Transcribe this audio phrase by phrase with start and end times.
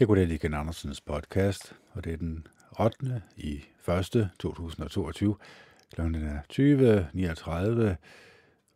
[0.00, 2.46] Jeg går lige igen Andersens podcast, og det er den
[2.80, 3.22] 8.
[3.36, 4.30] i 1.
[4.38, 5.36] 2022.
[5.94, 7.96] Klokken er 20.39,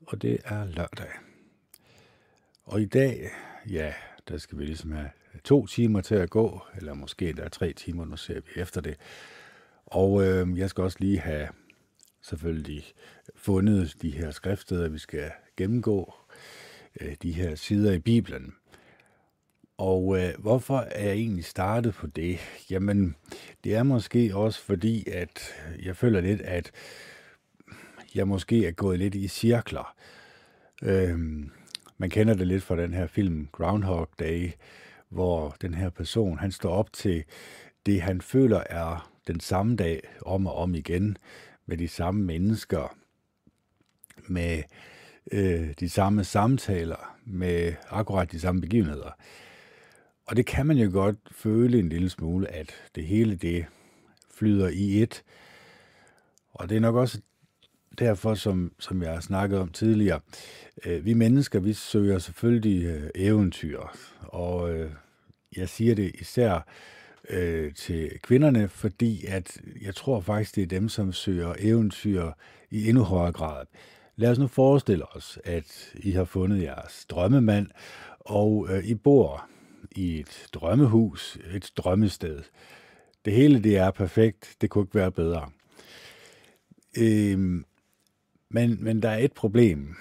[0.07, 1.11] og det er lørdag.
[2.65, 3.31] Og i dag,
[3.71, 3.95] ja,
[4.29, 5.11] der skal vi ligesom have
[5.45, 8.81] to timer til at gå, eller måske der er tre timer, nu ser vi efter
[8.81, 8.97] det.
[9.87, 11.49] Og øh, jeg skal også lige have
[12.23, 12.85] selvfølgelig
[13.37, 16.15] fundet de her skriftsteder, vi skal gennemgå,
[17.01, 18.55] øh, de her sider i Bibelen.
[19.79, 22.39] Og øh, hvorfor er jeg egentlig startet på det?
[22.71, 23.17] Jamen,
[23.65, 26.71] det er måske også fordi, at jeg føler lidt, at
[28.15, 29.95] jeg måske er gået lidt i cirkler.
[30.83, 31.51] Øhm,
[31.99, 34.51] man kender det lidt fra den her film Groundhog Day,
[35.09, 37.25] hvor den her person, han står op til
[37.87, 41.17] det, han føler er den samme dag om og om igen,
[41.67, 42.97] med de samme mennesker,
[44.27, 44.63] med
[45.33, 49.11] øh, de samme samtaler, med akkurat de samme begivenheder.
[50.29, 53.67] Og det kan man jo godt føle en lille smule, at det hele det
[54.35, 55.23] flyder i et.
[56.53, 57.21] Og det er nok også
[57.99, 60.21] derfor, som, som jeg har snakket om tidligere,
[60.87, 63.81] øh, vi mennesker, vi søger selvfølgelig øh, eventyr.
[64.21, 64.91] Og øh,
[65.57, 66.67] jeg siger det især
[67.31, 72.31] øh, til kvinderne, fordi at jeg tror faktisk, det er dem, som søger eventyr
[72.71, 73.67] i endnu højere grad.
[74.17, 77.67] Lad os nu forestille os, at I har fundet jeres drømmemand,
[78.21, 79.49] og øh, I bor
[79.91, 82.43] i et drømmehus, et drømmested.
[83.25, 85.51] Det hele det er perfekt, det kunne ikke være bedre.
[86.99, 87.65] Øhm,
[88.49, 89.97] men, men der er et problem,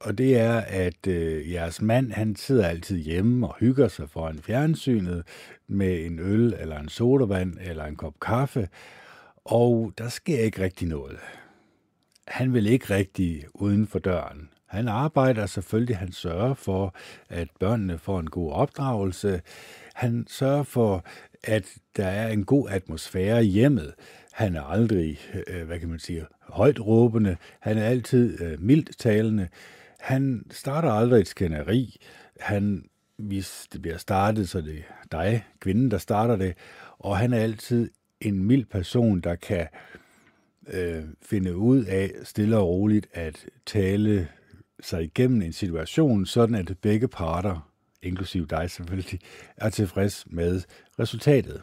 [0.00, 4.38] og det er, at øh, jeres mand, han sidder altid hjemme og hygger sig foran
[4.38, 5.26] fjernsynet
[5.66, 8.68] med en øl eller en sodavand eller en kop kaffe,
[9.44, 11.18] og der sker ikke rigtig noget.
[12.28, 14.48] Han vil ikke rigtig uden for døren.
[14.70, 16.94] Han arbejder selvfølgelig, han sørger for,
[17.28, 19.42] at børnene får en god opdragelse.
[19.94, 21.04] Han sørger for,
[21.44, 23.94] at der er en god atmosfære i hjemmet.
[24.32, 27.36] Han er aldrig, øh, hvad kan man sige, højt råbende.
[27.60, 29.48] Han er altid øh, mildt talende.
[30.00, 32.00] Han starter aldrig et skænderi.
[32.40, 32.84] Han,
[33.16, 36.54] hvis det bliver startet, så det er dig, kvinden, der starter det.
[36.98, 39.66] Og han er altid en mild person, der kan
[40.72, 44.28] øh, finde ud af stille og roligt at tale
[44.82, 47.70] sig igennem en situation, sådan at begge parter,
[48.02, 49.20] inklusive dig selvfølgelig,
[49.56, 50.62] er tilfreds med
[50.98, 51.62] resultatet.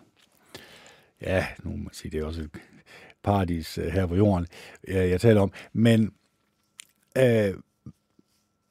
[1.21, 2.49] Ja, nu må man sige, det er også et
[3.23, 4.47] paradis øh, her på jorden,
[4.87, 5.51] øh, jeg taler om.
[5.73, 6.13] Men
[7.17, 7.53] øh,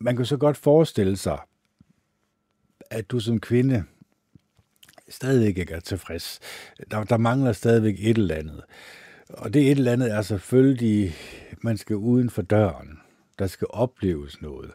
[0.00, 1.38] man kan så godt forestille sig,
[2.90, 3.84] at du som kvinde
[5.08, 6.40] stadigvæk ikke er tilfreds.
[6.90, 8.64] Der, der mangler stadigvæk et eller andet.
[9.28, 11.14] Og det et eller andet er selvfølgelig,
[11.62, 12.98] man skal uden for døren.
[13.38, 14.70] Der skal opleves noget.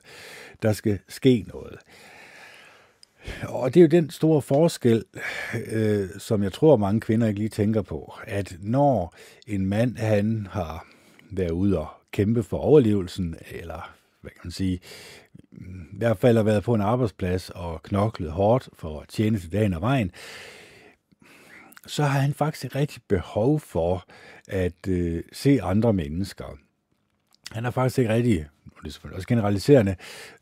[0.61, 1.79] Der skal ske noget.
[3.47, 5.05] Og det er jo den store forskel,
[5.71, 9.15] øh, som jeg tror mange kvinder ikke lige tænker på, at når
[9.47, 10.87] en mand han har
[11.31, 14.79] været ude og kæmpe for overlevelsen, eller hvad kan man sige,
[15.51, 19.51] i hvert fald har været på en arbejdsplads og knoklet hårdt for at tjene til
[19.51, 20.11] dagen og vejen,
[21.87, 24.05] så har han faktisk rigtig behov for
[24.47, 26.57] at øh, se andre mennesker
[27.51, 29.95] han har faktisk ikke rigtig, og det er selvfølgelig også generaliserende,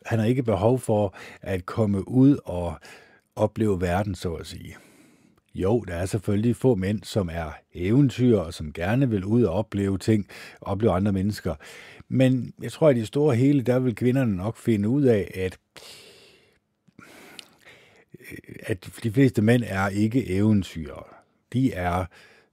[0.05, 2.73] han har ikke behov for at komme ud og
[3.35, 4.75] opleve verden, så at sige.
[5.55, 9.53] Jo, der er selvfølgelig få mænd, som er eventyr, og som gerne vil ud og
[9.53, 10.27] opleve ting,
[10.61, 11.55] opleve andre mennesker.
[12.07, 15.31] Men jeg tror, at i det store hele, der vil kvinderne nok finde ud af,
[15.35, 15.57] at
[18.63, 21.03] at de fleste mænd er ikke eventyrere.
[21.53, 22.05] De er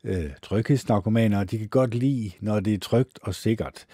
[0.05, 3.87] øh, tryghedsnarkomaner, og de kan godt lide, når det er trygt og sikkert.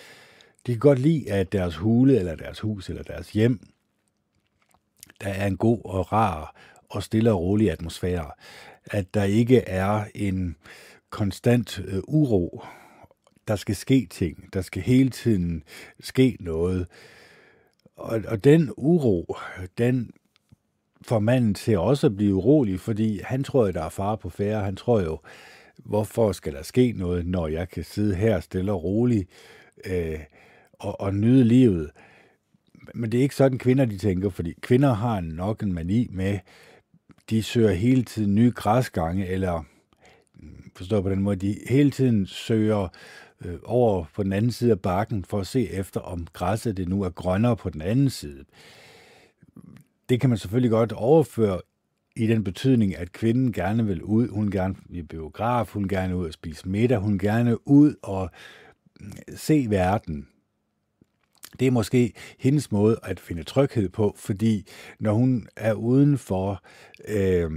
[0.66, 3.60] De kan godt lide, at deres hule, eller deres hus, eller deres hjem,
[5.20, 6.56] der er en god og rar
[6.88, 8.30] og stille og rolig atmosfære.
[8.84, 10.56] At der ikke er en
[11.10, 12.62] konstant øh, uro.
[13.48, 14.52] Der skal ske ting.
[14.52, 15.62] Der skal hele tiden
[16.00, 16.86] ske noget.
[17.96, 19.36] Og, og den uro,
[19.78, 20.10] den
[21.02, 24.30] får manden til også at blive urolig, fordi han tror, at der er far på
[24.30, 24.64] færre.
[24.64, 25.18] Han tror jo,
[25.76, 29.28] hvorfor skal der ske noget, når jeg kan sidde her stille og roligt
[29.84, 30.20] øh,
[30.82, 31.90] og, og nyde livet.
[32.94, 36.38] Men det er ikke sådan, kvinder de tænker, fordi kvinder har nok en mani med,
[37.30, 39.64] de søger hele tiden nye græsgange, eller
[40.76, 42.88] forstå på den måde, de hele tiden søger
[43.44, 46.88] øh, over på den anden side af bakken for at se efter, om græsset det
[46.88, 48.44] nu er grønnere på den anden side.
[50.08, 51.60] Det kan man selvfølgelig godt overføre
[52.16, 56.26] i den betydning, at kvinden gerne vil ud, hun gerne vil biograf, hun gerne ud
[56.26, 58.30] og spise middag, hun gerne ud og
[59.00, 60.28] mm, se verden
[61.60, 64.66] det er måske hendes måde at finde tryghed på, fordi
[65.00, 66.62] når hun er udenfor,
[67.08, 67.50] øh,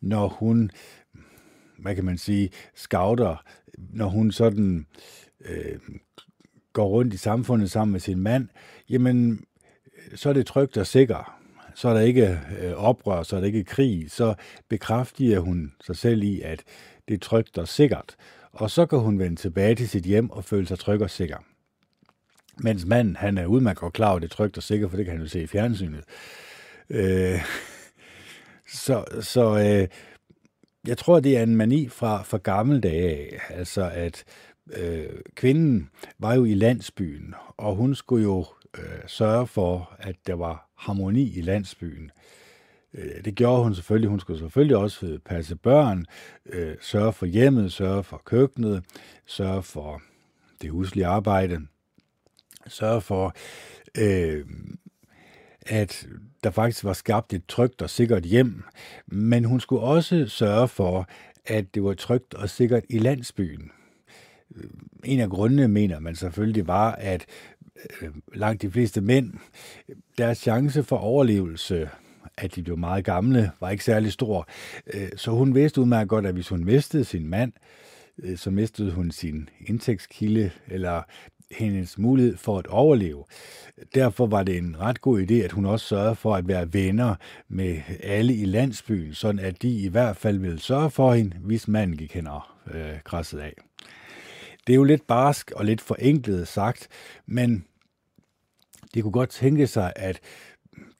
[0.00, 0.70] når hun,
[1.78, 3.44] hvad kan man sige, scouter,
[3.78, 4.86] når hun sådan
[5.44, 5.78] øh,
[6.72, 8.48] går rundt i samfundet sammen med sin mand,
[8.90, 9.44] jamen,
[10.14, 11.30] så er det trygt og sikkert.
[11.74, 14.10] Så er der ikke øh, oprør, så er der ikke krig.
[14.10, 14.34] Så
[14.68, 16.62] bekræfter hun sig selv i, at
[17.08, 18.16] det er trygt og sikkert.
[18.52, 21.36] Og så kan hun vende tilbage til sit hjem og føle sig tryg og sikker.
[22.58, 25.06] Mens manden, han er udmærket og klar over, det er trygt og sikkert, for det
[25.06, 26.04] kan han jo se i fjernsynet.
[26.90, 27.40] Øh,
[28.68, 29.88] så så øh,
[30.86, 34.24] jeg tror, det er en mani fra, fra gamle dage Altså, at
[34.76, 38.46] øh, kvinden var jo i landsbyen, og hun skulle jo
[38.78, 42.10] øh, sørge for, at der var harmoni i landsbyen.
[42.94, 44.10] Øh, det gjorde hun selvfølgelig.
[44.10, 46.06] Hun skulle selvfølgelig også passe børn,
[46.46, 48.84] øh, sørge for hjemmet, sørge for køkkenet,
[49.26, 50.02] sørge for
[50.62, 51.60] det huslige arbejde,
[52.66, 53.34] sørge for,
[53.98, 54.44] øh,
[55.66, 56.06] at
[56.44, 58.62] der faktisk var skabt et trygt og sikkert hjem,
[59.06, 61.08] men hun skulle også sørge for,
[61.46, 63.70] at det var trygt og sikkert i landsbyen.
[64.56, 64.70] Øh,
[65.04, 67.26] en af grundene mener man selvfølgelig var, at
[68.00, 69.32] øh, langt de fleste mænd,
[70.18, 71.88] deres chance for overlevelse,
[72.36, 74.48] at de blev meget gamle, var ikke særlig stor.
[74.94, 77.52] Øh, så hun vidste udmærket godt, at hvis hun mistede sin mand,
[78.36, 81.02] så mistede hun sin indtægtskilde, eller
[81.54, 83.24] hendes mulighed for at overleve.
[83.94, 87.14] Derfor var det en ret god idé, at hun også sørgede for at være venner
[87.48, 91.68] med alle i landsbyen, sådan at de i hvert fald ville sørge for hende, hvis
[91.68, 92.42] manden gik hen og
[92.74, 93.54] øh, krassede af.
[94.66, 96.88] Det er jo lidt barsk og lidt forenklet sagt,
[97.26, 97.64] men
[98.94, 100.20] det kunne godt tænke sig, at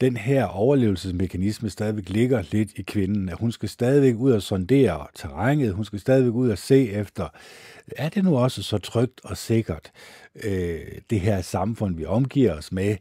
[0.01, 5.07] den her overlevelsesmekanisme stadigvæk ligger lidt i kvinden, at hun skal stadigvæk ud og sondere
[5.15, 7.29] terrænet, hun skal stadigvæk ud og se efter,
[7.87, 9.93] er det nu også så trygt og sikkert,
[10.45, 10.81] øh,
[11.11, 12.97] det her samfund, vi omgiver os med,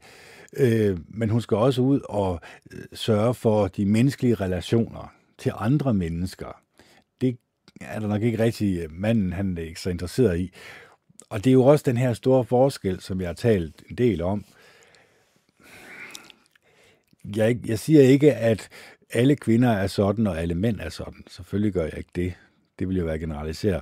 [0.58, 2.40] øh, men hun skal også ud og
[2.72, 6.62] øh, sørge for de menneskelige relationer til andre mennesker.
[7.22, 7.38] Det
[7.82, 10.52] er der nok ikke rigtig øh, manden, han er ikke så interesseret i.
[11.30, 14.22] Og det er jo også den her store forskel, som jeg har talt en del
[14.22, 14.46] om,
[17.36, 18.70] jeg, jeg siger ikke, at
[19.14, 21.24] alle kvinder er sådan, og alle mænd er sådan.
[21.28, 22.34] Selvfølgelig gør jeg ikke det.
[22.80, 23.82] Det vil jo være generaliseret.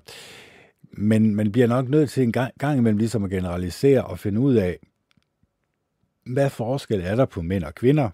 [0.91, 4.39] Men man bliver nok nødt til en gang, gang imellem ligesom at generalisere og finde
[4.39, 4.77] ud af,
[6.25, 8.09] hvad forskel er der på mænd og kvinder?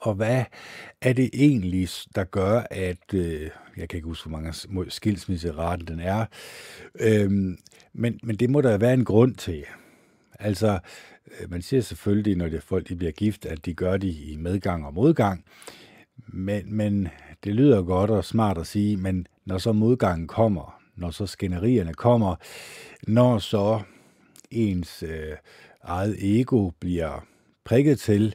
[0.00, 0.44] Og hvad
[1.00, 6.00] er det egentlig, der gør, at, øh, jeg kan ikke huske, hvor mange skilsmisseraten den
[6.00, 6.26] er,
[7.00, 7.58] øhm,
[7.92, 9.64] men, men det må der være en grund til.
[10.38, 10.78] Altså,
[11.26, 14.08] Øh, man siger selvfølgelig, når det er folk de bliver gift, at de gør det
[14.08, 15.44] i medgang og modgang.
[16.26, 17.08] Men, men
[17.44, 21.94] det lyder godt og smart at sige, men når så modgangen kommer, når så skænderierne
[21.94, 22.36] kommer,
[23.06, 23.80] når så
[24.50, 25.36] ens øh,
[25.82, 27.26] eget ego bliver
[27.64, 28.34] prikket til,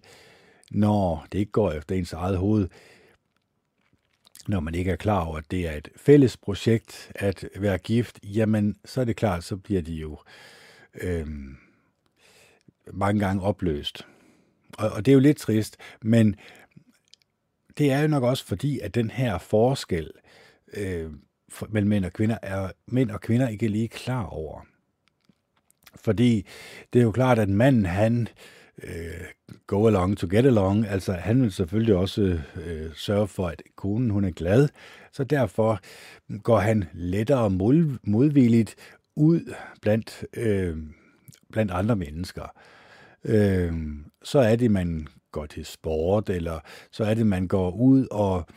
[0.71, 2.67] når det ikke går efter ens eget hoved,
[4.47, 8.19] når man ikke er klar over, at det er et fælles projekt at være gift,
[8.23, 10.19] jamen så er det klart, så bliver de jo
[11.01, 11.27] øh,
[12.93, 14.07] mange gange opløst.
[14.77, 16.35] Og, og det er jo lidt trist, men
[17.77, 20.11] det er jo nok også fordi, at den her forskel
[20.73, 21.11] øh,
[21.69, 24.65] mellem mænd og kvinder er mænd og kvinder ikke lige klar over.
[25.95, 26.47] Fordi
[26.93, 28.27] det er jo klart, at manden, han
[28.83, 29.25] øh,
[29.67, 34.09] go along to get along, altså han vil selvfølgelig også øh, sørge for, at konen
[34.09, 34.69] hun er glad,
[35.11, 35.79] så derfor
[36.43, 38.75] går han lettere mod, modvilligt
[39.15, 40.77] ud blandt, øh,
[41.51, 42.53] blandt andre mennesker
[43.27, 43.73] øh,
[44.23, 46.59] så er det, man går til sport, eller
[46.91, 48.47] så er det, man går ud og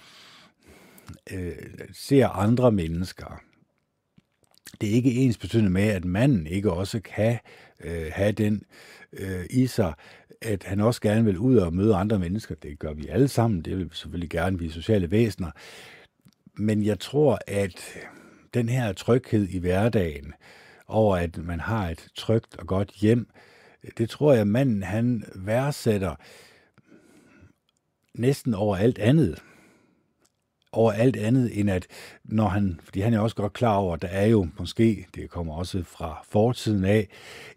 [1.32, 1.52] øh,
[1.92, 3.40] ser andre mennesker.
[4.80, 7.38] Det er ikke ens betydende med, at manden ikke også kan
[7.84, 8.62] øh, have den
[9.12, 9.94] øh, i sig,
[10.42, 12.54] at han også gerne vil ud og møde andre mennesker.
[12.54, 13.62] Det gør vi alle sammen.
[13.62, 15.50] Det vil vi selvfølgelig gerne, vi sociale væsener.
[16.54, 17.98] Men jeg tror, at
[18.54, 20.32] den her tryghed i hverdagen,
[20.86, 23.28] over at man har et trygt og godt hjem,
[23.98, 26.14] det tror jeg, manden han værdsætter
[28.14, 29.42] næsten over alt andet.
[30.72, 31.86] Over alt andet, end at
[32.24, 35.30] når han, fordi han er også godt klar over, at der er jo måske, det
[35.30, 37.08] kommer også fra fortiden af,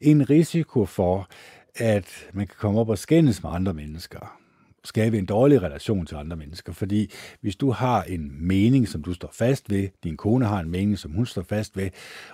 [0.01, 1.27] en risiko for,
[1.75, 4.42] at man kan komme op og skændes med andre mennesker
[4.84, 6.74] skabe en dårlig relation til andre mennesker.
[6.74, 7.12] Fordi
[7.42, 10.98] hvis du har en mening, som du står fast ved, din kone har en mening,
[11.00, 11.90] som hun står fast ved,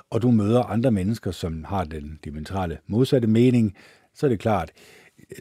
[0.10, 3.76] og du møder andre mennesker, som har den dimensionale modsatte mening,
[4.14, 4.72] så er det klart,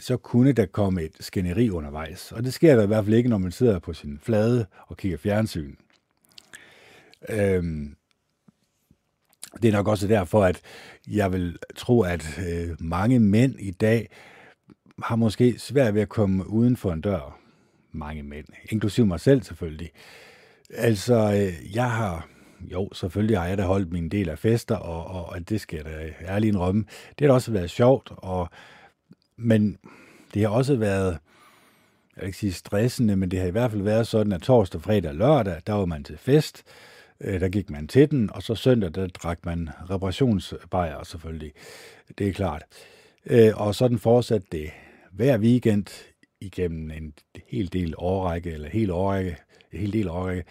[0.00, 2.32] så kunne der komme et skænderi undervejs.
[2.32, 4.96] Og det sker der i hvert fald ikke, når man sidder på sin flade og
[4.96, 5.74] kigger fjernsyn.
[7.28, 7.94] Øhm,
[9.62, 10.60] Det er nok også derfor, at
[11.06, 14.08] jeg vil tro, at øh, mange mænd i dag
[15.02, 17.38] har måske svært ved at komme uden for en dør.
[17.92, 19.90] Mange mænd, inklusiv mig selv selvfølgelig.
[20.74, 22.28] Altså, øh, jeg har,
[22.60, 25.76] jo, selvfølgelig har jeg da holdt min del af fester, og, og, og det skal
[25.76, 26.84] jeg da ærligt indrømme.
[27.08, 28.48] Det har da også været sjovt, og,
[29.36, 29.78] men
[30.34, 31.18] det har også været,
[32.16, 34.82] jeg vil ikke sige stressende, men det har i hvert fald været sådan, at torsdag,
[34.82, 36.62] fredag og lørdag, der var man til fest,
[37.20, 41.52] øh, der gik man til den, og så søndag, der drak man reparationsbajer selvfølgelig.
[42.18, 42.62] Det er klart.
[43.26, 44.70] Øh, og sådan fortsatte det
[45.18, 45.86] hver weekend
[46.40, 47.14] igennem en
[47.46, 49.36] hel del årrække, eller helt årrække,
[49.72, 50.44] en hel del årrække.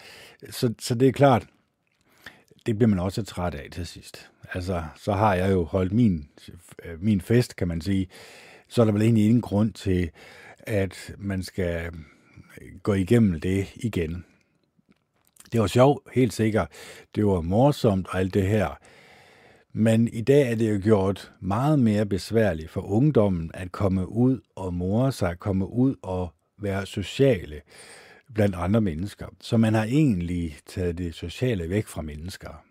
[0.50, 1.46] Så, så det er klart,
[2.66, 4.30] det bliver man også træt af til sidst.
[4.52, 6.28] Altså, så har jeg jo holdt min,
[6.84, 8.06] øh, min fest, kan man sige.
[8.68, 10.10] Så er der vel egentlig ingen grund til,
[10.58, 11.92] at man skal
[12.60, 14.24] øh, gå igennem det igen.
[15.52, 16.68] Det var sjovt, helt sikkert.
[17.14, 18.78] Det var morsomt og alt det her.
[19.80, 24.40] Men i dag er det jo gjort meget mere besværligt for ungdommen at komme ud
[24.56, 26.32] og more sig, komme ud og
[26.62, 27.60] være sociale
[28.34, 29.26] blandt andre mennesker.
[29.40, 32.64] Så man har egentlig taget det sociale væk fra mennesker.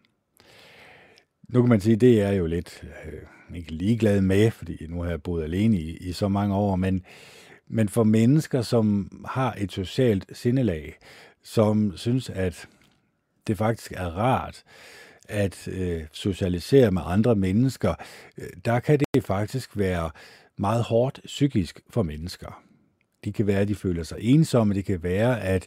[1.49, 5.01] Nu kan man sige, at det er jo lidt øh, ikke ligeglad med, fordi nu
[5.01, 7.03] har jeg boet alene i, i så mange år, men,
[7.67, 10.97] men for mennesker, som har et socialt sindelag,
[11.43, 12.67] som synes, at
[13.47, 14.63] det faktisk er rart
[15.27, 17.95] at øh, socialisere med andre mennesker,
[18.37, 20.09] øh, der kan det faktisk være
[20.57, 22.63] meget hårdt psykisk for mennesker.
[23.23, 25.65] De kan være, at de føler sig ensomme, det kan være, at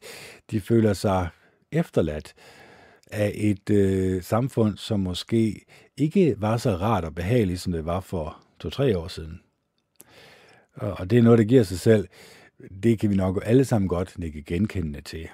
[0.50, 1.28] de føler sig
[1.72, 2.34] efterladt
[3.12, 5.64] af et øh, samfund, som måske
[5.96, 9.40] ikke var så rart og behageligt, som det var for to-tre år siden.
[10.74, 12.08] Og det er noget, der giver sig selv.
[12.82, 15.28] Det kan vi nok alle sammen godt nikke genkendende til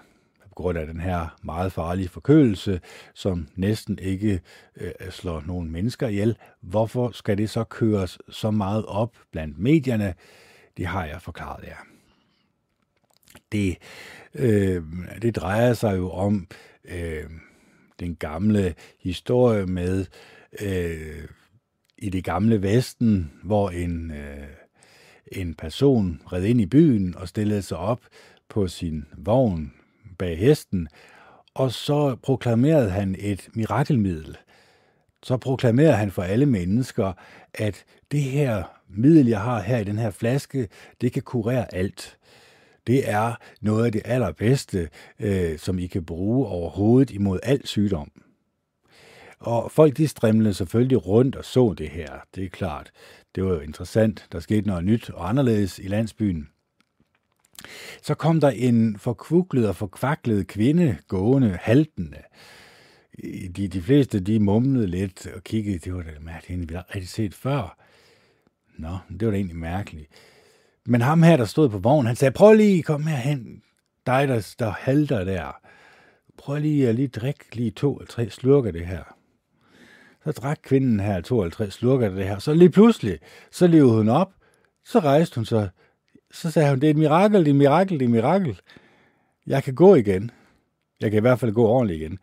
[0.57, 2.81] på grund af den her meget farlige forkølelse,
[3.15, 4.41] som næsten ikke
[4.77, 6.37] øh, slår nogen mennesker ihjel.
[6.61, 10.15] Hvorfor skal det så køres så meget op blandt medierne?
[10.77, 11.77] Det har jeg forklaret jer.
[13.53, 13.77] Det,
[14.35, 14.83] øh,
[15.23, 16.47] det drejer sig jo om
[16.85, 17.31] øh,
[18.01, 20.07] den gamle historie med
[20.61, 21.29] øh,
[21.99, 24.49] i det gamle Vesten, hvor en, øh,
[25.33, 28.01] en person red ind i byen og stillede sig op
[28.49, 29.76] på sin vogn
[30.19, 30.89] bag hesten,
[31.55, 34.37] og så proklamerede han et mirakelmiddel.
[35.23, 37.13] Så proklamerede han for alle mennesker,
[37.55, 40.69] at det her middel, jeg har her i den her flaske,
[41.01, 42.19] det kan kurere alt.
[42.87, 44.89] Det er noget af det allerbedste,
[45.21, 48.11] øh, som I kan bruge overhovedet imod al sygdom.
[49.39, 52.91] Og folk de strimlede selvfølgelig rundt og så det her, det er klart.
[53.35, 56.49] Det var jo interessant, der skete noget nyt og anderledes i landsbyen.
[58.03, 62.19] Så kom der en forkvuklet og forkvaklet kvinde gående, haltende.
[63.57, 67.09] De, de fleste, de mumlede lidt og kiggede, det var da mærkeligt, vi har rigtig
[67.09, 67.79] set før.
[68.79, 70.11] Nå, det var da egentlig mærkeligt.
[70.87, 73.63] Men ham her, der stod på vognen, han sagde, prøv lige, kom herhen.
[74.07, 75.61] Dig, der, der halter der.
[76.39, 79.17] Prøv lige at lige drikke lige to eller tre slurker det her.
[80.25, 82.39] Så drak kvinden her to eller tre slurker det her.
[82.39, 83.19] Så lige pludselig,
[83.51, 84.33] så levede hun op.
[84.85, 85.69] Så rejste hun sig
[86.37, 88.61] så sagde hun, det er et mirakel, det er et mirakel, det er et mirakel.
[89.47, 90.31] Jeg kan gå igen.
[91.01, 92.19] Jeg kan i hvert fald gå ordentligt igen.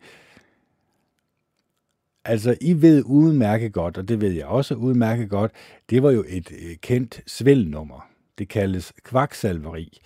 [2.24, 5.52] Altså, I ved udmærket godt, og det ved jeg også udmærket godt,
[5.90, 8.08] det var jo et øh, kendt svælnummer.
[8.38, 10.00] Det kaldes kvaksalveri.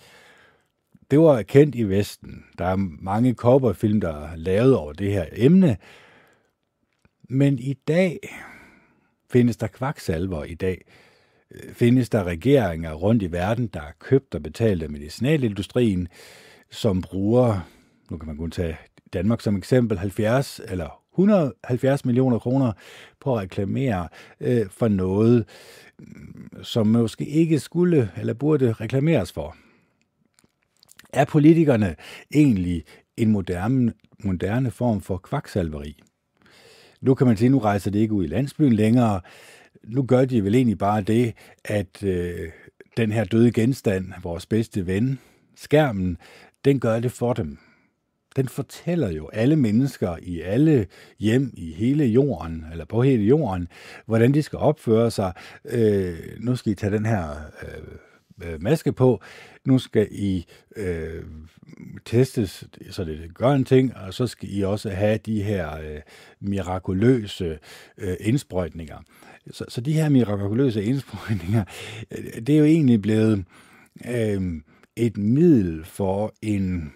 [1.11, 2.45] Det var kendt i Vesten.
[2.57, 5.77] Der er mange kobberfilm, der er lavet over det her emne.
[7.29, 8.19] Men i dag
[9.31, 10.85] findes der kvaksalver i dag,
[11.73, 16.07] findes der regeringer rundt i verden, der er købt og betalt af medicinalindustrien,
[16.71, 17.69] som bruger,
[18.11, 18.77] nu kan man kun tage
[19.13, 22.71] Danmark som eksempel, 70 eller 170 millioner kroner
[23.19, 24.07] på at reklamere
[24.39, 25.45] øh, for noget,
[25.99, 29.55] mm, som måske ikke skulle eller burde reklameres for.
[31.13, 31.95] Er politikerne
[32.33, 32.83] egentlig
[33.17, 36.01] en moderne, moderne form for kvaksalveri?
[37.01, 39.21] Nu kan man sige, nu rejser det ikke ud i landsbyen længere
[39.83, 41.33] nu gør de vel egentlig bare det,
[41.65, 42.49] at øh,
[42.97, 45.19] den her døde genstand, vores bedste ven,
[45.55, 46.17] skærmen,
[46.65, 47.57] den gør det for dem.
[48.35, 50.87] Den fortæller jo alle mennesker i alle
[51.19, 53.67] hjem i hele jorden, eller på hele jorden,
[54.05, 55.33] hvordan de skal opføre sig.
[55.65, 57.29] Øh, nu skal I tage den her
[57.63, 59.21] øh, øh maske på.
[59.65, 60.45] Nu skal I
[60.75, 61.23] øh,
[62.05, 66.01] testes, så det gør en ting, og så skal I også have de her øh,
[66.39, 67.59] mirakuløse
[67.97, 68.97] øh, indsprøjtninger.
[69.51, 71.63] Så, så de her mirakuløse indsprøjtninger,
[72.11, 73.45] øh, det er jo egentlig blevet
[74.07, 74.61] øh,
[74.95, 76.93] et middel for en,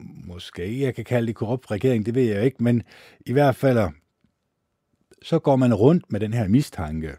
[0.00, 2.82] måske jeg kan kalde det korrupt regering, det ved jeg ikke, men
[3.26, 3.90] i hvert fald
[5.22, 7.16] så går man rundt med den her mistanke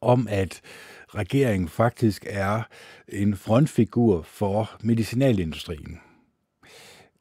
[0.00, 0.60] om, at
[1.08, 2.62] regeringen faktisk er
[3.08, 6.00] en frontfigur for medicinalindustrien.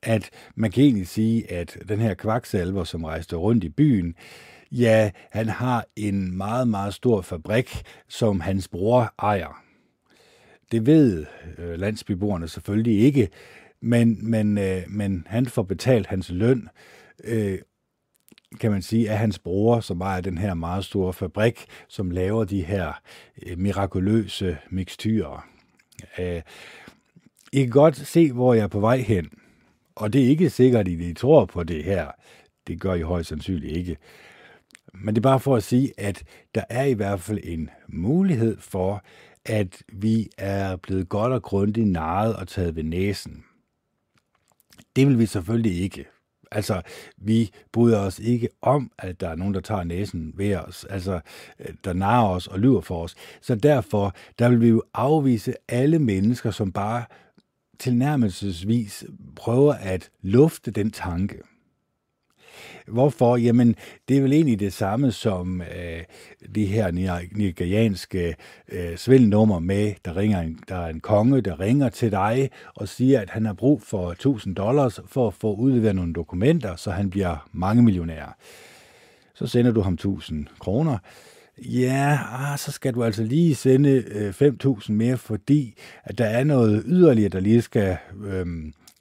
[0.01, 4.15] At man kan egentlig sige, at den her kvaksalver, som rejste rundt i byen,
[4.71, 9.63] ja, han har en meget, meget stor fabrik, som hans bror ejer.
[10.71, 11.25] Det ved
[11.57, 13.29] øh, landsbyboerne selvfølgelig ikke,
[13.81, 16.69] men, men, øh, men han får betalt hans løn,
[17.23, 17.59] øh,
[18.59, 22.43] kan man sige, af hans bror, som ejer den her meget store fabrik, som laver
[22.43, 23.01] de her
[23.45, 25.47] øh, mirakuløse mixturer.
[26.19, 26.41] Øh,
[27.53, 29.29] I kan godt se, hvor jeg er på vej hen.
[29.95, 32.11] Og det er ikke sikkert, at I tror på det her.
[32.67, 33.97] Det gør I højst sandsynligt ikke.
[34.93, 36.23] Men det er bare for at sige, at
[36.55, 39.03] der er i hvert fald en mulighed for,
[39.45, 43.43] at vi er blevet godt og grundigt narret og taget ved næsen.
[44.95, 46.05] Det vil vi selvfølgelig ikke.
[46.51, 46.81] Altså,
[47.17, 51.19] vi bryder os ikke om, at der er nogen, der tager næsen ved os, altså,
[51.59, 53.15] øh, der narer os og lyver for os.
[53.41, 57.05] Så derfor, der vil vi jo afvise alle mennesker, som bare
[57.79, 59.05] tilnærmelsesvis
[59.35, 61.39] prøver at lufte den tanke.
[62.91, 63.37] Hvorfor?
[63.37, 63.75] Jamen,
[64.09, 66.03] det er vel egentlig det samme som øh,
[66.55, 66.91] det her
[67.35, 68.35] nigerianske
[68.71, 72.87] øh, svindelnummer med, der, ringer en, der er en konge, der ringer til dig og
[72.87, 76.91] siger, at han har brug for 1000 dollars for at få udleveret nogle dokumenter, så
[76.91, 78.37] han bliver mange millionær.
[79.33, 80.97] Så sender du ham 1000 kroner.
[81.57, 86.43] Ja, ah, så skal du altså lige sende øh, 5.000 mere, fordi at der er
[86.43, 88.45] noget yderligere, der lige skal øh,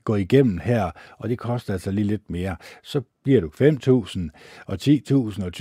[0.09, 2.57] gå igennem her, og det koster altså lige lidt mere.
[2.83, 4.29] Så bliver du 5.000
[4.67, 5.53] og 10.000 og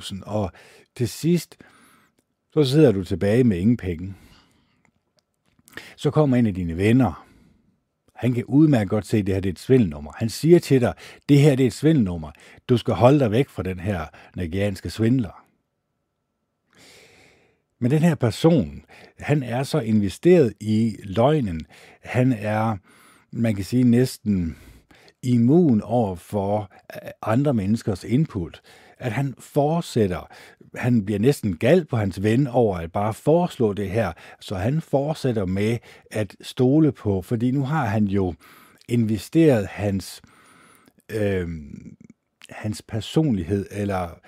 [0.00, 0.52] 20.000, og
[0.96, 1.56] til sidst,
[2.52, 4.14] så sidder du tilbage med ingen penge.
[5.96, 7.26] Så kommer en af dine venner.
[8.14, 10.12] Han kan udmærket godt se, at det her det er et svindelnummer.
[10.16, 10.94] Han siger til dig,
[11.28, 12.30] det her det er et svindelnummer.
[12.68, 14.06] Du skal holde dig væk fra den her
[14.36, 15.44] nigerianske svindler.
[17.78, 18.84] Men den her person,
[19.18, 21.66] han er så investeret i løgnen.
[22.00, 22.76] Han er
[23.32, 24.56] man kan sige, næsten
[25.22, 28.60] immun over for øh, andre menneskers input.
[28.98, 30.28] At han fortsætter,
[30.76, 34.80] han bliver næsten gal på hans ven over at bare foreslå det her, så han
[34.80, 35.78] fortsætter med
[36.10, 38.34] at stole på, fordi nu har han jo
[38.88, 40.22] investeret hans,
[41.10, 41.48] øh,
[42.50, 44.18] hans personlighed, eller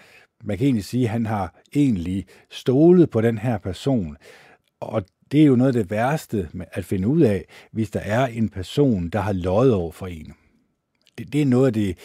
[0.44, 4.16] man kan egentlig sige, at han har egentlig stolet på den her person,
[4.80, 8.26] og det er jo noget af det værste at finde ud af, hvis der er
[8.26, 10.32] en person, der har løjet over for en.
[11.18, 11.98] Det, det er noget af det,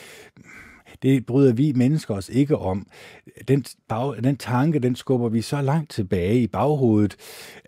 [1.04, 2.88] det bryder vi mennesker os ikke om.
[3.48, 7.16] Den, bag, den tanke, den skubber vi så langt tilbage i baghovedet,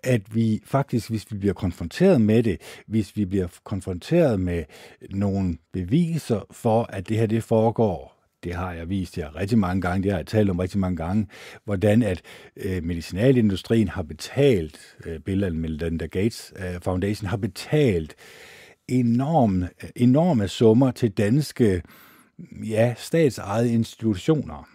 [0.02, 4.64] at vi faktisk, hvis vi bliver konfronteret med det, hvis vi bliver konfronteret med
[5.10, 9.80] nogle beviser for, at det her det foregår, det har jeg vist jer rigtig mange
[9.80, 11.26] gange, det har jeg talt om rigtig mange gange,
[11.64, 12.22] hvordan at
[12.56, 18.14] øh, medicinalindustrien har betalt, øh, Bill and Melinda Gates øh, Foundation har betalt
[18.88, 21.82] enorme, enorme summer til danske
[22.64, 24.68] ja, statsejede institutioner.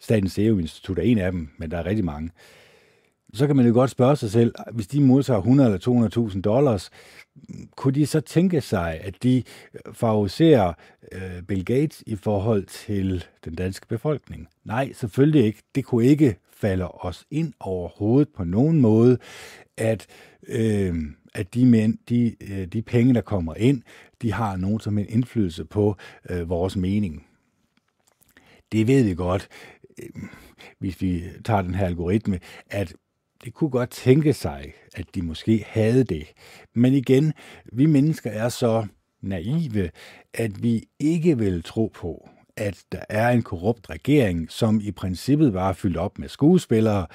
[0.00, 2.30] Statens Serum Institut er en af dem, men der er rigtig mange.
[3.36, 6.90] Så kan man jo godt spørge sig selv, hvis de modtager 100 eller 200.000 dollars,
[7.76, 9.42] kunne de så tænke sig, at de
[9.92, 10.72] favoriserer
[11.12, 14.48] øh, Bill Gates i forhold til den danske befolkning?
[14.64, 15.62] Nej, selvfølgelig ikke.
[15.74, 19.18] Det kunne ikke falde os ind overhovedet på nogen måde,
[19.76, 20.06] at,
[20.48, 20.94] øh,
[21.34, 23.82] at de, mænd, de, øh, de penge, der kommer ind,
[24.22, 25.96] de har nogen som en indflydelse på
[26.30, 27.26] øh, vores mening.
[28.72, 29.48] Det ved vi godt,
[29.98, 30.22] øh,
[30.78, 32.94] hvis vi tager den her algoritme, at
[33.44, 36.26] det kunne godt tænke sig, at de måske havde det.
[36.74, 37.32] Men igen,
[37.72, 38.86] vi mennesker er så
[39.22, 39.90] naive,
[40.34, 45.54] at vi ikke vil tro på, at der er en korrupt regering, som i princippet
[45.54, 47.06] var fyldt op med skuespillere,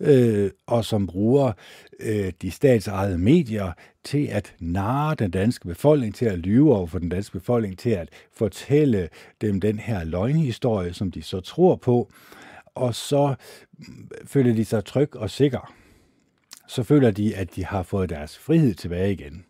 [0.00, 1.52] øh, og som bruger
[2.00, 3.72] øh, de statsejede medier
[4.04, 7.90] til at narre den danske befolkning, til at lyve over for den danske befolkning, til
[7.90, 9.08] at fortælle
[9.40, 12.10] dem den her løgnhistorie, som de så tror på,
[12.78, 13.34] og så
[14.26, 15.74] føler de sig tryg og sikker.
[16.68, 19.44] Så føler de, at de har fået deres frihed tilbage igen.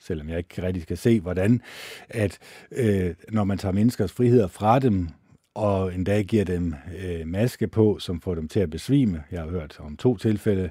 [0.00, 1.62] Selvom jeg ikke rigtig kan se, hvordan,
[2.08, 2.38] at
[2.70, 5.08] øh, når man tager menneskers friheder fra dem,
[5.54, 9.24] og endda giver dem øh, maske på, som får dem til at besvime.
[9.30, 10.70] Jeg har hørt om to tilfælde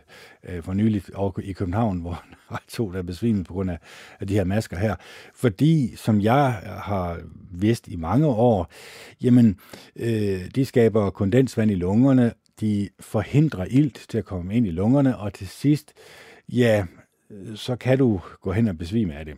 [0.50, 1.12] øh, for nyligt
[1.44, 3.80] i København, hvor der er to, der er besvimet på grund af,
[4.20, 4.96] af de her masker her.
[5.36, 6.52] Fordi, som jeg
[6.84, 7.20] har
[7.52, 8.72] vidst i mange år,
[9.22, 9.60] jamen,
[9.96, 15.18] øh, de skaber kondensvand i lungerne, de forhindrer ilt til at komme ind i lungerne,
[15.18, 15.94] og til sidst,
[16.50, 16.86] ja,
[17.56, 19.36] så kan du gå hen og besvime af det.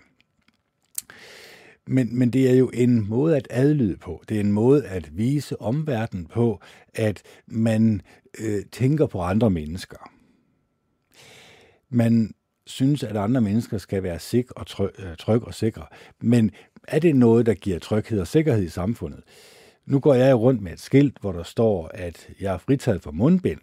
[1.88, 4.24] Men, men det er jo en måde at adlyde på.
[4.30, 6.62] Det er en måde at vise omverdenen på,
[6.94, 8.02] at man
[8.40, 10.12] øh, tænker på andre mennesker.
[11.90, 12.34] Man
[12.66, 15.86] synes, at andre mennesker skal være sik og tryg, øh, tryg og sikre.
[16.22, 16.52] Men
[16.88, 19.24] er det noget, der giver tryghed og sikkerhed i samfundet?
[19.86, 23.12] Nu går jeg rundt med et skilt, hvor der står, at jeg er fritaget for
[23.12, 23.60] mundbind.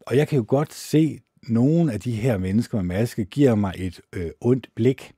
[0.00, 3.54] Og jeg kan jo godt se, at nogle af de her mennesker med maske giver
[3.54, 5.12] mig et øh, ondt blik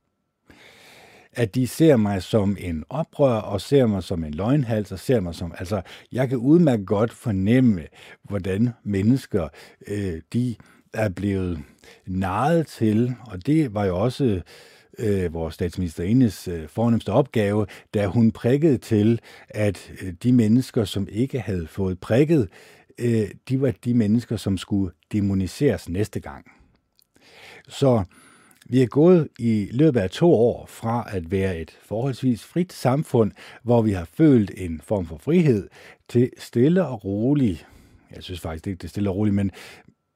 [1.33, 5.21] at de ser mig som en oprør, og ser mig som en løgnhals, og ser
[5.21, 5.55] mig som...
[5.59, 7.83] Altså, jeg kan udmærket godt fornemme,
[8.23, 9.49] hvordan mennesker,
[9.88, 10.57] øh, de
[10.93, 11.59] er blevet
[12.07, 14.40] naret til, og det var jo også
[14.99, 21.09] øh, vores statsministerindes øh, fornemmeste opgave, da hun prikkede til, at øh, de mennesker, som
[21.11, 22.49] ikke havde fået prikket,
[22.99, 26.47] øh, de var de mennesker, som skulle demoniseres næste gang.
[27.69, 28.05] Så
[28.70, 33.33] vi er gået i løbet af to år fra at være et forholdsvis frit samfund,
[33.62, 35.68] hvor vi har følt en form for frihed,
[36.09, 37.66] til stille og roligt,
[38.14, 39.50] jeg synes faktisk ikke, det er stille og roligt, men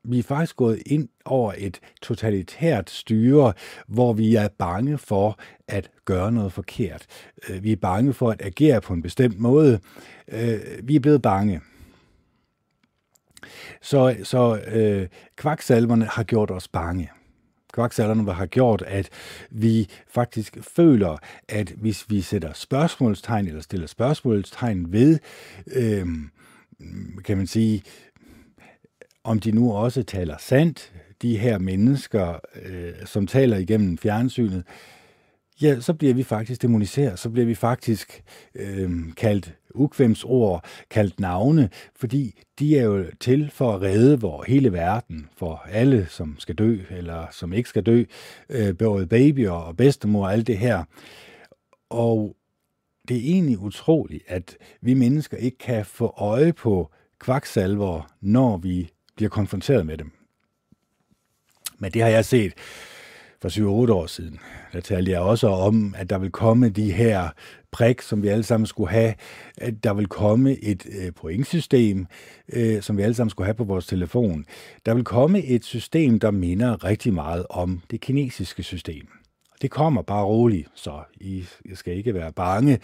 [0.04, 3.52] vi er faktisk gået ind over et totalitært styre,
[3.86, 5.38] hvor vi er bange for
[5.68, 7.06] at gøre noget forkert.
[7.48, 9.80] Øh, vi er bange for at agere på en bestemt måde.
[10.28, 11.60] Øh, vi er blevet bange.
[13.82, 17.10] Så, så øh, kvaksalverne har gjort os bange
[17.74, 19.08] kvaksalverne har gjort, at
[19.50, 21.16] vi faktisk føler,
[21.48, 25.18] at hvis vi sætter spørgsmålstegn eller stiller spørgsmålstegn ved,
[25.66, 26.06] øh,
[27.24, 27.82] kan man sige,
[29.24, 34.64] om de nu også taler sandt, de her mennesker, øh, som taler igennem fjernsynet,
[35.62, 38.22] ja, så bliver vi faktisk demoniseret, så bliver vi faktisk
[38.54, 44.72] øh, kaldt ukvemsord, kaldt navne, fordi de er jo til for at redde vor hele
[44.72, 48.04] verden, for alle, som skal dø, eller som ikke skal dø,
[48.48, 50.84] øh, både babyer og bedstemor og alt det her.
[51.90, 52.36] Og
[53.08, 58.90] det er egentlig utroligt, at vi mennesker ikke kan få øje på kvaksalver, når vi
[59.16, 60.12] bliver konfronteret med dem.
[61.78, 62.52] Men det har jeg set
[63.44, 64.40] for 7-8 år siden.
[64.72, 67.28] Der talte jeg også om, at der vil komme de her
[67.70, 69.14] prik, som vi alle sammen skulle have.
[69.59, 72.07] At der vil komme et øh, pointsystem,
[72.52, 74.44] øh, som vi alle sammen skulle have på vores telefon.
[74.87, 79.09] Der vil komme et system, der minder rigtig meget om det kinesiske system.
[79.62, 82.78] Det kommer bare roligt, så I skal ikke være bange.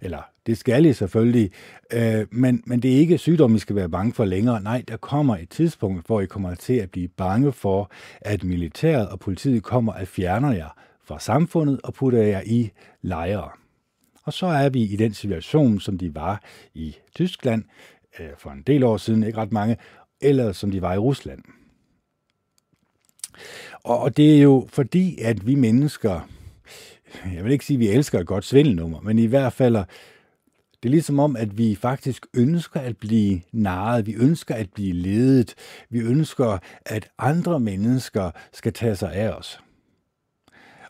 [0.00, 1.50] Eller det skal I selvfølgelig,
[1.92, 4.62] øh, men, men det er ikke sygdom, I skal være bange for længere.
[4.62, 9.08] Nej, der kommer et tidspunkt, hvor I kommer til at blive bange for, at militæret
[9.08, 12.70] og politiet kommer at fjerne jer fra samfundet og putter jer i
[13.02, 13.48] lejre.
[14.24, 16.42] Og så er vi i den situation, som de var
[16.74, 17.64] i Tyskland
[18.20, 19.76] øh, for en del år siden, ikke ret mange,
[20.20, 21.42] eller som de var i Rusland.
[23.82, 26.28] Og det er jo fordi, at vi mennesker,
[27.34, 30.88] jeg vil ikke sige, at vi elsker et godt svindelnummer, men i hvert fald, det
[30.88, 35.54] er ligesom om, at vi faktisk ønsker at blive narret, vi ønsker at blive ledet,
[35.90, 39.60] vi ønsker, at andre mennesker skal tage sig af os.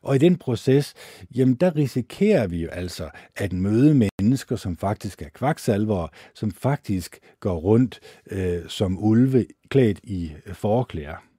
[0.02, 0.94] Og i den proces,
[1.34, 7.18] jamen der risikerer vi jo altså at møde mennesker, som faktisk er kvaksalvere, som faktisk
[7.40, 8.00] går rundt
[8.30, 11.31] øh, som ulve klædt i forklæder.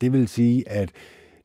[0.00, 0.90] Det vil sige, at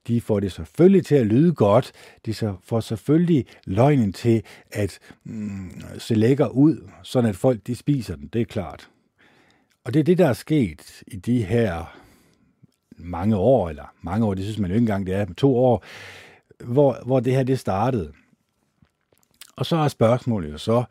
[0.07, 1.91] de får det selvfølgelig til at lyde godt.
[2.25, 2.33] De
[2.63, 8.27] får selvfølgelig løgnen til at mm, se lækker ud, sådan at folk de spiser den.
[8.33, 8.89] Det er klart.
[9.83, 11.97] Og det er det, der er sket i de her
[12.97, 15.83] mange år, eller mange år, det synes man jo ikke engang, det er, to år,
[16.63, 18.11] hvor, hvor det her det startede.
[19.55, 20.83] Og så er spørgsmålet jo så,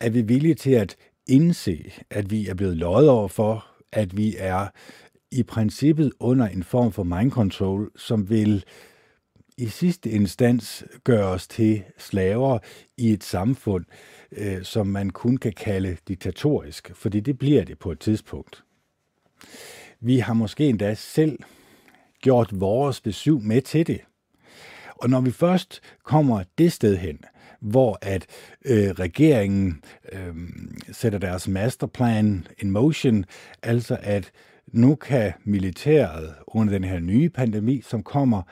[0.00, 4.36] er vi villige til at indse, at vi er blevet løjet over for, at vi
[4.38, 4.66] er
[5.32, 8.64] i princippet under en form for mind control, som vil
[9.58, 12.58] i sidste instans gøre os til slaver
[12.96, 13.84] i et samfund,
[14.32, 18.64] øh, som man kun kan kalde diktatorisk, fordi det bliver det på et tidspunkt.
[20.00, 21.38] Vi har måske endda selv
[22.20, 24.00] gjort vores besøg med til det.
[24.96, 27.18] Og når vi først kommer det sted hen,
[27.60, 28.26] hvor at
[28.64, 30.34] øh, regeringen øh,
[30.92, 33.24] sætter deres masterplan in motion,
[33.62, 34.32] altså at
[34.72, 38.42] nu kan militæret under den her nye pandemi, som kommer,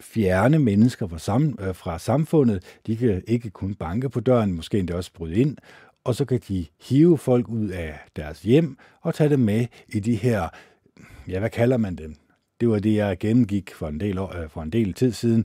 [0.00, 2.78] fjerne mennesker fra, sam, øh, fra samfundet.
[2.86, 5.56] De kan ikke kun banke på døren, måske endda også bryde ind,
[6.04, 10.00] og så kan de hive folk ud af deres hjem og tage dem med i
[10.00, 10.48] de her,
[11.28, 12.16] ja, hvad kalder man dem?
[12.60, 15.44] Det var det, jeg gennemgik for en del, år, øh, for en del tid siden.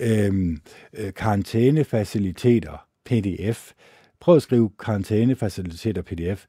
[0.00, 0.58] Øhm,
[0.94, 3.72] øh, karantænefaciliteter, PDF.
[4.20, 6.44] Prøv at skrive karantænefaciliteter, PDF.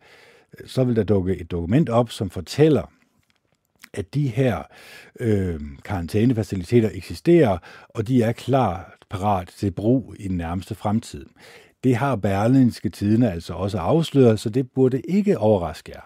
[0.65, 2.91] Så vil der dukke et dokument op, som fortæller,
[3.93, 4.63] at de her
[5.19, 7.57] øh, karantænefaciliteter eksisterer,
[7.89, 11.25] og de er klar parat til brug i den nærmeste fremtid.
[11.83, 16.01] Det har Berlinske Tidene altså også afsløret, så det burde ikke overraske jer.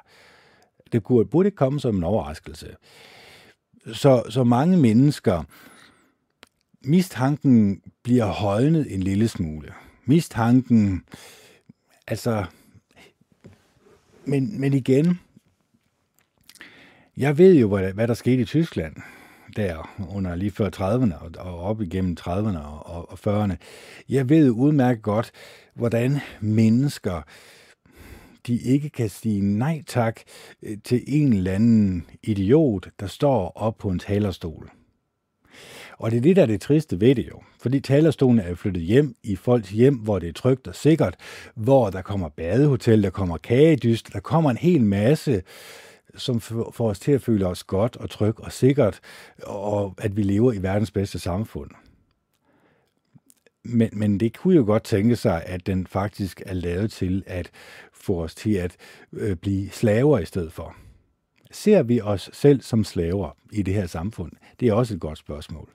[0.91, 2.75] Det burde ikke komme som en overraskelse.
[3.93, 5.43] Så, så mange mennesker,
[6.81, 9.73] mistanken bliver højnet en lille smule.
[10.05, 11.03] Mistanken,
[12.07, 12.45] altså,
[14.25, 15.19] men, men igen,
[17.17, 18.95] jeg ved jo, hvad, hvad der skete i Tyskland
[19.55, 23.55] der under lige før 30'erne og op igennem 30'erne og, og 40'erne.
[24.09, 25.31] Jeg ved udmærket godt,
[25.73, 27.21] hvordan mennesker
[28.47, 30.21] de ikke kan sige nej tak
[30.63, 34.71] øh, til en eller anden idiot, der står op på en talerstol.
[35.97, 37.41] Og det er det, der er det triste ved det jo.
[37.61, 41.15] Fordi talerstolen er flyttet hjem i folks hjem, hvor det er trygt og sikkert,
[41.55, 45.41] hvor der kommer badehotel, der kommer kagedyst, der kommer en hel masse,
[46.17, 48.99] som får os til at føle os godt og trygt og sikkert,
[49.43, 51.71] og at vi lever i verdens bedste samfund.
[53.63, 57.51] Men, men det kunne jo godt tænke sig, at den faktisk er lavet til at
[57.93, 58.75] få os til at
[59.13, 60.75] øh, blive slaver i stedet for.
[61.51, 64.31] Ser vi os selv som slaver i det her samfund?
[64.59, 65.69] Det er også et godt spørgsmål.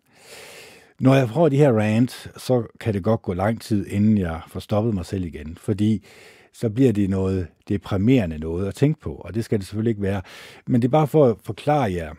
[1.01, 4.41] Når jeg får de her rant, så kan det godt gå lang tid, inden jeg
[4.49, 6.05] får stoppet mig selv igen, fordi
[6.53, 10.03] så bliver det noget deprimerende noget at tænke på, og det skal det selvfølgelig ikke
[10.03, 10.23] være.
[10.67, 12.15] Men det er bare for at forklare jer,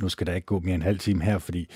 [0.00, 1.68] nu skal der ikke gå mere end en halv time her, fordi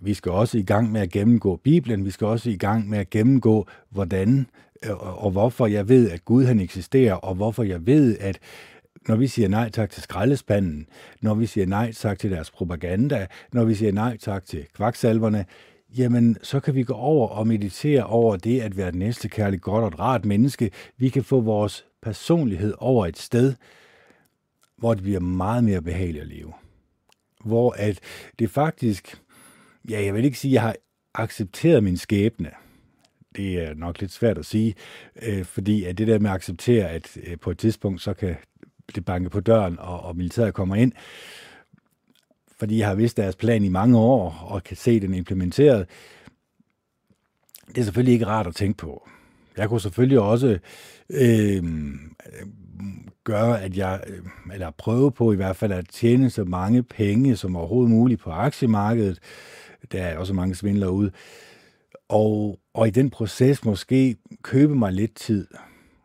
[0.00, 2.98] vi skal også i gang med at gennemgå Bibelen, vi skal også i gang med
[2.98, 4.46] at gennemgå, hvordan
[4.84, 8.38] øh, og hvorfor jeg ved, at Gud han eksisterer, og hvorfor jeg ved, at
[9.08, 10.86] når vi siger nej tak til skraldespanden,
[11.20, 15.44] når vi siger nej tak til deres propaganda, når vi siger nej tak til kvaksalverne,
[15.98, 19.62] jamen så kan vi gå over og meditere over det at være et næste kærligt,
[19.62, 20.70] godt og et rart menneske.
[20.96, 23.54] Vi kan få vores personlighed over et sted,
[24.76, 26.52] hvor det bliver meget mere behageligt at leve.
[27.44, 28.00] Hvor at
[28.38, 29.22] det faktisk,
[29.90, 30.76] ja, jeg vil ikke sige, at jeg har
[31.14, 32.50] accepteret min skæbne.
[33.36, 34.74] Det er nok lidt svært at sige,
[35.22, 38.36] øh, fordi at det der med at acceptere, at øh, på et tidspunkt, så kan
[38.94, 40.92] det banke på døren, og, og militæret kommer ind,
[42.58, 45.86] fordi jeg har vidst deres plan i mange år, og kan se den implementeret.
[47.68, 49.08] Det er selvfølgelig ikke rart at tænke på.
[49.56, 50.58] Jeg kunne selvfølgelig også
[51.10, 51.64] øh,
[53.24, 57.36] gøre, at jeg, øh, eller prøve på i hvert fald at tjene så mange penge
[57.36, 59.18] som overhovedet muligt på aktiemarkedet.
[59.92, 61.10] Der er også mange svindlere ud.
[62.08, 65.46] Og, og i den proces måske købe mig lidt tid.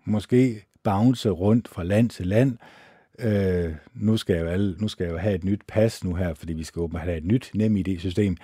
[0.06, 2.52] Måske bounce rundt fra land til land.
[2.52, 2.79] Øh,
[3.22, 6.16] Øh, nu, skal jeg jo alle, nu skal jeg jo have et nyt pas nu
[6.16, 8.38] her, fordi vi skal åbne have et nyt nem ID-system.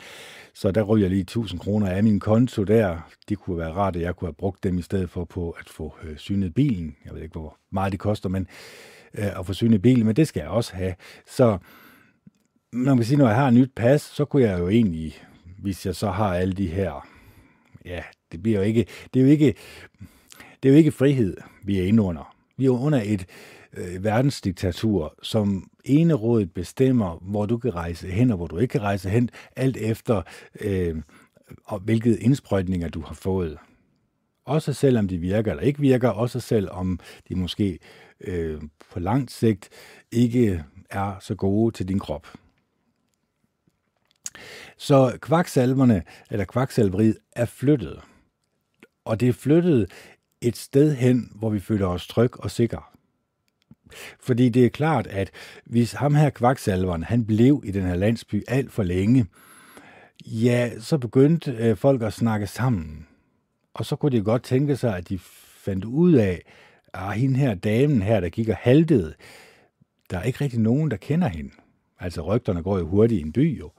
[0.53, 3.09] Så der ryger lige 1000 kroner af min konto der.
[3.29, 5.69] Det kunne være rart, at jeg kunne have brugt dem i stedet for på at
[5.69, 6.95] få øh, synet bilen.
[7.05, 8.47] Jeg ved ikke, hvor meget det koster, men
[9.13, 10.95] øh, at få synet bilen, men det skal jeg også have.
[11.27, 11.57] Så
[12.71, 15.15] man kan sige, når jeg har et nyt pas, så kunne jeg jo egentlig,
[15.57, 17.07] hvis jeg så har alle de her,
[17.85, 19.55] ja, det bliver jo ikke, det er jo ikke,
[20.63, 22.35] det er jo ikke frihed, vi er inde under.
[22.57, 23.25] Vi er under et
[23.77, 28.81] øh, verdensdiktatur, som enerådet bestemmer, hvor du kan rejse hen og hvor du ikke kan
[28.81, 30.21] rejse hen, alt efter
[30.61, 31.01] øh,
[31.65, 33.57] og hvilke indsprøjtninger du har fået.
[34.45, 37.79] Også selvom de virker eller ikke virker, også selvom de måske
[38.21, 38.61] øh,
[38.93, 39.69] på langt sigt
[40.11, 42.27] ikke er så gode til din krop.
[44.77, 48.01] Så kvaksalverne, eller kvaksalveriet, er flyttet.
[49.05, 49.91] Og det er flyttet
[50.41, 52.81] et sted hen, hvor vi føler os tryg og sikre.
[54.19, 55.31] Fordi det er klart, at
[55.65, 59.25] hvis ham her kvaksalveren, han blev i den her landsby alt for længe,
[60.25, 63.07] ja, så begyndte øh, folk at snakke sammen.
[63.73, 65.19] Og så kunne de godt tænke sig, at de
[65.57, 66.41] fandt ud af,
[66.93, 69.13] at hende her damen her, der gik og haltede,
[70.09, 71.51] der er ikke rigtig nogen, der kender hende.
[71.99, 73.71] Altså rygterne går jo hurtigt i en by jo.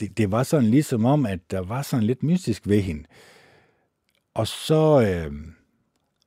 [0.00, 3.04] Det, det var sådan ligesom om, at der var sådan lidt mystisk ved hende.
[4.34, 5.32] Og så, øh,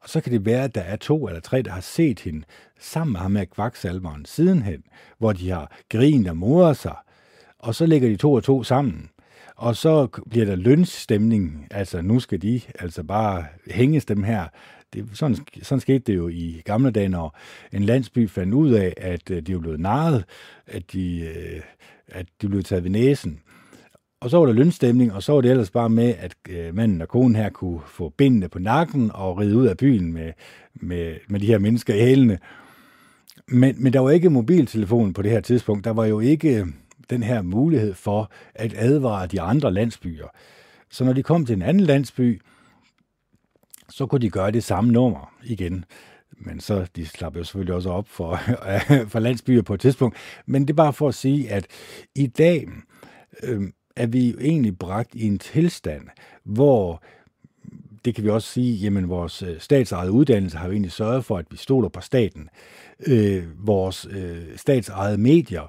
[0.02, 2.44] og så kan det være, at der er to eller tre, der har set hende
[2.80, 4.84] sammen med ham med kvaksalveren sidenhen,
[5.18, 6.96] hvor de har grint og moret sig,
[7.60, 9.10] og så lægger de to og to sammen.
[9.56, 14.48] Og så bliver der lønsstemning, altså nu skal de altså bare hænges dem her.
[14.94, 17.38] Det, sådan, sådan skete det jo i gamle dage, når
[17.72, 20.26] en landsby fandt ud af, at øh, de var blevet narret,
[20.68, 21.62] at de, øh,
[22.08, 23.42] at de blev taget ved næsen.
[24.22, 27.02] Og så var der lønstemning, og så var det ellers bare med, at øh, manden
[27.02, 30.34] og konen her kunne få bindene på nakken og ride ud af byen med,
[30.74, 32.40] med, med de her mennesker i hælene.
[33.48, 35.86] Men, men der var ikke mobiltelefon på det her tidspunkt.
[35.86, 36.68] Der var jo ikke øh,
[37.10, 40.28] den her mulighed for at advare de andre landsbyer.
[40.90, 42.42] Så når de kom til en anden landsby,
[43.90, 45.86] så kunne de gøre det samme nummer igen.
[46.38, 48.40] Men så, de slapper jo selvfølgelig også op for,
[49.12, 50.18] for landsbyer på et tidspunkt.
[50.46, 51.68] Men det er bare for at sige, at
[52.16, 52.68] i dag
[53.44, 53.62] øh,
[53.96, 56.08] er vi jo egentlig bragt i en tilstand,
[56.44, 57.04] hvor
[58.06, 61.38] det kan vi også sige, jamen vores øh, statsejede uddannelse har jo egentlig sørget for,
[61.38, 62.50] at vi stoler på staten.
[63.08, 65.68] Øh, vores øh, statsejede medier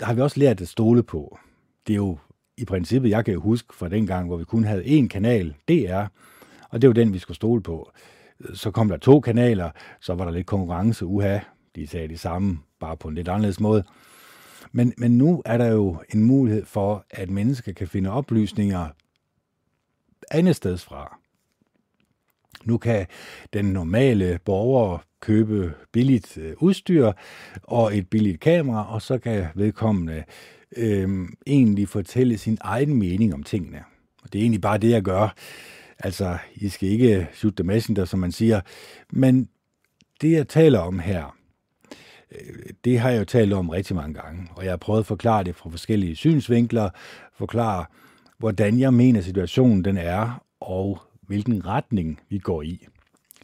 [0.00, 1.38] der har vi også lært at stole på.
[1.86, 2.18] Det er jo
[2.56, 5.54] i princippet, jeg kan jo huske fra den gang, hvor vi kun havde én kanal,
[5.68, 6.04] DR,
[6.70, 7.90] og det var den, vi skulle stole på.
[8.54, 11.38] Så kom der to kanaler, så var der lidt konkurrence, uha,
[11.76, 13.84] de sagde det samme, bare på en lidt anderledes måde.
[14.72, 18.88] Men, men nu er der jo en mulighed for, at mennesker kan finde oplysninger
[20.30, 21.18] andet sted fra.
[22.64, 23.06] Nu kan
[23.52, 27.12] den normale borger købe billigt øh, udstyr
[27.62, 30.24] og et billigt kamera, og så kan vedkommende
[30.76, 33.84] øh, egentlig fortælle sin egen mening om tingene.
[34.22, 35.34] Og det er egentlig bare det, jeg gør.
[35.98, 38.60] Altså, I skal ikke shoot the messenger, som man siger.
[39.10, 39.48] Men
[40.20, 41.36] det, jeg taler om her,
[42.84, 45.44] det har jeg jo talt om rigtig mange gange, og jeg har prøvet at forklare
[45.44, 46.90] det fra forskellige synsvinkler,
[47.34, 47.84] forklare,
[48.38, 52.86] hvordan jeg mener situationen den er, og hvilken retning vi går i.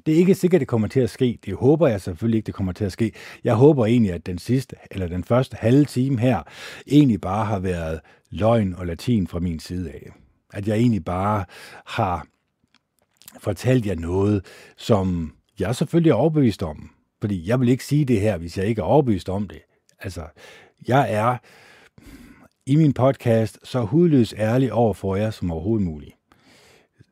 [0.07, 1.39] Det er ikke sikkert, det kommer til at ske.
[1.45, 3.13] Det håber jeg selvfølgelig ikke, det kommer til at ske.
[3.45, 6.43] Jeg håber egentlig, at den sidste, eller den første halve time her,
[6.87, 10.11] egentlig bare har været løgn og latin fra min side af.
[10.53, 11.45] At jeg egentlig bare
[11.85, 12.27] har
[13.39, 14.45] fortalt jer noget,
[14.77, 16.91] som jeg selvfølgelig er overbevist om.
[17.21, 19.61] Fordi jeg vil ikke sige det her, hvis jeg ikke er overbevist om det.
[20.01, 20.23] Altså,
[20.89, 21.37] jeg er
[22.67, 26.13] i min podcast så hudløs ærlig over for jer som overhovedet muligt.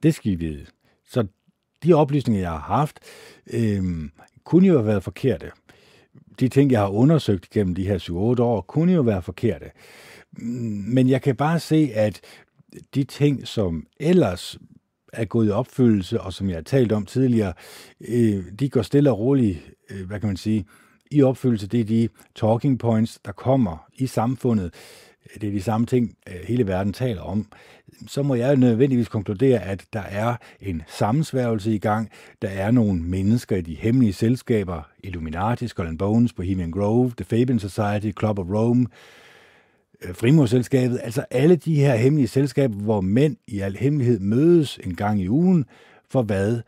[0.03, 0.67] Det skal I vide.
[1.09, 1.27] Så
[1.83, 3.01] de oplysninger, jeg har haft,
[3.53, 3.85] øh,
[4.45, 5.51] kunne jo have været forkerte.
[6.41, 7.99] De ting, jeg har undersøgt gennem de her
[8.39, 9.71] 7-8 år, kunne jo være forkerte.
[10.33, 12.21] Mm, men jeg kan bare se, at
[12.95, 14.59] de ting, som ellers
[15.17, 17.53] er gået i opfyldelse, og som jeg har talt om tidligere,
[18.09, 19.59] øh, de går stille og roligt,
[19.91, 20.67] øh, hvad kan man sige,
[21.11, 21.67] i opfyldelse.
[21.67, 24.75] Det er de talking points, der kommer i samfundet.
[25.35, 27.47] Det er de samme ting, øh, hele verden taler om
[28.07, 32.11] så må jeg nødvendigvis konkludere, at der er en sammensværgelse i gang.
[32.43, 37.59] Der er nogle mennesker i de hemmelige selskaber, Illuminati, Skull Bones, Bohemian Grove, The Fabian
[37.59, 39.26] Society, Club of Rome, øh,
[40.05, 44.95] Øh, Frimurselskabet, altså alle de her hemmelige selskaber, hvor mænd i al hemmelighed mødes en
[44.95, 45.65] gang i ugen,
[46.11, 46.61] for hvad?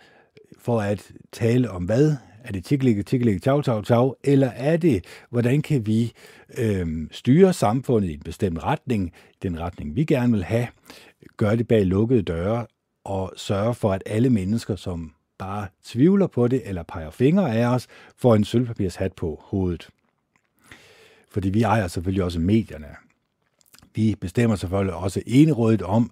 [0.58, 2.16] For at tale om hvad?
[2.44, 4.14] Er det tiklikke, tiklikke, tau, tau, tau?
[4.24, 6.12] Eller er det, hvordan kan vi
[6.58, 9.12] øh, styre samfundet i en bestemt retning,
[9.42, 10.66] den retning vi gerne vil have,
[11.36, 12.66] gøre det bag lukkede døre
[13.04, 17.66] og sørge for, at alle mennesker, som bare tvivler på det eller peger fingre af
[17.66, 17.86] os,
[18.16, 19.88] får en sølvpapirshat på hovedet.
[21.30, 23.07] Fordi vi ejer selvfølgelig også medierne
[23.98, 26.10] de bestemmer selvfølgelig også enerådigt om,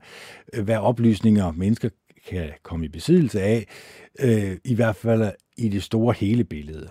[0.52, 1.88] øh, hvad oplysninger mennesker
[2.28, 3.66] kan komme i besiddelse af,
[4.20, 6.88] øh, i hvert fald i det store hele billede.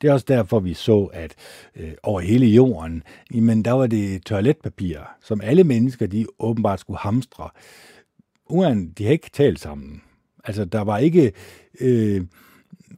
[0.00, 1.34] Det er også derfor, vi så, at
[1.76, 3.02] øh, over hele jorden,
[3.34, 7.48] jamen, der var det toiletpapir, som alle mennesker, de åbenbart skulle hamstre.
[8.50, 10.02] Uden, de har ikke talt sammen.
[10.44, 11.32] Altså, der var ikke...
[11.80, 12.22] Øh,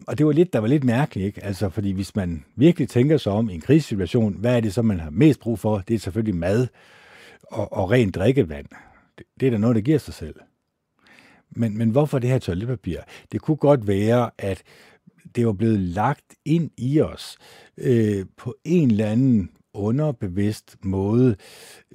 [0.07, 1.45] og det var lidt, der var lidt mærkeligt, ikke?
[1.45, 4.83] Altså, fordi hvis man virkelig tænker sig om i en krisesituation, hvad er det så,
[4.83, 5.79] man har mest brug for?
[5.79, 6.67] Det er selvfølgelig mad
[7.43, 8.67] og, og rent drikkevand.
[9.19, 10.35] Det, det er da noget, der giver sig selv.
[11.51, 12.99] Men, men hvorfor det her toiletpapir?
[13.33, 14.63] Det kunne godt være, at
[15.37, 17.39] det var blevet lagt ind i os
[17.77, 21.37] øh, på en eller anden underbevidst måde,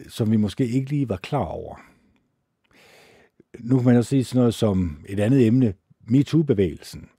[0.10, 1.76] som vi måske ikke lige var klar over.
[3.60, 5.74] Nu kan man også sige sådan noget som et andet emne,
[6.08, 7.10] MeToo-bevægelsen.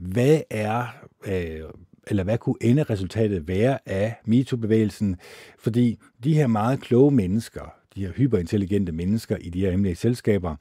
[0.00, 0.86] Hvad er,
[1.26, 1.60] øh,
[2.06, 5.16] eller hvad kunne ende resultatet være af MeToo-bevægelsen?
[5.58, 10.56] Fordi de her meget kloge mennesker, de her hyperintelligente mennesker i de her hemmelige selskaber,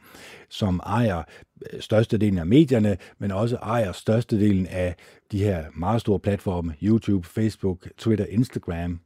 [0.50, 1.24] som ejer
[1.74, 4.96] øh, størstedelen af medierne, men også ejer størstedelen af
[5.32, 9.00] de her meget store platforme, YouTube, Facebook, Twitter, Instagram,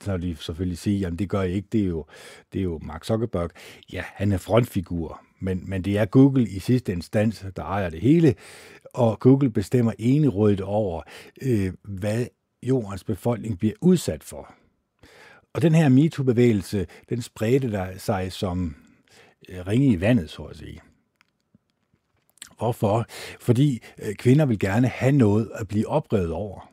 [0.00, 2.04] så vil de selvfølgelig sige, jamen det gør jeg ikke, det er, jo,
[2.52, 3.50] det er jo Mark Zuckerberg.
[3.92, 8.00] Ja, han er frontfigur, men, men det er Google i sidste instans, der ejer det
[8.00, 8.34] hele,
[8.96, 11.02] og Google bestemmer enerådet over,
[11.42, 12.26] øh, hvad
[12.62, 14.54] jordens befolkning bliver udsat for.
[15.54, 18.76] Og den her MeToo-bevægelse, den spredte der sig som
[19.48, 20.80] øh, ringe i vandet, så at sige.
[22.58, 23.06] Hvorfor?
[23.40, 26.70] Fordi øh, kvinder vil gerne have noget at blive oprevet over.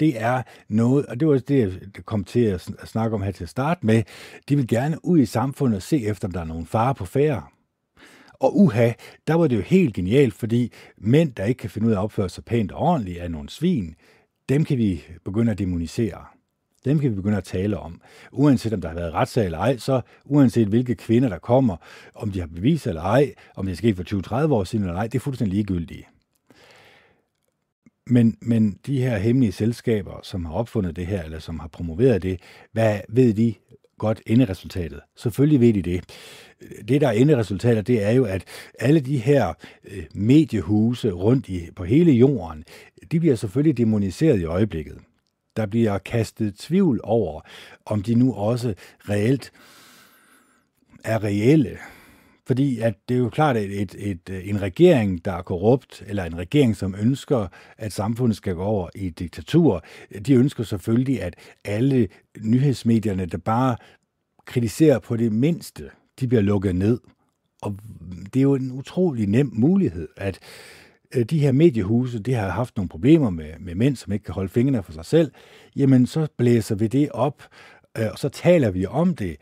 [0.00, 3.44] Det er noget, og det var det, jeg kom til at snakke om her til
[3.44, 4.02] at starte med.
[4.48, 7.04] De vil gerne ud i samfundet og se efter, om der er nogen fare på
[7.04, 7.42] færre.
[8.40, 8.92] Og uha,
[9.26, 12.02] der var det jo helt genialt, fordi mænd, der ikke kan finde ud af at
[12.02, 13.94] opføre sig pænt og ordentligt, er nogle svin.
[14.48, 16.24] Dem kan vi begynde at demonisere.
[16.84, 18.00] Dem kan vi begynde at tale om.
[18.32, 21.76] Uanset om der har været retssag eller ej, så uanset hvilke kvinder, der kommer,
[22.14, 24.96] om de har bevis eller ej, om det er sket for 20-30 år siden eller
[24.96, 26.06] ej, det er fuldstændig ligegyldigt.
[28.06, 32.22] Men, men de her hemmelige selskaber, som har opfundet det her, eller som har promoveret
[32.22, 32.40] det,
[32.72, 33.54] hvad ved de
[34.00, 35.00] godt enderesultatet?
[35.16, 36.04] Selvfølgelig ved de det.
[36.88, 38.44] Det, der er enderesultatet, det er jo, at
[38.78, 39.52] alle de her
[39.84, 42.64] øh, mediehuse rundt i, på hele jorden,
[43.12, 44.98] de bliver selvfølgelig demoniseret i øjeblikket.
[45.56, 47.40] Der bliver kastet tvivl over,
[47.86, 48.74] om de nu også
[49.08, 49.52] reelt
[51.04, 51.78] er reelle.
[52.50, 56.24] Fordi at det er jo klart, at et, et, en regering, der er korrupt, eller
[56.24, 57.46] en regering, som ønsker,
[57.78, 59.84] at samfundet skal gå over i et diktatur,
[60.26, 61.34] de ønsker selvfølgelig, at
[61.64, 62.08] alle
[62.40, 63.76] nyhedsmedierne, der bare
[64.44, 65.90] kritiserer på det mindste,
[66.20, 67.00] de bliver lukket ned.
[67.62, 67.76] Og
[68.34, 70.38] det er jo en utrolig nem mulighed, at
[71.14, 74.34] øh, de her mediehuse, de har haft nogle problemer med, med mænd, som ikke kan
[74.34, 75.30] holde fingrene for sig selv,
[75.76, 77.42] jamen så blæser vi det op,
[77.98, 79.36] øh, og så taler vi om det.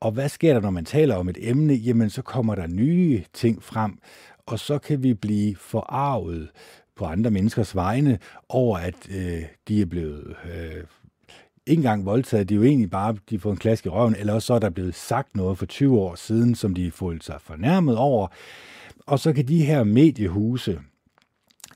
[0.00, 1.74] Og hvad sker der, når man taler om et emne?
[1.74, 3.98] Jamen så kommer der nye ting frem,
[4.46, 6.50] og så kan vi blive forarvet
[6.96, 10.84] på andre menneskers vegne over, at øh, de er blevet øh,
[11.66, 14.32] ikke engang voldtaget, de er jo egentlig bare, de får en klask i røven, eller
[14.32, 17.36] også så er der blevet sagt noget for 20 år siden, som de følte sig
[17.40, 18.28] fornærmet over.
[19.06, 20.80] Og så kan de her mediehuse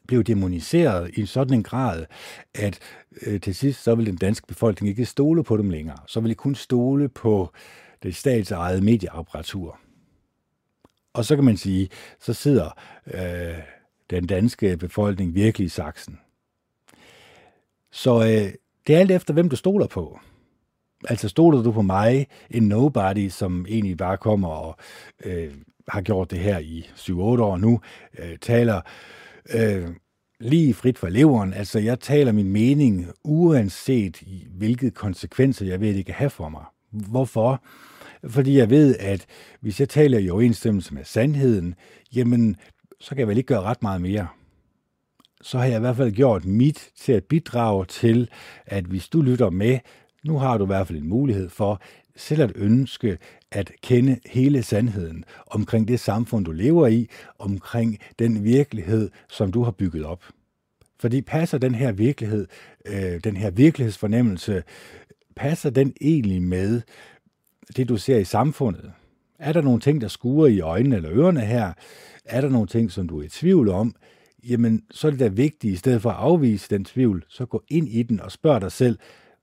[0.07, 2.05] blive demoniseret i sådan en grad,
[2.55, 2.79] at
[3.27, 5.99] øh, til sidst så vil den danske befolkning ikke stole på dem længere.
[6.07, 7.53] Så vil de kun stole på
[8.05, 9.79] det statsejede medieapparatur.
[11.13, 11.89] Og så kan man sige,
[12.21, 13.59] så sidder øh,
[14.11, 16.19] den danske befolkning virkelig i saksen.
[17.93, 18.53] Så øh,
[18.87, 20.19] det er alt efter, hvem du stoler på.
[21.09, 24.77] Altså stoler du på mig, en nobody, som egentlig bare kommer og
[25.25, 25.55] øh,
[25.89, 27.81] har gjort det her i 7-8 år nu,
[28.19, 28.81] øh, taler
[29.55, 29.89] øh,
[30.41, 31.53] lige frit fra leveren.
[31.53, 36.65] Altså jeg taler min mening, uanset hvilke konsekvenser jeg ved, det kan have for mig.
[36.91, 37.63] Hvorfor?
[38.29, 39.27] Fordi jeg ved, at
[39.61, 41.75] hvis jeg taler i overensstemmelse med sandheden,
[42.15, 42.57] jamen,
[43.01, 44.29] så kan jeg vel ikke gøre ret meget mere
[45.45, 48.29] så har jeg i hvert fald gjort mit til at bidrage til,
[48.67, 49.79] at hvis du lytter med,
[50.25, 51.83] nu har du i hvert fald en mulighed for
[52.17, 53.19] selv at ønske
[53.51, 57.09] at kende hele sandheden omkring det samfund, du lever i,
[57.39, 60.25] omkring den virkelighed, som du har bygget op.
[61.01, 62.47] Fordi passer den her virkelighed,
[62.87, 64.63] øh, den her virkelighedsfornemmelse,
[65.37, 66.83] passer den egentlig med
[67.77, 68.93] det, du ser i samfundet?
[69.39, 71.73] Er der nogle ting, der skuer i øjnene eller ørerne her?
[72.25, 73.95] Er der nogle ting, som du er i tvivl om?
[74.49, 77.63] jamen så er det da vigtigt, i stedet for at afvise den tvivl, så gå
[77.69, 78.99] ind i den og spørg dig selv,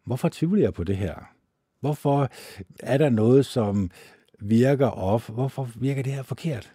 [0.05, 1.15] hvorfor tvivler jeg på det her?
[1.79, 2.29] Hvorfor
[2.79, 3.91] er der noget, som
[4.39, 5.29] virker off?
[5.29, 6.73] Hvorfor virker det her forkert?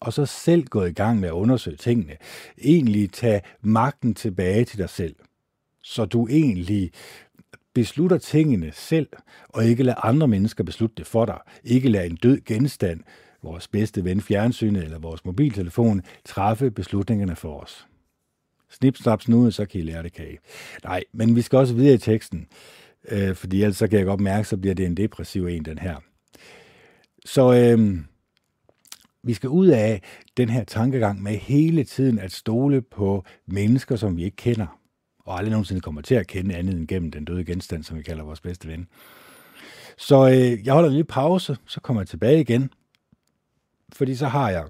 [0.00, 2.16] Og så selv gå i gang med at undersøge tingene.
[2.58, 5.16] Egentlig tage magten tilbage til dig selv.
[5.82, 6.90] Så du egentlig
[7.74, 9.08] beslutter tingene selv,
[9.48, 11.38] og ikke lade andre mennesker beslutte det for dig.
[11.64, 13.00] Ikke lade en død genstand
[13.42, 17.86] vores bedste ven fjernsynet eller vores mobiltelefon træffe beslutningerne for os.
[18.70, 20.38] Snip, snap, snude, så kan I lære det kage.
[20.84, 22.46] Nej, men vi skal også videre i teksten,
[23.08, 25.78] øh, fordi ellers så kan jeg godt mærke, så bliver det en depressiv en, den
[25.78, 25.96] her.
[27.24, 27.98] Så øh,
[29.22, 30.02] vi skal ud af
[30.36, 34.77] den her tankegang med hele tiden at stole på mennesker, som vi ikke kender,
[35.28, 38.02] og aldrig nogensinde kommer til at kende andet end gennem den døde genstand, som vi
[38.02, 38.88] kalder vores bedste ven.
[39.96, 42.70] Så øh, jeg holder en lille pause, så kommer jeg tilbage igen,
[43.92, 44.68] fordi så har jeg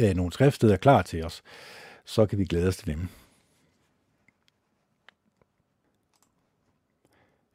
[0.00, 1.42] øh, nogle skriftsteder klar til os.
[2.04, 3.08] Så kan vi glæde os til dem.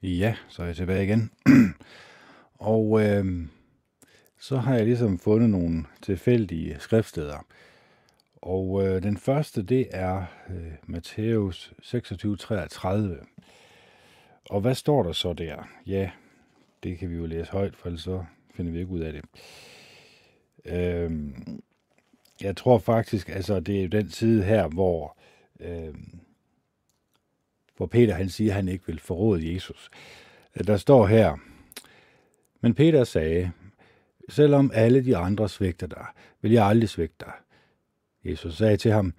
[0.01, 1.31] Ja, så er jeg tilbage igen.
[2.73, 3.47] og øh,
[4.39, 7.45] så har jeg ligesom fundet nogle tilfældige skriftsteder.
[8.41, 12.87] Og øh, den første, det er øh, Matthæus 26:33.
[14.49, 15.69] Og hvad står der så der?
[15.85, 16.11] Ja,
[16.83, 18.25] det kan vi jo læse højt, for ellers så
[18.55, 19.25] finder vi ikke ud af det.
[20.65, 21.11] Øh,
[22.41, 25.17] jeg tror faktisk, altså det er den side her, hvor,
[25.59, 25.95] øh,
[27.77, 29.89] hvor Peter han siger, at han ikke vil forråde Jesus.
[30.55, 31.37] Øh, der står her,
[32.61, 33.51] men Peter sagde,
[34.29, 36.05] selvom alle de andre svigter dig,
[36.41, 37.33] vil jeg aldrig svigte dig.
[38.27, 39.13] Jesus sagde til ham,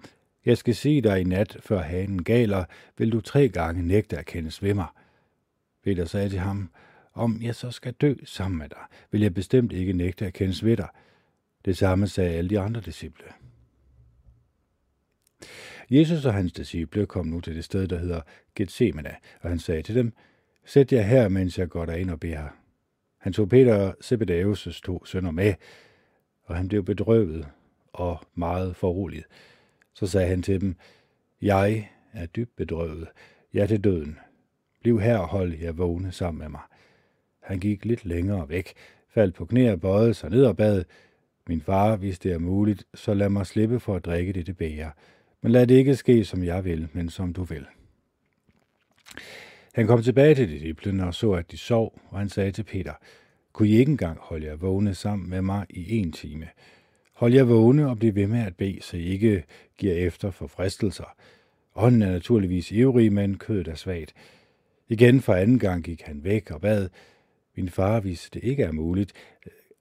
[0.45, 2.65] jeg skal se dig i nat, før hanen galer,
[2.97, 4.87] vil du tre gange nægte at kendes ved mig.
[5.83, 6.69] Peter sagde til ham,
[7.13, 8.81] om jeg så skal dø sammen med dig,
[9.11, 10.87] vil jeg bestemt ikke nægte at kendes ved dig.
[11.65, 13.25] Det samme sagde alle de andre disciple.
[15.89, 18.21] Jesus og hans disciple kom nu til det sted, der hedder
[18.55, 20.13] Gethsemane, og han sagde til dem,
[20.65, 22.47] Sæt jer her, mens jeg går derind og beder.
[23.17, 25.53] Han tog Peter og Zebedeus' to sønner med,
[26.43, 27.47] og han blev bedrøvet
[27.93, 29.25] og meget foruroliget.
[29.93, 30.75] Så sagde han til dem,
[31.41, 33.07] Jeg er dybt bedrøvet,
[33.53, 34.19] jeg er til døden.
[34.81, 36.61] Bliv her og hold jer vågne sammen med mig.
[37.43, 38.73] Han gik lidt længere væk,
[39.09, 40.83] faldt på knæ og bøjede sig ned og bad,
[41.47, 44.89] min far, hvis det er muligt, så lad mig slippe for at drikke dette bæger.
[45.41, 47.65] Men lad det ikke ske, som jeg vil, men som du vil.
[49.73, 52.93] Han kom tilbage til disciplene og så, at de sov, og han sagde til Peter,
[53.53, 56.47] kunne I ikke engang holde jer vågne sammen med mig i en time?
[57.19, 59.43] Hold jer vågne og bliv ved med at bede, så I ikke
[59.77, 61.15] giver efter for fristelser.
[61.75, 64.13] Ånden er naturligvis ivrig, men kødet er svagt.
[64.89, 66.89] Igen for anden gang gik han væk og bad,
[67.55, 69.13] min far, hvis det ikke er muligt,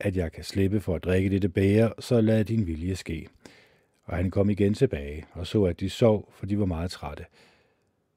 [0.01, 3.29] at jeg kan slippe for at drikke dette bære, så lad din vilje ske.
[4.05, 7.25] Og han kom igen tilbage og så, at de sov, for de var meget trætte.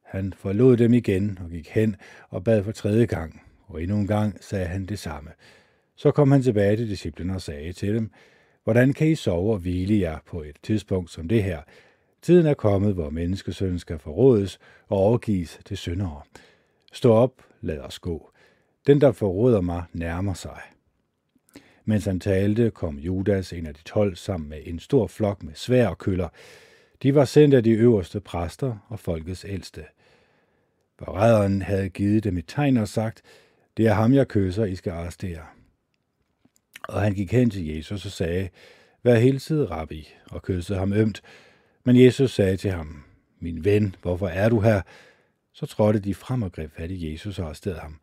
[0.03, 1.95] Han forlod dem igen og gik hen
[2.29, 5.29] og bad for tredje gang, og endnu en gang sagde han det samme.
[5.95, 8.11] Så kom han tilbage til disciplen og sagde til dem,
[8.63, 11.61] Hvordan kan I sove og hvile jer på et tidspunkt som det her?
[12.21, 16.21] Tiden er kommet, hvor menneskesønnen skal forrådes og overgives til syndere.
[16.93, 18.31] Stå op, lad os gå.
[18.87, 20.59] Den, der forråder mig, nærmer sig.
[21.85, 25.53] Mens han talte, kom Judas, en af de tolv, sammen med en stor flok med
[25.55, 26.29] svær og køller.
[27.03, 29.83] De var sendt af de øverste præster og folkets ældste.
[30.99, 33.21] Forræderen havde givet dem et tegn og sagt,
[33.77, 35.45] det er ham, jeg kysser, I skal arrestere.
[36.83, 38.49] Og han gik hen til Jesus og sagde,
[39.03, 41.21] vær hilset, rabbi, og kyssede ham ømt.
[41.83, 43.03] Men Jesus sagde til ham,
[43.39, 44.81] min ven, hvorfor er du her?
[45.53, 47.99] Så trådte de frem og greb fat i Jesus og arresterede ham.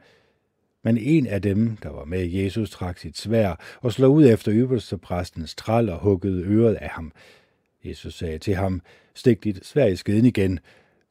[0.84, 4.52] Men en af dem, der var med Jesus, trak sit svær og slog ud efter
[4.54, 7.12] øverste præstens træl og huggede øret af ham.
[7.84, 8.82] Jesus sagde til ham,
[9.14, 10.60] stik dit svær i skeden igen,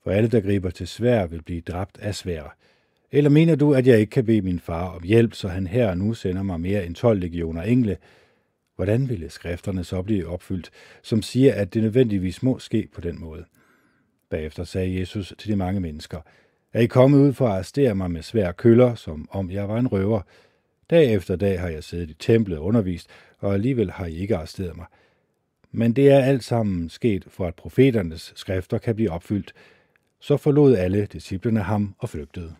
[0.03, 2.55] for alle, der griber til svær, vil blive dræbt af svær.
[3.12, 5.89] Eller mener du, at jeg ikke kan bede min far om hjælp, så han her
[5.89, 7.97] og nu sender mig mere end 12 legioner engle?
[8.76, 10.70] Hvordan ville skrifterne så blive opfyldt,
[11.03, 13.45] som siger, at det nødvendigvis må ske på den måde?
[14.30, 16.22] Bagefter sagde Jesus til de mange mennesker,
[16.74, 19.78] er I kommet ud for at arrestere mig med svær køller, som om jeg var
[19.78, 20.22] en røver?
[20.89, 24.36] Dag efter dag har jeg siddet i templet og undervist, og alligevel har I ikke
[24.36, 24.86] arresteret mig.
[25.72, 29.53] Men det er alt sammen sket for, at profeternes skrifter kan blive opfyldt.
[30.20, 32.55] Så forlod alle disciplene ham og flygtede.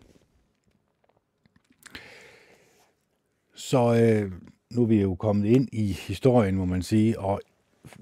[3.58, 4.32] Så øh,
[4.70, 7.40] nu er vi jo kommet ind i historien, må man sige, og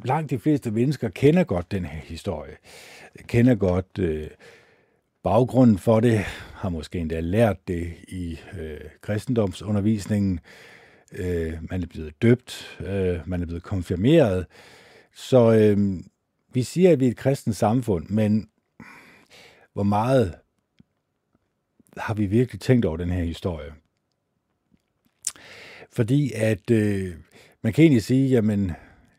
[0.04, 2.56] langt de fleste mennesker kender godt den her historie.
[3.26, 4.28] Kender godt øh,
[5.22, 6.18] baggrunden for det,
[6.54, 10.40] har måske endda lært det i øh, kristendomsundervisningen.
[11.12, 14.46] Øh, man er blevet døbt, øh, man er blevet konfirmeret.
[15.14, 16.00] Så øh,
[16.52, 18.48] vi siger, at vi er et kristent samfund, men
[19.72, 20.34] hvor meget
[21.96, 23.72] har vi virkelig tænkt over den her historie?
[25.96, 27.14] Fordi at øh,
[27.62, 28.72] man kan egentlig sige, jamen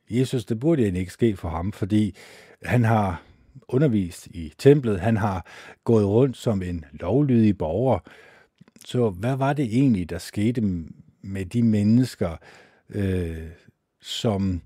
[0.09, 2.15] Jesus, det burde egentlig ikke ske for ham, fordi
[2.63, 3.23] han har
[3.67, 5.45] undervist i templet, han har
[5.83, 7.99] gået rundt som en lovlydig borger.
[8.85, 10.61] Så hvad var det egentlig, der skete
[11.21, 12.37] med de mennesker,
[12.89, 13.47] øh,
[14.01, 14.61] som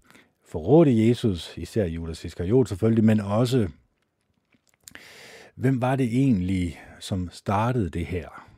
[0.46, 3.68] forrådte Jesus, især Judas Iskariot selvfølgelig, men også,
[5.56, 8.51] hvem var det egentlig, som startede det her?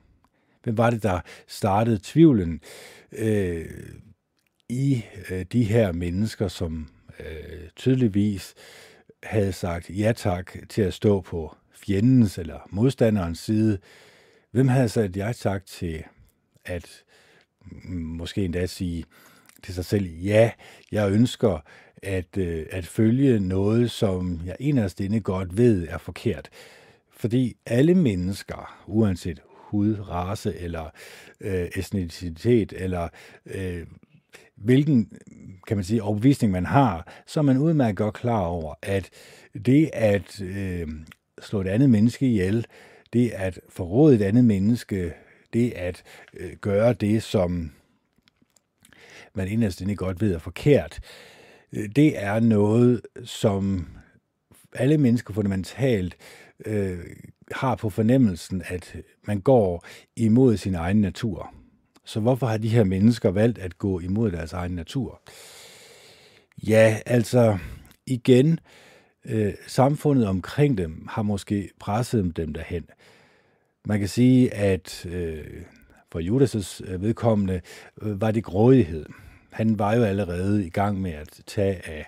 [0.64, 2.62] Hvem var det, der startede tvivlen
[3.12, 3.66] øh,
[4.70, 6.88] i øh, de her mennesker, som
[7.20, 8.54] øh, tydeligvis
[9.24, 13.78] havde sagt ja tak til at stå på fjendens eller modstanderens side?
[14.52, 16.04] Hvem havde sagt ja tak til
[16.66, 17.04] at
[17.66, 19.04] mm, måske endda sige
[19.64, 20.52] til sig selv, ja,
[20.92, 21.60] jeg ønsker
[22.04, 26.50] at, øh, at følge noget, som jeg inderst inde godt ved er forkert.
[27.12, 29.42] Fordi alle mennesker, uanset
[29.74, 30.90] hud, race eller
[31.42, 33.10] øh, etnicitet eller
[33.46, 33.86] øh,
[34.56, 35.12] hvilken
[35.68, 39.10] kan man sige, overbevisning man har, så er man udmærket godt klar over, at
[39.66, 40.88] det at øh,
[41.42, 42.66] slå et andet menneske ihjel,
[43.14, 45.14] det at forråde et andet menneske,
[45.54, 46.04] det at
[46.34, 47.72] øh, gøre det, som
[49.34, 51.00] man inderst inde godt ved er forkert,
[51.74, 53.88] øh, det er noget, som
[54.76, 56.18] alle mennesker fundamentalt
[56.66, 57.00] øh,
[57.52, 58.96] har på fornemmelsen, at
[59.28, 59.86] man går
[60.16, 61.54] imod sin egen natur.
[62.06, 65.22] Så hvorfor har de her mennesker valgt at gå imod deres egen natur?
[66.68, 67.58] Ja, altså
[68.08, 68.60] igen,
[69.26, 72.86] øh, samfundet omkring dem har måske presset dem derhen.
[73.86, 75.44] Man kan sige, at øh,
[76.12, 77.62] for Judas' vedkommende
[78.02, 79.06] øh, var det grådighed.
[79.52, 82.06] Han var jo allerede i gang med at tage af øh,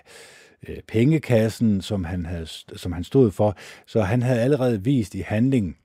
[0.68, 2.46] Øh, pengekassen, som han, havde,
[2.76, 3.56] som han stod for,
[3.86, 5.76] så han havde allerede vist i handling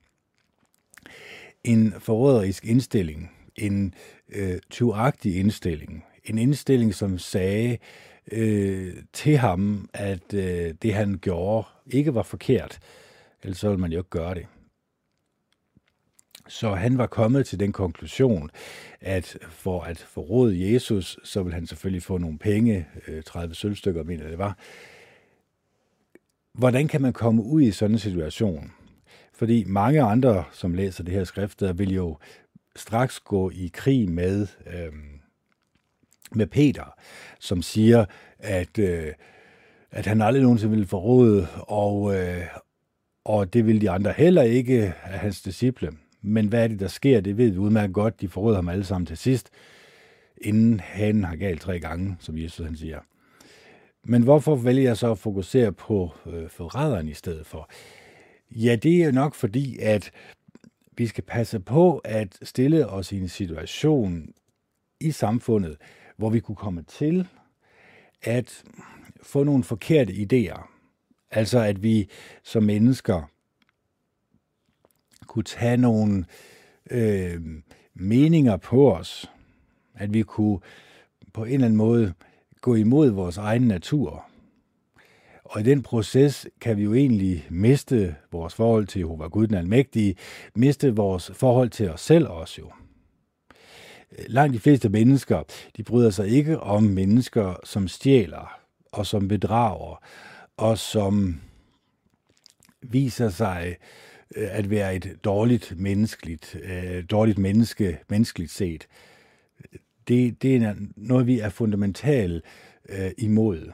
[1.64, 3.94] en forråderisk indstilling, en
[4.28, 7.78] øh, tyvagtig indstilling, en indstilling, som sagde
[8.32, 12.78] øh, til ham, at øh, det han gjorde ikke var forkert,
[13.42, 14.46] ellers så ville man jo ikke gøre det.
[16.52, 18.50] Så han var kommet til den konklusion,
[19.00, 24.04] at for at forråde Jesus, så vil han selvfølgelig få nogle penge, øh, 30 sølvstykker,
[24.04, 24.58] mener det var.
[26.52, 28.72] hvordan kan man komme ud i sådan en situation?
[29.32, 32.18] Fordi mange andre, som læser det her skrift, der vil jo
[32.76, 34.92] straks gå i krig med, øh,
[36.32, 36.94] med Peter,
[37.40, 38.04] som siger,
[38.38, 39.12] at, øh,
[39.90, 42.46] at han aldrig nogensinde ville forråde, og, øh,
[43.24, 45.92] og det vil de andre heller ikke af hans disciple.
[46.22, 47.20] Men hvad er det, der sker?
[47.20, 48.20] Det ved vi udmærket godt.
[48.20, 49.50] De forråder ham alle sammen til sidst,
[50.40, 53.00] inden han har galt tre gange, som Jesus han siger.
[54.04, 57.70] Men hvorfor vælger jeg så at fokusere på øh, forræderen i stedet for?
[58.50, 60.10] Ja, det er nok fordi, at
[60.96, 64.28] vi skal passe på at stille os i en situation
[65.00, 65.76] i samfundet,
[66.16, 67.28] hvor vi kunne komme til
[68.22, 68.64] at
[69.22, 70.68] få nogle forkerte idéer.
[71.30, 72.08] Altså at vi
[72.42, 73.30] som mennesker
[75.26, 76.24] kunne tage nogle
[76.90, 77.40] øh,
[77.94, 79.30] meninger på os.
[79.94, 80.58] At vi kunne
[81.32, 82.12] på en eller anden måde
[82.60, 84.24] gå imod vores egen natur.
[85.44, 89.56] Og i den proces kan vi jo egentlig miste vores forhold til Jehova Gud den
[89.56, 90.16] Almægtige,
[90.54, 92.72] miste vores forhold til os selv også jo.
[94.26, 95.42] Langt de fleste mennesker,
[95.76, 98.58] de bryder sig ikke om mennesker, som stjæler
[98.92, 100.02] og som bedrager
[100.56, 101.40] og som
[102.82, 103.74] viser sig øh,
[104.36, 108.86] Øh, at være et dårligt menneskeligt, øh, dårligt menneske, menneskeligt set.
[110.08, 112.44] Det, det er noget, vi er fundamentalt
[112.88, 113.72] øh, imod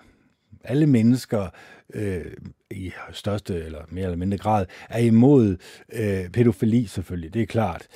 [0.69, 1.49] alle mennesker
[1.95, 2.25] øh,
[2.71, 5.57] i største eller mere eller mindre grad er imod
[5.93, 7.87] øh, pædofili selvfølgelig, det er klart.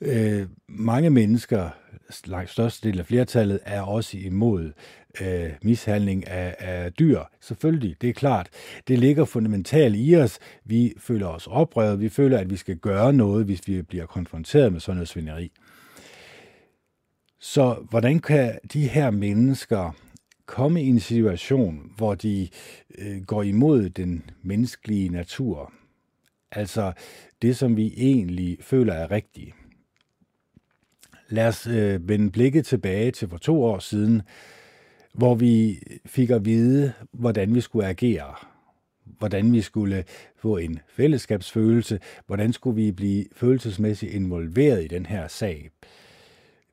[0.00, 1.70] Øh, mange mennesker,
[2.26, 4.72] langt største del af flertallet, er også imod
[5.20, 7.20] øh, mishandling af, af dyr.
[7.40, 8.48] Selvfølgelig, det er klart.
[8.88, 10.38] Det ligger fundamentalt i os.
[10.64, 12.00] Vi føler os oprøret.
[12.00, 15.52] Vi føler, at vi skal gøre noget, hvis vi bliver konfronteret med sådan noget svineri.
[17.40, 19.96] Så hvordan kan de her mennesker
[20.46, 22.48] komme i en situation, hvor de
[22.98, 25.72] øh, går imod den menneskelige natur.
[26.50, 26.92] Altså
[27.42, 29.54] det, som vi egentlig føler er rigtigt.
[31.28, 34.22] Lad os øh, vende blikket tilbage til for to år siden,
[35.12, 38.34] hvor vi fik at vide, hvordan vi skulle agere.
[39.04, 40.04] Hvordan vi skulle
[40.36, 42.00] få en fællesskabsfølelse.
[42.26, 45.70] Hvordan skulle vi blive følelsesmæssigt involveret i den her sag.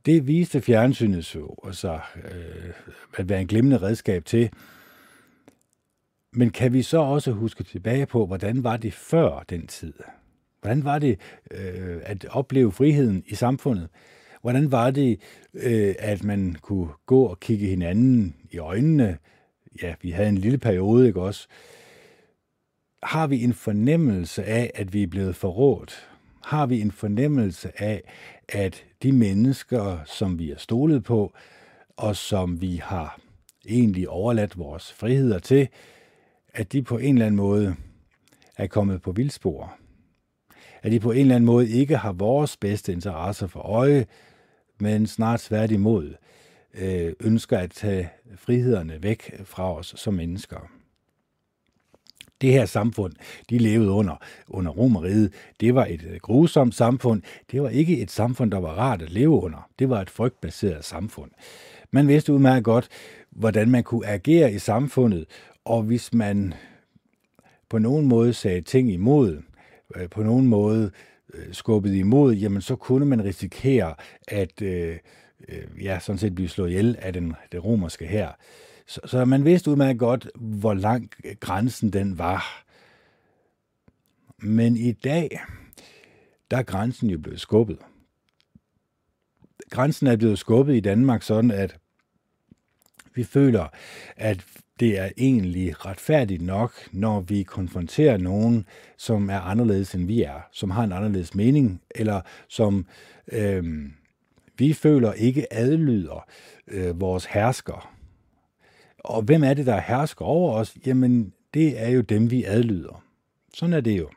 [0.06, 2.74] Det viste fjernsynet så, altså, øh,
[3.18, 4.50] at være en glimrende redskab til.
[6.34, 9.94] Men kan vi så også huske tilbage på, hvordan var det før den tid?
[10.62, 11.20] Hvordan var det
[11.52, 13.90] øh, at opleve friheden i samfundet?
[14.42, 15.20] Hvordan var det,
[15.54, 19.18] øh, at man kunne gå og kigge hinanden i øjnene?
[19.84, 21.48] Ja, vi havde en lille periode, ikke også?
[23.04, 26.10] Har vi en fornemmelse af, at vi er blevet forrådt?
[26.44, 28.02] Har vi en fornemmelse af,
[28.50, 31.34] at de mennesker, som vi er stolet på,
[31.98, 33.20] og som vi har
[33.68, 35.68] egentlig overladt vores friheder til,
[36.54, 37.76] at de på en eller anden måde
[38.58, 39.76] er kommet på vildspor.
[40.82, 44.06] At de på en eller anden måde ikke har vores bedste interesser for øje,
[44.80, 46.14] men snart svært imod
[46.74, 50.70] øh, ønsker at tage frihederne væk fra os som mennesker
[52.42, 53.14] det her samfund,
[53.50, 54.16] de levede under,
[54.48, 57.22] under romeriet, det var et øh, grusomt samfund.
[57.52, 59.70] Det var ikke et samfund, der var rart at leve under.
[59.80, 61.32] Det var et frygtbaseret samfund.
[61.92, 62.88] Man vidste udmærket godt,
[63.30, 65.26] hvordan man kunne agere i samfundet,
[65.66, 66.54] og hvis man
[67.70, 69.42] på nogen måde sagde ting imod,
[69.96, 70.92] øh, på nogen måde
[71.34, 71.54] øh,
[72.00, 73.96] imod, jamen så kunne man risikere
[74.28, 74.98] at øh,
[75.50, 78.32] øh, ja, sådan set blive slået ihjel af den, den romerske her.
[78.88, 82.66] Så, så man vidste udmærket godt, hvor lang grænsen den var.
[84.38, 85.40] Men i dag,
[86.52, 87.78] der er grænsen jo blevet skubbet.
[89.70, 91.78] Grænsen er blevet skubbet i Danmark sådan, at
[93.16, 93.68] vi føler,
[94.16, 94.46] at
[94.80, 98.66] det er egentlig retfærdigt nok, når vi konfronterer nogen,
[98.98, 102.86] som er anderledes end vi er, som har en anderledes mening, eller som
[103.32, 103.64] øh,
[104.58, 106.26] vi føler ikke adlyder
[106.68, 107.94] øh, vores hersker.
[109.00, 110.78] Og hvem er det, der hersker over os?
[110.86, 113.04] Jamen, det er jo dem, vi adlyder.
[113.54, 114.10] Sådan er det jo.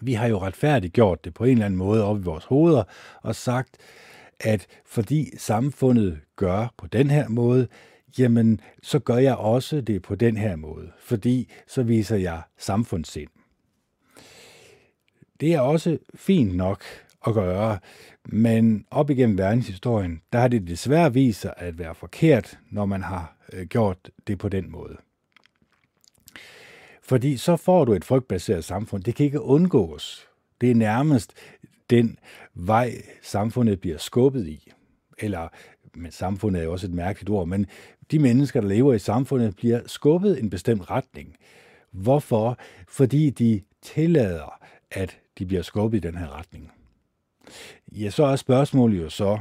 [0.00, 2.84] Vi har jo retfærdigt gjort det på en eller anden måde op i vores hoveder
[3.22, 3.76] og sagt,
[4.40, 7.68] at fordi samfundet gør på den her måde,
[8.18, 13.30] jamen så gør jeg også det på den her måde, fordi så viser jeg samfundssind.
[15.40, 16.84] Det er også fint nok
[17.26, 17.78] at gøre,
[18.28, 23.02] men op igennem verdenshistorien, der har det desværre vist sig at være forkert, når man
[23.02, 24.96] har øh, gjort det på den måde.
[27.02, 29.02] Fordi så får du et frygtbaseret samfund.
[29.02, 30.28] Det kan ikke undgås.
[30.60, 31.32] Det er nærmest
[31.90, 32.18] den
[32.54, 32.92] vej,
[33.22, 34.72] samfundet bliver skubbet i.
[35.18, 35.48] Eller,
[35.94, 37.66] men samfundet er jo også et mærkeligt ord, men
[38.10, 41.36] de mennesker, der lever i samfundet, bliver skubbet i en bestemt retning,
[41.96, 42.58] Hvorfor?
[42.88, 44.58] Fordi de tillader,
[44.90, 46.72] at de bliver skubbet i den her retning.
[47.92, 49.38] Ja, så er spørgsmålet jo så,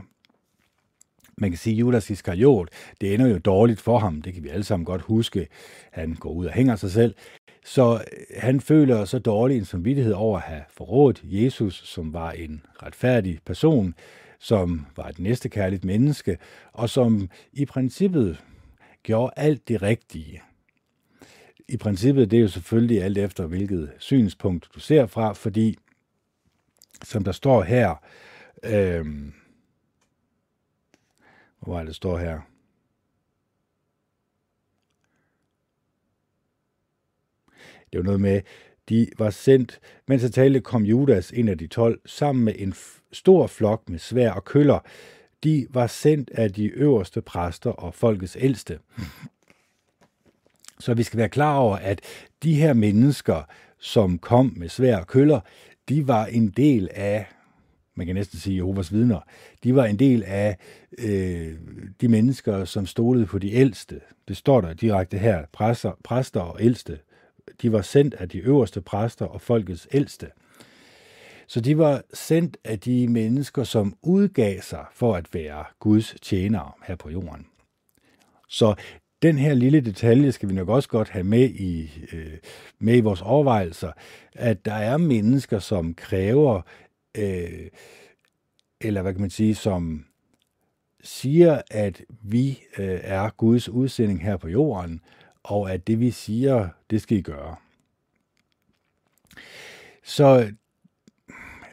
[1.37, 2.69] man kan sige, at Judas Iskariot,
[3.01, 5.47] det ender jo dårligt for ham, det kan vi alle sammen godt huske.
[5.91, 7.15] Han går ud og hænger sig selv.
[7.65, 8.01] Så øh,
[8.37, 13.39] han føler så dårlig en samvittighed over at have forrådt Jesus, som var en retfærdig
[13.45, 13.93] person,
[14.39, 16.37] som var et næstekærligt menneske,
[16.73, 18.43] og som i princippet
[19.05, 20.41] gjorde alt det rigtige.
[21.67, 25.77] I princippet det er jo selvfølgelig alt efter, hvilket synspunkt du ser fra, fordi
[27.03, 27.95] som der står her,
[28.63, 29.05] øh,
[31.59, 32.41] hvor er det står her?
[37.91, 38.41] Det var noget med,
[38.89, 42.73] de var sendt, mens jeg talte, kom Judas, en af de tolv, sammen med en
[43.11, 44.79] stor flok med svær og køller.
[45.43, 48.79] De var sendt af de øverste præster og folkets ældste.
[50.79, 52.01] Så vi skal være klar over, at
[52.43, 53.43] de her mennesker,
[53.79, 55.39] som kom med svær og køller,
[55.89, 57.25] de var en del af
[57.95, 59.19] man kan næsten sige Jehovas vidner,
[59.63, 60.57] de var en del af
[60.97, 61.53] øh,
[62.01, 63.99] de mennesker, som stolede på de ældste.
[64.27, 66.99] Det står der direkte her, præster, præster og ældste.
[67.61, 70.27] De var sendt af de øverste præster og folkets ældste.
[71.47, 76.71] Så de var sendt af de mennesker, som udgav sig for at være Guds tjenere
[76.83, 77.47] her på jorden.
[78.47, 78.75] Så
[79.21, 82.37] den her lille detalje skal vi nok også godt have med i, øh,
[82.79, 83.91] med i vores overvejelser,
[84.33, 86.61] at der er mennesker, som kræver
[87.17, 87.67] øh,
[88.81, 90.05] eller hvad kan man sige, som
[91.03, 95.01] siger, at vi øh, er Guds udsending her på jorden,
[95.43, 97.55] og at det vi siger, det skal I gøre.
[100.03, 100.51] Så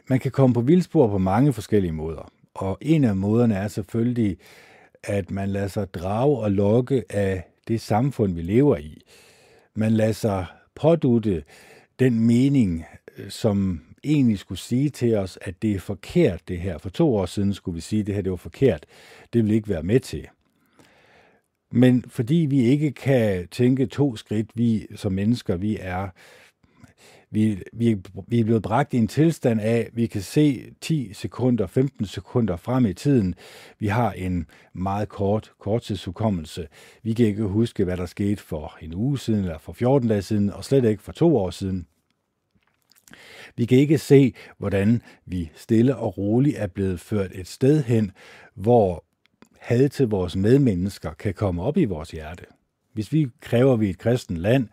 [0.07, 2.31] man kan komme på vildspor på mange forskellige måder.
[2.53, 4.37] Og en af måderne er selvfølgelig,
[5.03, 9.01] at man lader sig drage og lokke af det samfund, vi lever i.
[9.75, 10.45] Man lader sig
[10.75, 11.43] pådutte
[11.99, 12.85] den mening,
[13.17, 16.77] øh, som egentlig skulle sige til os, at det er forkert det her.
[16.77, 18.85] For to år siden skulle vi sige, at det her det var forkert.
[19.33, 20.27] Det vil ikke være med til.
[21.71, 26.09] Men fordi vi ikke kan tænke to skridt, vi som mennesker, vi er
[27.33, 31.13] vi, vi, vi er blevet bragt i en tilstand af, at vi kan se 10
[31.13, 33.35] sekunder, 15 sekunder frem i tiden.
[33.79, 36.67] Vi har en meget kort korttidshukommelse.
[37.03, 40.21] Vi kan ikke huske, hvad der skete for en uge siden, eller for 14 dage
[40.21, 41.87] siden, og slet ikke for to år siden.
[43.55, 48.11] Vi kan ikke se, hvordan vi stille og roligt er blevet ført et sted hen,
[48.55, 49.05] hvor
[49.59, 52.43] had til vores medmennesker kan komme op i vores hjerte.
[52.93, 54.67] Hvis vi kræver, vi et kristen land,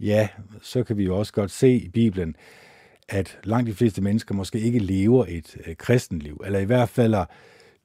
[0.00, 0.28] ja,
[0.62, 2.36] så kan vi jo også godt se i Bibelen,
[3.08, 7.14] at langt de fleste mennesker måske ikke lever et øh, kristenliv, eller i hvert fald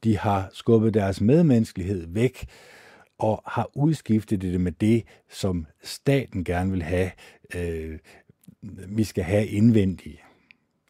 [0.03, 2.47] de har skubbet deres medmenneskelighed væk
[3.19, 7.11] og har udskiftet det med det, som staten gerne vil have,
[7.55, 7.99] øh,
[8.87, 10.19] vi skal have indvendigt.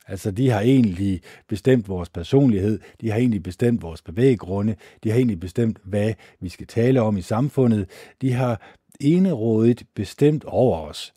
[0.07, 5.17] Altså, de har egentlig bestemt vores personlighed, de har egentlig bestemt vores bevæggrunde, de har
[5.17, 7.89] egentlig bestemt, hvad vi skal tale om i samfundet.
[8.21, 11.13] De har enerådigt bestemt over os.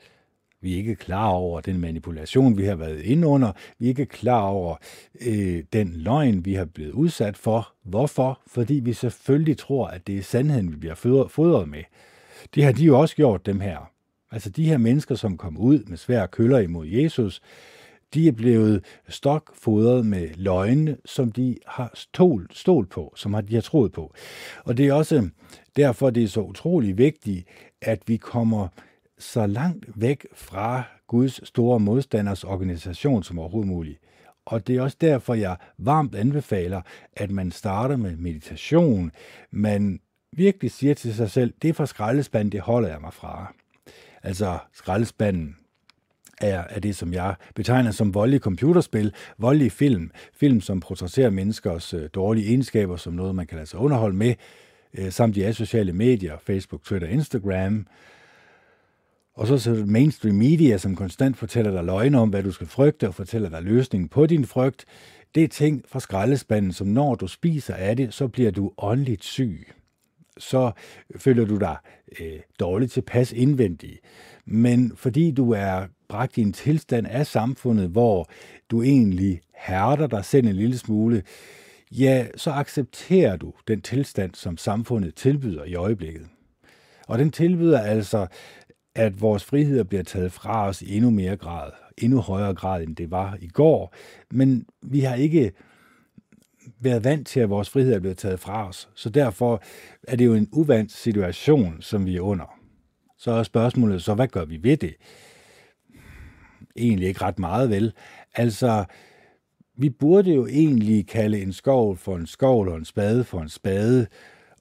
[0.60, 3.52] Vi er ikke klar over den manipulation, vi har været inde under.
[3.78, 4.76] Vi er ikke klar over
[5.26, 7.72] øh, den løgn, vi har blevet udsat for.
[7.84, 8.40] Hvorfor?
[8.46, 11.82] Fordi vi selvfølgelig tror, at det er sandheden, vi bliver fodret med.
[12.54, 13.90] Det har de jo også gjort, dem her.
[14.30, 17.42] Altså de her mennesker, som kom ud med svære køller imod Jesus,
[18.14, 23.62] de er blevet stokfodret med løgne, som de har stolt, stolt på, som de har
[23.62, 24.14] troet på.
[24.64, 25.28] Og det er også
[25.76, 27.46] derfor, det er så utrolig vigtigt,
[27.80, 28.68] at vi kommer
[29.18, 33.98] så langt væk fra Guds store modstanders organisation som overhovedet muligt.
[34.44, 39.12] Og det er også derfor, jeg varmt anbefaler, at man starter med meditation.
[39.50, 40.00] Man
[40.32, 43.54] virkelig siger til sig selv, det er fra skraldespanden, det holder jeg mig fra.
[44.22, 45.56] Altså skraldespanden,
[46.40, 51.94] er, er det, som jeg betegner som voldelige computerspil, voldelige film, film, som portrætterer menneskers
[51.94, 54.34] øh, dårlige egenskaber som noget, man kan lade sig underholde med,
[54.98, 57.86] Øh, samt de sociale medier, Facebook, Twitter, Instagram.
[59.34, 63.08] Og så så mainstream media, som konstant fortæller dig løgne om, hvad du skal frygte,
[63.08, 64.84] og fortæller dig løsningen på din frygt.
[65.34, 69.24] Det er ting fra skraldespanden, som når du spiser af det, så bliver du åndeligt
[69.24, 69.72] syg.
[70.38, 70.70] Så
[71.16, 71.76] føler du dig
[72.20, 74.00] øh, dårligt tilpas indvendigt.
[74.44, 78.30] Men fordi du er bragt i en tilstand af samfundet, hvor
[78.70, 81.22] du egentlig hærder dig selv en lille smule,
[81.98, 86.26] ja, så accepterer du den tilstand, som samfundet tilbyder i øjeblikket.
[87.08, 88.26] Og den tilbyder altså,
[88.94, 92.96] at vores friheder bliver taget fra os i endnu mere grad, endnu højere grad, end
[92.96, 93.94] det var i går.
[94.30, 95.52] Men vi har ikke
[96.80, 98.88] været vant til, at vores frihed er blevet taget fra os.
[98.94, 99.62] Så derfor
[100.08, 102.58] er det jo en uvant situation, som vi er under.
[103.18, 104.94] Så er spørgsmålet så, hvad gør vi ved det?
[106.76, 107.92] egentlig ikke ret meget vel.
[108.34, 108.84] Altså,
[109.82, 113.48] vi burde jo egentlig kalde en skovl for en skovl og en spade for en
[113.48, 114.06] spade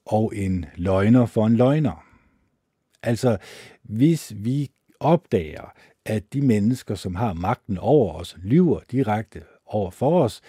[0.04, 2.04] og en løgner for en løgner.
[3.02, 3.36] Altså,
[3.82, 4.70] hvis vi
[5.00, 5.72] opdager,
[6.04, 10.40] at de mennesker, som har magten over os, lyver direkte over for os,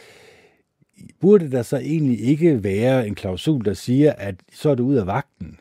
[1.20, 4.96] burde der så egentlig ikke være en klausul, der siger, at så er det ud
[4.96, 5.60] af vagten.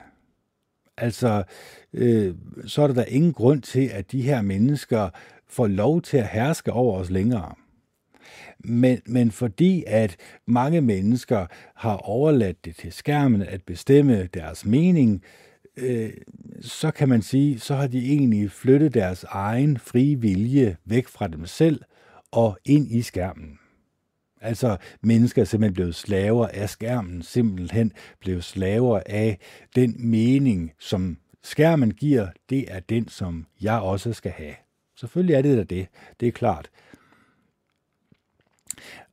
[0.97, 1.43] Altså,
[1.93, 2.35] øh,
[2.67, 5.11] så er der da ingen grund til, at de her mennesker
[5.49, 7.55] får lov til at herske over os længere.
[8.65, 15.23] Men, men fordi at mange mennesker har overladt det til skærmen at bestemme deres mening,
[15.77, 16.11] øh,
[16.61, 21.29] så kan man sige, så har de egentlig flyttet deres egen frie vilje væk fra
[21.29, 21.81] dem selv
[22.31, 23.59] og ind i skærmen.
[24.41, 29.39] Altså, mennesker er simpelthen blevet slaver af skærmen, simpelthen blevet slaver af
[29.77, 34.55] den mening, som skærmen giver, det er den, som jeg også skal have.
[34.97, 35.87] Selvfølgelig er det da det,
[36.21, 36.71] det er klart.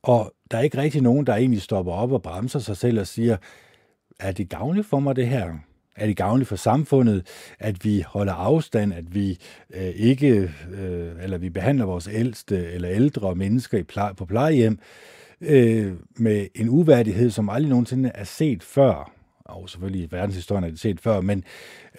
[0.02, 3.06] Og der er ikke rigtig nogen, der egentlig stopper op og bremser sig selv og
[3.06, 3.36] siger,
[4.20, 5.54] er det gavnligt for mig det her?
[5.96, 7.26] Er det gavnligt for samfundet,
[7.58, 9.38] at vi holder afstand, at vi
[9.74, 14.78] øh, ikke, øh, eller vi behandler vores ældste eller ældre mennesker i pleje, på plejehjem
[15.40, 19.12] øh, med en uværdighed, som aldrig nogensinde er set før?
[19.44, 21.44] Og selvfølgelig i verdenshistorien er det set før, men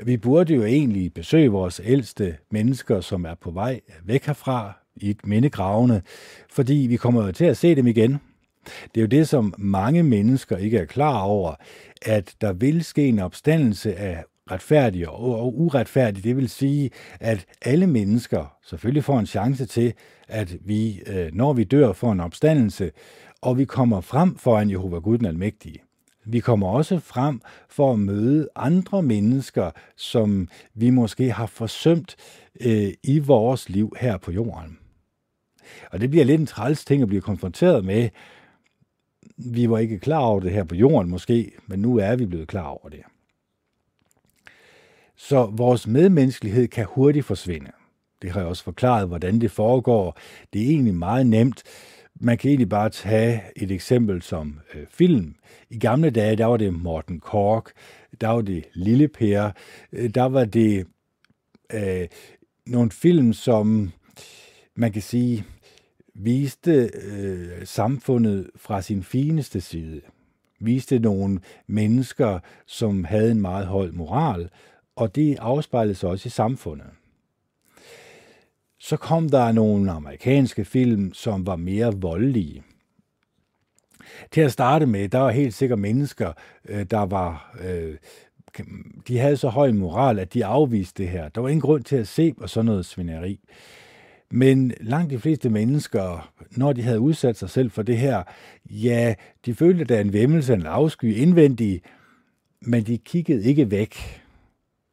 [0.04, 5.16] vi burde jo egentlig besøge vores ældste mennesker, som er på vej væk herfra, i
[5.24, 6.02] mindegravene,
[6.50, 8.18] fordi vi kommer jo til at se dem igen.
[8.66, 11.56] Det er jo det, som mange mennesker ikke er klar over,
[12.02, 16.24] at der vil ske en opstandelse af retfærdige og uretfærdige.
[16.24, 16.89] Det vil sige,
[17.20, 19.94] at alle mennesker selvfølgelig får en chance til,
[20.28, 22.92] at vi, øh, når vi dør, får en opstandelse,
[23.42, 25.80] og vi kommer frem foran Jehova Gud den Almægtige.
[26.26, 32.16] Vi kommer også frem for at møde andre mennesker, som vi måske har forsømt
[32.62, 34.81] øh, i vores liv her på jorden.
[35.91, 38.09] Og det bliver lidt en træls ting at blive konfronteret med.
[39.38, 42.47] Vi var ikke klar over det her på jorden måske, men nu er vi blevet
[42.47, 43.01] klar over det.
[45.16, 47.72] Så vores medmenneskelighed kan hurtigt forsvinde.
[48.22, 50.18] Det har jeg også forklaret, hvordan det foregår.
[50.53, 51.64] Det er egentlig meget nemt.
[52.20, 55.36] Man kan egentlig bare tage et eksempel som øh, film.
[55.70, 57.72] I gamle dage, der var det Morten Kork,
[58.22, 59.51] der var det Lille Per,
[59.91, 60.88] øh, der var det
[61.74, 62.07] øh,
[62.66, 63.91] nogle film, som
[64.76, 65.46] man kan sige,
[66.14, 70.02] viste øh, samfundet fra sin fineste side.
[70.60, 74.50] Viste nogle mennesker, som havde en meget høj moral,
[74.96, 76.88] og det afspejlede sig også i samfundet.
[78.80, 82.64] Så kom der nogle amerikanske film, som var mere voldelige.
[84.32, 86.34] Til at starte med, der var helt sikkert mennesker,
[86.66, 87.58] øh, der var...
[87.62, 87.98] Øh,
[89.08, 91.30] de havde så høj moral, at de afviste det her.
[91.30, 93.40] Der var ingen grund til at se på sådan noget svineri.
[94.32, 98.24] Men langt de fleste mennesker, når de havde udsat sig selv for det her,
[98.70, 99.16] ja,
[99.46, 101.82] de følte der en vemmelse, en afsky indvendig,
[102.62, 104.22] men de kiggede ikke væk.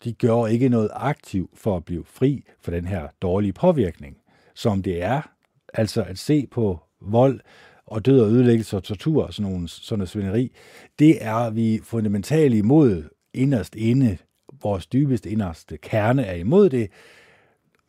[0.05, 4.17] De gjorde ikke noget aktivt for at blive fri for den her dårlige påvirkning,
[4.55, 5.31] som det er.
[5.75, 7.41] Altså at se på vold
[7.87, 10.53] og død og ødelæggelse og tortur og sådan, nogle, sådan noget svineri,
[10.99, 13.03] det er vi fundamentalt imod
[13.35, 14.19] inderst inde.
[14.63, 16.91] Vores dybeste inderste kerne er imod det,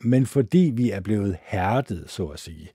[0.01, 2.69] men fordi vi er blevet hærdet, så at sige.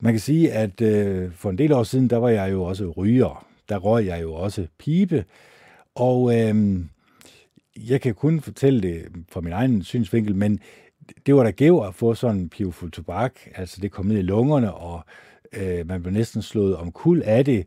[0.00, 2.90] Man kan sige, at øh, for en del år siden, der var jeg jo også
[2.96, 3.46] ryger.
[3.68, 5.24] Der røg jeg jo også pibe.
[5.94, 6.80] Og øh,
[7.76, 10.60] jeg kan kun fortælle det fra min egen synsvinkel, men
[11.26, 13.40] det var da gæv at få sådan en pivfuld tobak.
[13.54, 15.04] Altså det kom ned i lungerne, og
[15.52, 17.66] øh, man blev næsten slået om kul af det.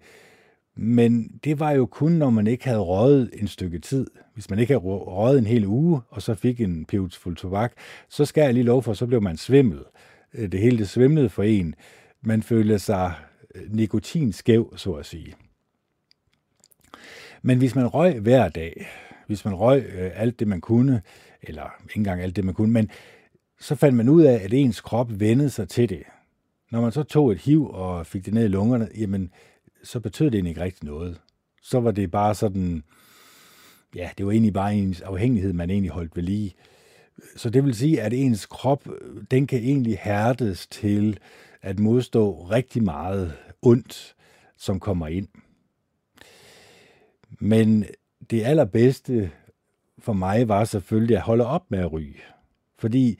[0.80, 4.08] Men det var jo kun, når man ikke havde røget en stykke tid.
[4.34, 7.74] Hvis man ikke havde røget en hel uge, og så fik en fuld tobak,
[8.10, 9.80] så skal jeg lige lov for, så blev man svimmel.
[10.34, 11.76] Øh, det hele det svimlede for en.
[12.22, 13.14] Man følte sig
[13.56, 15.36] øh, nikotinskæv, så at sige.
[17.42, 18.88] Men hvis man røg hver dag,
[19.28, 21.02] hvis man røg øh, alt det, man kunne,
[21.42, 22.90] eller ikke engang alt det, man kunne, men
[23.60, 26.04] så fandt man ud af, at ens krop vendede sig til det.
[26.72, 29.32] Når man så tog et hiv og fik det ned i lungerne, jamen,
[29.84, 31.22] så betød det ikke rigtig noget.
[31.62, 32.84] Så var det bare sådan,
[33.96, 36.56] ja, det var egentlig bare ens afhængighed, man egentlig holdt ved lige.
[37.36, 38.88] Så det vil sige, at ens krop,
[39.32, 41.20] den kan egentlig hærdes til
[41.62, 44.16] at modstå rigtig meget ondt,
[44.58, 45.28] som kommer ind.
[47.40, 47.86] Men
[48.30, 49.32] det allerbedste
[50.00, 52.22] for mig var selvfølgelig at holde op med at ryge.
[52.80, 53.20] Fordi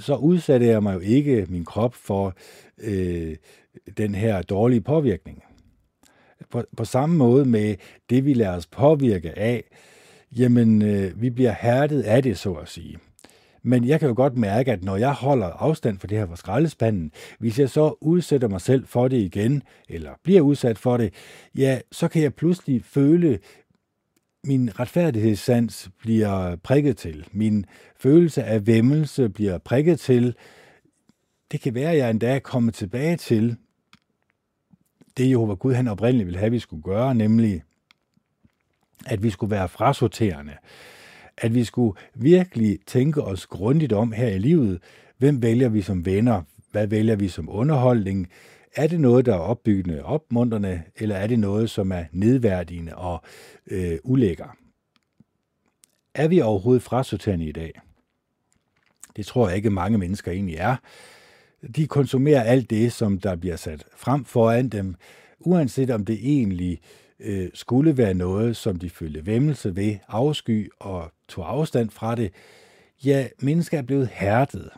[0.00, 2.34] så udsatte jeg mig jo ikke min krop for
[2.78, 3.36] øh,
[3.96, 5.42] den her dårlige påvirkning
[6.50, 7.76] på, på samme måde med
[8.10, 9.64] det, vi lader os påvirke af,
[10.36, 12.98] jamen, øh, vi bliver hærdet af det, så at sige.
[13.62, 16.36] Men jeg kan jo godt mærke, at når jeg holder afstand for det her fra
[16.36, 21.14] skraldespanden, hvis jeg så udsætter mig selv for det igen, eller bliver udsat for det,
[21.56, 23.38] ja, så kan jeg pludselig føle,
[24.44, 27.26] min retfærdighedssans bliver prikket til.
[27.32, 27.66] Min
[27.96, 30.34] følelse af vemmelse bliver prikket til.
[31.52, 33.56] Det kan være, at jeg endda er kommet tilbage til
[35.18, 37.62] det, Jehova Gud han oprindeligt ville have, vi skulle gøre, nemlig
[39.06, 40.56] at vi skulle være frasorterende.
[41.38, 44.82] At vi skulle virkelig tænke os grundigt om her i livet.
[45.18, 46.42] Hvem vælger vi som venner?
[46.70, 48.28] Hvad vælger vi som underholdning?
[48.76, 52.96] Er det noget, der er opbyggende og opmuntrende, eller er det noget, som er nedværdigende
[52.96, 53.22] og
[53.66, 54.56] øh, ulækker?
[56.14, 57.80] Er vi overhovedet frasorterende i dag?
[59.16, 60.76] Det tror jeg ikke mange mennesker egentlig er.
[61.76, 64.94] De konsumerer alt det, som der bliver sat frem foran dem,
[65.38, 66.80] uanset om det egentlig
[67.20, 72.32] øh, skulle være noget, som de følte vemmelse ved, afsky og tog afstand fra det.
[73.04, 74.70] Ja, mennesker er blevet hærdet.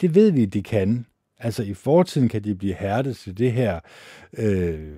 [0.00, 1.06] Det ved vi, de kan.
[1.38, 3.80] Altså i fortiden kan de blive hærdet til det her,
[4.38, 4.96] øh,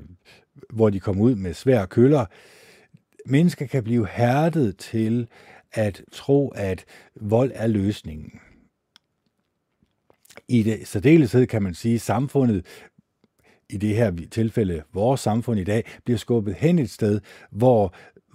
[0.71, 2.27] hvor de kommer ud med svære køller.
[3.27, 5.29] Mennesker kan blive hærdet til
[5.73, 6.85] at tro, at
[7.21, 8.41] vold er løsningen.
[10.51, 12.67] I det særdeleshed kan man sige, at samfundet
[13.69, 17.21] i det her tilfælde, vores samfund i dag, bliver skubbet hen et sted,
[17.51, 17.95] hvor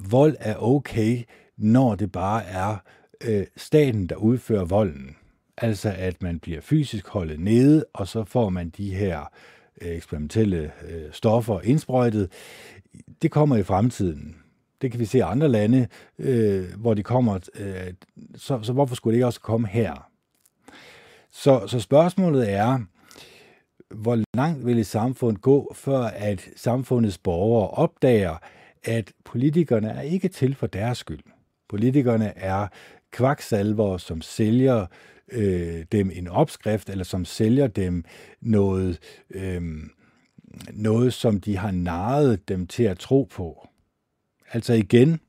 [0.09, 1.23] vold er okay,
[1.57, 2.77] når det bare er
[3.23, 5.15] øh, staten, der udfører volden.
[5.57, 9.31] Altså at man bliver fysisk holdet nede, og så får man de her
[9.81, 12.31] øh, eksperimentelle øh, stoffer indsprøjtet.
[13.21, 14.35] Det kommer i fremtiden.
[14.81, 15.87] Det kan vi se i andre lande,
[16.19, 17.39] øh, hvor de kommer.
[17.59, 17.93] Øh,
[18.35, 20.14] så, så hvorfor skulle det ikke også komme her?
[21.35, 22.79] Så, så spørgsmålet er,
[23.95, 28.37] hvor langt vil et samfund gå, før at samfundets borgere opdager,
[28.83, 31.23] at politikerne er ikke til for deres skyld.
[31.69, 32.67] Politikerne er
[33.11, 34.85] kvaksalver, som sælger
[35.31, 38.03] øh, dem en opskrift, eller som sælger dem
[38.41, 39.63] noget, øh,
[40.73, 43.67] noget, som de har narret dem til at tro på.
[44.51, 45.19] Altså igen,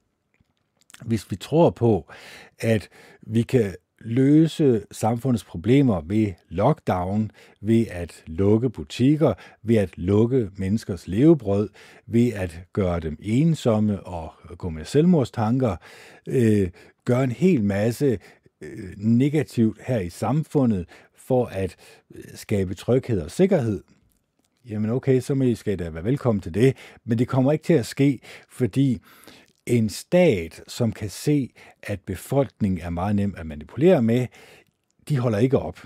[1.04, 2.12] hvis vi tror på,
[2.58, 2.88] at
[3.22, 3.74] vi kan
[4.06, 7.30] løse samfundets problemer ved lockdown,
[7.60, 11.68] ved at lukke butikker, ved at lukke menneskers levebrød,
[12.06, 15.76] ved at gøre dem ensomme og gå med selvmordstanker,
[16.28, 16.70] øh,
[17.04, 18.18] gøre en hel masse
[18.60, 21.76] øh, negativt her i samfundet for at
[22.14, 23.82] øh, skabe tryghed og sikkerhed.
[24.70, 27.64] Jamen okay, så må I skal da være velkommen til det, men det kommer ikke
[27.64, 29.00] til at ske, fordi
[29.66, 31.50] en stat, som kan se,
[31.82, 34.26] at befolkningen er meget nem at manipulere med,
[35.08, 35.80] de holder ikke op.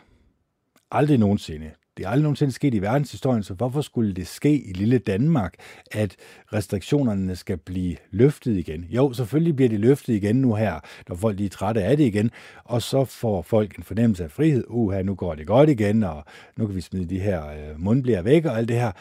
[0.90, 1.70] Aldrig nogensinde.
[1.96, 5.54] Det er aldrig nogensinde sket i verdenshistorien, så hvorfor skulle det ske i lille Danmark,
[5.92, 6.16] at
[6.52, 8.86] restriktionerne skal blive løftet igen?
[8.90, 12.04] Jo, selvfølgelig bliver de løftet igen nu her, når folk lige er trætte af det
[12.04, 12.30] igen,
[12.64, 14.64] og så får folk en fornemmelse af frihed.
[14.68, 16.24] Uha, nu går det godt igen, og
[16.56, 18.92] nu kan vi smide de her øh, væk og alt det her.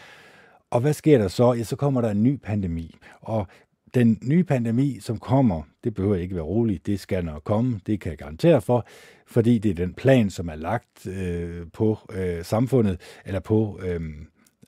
[0.71, 1.53] Og hvad sker der så?
[1.53, 2.95] Ja, så kommer der en ny pandemi.
[3.21, 3.47] Og
[3.93, 7.99] den nye pandemi, som kommer, det behøver ikke være roligt, det skal nok komme, det
[7.99, 8.87] kan jeg garantere for,
[9.27, 14.01] fordi det er den plan, som er lagt øh, på øh, samfundet, eller på, øh,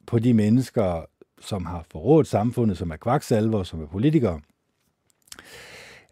[0.05, 1.05] på de mennesker,
[1.41, 4.41] som har forrådt samfundet, som er kvaksalver, som er politikere,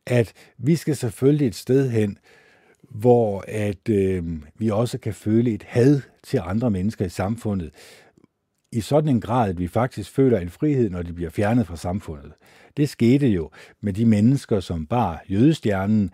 [0.06, 2.18] at vi skal selvfølgelig et sted hen,
[2.90, 4.24] hvor at øh,
[4.58, 7.72] vi også kan føle et had til andre mennesker i samfundet,
[8.72, 11.78] i sådan en grad, at vi faktisk føler en frihed, når de bliver fjernet fra
[11.78, 12.32] samfundet.
[12.78, 13.50] Det skete jo
[13.82, 16.12] med de mennesker, som bar jødestjernen.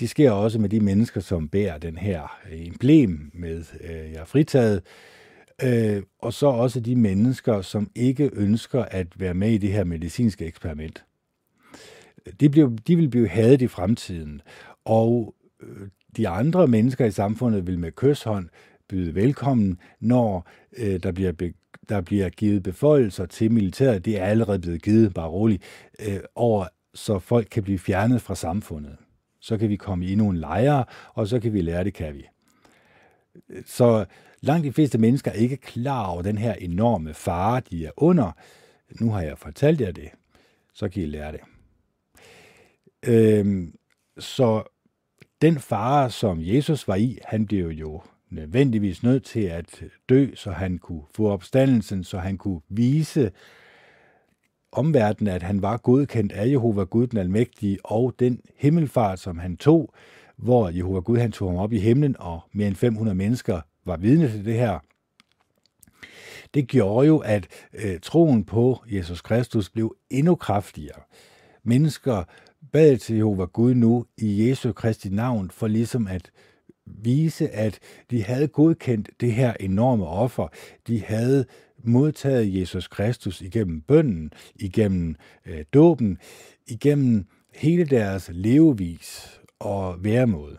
[0.00, 4.20] Det sker også med de mennesker, som bærer den her øh, emblem med øh, jeg
[4.20, 4.82] er fritaget.
[5.62, 9.84] Øh, og så også de mennesker, som ikke ønsker at være med i det her
[9.84, 11.04] medicinske eksperiment.
[12.40, 14.40] De, blev, de vil blive hadet i fremtiden,
[14.84, 18.48] og øh, de andre mennesker i samfundet vil med kysshånd
[18.88, 21.32] byde velkommen, når øh, der bliver
[21.88, 25.62] der bliver givet beføjelser til militæret, det er allerede blevet givet, bare roligt,
[25.98, 28.96] øh, over, så folk kan blive fjernet fra samfundet.
[29.40, 32.26] Så kan vi komme i nogle lejre, og så kan vi lære det, kan vi.
[33.66, 34.04] Så
[34.40, 38.32] langt de fleste mennesker er ikke klar over den her enorme fare, de er under.
[39.00, 40.10] Nu har jeg fortalt jer det,
[40.74, 41.40] så kan I lære det.
[43.06, 43.74] Øhm,
[44.18, 44.62] så
[45.42, 48.02] den fare, som Jesus var i, han blev jo
[48.34, 53.30] nødvendigvis nødt til at dø, så han kunne få opstandelsen, så han kunne vise
[54.72, 59.56] omverdenen, at han var godkendt af Jehova Gud den Almægtige, og den himmelfart, som han
[59.56, 59.94] tog,
[60.36, 63.96] hvor Jehova Gud han tog ham op i himlen, og mere end 500 mennesker var
[63.96, 64.78] vidne til det her.
[66.54, 71.00] Det gjorde jo, at øh, troen på Jesus Kristus blev endnu kraftigere.
[71.62, 72.24] Mennesker
[72.72, 76.30] bad til Jehova Gud nu i Jesu Kristi navn for ligesom at
[76.86, 77.78] vise, at
[78.10, 80.48] de havde godkendt det her enorme offer.
[80.86, 81.44] De havde
[81.78, 85.16] modtaget Jesus Kristus igennem bønden, igennem
[85.46, 86.18] øh, dåben,
[86.66, 90.58] igennem hele deres levevis og væremåde.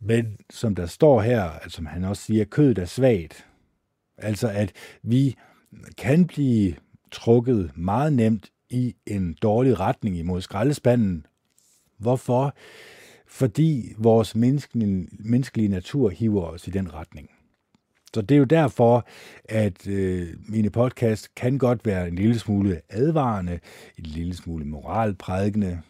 [0.00, 3.46] Men som der står her, at som han også siger, kødet er svagt.
[4.18, 5.36] Altså at vi
[5.98, 6.74] kan blive
[7.12, 11.26] trukket meget nemt i en dårlig retning imod skraldespanden.
[11.98, 12.54] Hvorfor?
[13.26, 17.30] Fordi vores menneskelige, menneskelige natur hiver os i den retning.
[18.14, 19.06] Så det er jo derfor,
[19.44, 23.60] at øh, mine podcast kan godt være en lille smule advarende,
[23.98, 25.80] en lille smule moralprædikende.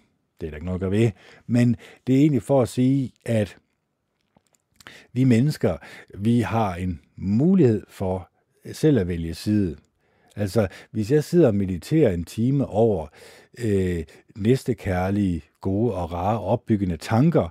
[0.41, 1.11] Det er der ikke noget at ved.
[1.47, 1.77] Men
[2.07, 3.57] det er egentlig for at sige, at
[5.13, 5.77] vi mennesker,
[6.15, 8.31] vi har en mulighed for
[8.73, 9.77] selv at vælge side.
[10.37, 13.07] Altså, hvis jeg sidder og mediterer en time over
[13.59, 14.05] øh,
[14.37, 17.49] næste kærlige, gode og rare opbyggende tanker,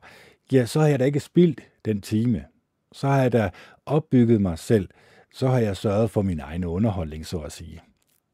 [0.52, 2.46] ja, så har jeg da ikke spildt den time.
[2.92, 3.50] Så har jeg da
[3.86, 4.90] opbygget mig selv.
[5.34, 7.82] Så har jeg sørget for min egen underholdning, så at sige.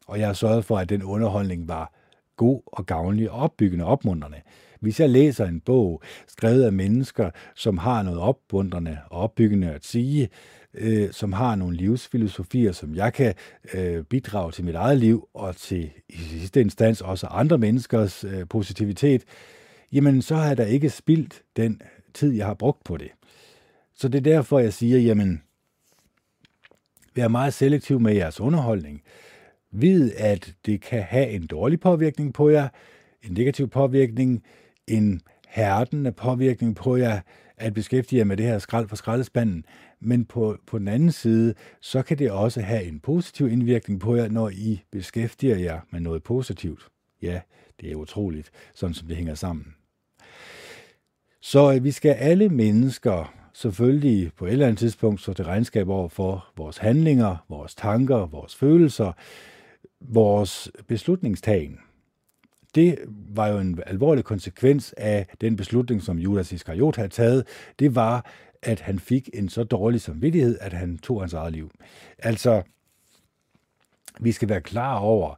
[0.08, 1.94] Og jeg har sørget for, at den underholdning var
[2.38, 4.42] god og gavnlig og opbyggende og opmuntrende.
[4.80, 9.86] Hvis jeg læser en bog skrevet af mennesker, som har noget opmuntrende og opbyggende at
[9.86, 10.30] sige,
[10.74, 13.34] øh, som har nogle livsfilosofier, som jeg kan
[13.74, 18.48] øh, bidrage til mit eget liv og til i sidste instans også andre menneskers øh,
[18.50, 19.24] positivitet,
[19.92, 21.82] jamen så har jeg da ikke spildt den
[22.14, 23.12] tid, jeg har brugt på det.
[23.94, 25.42] Så det er derfor, jeg siger, jamen,
[27.16, 29.02] vær meget selektiv med jeres underholdning.
[29.72, 32.70] Vid, at det kan have en dårlig påvirkning på jer,
[33.24, 34.44] en negativ påvirkning,
[34.88, 37.22] en hærdende påvirkning på jer,
[37.58, 39.66] at beskæftige jer med det her skrald for skraldespanden,
[40.00, 44.16] men på, på den anden side, så kan det også have en positiv indvirkning på
[44.16, 46.88] jer, når I beskæftiger jer med noget positivt.
[47.22, 47.42] Ja,
[47.82, 49.76] det er utroligt, sådan som det hænger sammen.
[51.42, 55.90] Så øh, vi skal alle mennesker selvfølgelig på et eller andet tidspunkt stå til regnskab
[55.90, 59.12] over for vores handlinger, vores tanker, vores følelser,
[60.02, 61.80] vores beslutningstagen.
[62.76, 67.48] Det var jo en alvorlig konsekvens af den beslutning, som Judas Iskariot havde taget.
[67.80, 68.26] Det var,
[68.62, 71.72] at han fik en så dårlig samvittighed, at han tog hans eget liv.
[72.20, 72.62] Altså,
[74.20, 75.36] vi skal være klar over,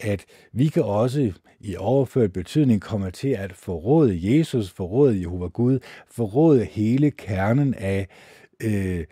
[0.00, 5.78] at vi kan også i overført betydning kommer til at forråde Jesus, forråde Jehova Gud,
[6.10, 8.08] forråde hele kernen af
[8.62, 9.04] øh,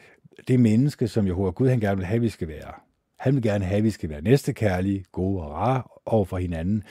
[0.48, 2.72] det menneske, som Jehova Gud han gerne vil have, vi skal være.
[3.18, 6.82] Han vil gerne have, at vi skal være næstekærlige, gode og rare over for hinanden,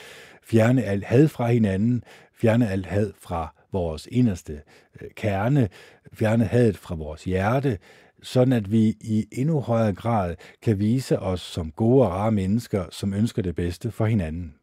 [0.43, 4.61] fjerne alt had fra hinanden, fjerne alt had fra vores inderste
[5.01, 5.69] øh, kerne,
[6.13, 7.77] fjerne hadet fra vores hjerte,
[8.23, 12.85] sådan at vi i endnu højere grad kan vise os som gode og rare mennesker,
[12.91, 14.53] som ønsker det bedste for hinanden.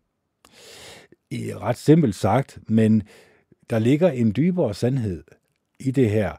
[1.33, 3.03] Ret simpelt sagt, men
[3.71, 5.25] der ligger en dybere sandhed
[5.81, 6.33] i det her,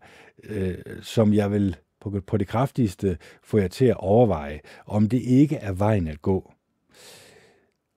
[0.43, 5.21] øh, som jeg vil på, på det kraftigste få jer til at overveje, om det
[5.21, 6.53] ikke er vejen at gå.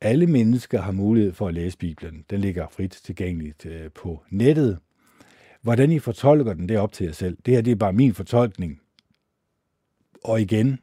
[0.01, 2.25] Alle mennesker har mulighed for at læse Bibelen.
[2.31, 4.79] Den ligger frit tilgængeligt øh, på nettet.
[5.63, 7.37] Hvordan I fortolker den, det er op til jer selv.
[7.47, 8.81] Det her det er bare min fortolkning.
[10.25, 10.79] Og igen,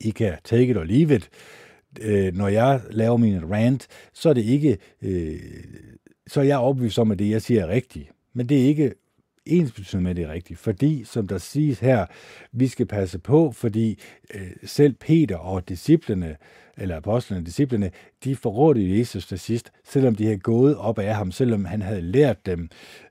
[0.00, 1.30] I kan take it or leave it.
[2.00, 5.40] Øh, når jeg laver min rant, så er det ikke, øh,
[6.26, 8.10] så er jeg overbevist om, at det, jeg siger, er rigtigt.
[8.32, 8.94] Men det er ikke
[9.46, 10.58] ens med, det er rigtigt.
[10.58, 12.06] Fordi, som der siges her,
[12.52, 13.98] vi skal passe på, fordi
[14.34, 16.36] øh, selv Peter og disciplene,
[16.76, 17.90] eller apostlene og disciplene,
[18.24, 22.02] de forrådte Jesus til sidst, selvom de havde gået op af ham, selvom han havde
[22.02, 22.68] lært dem,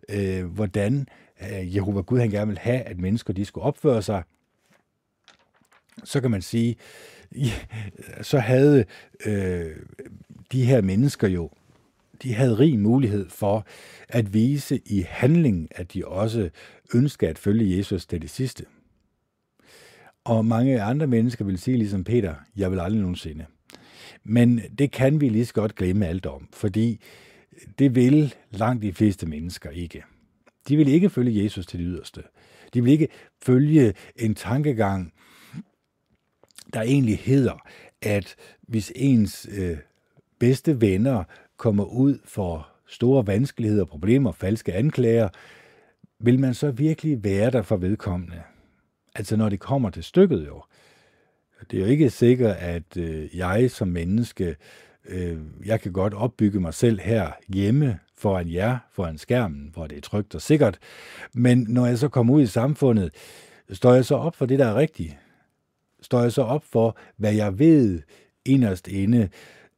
[0.10, 1.08] øh, hvordan
[1.42, 4.24] øh, Jehova Gud han gerne ville have, at mennesker de skulle opføre sig.
[6.04, 6.76] Så kan man sige,
[8.22, 8.86] så havde
[9.26, 9.76] øh,
[10.52, 11.50] de her mennesker jo
[12.24, 13.66] de havde rig mulighed for
[14.10, 16.50] at vise i handling, at de også
[16.94, 18.66] ønsker at følge Jesus til det sidste.
[20.24, 23.46] Og mange andre mennesker vil sige ligesom Peter, jeg vil aldrig nogensinde.
[24.24, 27.00] Men det kan vi lige så godt glemme alt om, fordi
[27.80, 30.04] det vil langt de fleste mennesker ikke.
[30.68, 32.24] De vil ikke følge Jesus til det yderste.
[32.74, 33.08] De vil ikke
[33.44, 35.14] følge en tankegang,
[36.76, 37.68] der egentlig hedder,
[38.02, 39.78] at hvis ens øh,
[40.40, 41.24] bedste venner
[41.58, 45.30] kommer ud for store vanskeligheder, problemer, falske anklager,
[46.20, 48.42] vil man så virkelig være der for vedkommende?
[49.16, 50.64] Altså når det kommer til stykket jo.
[51.72, 54.56] Det er jo ikke sikkert, at øh, jeg som menneske,
[55.06, 59.98] øh, jeg kan godt opbygge mig selv her hjemme foran jer, foran skærmen, hvor det
[59.98, 60.80] er trygt og sikkert.
[61.34, 63.14] Men når jeg så kommer ud i samfundet,
[63.72, 65.18] står jeg så op for det, der er rigtigt?
[66.06, 68.02] Står jeg så op for, hvad jeg ved
[68.46, 69.30] inderst inde,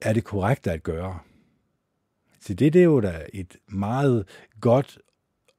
[0.02, 1.20] er det korrekt at gøre?
[2.40, 4.28] Så det, det er jo da et meget
[4.62, 4.99] godt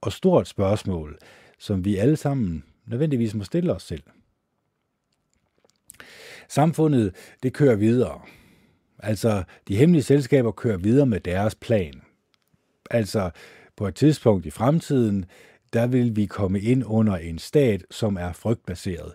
[0.00, 1.18] og stort spørgsmål,
[1.58, 4.02] som vi alle sammen nødvendigvis må stille os selv.
[6.48, 8.20] Samfundet, det kører videre.
[8.98, 12.02] Altså, de hemmelige selskaber kører videre med deres plan.
[12.90, 13.30] Altså,
[13.76, 15.24] på et tidspunkt i fremtiden,
[15.72, 19.14] der vil vi komme ind under en stat, som er frygtbaseret.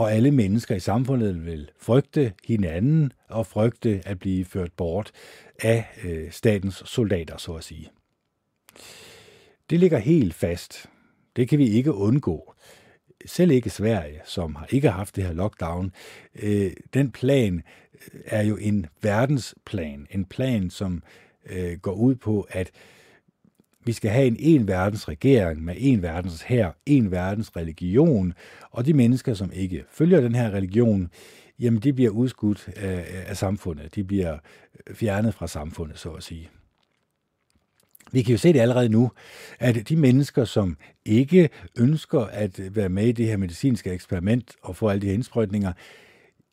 [0.00, 5.12] Og alle mennesker i samfundet vil frygte hinanden og frygte at blive ført bort
[5.62, 7.90] af øh, statens soldater, så at sige.
[9.70, 10.86] Det ligger helt fast.
[11.36, 12.54] Det kan vi ikke undgå.
[13.26, 15.92] Selv ikke Sverige, som har ikke haft det her lockdown.
[16.42, 17.62] Øh, den plan
[18.14, 20.06] øh, er jo en verdensplan.
[20.10, 21.02] En plan, som
[21.46, 22.70] øh, går ud på, at
[23.84, 28.32] vi skal have en en verdens regering med en verdens her, en verdens religion,
[28.70, 31.10] og de mennesker, som ikke følger den her religion,
[31.60, 33.94] jamen de bliver udskudt af, af samfundet.
[33.94, 34.38] De bliver
[34.86, 36.50] øh, fjernet fra samfundet, så at sige.
[38.12, 39.10] Vi kan jo se det allerede nu,
[39.58, 44.76] at de mennesker, som ikke ønsker at være med i det her medicinske eksperiment og
[44.76, 45.72] få alle de her indsprøjtninger,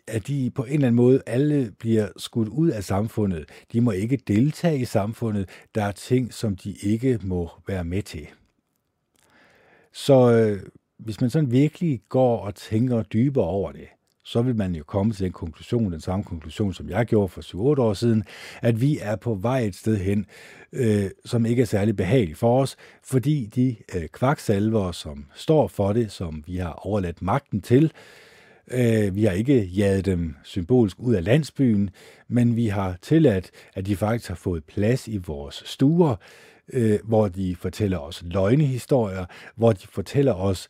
[0.08, 3.46] at de på en eller anden måde alle bliver skudt ud af samfundet.
[3.72, 5.50] De må ikke deltage i samfundet.
[5.76, 8.28] Der er ting, som de ikke må være med til.
[9.94, 10.62] Så øh,
[10.98, 13.88] hvis man sådan virkelig går og tænker dybere over det,
[14.24, 17.42] så vil man jo komme til den konklusion, den samme konklusion, som jeg gjorde for
[17.76, 18.24] 7-8 år siden,
[18.62, 20.26] at vi er på vej et sted hen,
[20.74, 25.94] øh, som ikke er særlig behageligt for os, fordi de øh, kvaksalver, som står for
[25.94, 28.27] det, som vi har overladt magten til, øh,
[28.72, 31.90] Øh, vi har ikke jaget dem symbolsk ud af landsbyen,
[32.28, 36.16] men vi har tilladt, at de faktisk har fået plads i vores stuer,
[36.74, 39.26] øh, hvor de fortæller os løgnehistorier,
[39.56, 40.70] hvor de fortæller os,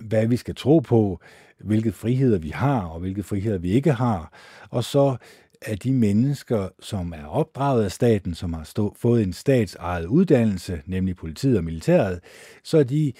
[0.00, 1.20] hvad vi skal tro på,
[1.60, 4.32] hvilke friheder vi har, og hvilke friheder vi ikke har.
[4.70, 5.16] Og så
[5.62, 10.82] er de mennesker, som er opdraget af staten, som har stå, fået en statsejet uddannelse,
[10.86, 12.20] nemlig politiet og militæret,
[12.64, 13.12] så er de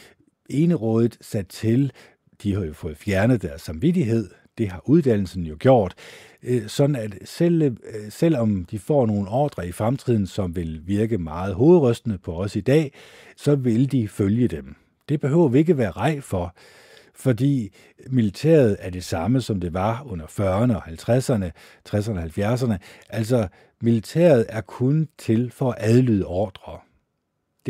[0.48, 1.92] enerådet sat til,
[2.42, 5.94] de har jo fået fjernet deres samvittighed, det har uddannelsen jo gjort,
[6.42, 7.74] øh, sådan at selv, øh,
[8.10, 12.60] selvom de får nogle ordre i fremtiden, som vil virke meget hovedrystende på os i
[12.60, 12.92] dag,
[13.36, 14.74] så vil de følge dem.
[15.08, 16.54] Det behøver vi ikke være rej for,
[17.14, 17.72] fordi
[18.06, 21.50] militæret er det samme, som det var under 40'erne og 50'erne,
[21.88, 22.76] 60'erne og 70'erne.
[23.08, 23.48] Altså,
[23.80, 26.78] militæret er kun til for at adlyde ordre.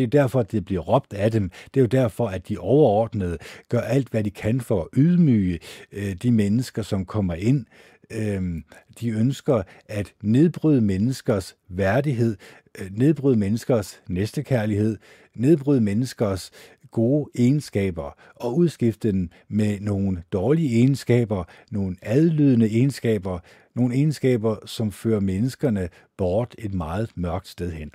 [0.01, 1.51] Det er derfor, at det bliver råbt af dem.
[1.75, 5.59] Det er jo derfor, at de overordnede gør alt, hvad de kan for at ydmyge
[5.93, 7.67] øh, de mennesker, som kommer ind.
[8.11, 8.63] Øh,
[9.01, 12.37] de ønsker at nedbryde menneskers værdighed,
[12.81, 14.97] øh, nedbryde menneskers næstekærlighed,
[15.35, 16.51] nedbryde menneskers
[16.91, 23.39] gode egenskaber og udskifte den med nogle dårlige egenskaber, nogle adlydende egenskaber,
[23.75, 27.91] nogle egenskaber, som fører menneskerne bort et meget mørkt sted hen.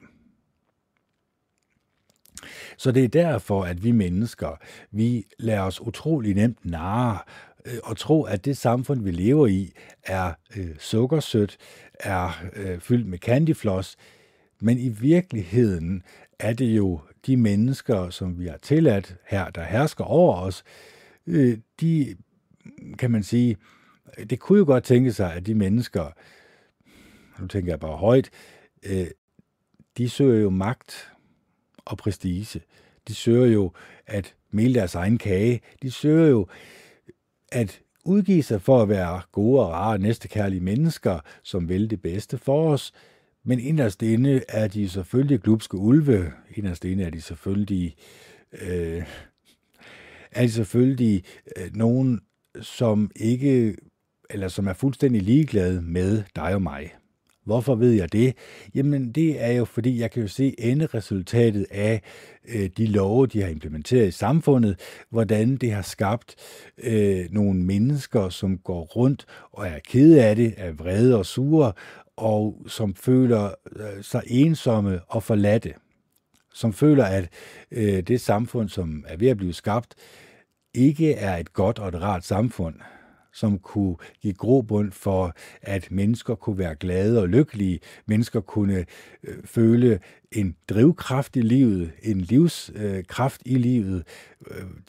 [2.77, 4.59] Så det er derfor, at vi mennesker,
[4.91, 7.19] vi lader os utrolig nemt narre
[7.65, 9.71] øh, og tro, at det samfund, vi lever i,
[10.03, 11.57] er øh, sukkersødt,
[11.99, 13.97] er øh, fyldt med candyfloss,
[14.61, 16.03] men i virkeligheden
[16.39, 20.63] er det jo de mennesker, som vi har tilladt her, der hersker over os,
[21.27, 22.15] øh, de,
[22.97, 23.57] kan man sige,
[24.29, 26.05] det kunne jo godt tænke sig, at de mennesker,
[27.39, 28.29] nu tænker jeg bare højt,
[28.83, 29.07] øh,
[29.97, 31.11] de søger jo magt
[31.85, 32.61] og prestige.
[33.07, 33.71] De søger jo
[34.07, 35.61] at male deres egen kage.
[35.81, 36.47] De søger jo
[37.51, 42.37] at udgive sig for at være gode og rare næstekærlige mennesker, som vil det bedste
[42.37, 42.93] for os,
[43.43, 46.31] men inderst inde er de selvfølgelig glubske ulve.
[46.55, 47.95] Inderst inde er de selvfølgelig,
[48.61, 49.03] øh,
[50.31, 51.23] er de selvfølgelig
[51.57, 52.21] øh, nogen,
[52.61, 53.75] som ikke,
[54.29, 56.93] eller som er fuldstændig ligeglade med dig og mig.
[57.45, 58.33] Hvorfor ved jeg det?
[58.75, 62.01] Jamen det er jo fordi, jeg kan jo se enderesultatet af
[62.47, 66.35] øh, de love, de har implementeret i samfundet, hvordan det har skabt
[66.83, 71.73] øh, nogle mennesker, som går rundt og er kede af det, er vrede og sure,
[72.17, 75.73] og som føler øh, sig ensomme og forladte.
[76.53, 77.29] Som føler, at
[77.71, 79.95] øh, det samfund, som er ved at blive skabt,
[80.73, 82.75] ikke er et godt og et rart samfund
[83.35, 87.79] som kunne give grobund for, at mennesker kunne være glade og lykkelige.
[88.05, 88.85] Mennesker kunne
[89.23, 89.99] øh, føle
[90.35, 94.03] en drivkraft i livet, en livskraft øh, i livet.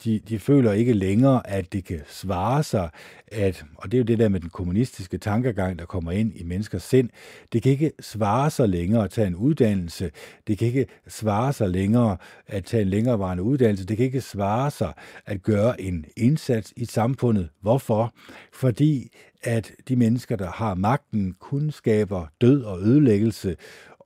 [0.03, 2.89] De, de føler ikke længere, at det kan svare sig,
[3.27, 6.43] at, og det er jo det der med den kommunistiske tankegang, der kommer ind i
[6.43, 7.09] menneskers sind,
[7.53, 10.11] det kan ikke svare sig længere at tage en uddannelse,
[10.47, 12.17] det kan ikke svare sig længere
[12.47, 14.93] at tage en længerevarende uddannelse, det kan ikke svare sig
[15.25, 17.49] at gøre en indsats i samfundet.
[17.61, 18.13] Hvorfor?
[18.53, 19.11] Fordi
[19.43, 23.55] at de mennesker, der har magten, kun skaber død og ødelæggelse,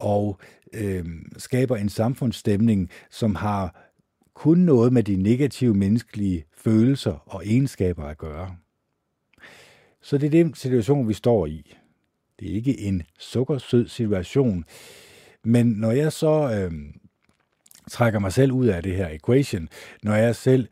[0.02, 0.40] og
[0.73, 1.06] øh,
[1.38, 3.91] skaber en samfundsstemning, som har
[4.34, 8.56] kun noget med de negative menneskelige følelser og egenskaber at gøre.
[10.02, 11.76] Så det er den situation, vi står i.
[12.40, 14.65] Det er ikke en sukkersød situation.
[15.44, 16.72] Men når jeg så øh,
[17.90, 19.69] trækker mig selv ud af det her equation,
[20.03, 20.68] når jeg selv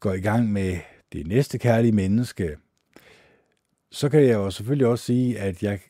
[0.00, 0.78] går i gang med
[1.12, 2.56] det næste kærlige menneske,
[3.90, 5.80] så kan jeg jo selvfølgelig også sige, at jeg,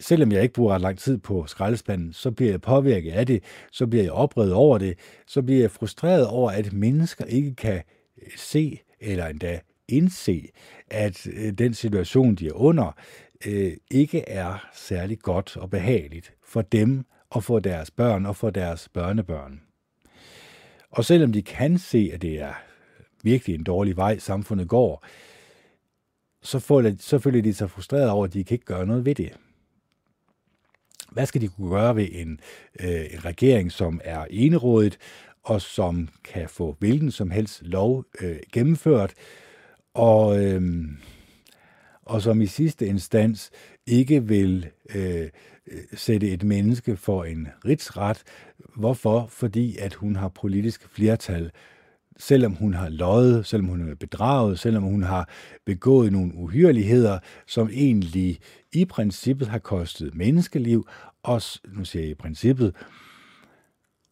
[0.00, 3.42] selvom jeg ikke bruger ret lang tid på skraldespanden, så bliver jeg påvirket af det,
[3.72, 7.82] så bliver jeg oprevet over det, så bliver jeg frustreret over, at mennesker ikke kan
[8.22, 10.48] øh, se eller endda indse,
[10.90, 12.92] at øh, den situation, de er under,
[13.46, 18.50] øh, ikke er særlig godt og behageligt for dem og for deres børn og for
[18.50, 19.60] deres børnebørn.
[20.90, 22.54] Og selvom de kan se, at det er
[23.22, 25.04] virkelig en dårlig vej, samfundet går,
[26.42, 29.14] så, får så føler de sig frustreret over, at de kan ikke gøre noget ved
[29.14, 29.32] det.
[31.12, 32.40] Hvad skal de kunne gøre ved en,
[32.80, 34.98] øh, en regering, som er enerådet,
[35.42, 39.14] og som kan få hvilken som helst lov øh, gennemført,
[39.94, 40.62] og, øh,
[42.02, 43.50] og som i sidste instans
[43.86, 45.28] ikke vil øh,
[45.94, 48.22] sætte et menneske for en rigsret.
[48.76, 49.26] Hvorfor?
[49.30, 51.50] Fordi at hun har politisk flertal,
[52.18, 55.28] selvom hun har løjet, selvom hun er bedraget, selvom hun har
[55.66, 58.38] begået nogle uhyreligheder, som egentlig
[58.72, 60.88] i princippet har kostet menneskeliv,
[61.22, 62.74] og nu siger jeg i princippet,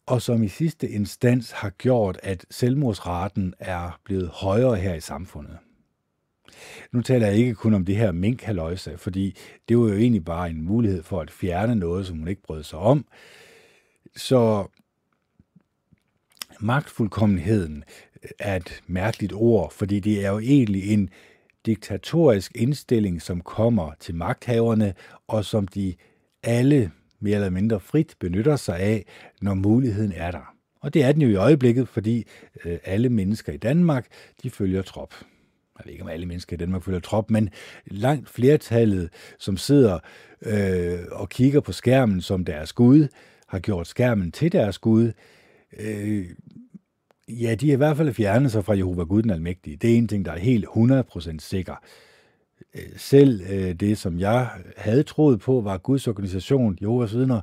[0.05, 5.57] og som i sidste instans har gjort, at selvmordsraten er blevet højere her i samfundet.
[6.91, 8.43] Nu taler jeg ikke kun om det her mink
[8.97, 9.35] fordi
[9.69, 12.63] det var jo egentlig bare en mulighed for at fjerne noget, som hun ikke brød
[12.63, 13.05] sig om.
[14.15, 14.67] Så
[16.59, 17.83] magtfuldkommenheden
[18.23, 21.09] øh, er et mærkeligt ord, fordi det er jo egentlig en
[21.65, 24.93] diktatorisk indstilling, som kommer til magthaverne,
[25.27, 25.93] og som de
[26.43, 29.05] alle mere eller mindre frit benytter sig af,
[29.41, 30.53] når muligheden er der.
[30.81, 32.25] Og det er den jo i øjeblikket, fordi
[32.65, 34.07] øh, alle mennesker i Danmark,
[34.43, 35.13] de følger trop
[35.79, 37.49] jeg ved ikke om alle mennesker i Danmark følger trop, men
[37.85, 39.09] langt flertallet,
[39.39, 39.99] som sidder
[40.41, 43.07] øh, og kigger på skærmen som deres Gud,
[43.47, 45.11] har gjort skærmen til deres Gud,
[45.79, 46.25] øh,
[47.29, 49.77] ja, de er i hvert fald fjernet sig fra Jehova Gud den Almægtige.
[49.77, 51.75] Det er en ting, der er helt 100% sikker.
[52.75, 57.41] Øh, selv øh, det, som jeg havde troet på, var Guds organisation, Jehovas vidner,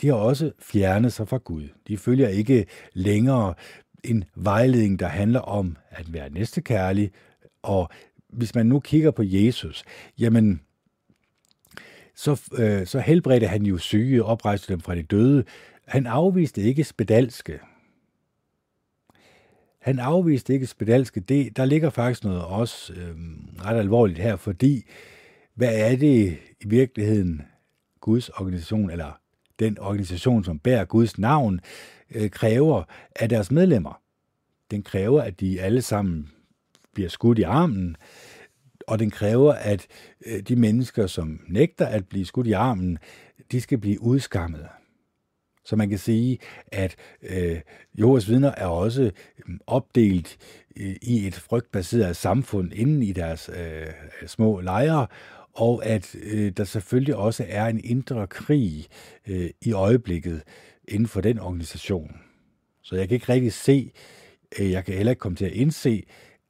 [0.00, 1.68] de har også fjernet sig fra Gud.
[1.88, 3.54] De følger ikke længere
[4.04, 7.10] en vejledning, der handler om at være næstekærlig,
[7.62, 7.88] og
[8.28, 9.84] hvis man nu kigger på Jesus,
[10.18, 10.60] jamen,
[12.14, 15.44] så, øh, så helbredte han jo syge, oprejste dem fra de døde.
[15.86, 17.60] Han afviste ikke spedalske.
[19.78, 21.20] Han afviste ikke spedalske.
[21.20, 23.16] Det, der ligger faktisk noget også øh,
[23.64, 24.84] ret alvorligt her, fordi
[25.54, 27.42] hvad er det i virkeligheden
[28.00, 29.20] Guds organisation, eller
[29.58, 31.60] den organisation, som bærer Guds navn,
[32.10, 32.82] øh, kræver
[33.16, 34.00] af deres medlemmer?
[34.70, 36.30] Den kræver, at de alle sammen
[36.94, 37.96] bliver skudt i armen,
[38.86, 39.86] og den kræver, at
[40.26, 42.98] øh, de mennesker, som nægter at blive skudt i armen,
[43.52, 44.66] de skal blive udskammet.
[45.66, 47.60] Så man kan sige, at øh,
[47.98, 49.10] Jehovas vidner er også
[49.46, 50.36] mm, opdelt
[50.76, 53.86] øh, i et frygtbaseret samfund inden i deres øh,
[54.26, 55.06] små lejre,
[55.54, 58.86] og at øh, der selvfølgelig også er en indre krig
[59.28, 60.42] øh, i øjeblikket
[60.88, 62.16] inden for den organisation.
[62.82, 63.92] Så jeg kan ikke rigtig se,
[64.58, 66.02] øh, jeg kan heller ikke komme til at indse,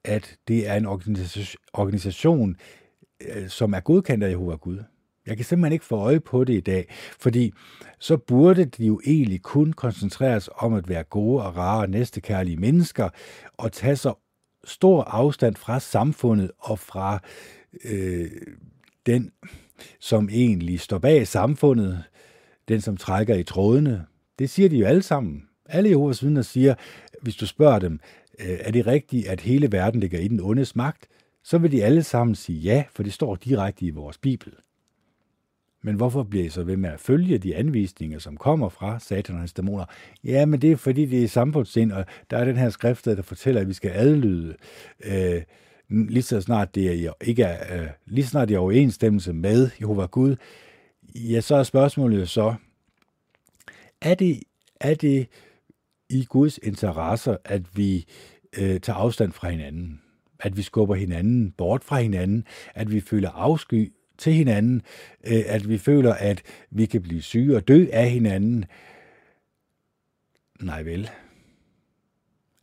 [0.04, 0.86] at det er en
[1.72, 2.56] organisation,
[3.20, 4.78] øh, som er godkendt af Jehova Gud.
[5.26, 7.52] Jeg kan simpelthen ikke få øje på det i dag, fordi
[7.98, 13.08] så burde de jo egentlig kun koncentreres om at være gode og rare næstekærlige mennesker,
[13.56, 14.14] og tage så
[14.64, 17.18] stor afstand fra samfundet og fra
[17.84, 18.30] øh,
[19.06, 19.30] den,
[20.00, 22.02] som egentlig står bag samfundet,
[22.68, 24.06] den, som trækker i trådene.
[24.38, 25.42] Det siger de jo alle sammen.
[25.68, 26.74] Alle Jehovas vidner siger,
[27.22, 28.00] hvis du spørger dem,
[28.38, 31.08] Øh, er det rigtigt, at hele verden ligger i den ondes magt,
[31.44, 34.52] så vil de alle sammen sige ja, for det står direkte i vores Bibel.
[35.86, 39.34] Men hvorfor bliver I så ved med at følge de anvisninger, som kommer fra satan
[39.34, 39.84] og hans dæmoner?
[40.24, 43.22] Ja, men det er fordi, det er samfundssind, og der er den her skrift, der
[43.22, 44.56] fortæller, at vi skal adlyde,
[45.04, 45.42] øh,
[45.88, 49.70] lige så snart det er, ikke er, øh, lige så snart det er overensstemmelse med
[49.80, 50.36] Jehova Gud,
[51.14, 52.54] ja, så er spørgsmålet jo så,
[54.00, 54.42] er det,
[54.80, 55.26] er det
[56.10, 58.06] i Guds interesser, at vi
[58.58, 60.00] øh, tager afstand fra hinanden,
[60.40, 62.44] at vi skubber hinanden bort fra hinanden,
[62.74, 64.82] at vi føler afsky til hinanden,
[65.26, 68.64] øh, at vi føler, at vi kan blive syge og dø af hinanden.
[70.60, 71.10] Nej vel.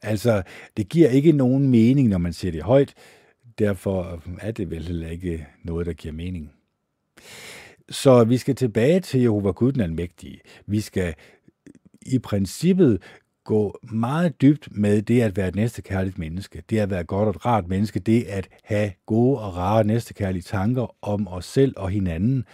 [0.02, 0.44] Altså,
[0.78, 2.94] det giver ikke nogen mening, når man siger det højt.
[3.60, 6.52] Derfor er det vel heller ikke noget, der giver mening.
[7.90, 10.42] Så vi skal tilbage til Jehova Gud den Almægtige.
[10.66, 11.16] Vi skal
[12.06, 13.02] i princippet
[13.44, 17.28] gå meget dybt med det at være et næstekærligt menneske, det at være et godt
[17.28, 21.74] og et rart menneske, det at have gode og rare næstekærlige tanker om os selv
[21.78, 22.46] og hinanden,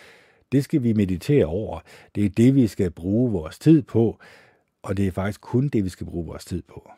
[0.52, 1.80] det skal vi meditere over.
[2.16, 4.20] Det er det, vi skal bruge vores tid på,
[4.84, 6.92] og det er faktisk kun det, vi skal bruge vores tid på.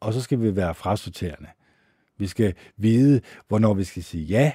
[0.00, 1.48] Og så skal vi være frasorterende.
[2.18, 4.52] Vi skal vide, hvornår vi skal sige ja,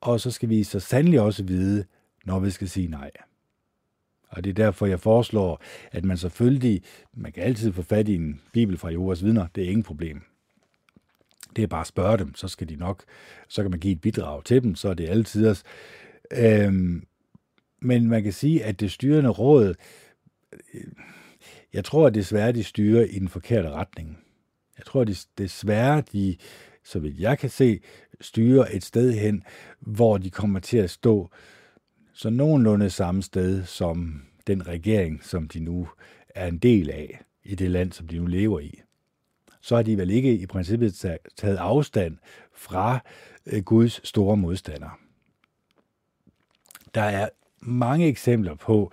[0.00, 1.84] og så skal vi så sandelig også vide,
[2.24, 3.10] når vi skal sige nej.
[4.36, 6.82] Og det er derfor, jeg foreslår, at man selvfølgelig,
[7.14, 10.22] man kan altid få fat i en bibel fra Jehovas vidner, det er ingen problem.
[11.56, 13.04] Det er bare at spørge dem, så skal de nok,
[13.48, 15.62] så kan man give et bidrag til dem, så er det altid os.
[16.32, 17.06] Øhm,
[17.80, 19.74] men man kan sige, at det styrende råd,
[21.72, 24.18] jeg tror at desværre, de styrer i den forkerte retning.
[24.78, 26.36] Jeg tror at desværre, de,
[26.84, 27.80] så vidt jeg kan se,
[28.20, 29.42] styrer et sted hen,
[29.80, 31.30] hvor de kommer til at stå
[32.16, 35.88] så nogenlunde samme sted som den regering, som de nu
[36.28, 38.80] er en del af i det land, som de nu lever i.
[39.60, 40.94] Så har de vel ikke i princippet
[41.36, 42.16] taget afstand
[42.54, 42.98] fra
[43.46, 44.98] øh, Guds store modstander.
[46.94, 47.28] Der er
[47.60, 48.92] mange eksempler på,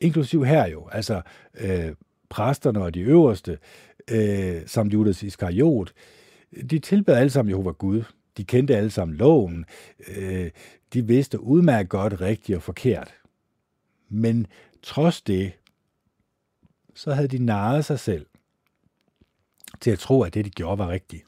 [0.00, 1.22] inklusiv her jo, altså
[1.54, 1.94] øh,
[2.28, 3.58] præsterne og de øverste,
[4.10, 5.92] øh, som Judas Iskariot,
[6.70, 8.02] de tilbad alle sammen Jehova Gud.
[8.36, 9.64] De kendte alle sammen loven.
[10.16, 10.50] Øh,
[10.92, 13.14] de vidste udmærket godt rigtigt og forkert.
[14.08, 14.46] Men
[14.82, 15.52] trods det,
[16.94, 18.26] så havde de narret sig selv
[19.80, 21.22] til at tro, at det, de gjorde, var rigtigt.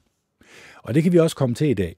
[0.82, 1.96] Og det kan vi også komme til i dag.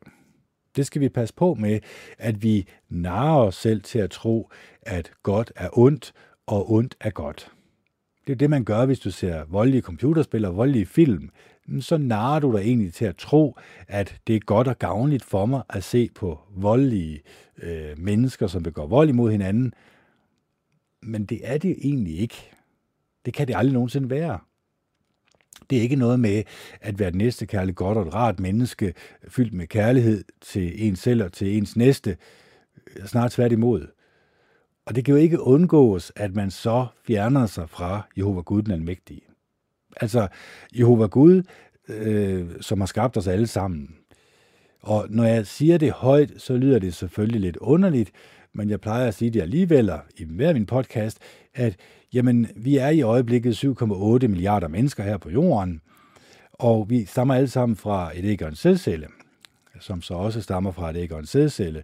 [0.77, 1.81] Det skal vi passe på med,
[2.19, 4.51] at vi narrer os selv til at tro,
[4.83, 6.13] at godt er ondt,
[6.47, 7.53] og ondt er godt.
[8.27, 11.31] Det er det, man gør, hvis du ser voldelige computerspil og voldelige film.
[11.81, 13.57] Så narer du dig egentlig til at tro,
[13.89, 17.23] at det er godt og gavnligt for mig at se på voldelige
[17.63, 19.73] øh, mennesker, som begår vold imod hinanden.
[21.03, 22.51] Men det er det egentlig ikke.
[23.25, 24.39] Det kan det aldrig nogensinde være.
[25.71, 26.43] Det er ikke noget med
[26.81, 28.95] at være et næstekærligt, godt og et rart menneske,
[29.29, 32.17] fyldt med kærlighed til en selv og til ens næste.
[33.07, 33.87] Snart tværtimod.
[34.87, 38.73] Og det kan jo ikke undgås, at man så fjerner sig fra Jehova Gud den
[38.73, 39.23] Almægtige.
[40.01, 40.29] Altså,
[40.79, 41.43] Jehova Gud,
[41.89, 43.89] øh, som har skabt os alle sammen.
[44.83, 48.11] Og når jeg siger det højt, så lyder det selvfølgelig lidt underligt,
[48.53, 51.19] men jeg plejer at sige det alligevel, i hver min podcast,
[51.55, 51.77] at
[52.13, 55.81] jamen, vi er i øjeblikket 7,8 milliarder mennesker her på jorden,
[56.53, 59.07] og vi stammer alle sammen fra et æg og en sædcelle,
[59.81, 61.83] som så også stammer fra et æg og en sædcelle,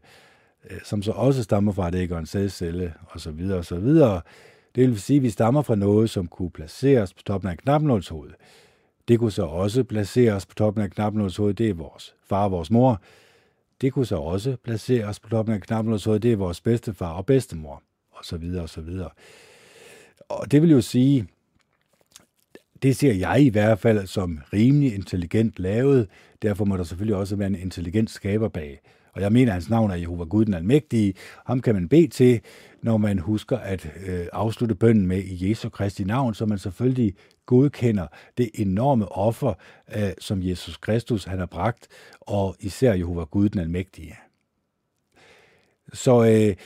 [0.70, 3.50] øh, som så også stammer fra et æg og en sædcelle, osv.
[3.50, 3.98] osv.
[4.74, 8.34] Det vil sige, at vi stammer fra noget, som kunne placeres på toppen af knapnålshovedet.
[9.08, 12.70] Det kunne så også placeres på toppen af knapnålshovedet, det er vores far og vores
[12.70, 13.02] mor.
[13.80, 17.82] Det kunne så også placeres på toppen af knapnålshovedet, det er vores bedstefar og bedstemor,
[18.10, 19.10] og så videre, og så videre.
[20.28, 21.26] Og det vil jo sige,
[22.82, 26.08] det ser jeg i hvert fald som rimelig intelligent lavet.
[26.42, 28.80] Derfor må der selvfølgelig også være en intelligent skaber bag.
[29.12, 31.14] Og jeg mener, at hans navn er Jehova Gud den Almægtige.
[31.46, 32.40] Ham kan man bede til,
[32.82, 37.14] når man husker at øh, afslutte bønnen med i Jesu Kristi navn, så man selvfølgelig
[37.46, 38.06] godkender
[38.38, 39.54] det enorme offer,
[39.96, 41.88] øh, som Jesus Kristus han har bragt,
[42.20, 44.16] og især Jehova Gud den Almægtige.
[45.92, 46.56] Så øh,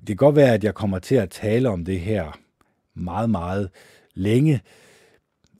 [0.00, 2.38] det kan godt være, at jeg kommer til at tale om det her
[2.94, 3.70] meget, meget
[4.14, 4.60] længe,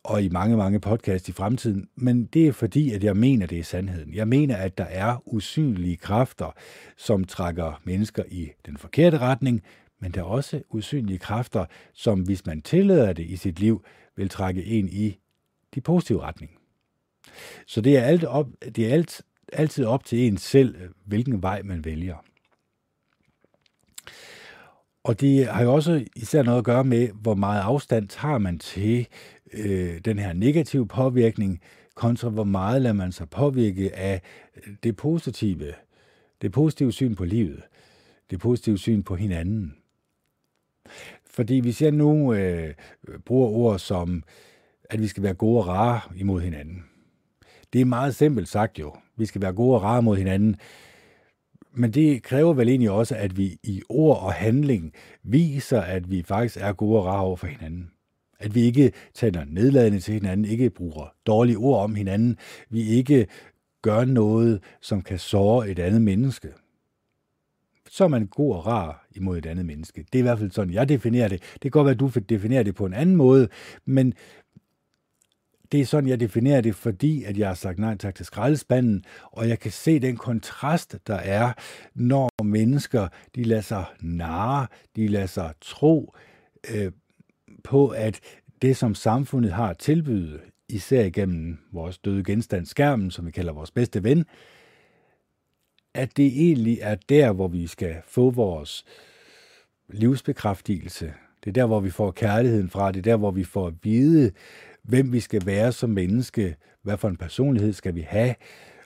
[0.04, 3.58] og i mange, mange podcasts i fremtiden, men det er fordi, at jeg mener, det
[3.58, 4.14] er sandheden.
[4.14, 6.52] Jeg mener, at der er usynlige kræfter,
[6.96, 9.62] som trækker mennesker i den forkerte retning,
[10.00, 13.84] men der er også usynlige kræfter, som hvis man tillader det i sit liv,
[14.16, 15.18] vil trække en i
[15.74, 16.50] de positive retning.
[17.66, 19.22] Så det er, alt op, det er alt,
[19.52, 22.16] altid op til en selv, hvilken vej man vælger.
[25.04, 28.58] Og det har jo også især noget at gøre med, hvor meget afstand tager man
[28.58, 29.06] til
[29.56, 31.60] øh, den her negative påvirkning,
[31.94, 34.22] kontra hvor meget lader man sig påvirke af
[34.82, 35.74] det positive,
[36.42, 37.62] det positive syn på livet,
[38.30, 39.76] det positive syn på hinanden.
[41.26, 42.74] Fordi hvis jeg nu øh,
[43.24, 44.22] bruger ord som,
[44.90, 46.84] at vi skal være gode og rare imod hinanden,
[47.72, 48.96] det er meget simpelt sagt jo.
[49.16, 50.56] Vi skal være gode og rare mod hinanden.
[51.72, 56.22] Men det kræver vel egentlig også, at vi i ord og handling viser, at vi
[56.22, 57.90] faktisk er gode og rare over for hinanden.
[58.44, 62.36] At vi ikke taler nedladende til hinanden, ikke bruger dårlige ord om hinanden,
[62.70, 63.26] vi ikke
[63.82, 66.48] gør noget, som kan såre et andet menneske.
[67.90, 70.06] Så er man god og rar imod et andet menneske.
[70.12, 71.42] Det er i hvert fald sådan, jeg definerer det.
[71.52, 73.48] Det kan godt være, at du definerer det på en anden måde,
[73.84, 74.14] men
[75.72, 79.04] det er sådan, jeg definerer det, fordi at jeg har sagt nej tak til skraldespanden,
[79.22, 81.52] og jeg kan se den kontrast, der er,
[81.94, 84.66] når mennesker de lader sig narre,
[84.96, 86.14] de lader sig tro
[86.74, 86.92] øh,
[87.64, 88.20] på, at
[88.62, 93.52] det, som samfundet har at tilbyde, især gennem vores døde genstand skærmen, som vi kalder
[93.52, 94.24] vores bedste ven,
[95.94, 98.84] at det egentlig er der, hvor vi skal få vores
[99.88, 101.14] livsbekræftelse.
[101.44, 102.92] Det er der, hvor vi får kærligheden fra.
[102.92, 104.32] Det er der, hvor vi får at vide,
[104.82, 108.34] hvem vi skal være som menneske, hvad for en personlighed skal vi have,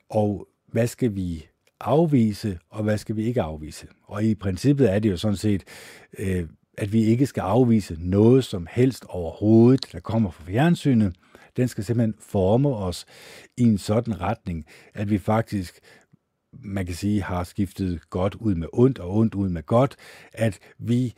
[0.08, 1.46] og hvad skal vi
[1.80, 3.86] afvise, og hvad skal vi ikke afvise.
[4.02, 5.64] Og i princippet er det jo sådan set,
[6.18, 6.44] øh,
[6.78, 11.14] at vi ikke skal afvise noget som helst overhovedet, der kommer fra fjernsynet.
[11.56, 13.06] Den skal simpelthen forme os
[13.56, 15.80] i en sådan retning, at vi faktisk
[16.52, 19.96] man kan sige, har skiftet godt ud med ondt og ondt ud med godt,
[20.32, 21.14] at vi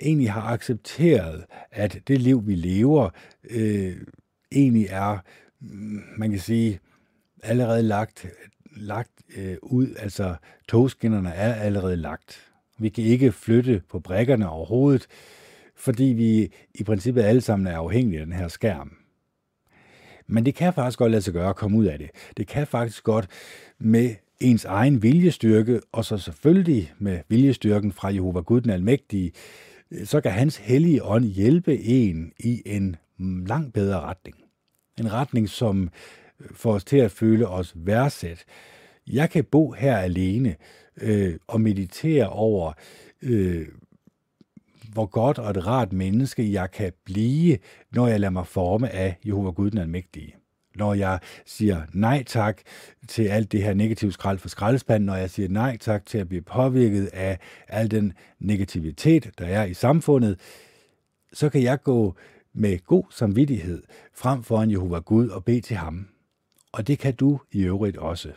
[0.00, 3.10] egentlig har accepteret, at det liv, vi lever,
[3.50, 3.96] øh,
[4.52, 5.18] egentlig er,
[6.18, 6.80] man kan sige,
[7.42, 8.26] allerede lagt,
[8.76, 10.36] lagt øh, ud, altså
[10.68, 12.45] togskinnerne er allerede lagt.
[12.78, 15.06] Vi kan ikke flytte på brækkerne overhovedet,
[15.76, 18.96] fordi vi i princippet alle sammen er afhængige af den her skærm.
[20.26, 22.10] Men det kan faktisk godt lade sig gøre at komme ud af det.
[22.36, 23.28] Det kan faktisk godt
[23.78, 29.32] med ens egen viljestyrke, og så selvfølgelig med viljestyrken fra Jehova Gud den Almægtige,
[30.04, 32.96] så kan hans hellige ånd hjælpe en i en
[33.46, 34.36] langt bedre retning.
[35.00, 35.90] En retning, som
[36.50, 38.44] får os til at føle os værdsat.
[39.06, 40.56] Jeg kan bo her alene
[41.00, 42.72] øh, og meditere over,
[43.22, 43.66] øh,
[44.92, 47.58] hvor godt og et rart menneske jeg kan blive,
[47.92, 50.34] når jeg lader mig forme af Jehova Gud den Almægtige
[50.76, 52.60] når jeg siger nej tak
[53.08, 56.28] til alt det her negative skrald for skraldespanden, når jeg siger nej tak til at
[56.28, 60.40] blive påvirket af al den negativitet, der er i samfundet,
[61.32, 62.14] så kan jeg gå
[62.54, 63.82] med god samvittighed
[64.14, 66.08] frem for en Jehova Gud og bede til ham.
[66.72, 68.32] Og det kan du i øvrigt også.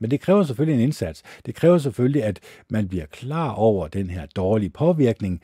[0.00, 1.22] Men det kræver selvfølgelig en indsats.
[1.46, 2.40] Det kræver selvfølgelig, at
[2.70, 5.40] man bliver klar over den her dårlige påvirkning.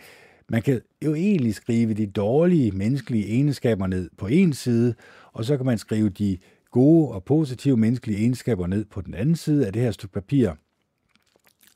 [0.48, 4.94] Man kan jo egentlig skrive de dårlige menneskelige egenskaber ned på en side,
[5.32, 6.38] og så kan man skrive de
[6.70, 10.50] gode og positive menneskelige egenskaber ned på den anden side af det her stykke papir.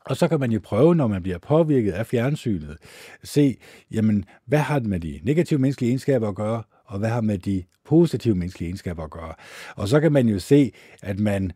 [0.06, 2.76] Og så kan man jo prøve, når man bliver påvirket af fjernsynet,
[3.22, 3.56] se,
[3.90, 7.38] jamen, hvad har det med de negative menneskelige egenskaber at gøre, og hvad har med
[7.38, 9.34] de positive menneskelige egenskaber at gøre.
[9.76, 10.72] Og så kan man jo se,
[11.02, 11.52] at man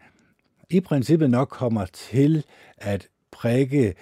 [0.71, 2.45] i princippet nok kommer til
[2.79, 3.95] at prikke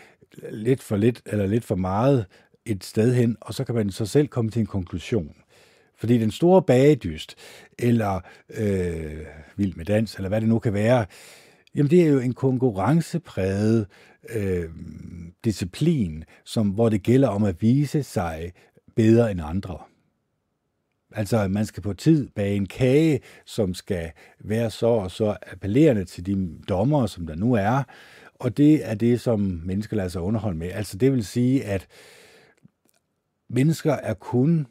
[0.51, 2.27] lidt for lidt eller lidt for meget
[2.65, 5.35] et sted hen, og så kan man så selv komme til en konklusion.
[5.99, 7.35] Fordi den store bagedyst,
[7.79, 8.21] eller
[8.51, 9.27] øh,
[9.57, 11.07] vild med dans, eller hvad det nu kan være,
[11.75, 13.87] jamen det er jo en konkurrencepræget
[14.29, 14.69] øh,
[15.45, 18.53] disciplin, som, hvor det gælder om at vise sig
[18.97, 19.79] bedre end andre.
[21.17, 26.05] Altså, man skal på tid bage en kage, som skal være så og så appellerende
[26.05, 27.83] til de dommer, som der nu er,
[28.35, 30.71] og det er det, som mennesker lader sig underholde med.
[30.73, 31.87] Altså, det vil sige, at
[33.49, 34.67] mennesker er kun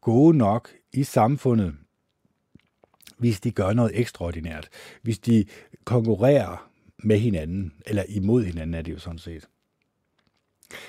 [0.00, 1.74] gode nok i samfundet,
[3.18, 4.68] hvis de gør noget ekstraordinært.
[5.02, 5.44] Hvis de
[5.84, 6.70] konkurrerer
[7.04, 9.48] med hinanden, eller imod hinanden er det jo sådan set.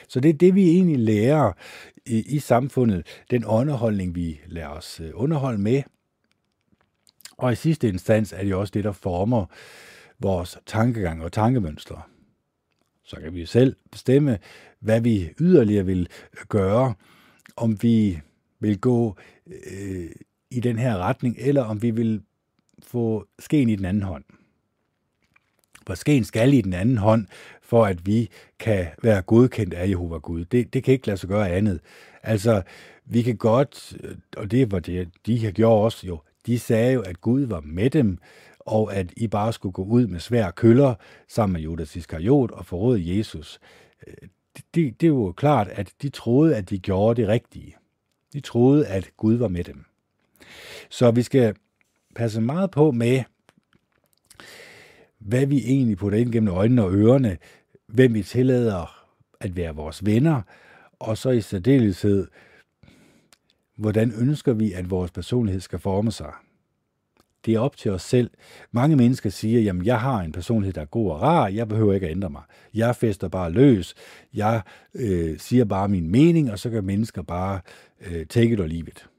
[0.07, 1.51] Så det er det, vi egentlig lærer
[2.05, 5.83] i, i samfundet, den underholdning, vi lader os øh, underholde med.
[7.37, 9.45] Og i sidste instans er det også det, der former
[10.19, 12.01] vores tankegang og tankemønstre.
[13.03, 14.39] Så kan vi selv bestemme,
[14.79, 16.09] hvad vi yderligere vil
[16.49, 16.93] gøre,
[17.55, 18.19] om vi
[18.59, 20.11] vil gå øh,
[20.51, 22.21] i den her retning, eller om vi vil
[22.83, 24.23] få skeen i den anden hånd.
[25.87, 27.27] For skeen skal i den anden hånd,
[27.69, 28.29] for at vi
[28.59, 30.45] kan være godkendt af Jehova Gud.
[30.45, 31.79] Det, det kan ikke lade sig gøre andet.
[32.23, 32.61] Altså,
[33.05, 36.93] vi kan godt, øh, og det var det, de har gjort også jo, de sagde
[36.93, 38.17] jo, at Gud var med dem,
[38.59, 40.95] og at I bare skulle gå ud med svære køller
[41.27, 43.59] sammen med Judas Iskariot og forråde Jesus.
[44.55, 47.75] Det, det, det er jo klart, at de troede, at de gjorde det rigtige.
[48.33, 49.85] De troede, at Gud var med dem.
[50.89, 51.55] Så vi skal
[52.15, 53.23] passe meget på med,
[55.19, 57.37] hvad vi egentlig putter ind gennem øjnene og ørerne,
[57.93, 59.05] hvem vi tillader
[59.39, 60.41] at være vores venner,
[60.99, 62.27] og så i særdeleshed,
[63.75, 66.33] hvordan ønsker vi, at vores personlighed skal forme sig.
[67.45, 68.31] Det er op til os selv.
[68.71, 71.93] Mange mennesker siger, jamen jeg har en personlighed, der er god og rar, jeg behøver
[71.93, 72.41] ikke at ændre mig.
[72.73, 73.95] Jeg fester bare løs,
[74.33, 74.61] jeg
[74.93, 77.61] øh, siger bare min mening, og så kan mennesker bare
[78.01, 79.09] øh, take it or leave it.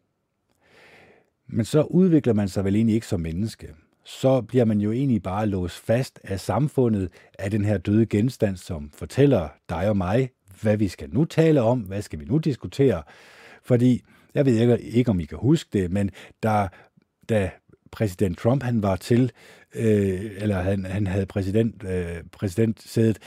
[1.47, 3.75] Men så udvikler man sig vel egentlig ikke som menneske.
[4.05, 8.57] Så bliver man jo egentlig bare låst fast af samfundet, af den her døde genstand,
[8.57, 10.31] som fortæller dig og mig,
[10.63, 13.03] hvad vi skal nu tale om, hvad skal vi nu diskutere.
[13.63, 14.03] Fordi,
[14.35, 16.11] jeg ved ikke, ikke om I kan huske det, men
[16.43, 16.69] der,
[17.29, 17.51] da
[17.91, 19.33] præsident Trump han var til,
[19.75, 23.19] øh, eller han, han havde præsident, øh, præsidentsædet,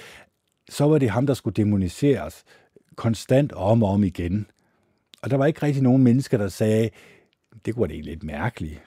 [0.69, 2.43] så var det ham, der skulle demoniseres
[2.95, 4.47] konstant om og om igen.
[5.21, 6.89] Og der var ikke rigtig nogen mennesker, der sagde,
[7.65, 8.81] det kunne det egentlig lidt mærkeligt.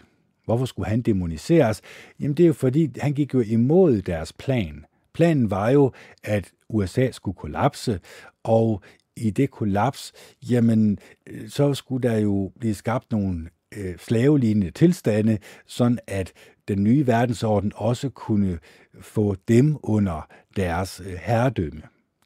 [0.46, 1.82] Hvorfor skulle han demoniseres?
[2.20, 4.84] Jamen det er jo fordi, han gik jo imod deres plan.
[5.14, 5.92] Planen var jo,
[6.24, 8.00] at USA skulle kollapse,
[8.44, 8.82] og
[9.16, 10.12] i det kollaps,
[10.50, 16.32] jamen, øh, så skulle der jo blive skabt nogle øh, slavelignende tilstande, sådan at
[16.68, 18.58] den nye verdensorden også kunne
[19.00, 21.82] få dem under deres øh, herredømme.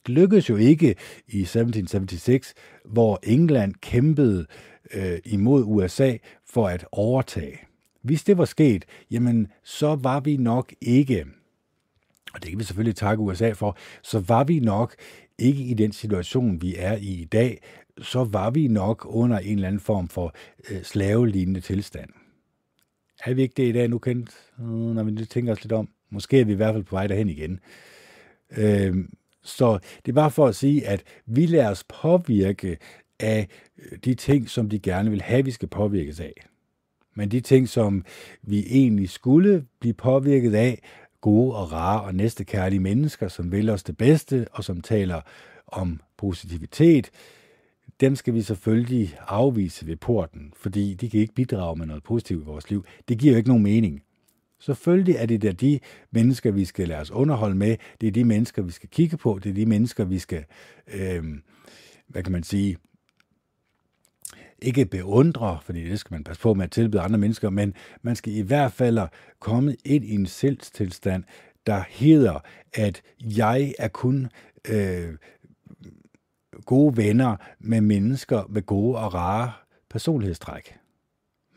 [0.07, 0.87] Det lykkedes jo ikke
[1.29, 4.47] i 1776, hvor England kæmpede
[4.95, 6.17] øh, imod USA
[6.47, 7.70] for at overtage.
[8.03, 11.27] Hvis det var sket, jamen så var vi nok ikke,
[12.35, 14.95] og det kan vi selvfølgelig takke USA for, så var vi nok
[15.39, 17.63] ikke i den situation, vi er i i dag,
[17.99, 20.35] så var vi nok under en eller anden form for
[20.71, 22.11] øh, slavelignende tilstand.
[23.25, 25.89] Er vi ikke det i dag nu kendt, mm, når vi tænker os lidt om?
[26.11, 27.61] Måske er vi i hvert fald på vej derhen igen.
[28.57, 28.97] Øh,
[29.43, 32.79] så det er bare for at sige, at vi lader os påvirke
[33.21, 33.49] af
[33.79, 36.33] øh, de ting, som de gerne vil have, vi skal påvirkes af.
[37.21, 38.05] Men de ting, som
[38.43, 40.83] vi egentlig skulle blive påvirket af,
[41.21, 45.21] gode og rare og næstekærlige mennesker, som vil os det bedste og som taler
[45.67, 47.11] om positivitet,
[48.01, 52.43] dem skal vi selvfølgelig afvise ved porten, fordi de kan ikke bidrage med noget positivt
[52.43, 52.85] i vores liv.
[53.09, 54.03] Det giver jo ikke nogen mening.
[54.59, 55.81] Selvfølgelig er det der de
[56.11, 57.77] mennesker, vi skal lade os underholde med.
[58.01, 59.41] Det er de mennesker, vi skal kigge på.
[59.43, 60.45] Det er de mennesker, vi skal,
[60.95, 61.25] øh,
[62.09, 62.77] hvad kan man sige,
[64.63, 68.17] ikke beundre, fordi det skal man passe på med at tilbyde andre mennesker, men man
[68.17, 68.99] skal i hvert fald
[69.39, 71.25] komme ind i en selvstilstand,
[71.67, 72.39] der hedder,
[72.75, 74.29] at jeg er kun
[74.69, 75.15] øh,
[76.67, 79.53] gode venner med mennesker med gode og rare
[79.91, 80.80] personlighedstræk.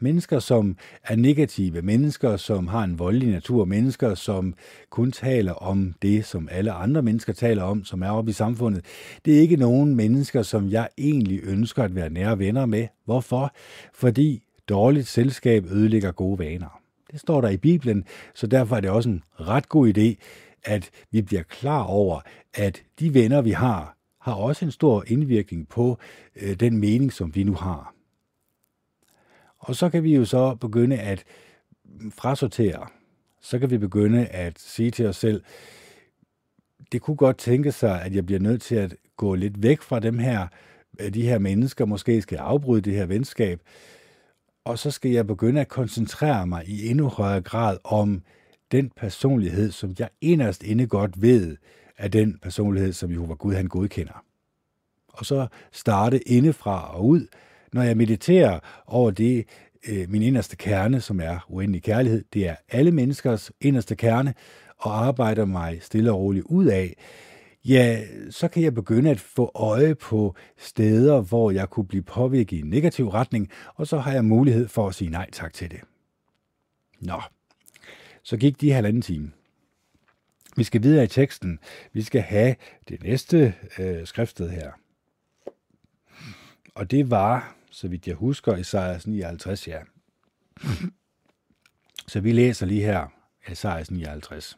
[0.04, 4.54] Mennesker, som er negative, mennesker, som har en voldelig natur, mennesker, som
[4.90, 8.86] kun taler om det, som alle andre mennesker taler om, som er oppe i samfundet.
[9.26, 12.88] Det er ikke nogen mennesker, som jeg egentlig ønsker at være nære venner med.
[13.06, 13.54] Hvorfor?
[13.94, 16.80] Fordi dårligt selskab ødelægger gode vaner.
[17.12, 18.04] Det står der i Bibelen,
[18.34, 20.16] så derfor er det også en ret god idé,
[20.64, 22.20] at vi bliver klar over,
[22.54, 25.98] at de venner, vi har, har også en stor indvirkning på
[26.42, 27.94] øh, den mening, som vi nu har.
[29.64, 31.24] Og så kan vi jo så begynde at
[32.12, 32.88] frasortere.
[33.42, 35.44] Så kan vi begynde at sige til os selv,
[36.92, 40.00] det kunne godt tænke sig, at jeg bliver nødt til at gå lidt væk fra
[40.00, 40.48] dem her,
[41.00, 43.62] øh, de her mennesker, måske skal jeg afbryde det her venskab,
[44.66, 48.22] og så skal jeg begynde at koncentrere mig i endnu højere grad om
[48.72, 51.58] den personlighed, som jeg inderst inde godt ved,
[51.98, 54.24] er den personlighed, som Jehova Gud han godkender.
[55.08, 57.28] Og så starte indefra og ud,
[57.74, 59.46] når jeg mediterer over det,
[59.88, 64.34] øh, min inderste kerne, som er uendelig kærlighed, det er alle menneskers inderste kerne,
[64.78, 66.96] og arbejder mig stille og roligt ud af,
[67.66, 72.58] ja, så kan jeg begynde at få øje på steder, hvor jeg kunne blive påvirket
[72.58, 75.72] i en negativ retning, og så har jeg mulighed for at sige nej tak til
[75.72, 75.80] det.
[77.00, 77.22] Nå,
[78.24, 79.32] så gik de halvanden time.
[80.56, 81.60] Vi skal videre i teksten.
[81.94, 82.56] Vi skal have
[82.90, 84.72] det næste øh, skriftsted her.
[86.76, 89.80] Og det var så vidt jeg husker, Esajas 59, ja.
[92.08, 93.08] Så vi læser lige her,
[93.48, 94.58] Esajas 59.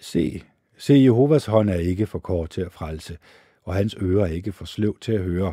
[0.00, 0.42] Se,
[0.76, 3.18] se, Jehovas hånd er ikke for kort til at frelse,
[3.62, 5.52] og hans ører er ikke for sløv til at høre.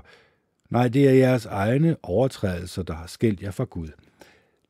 [0.70, 3.90] Nej, det er jeres egne overtrædelser, der har skilt jer fra Gud.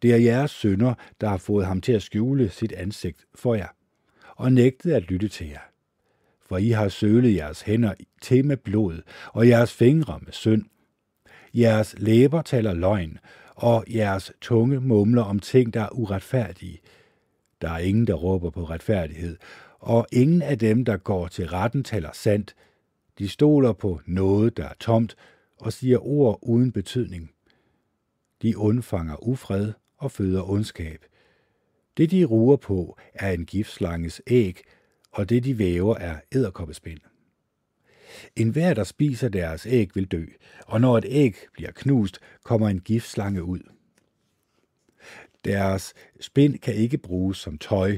[0.01, 3.69] Det er jeres sønder, der har fået ham til at skjule sit ansigt for jer,
[4.35, 5.69] og nægtet at lytte til jer.
[6.41, 9.01] For I har sølet jeres hænder til med blod,
[9.33, 10.65] og jeres fingre med synd,
[11.53, 13.17] Jeres læber taler løgn,
[13.55, 16.79] og jeres tunge mumler om ting, der er uretfærdige.
[17.61, 19.37] Der er ingen, der råber på retfærdighed,
[19.79, 22.55] og ingen af dem, der går til retten, taler sandt.
[23.19, 25.15] De stoler på noget, der er tomt,
[25.57, 27.31] og siger ord uden betydning.
[28.41, 31.05] De undfanger ufred og føder ondskab.
[31.97, 34.61] Det, de ruer på, er en giftslanges æg,
[35.11, 36.99] og det, de væver, er æderkoppespind.
[38.35, 40.25] En hver, der spiser deres æg, vil dø,
[40.65, 43.59] og når et æg bliver knust, kommer en giftslange ud.
[45.45, 47.97] Deres spind kan ikke bruges som tøj,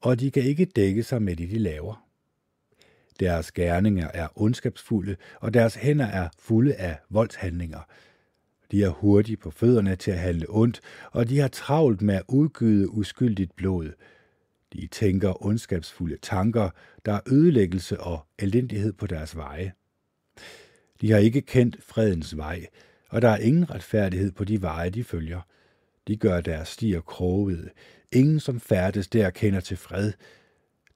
[0.00, 2.08] og de kan ikke dække sig med det, de laver.
[3.20, 7.80] Deres gerninger er ondskabsfulde, og deres hænder er fulde af voldshandlinger.
[8.70, 10.80] De er hurtige på fødderne til at handle ondt,
[11.12, 13.92] og de har travlt med at udgyde uskyldigt blod–
[14.80, 16.70] de tænker ondskabsfulde tanker,
[17.04, 19.72] der er ødelæggelse og elendighed på deres veje.
[21.00, 22.66] De har ikke kendt fredens vej,
[23.08, 25.40] og der er ingen retfærdighed på de veje, de følger.
[26.08, 27.70] De gør deres stier krogede.
[28.12, 30.12] Ingen, som færdes der, kender til fred.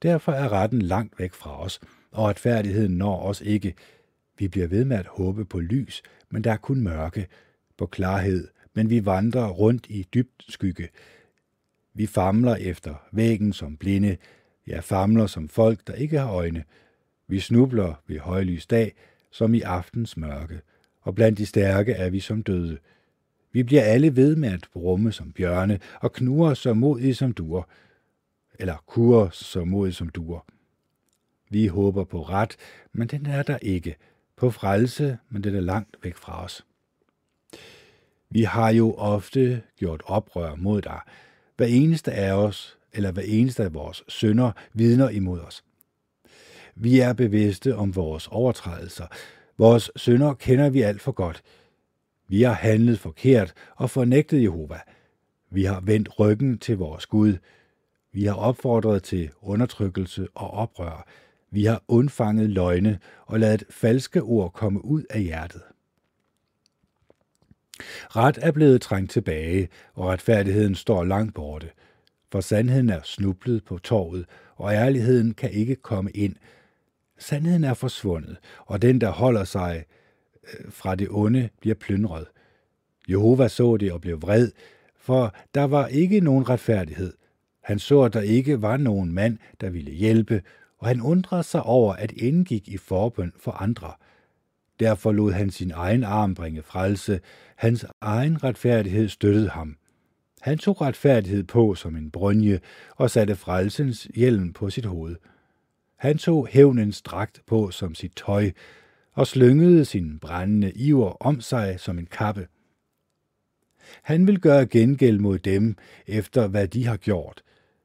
[0.03, 1.81] Derfor er retten langt væk fra os,
[2.11, 3.75] og retfærdigheden når os ikke.
[4.39, 7.27] Vi bliver ved med at håbe på lys, men der er kun mørke,
[7.79, 10.89] på klarhed, men vi vandrer rundt i dybt skygge.
[11.95, 14.17] Vi famler efter væggen som blinde,
[14.67, 16.65] ja, famler som folk, der ikke har øjne.
[17.29, 18.95] Vi snubler ved højlys dag,
[19.31, 20.61] som i aftens mørke,
[21.01, 22.79] og blandt de stærke er vi som døde.
[23.53, 27.63] Vi bliver alle ved med at brumme som bjørne, og knurre så modige som duer,
[28.59, 30.47] eller kurre så modige som duer.
[31.51, 32.57] Vi håber på ret,
[32.93, 33.97] men den er der ikke.
[34.37, 36.67] På frelse, men den er langt væk fra os.
[38.31, 41.01] Vi har jo ofte gjort oprør mod dig.
[41.59, 45.65] Hver eneste af os, eller hver eneste af vores sønder, vidner imod os.
[46.75, 49.07] Vi er bevidste om vores overtrædelser.
[49.59, 51.43] Vores sønder kender vi alt for godt.
[52.29, 54.81] Vi har handlet forkert og fornægtet Jehova.
[55.51, 57.37] Vi har vendt ryggen til vores Gud.
[58.13, 61.07] Vi har opfordret til undertrykkelse og oprør.
[61.51, 65.63] Vi har undfanget løgne og ladet falske ord komme ud af hjertet.
[68.17, 71.71] Ret er blevet trængt tilbage, og retfærdigheden står langt borte.
[72.33, 74.27] For sandheden er snublet på torvet,
[74.57, 76.37] og ærligheden kan ikke komme ind.
[77.19, 78.37] Sandheden er forsvundet,
[78.67, 79.85] og den, der holder sig
[80.45, 82.27] øh, fra det onde, bliver plyndret.
[83.09, 84.51] Jehova så det og blev vred,
[85.01, 87.13] for der var ikke nogen retfærdighed.
[87.65, 90.43] Han så, at der ikke var nogen mand, der ville hjælpe,
[90.79, 93.93] og han undrede sig over, at indgik i forbøn for andre.
[94.81, 97.21] Derfor lod han sin egen arm bringe frelse,
[97.57, 99.77] hans egen retfærdighed støttede ham.
[100.41, 102.61] Han tog retfærdighed på som en brønje
[102.97, 105.17] og satte frelsens hjelm på sit hoved.
[105.97, 108.51] Han tog hævnens dragt på som sit tøj
[109.13, 112.47] og slyngede sin brændende iver om sig som en kappe.
[114.03, 115.77] Han vil gøre gengæld mod dem
[116.07, 117.43] efter hvad de har gjort.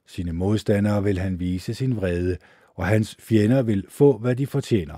[0.08, 2.38] Sine modstandere vil han vise sin vrede,
[2.76, 4.98] og hans fjender vil få, hvad de fortjener.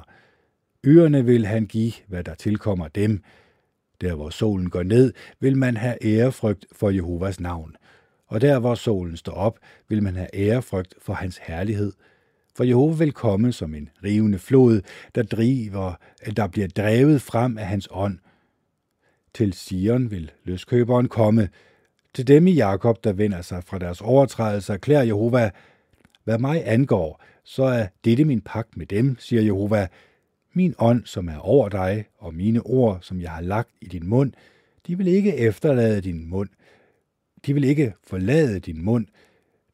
[0.85, 3.23] Øerne vil han give, hvad der tilkommer dem,
[4.01, 7.75] der hvor solen går ned, vil man have ærefrygt for Jehovas navn.
[8.27, 9.59] Og der hvor solen står op,
[9.89, 11.93] vil man have ærefrygt for hans herlighed.
[12.55, 14.81] For Jehova vil komme som en rivende flod,
[15.15, 15.93] der driver,
[16.37, 18.19] der bliver drevet frem af hans ånd.
[19.33, 21.49] Til Sion vil løskøberen komme.
[22.13, 25.51] Til dem i Jakob, der vender sig fra deres overtrædelser, erklærer Jehova,
[26.23, 29.87] hvad mig angår, så er dette min pagt med dem, siger Jehova.
[30.57, 34.07] Min ånd, som er over dig, og mine ord, som jeg har lagt i din
[34.07, 34.33] mund,
[34.87, 36.49] de vil ikke efterlade din mund.
[37.45, 39.07] De vil ikke forlade din mund,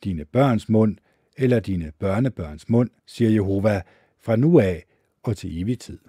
[0.03, 0.97] dine børns mund,
[1.37, 3.81] eller dine børnebørns mund, siger Jehova,
[4.19, 4.85] fra nu af
[5.23, 5.99] og til evig tid.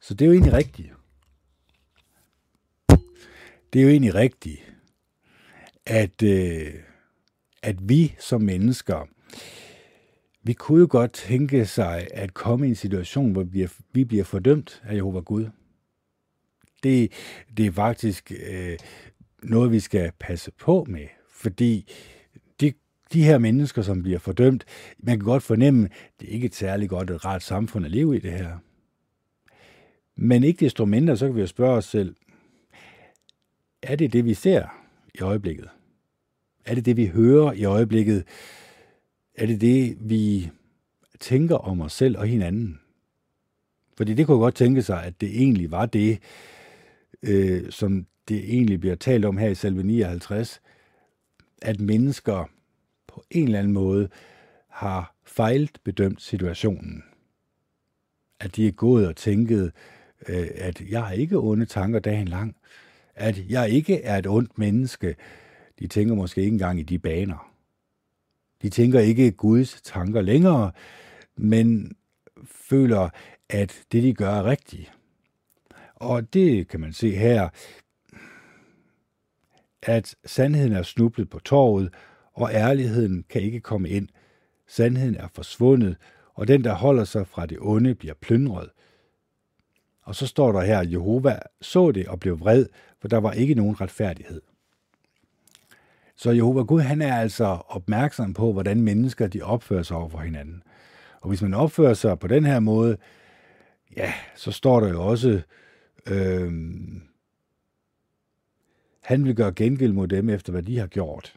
[0.00, 0.92] Så det er jo egentlig rigtigt.
[3.72, 4.74] Det er jo egentlig rigtigt,
[5.86, 6.74] at, øh,
[7.62, 9.08] at vi som mennesker,
[10.48, 14.24] vi kunne jo godt tænke sig at komme i en situation, hvor vi, vi bliver
[14.24, 15.48] fordømt af Jehova Gud.
[16.82, 17.12] Det,
[17.56, 18.78] det er faktisk øh,
[19.42, 21.92] noget, vi skal passe på med, fordi
[22.60, 22.72] de,
[23.12, 24.64] de her mennesker, som bliver fordømt,
[24.98, 25.88] man kan godt fornemme,
[26.20, 28.58] det er ikke et særligt godt et rart samfund at leve i det her.
[30.16, 32.14] Men ikke desto mindre, så kan vi jo spørge os selv,
[33.82, 34.66] er det det, vi ser
[35.14, 35.68] i øjeblikket?
[36.64, 38.24] Er det det, vi hører i øjeblikket?
[39.38, 40.50] Er det det, vi
[41.20, 42.80] tænker om os selv og hinanden?
[43.96, 46.18] Fordi det kunne godt tænke sig, at det egentlig var det,
[47.22, 50.60] øh, som det egentlig bliver talt om her i salve 59,
[51.62, 52.50] at mennesker
[53.06, 54.08] på en eller anden måde
[54.68, 57.02] har fejlt bedømt situationen.
[58.40, 59.72] At de er gået og tænket,
[60.28, 62.56] øh, at jeg har ikke onde tanker dagen lang.
[63.14, 65.16] At jeg ikke er et ondt menneske.
[65.78, 67.47] De tænker måske ikke engang i de baner.
[68.62, 70.72] De tænker ikke Guds tanker længere,
[71.36, 71.96] men
[72.44, 73.08] føler,
[73.48, 74.92] at det, de gør, er rigtigt.
[75.94, 77.48] Og det kan man se her,
[79.82, 81.94] at sandheden er snublet på torvet,
[82.32, 84.08] og ærligheden kan ikke komme ind.
[84.66, 85.96] Sandheden er forsvundet,
[86.34, 88.70] og den, der holder sig fra det onde, bliver plyndret.
[90.02, 92.66] Og så står der her, at Jehova så det og blev vred,
[93.00, 94.42] for der var ikke nogen retfærdighed.
[96.18, 100.18] Så Jehova Gud, han er altså opmærksom på, hvordan mennesker de opfører sig over for
[100.18, 100.62] hinanden.
[101.20, 102.96] Og hvis man opfører sig på den her måde,
[103.96, 105.42] ja, så står der jo også,
[106.06, 106.52] øh,
[109.02, 111.34] han vil gøre gengæld mod dem efter, hvad de har gjort.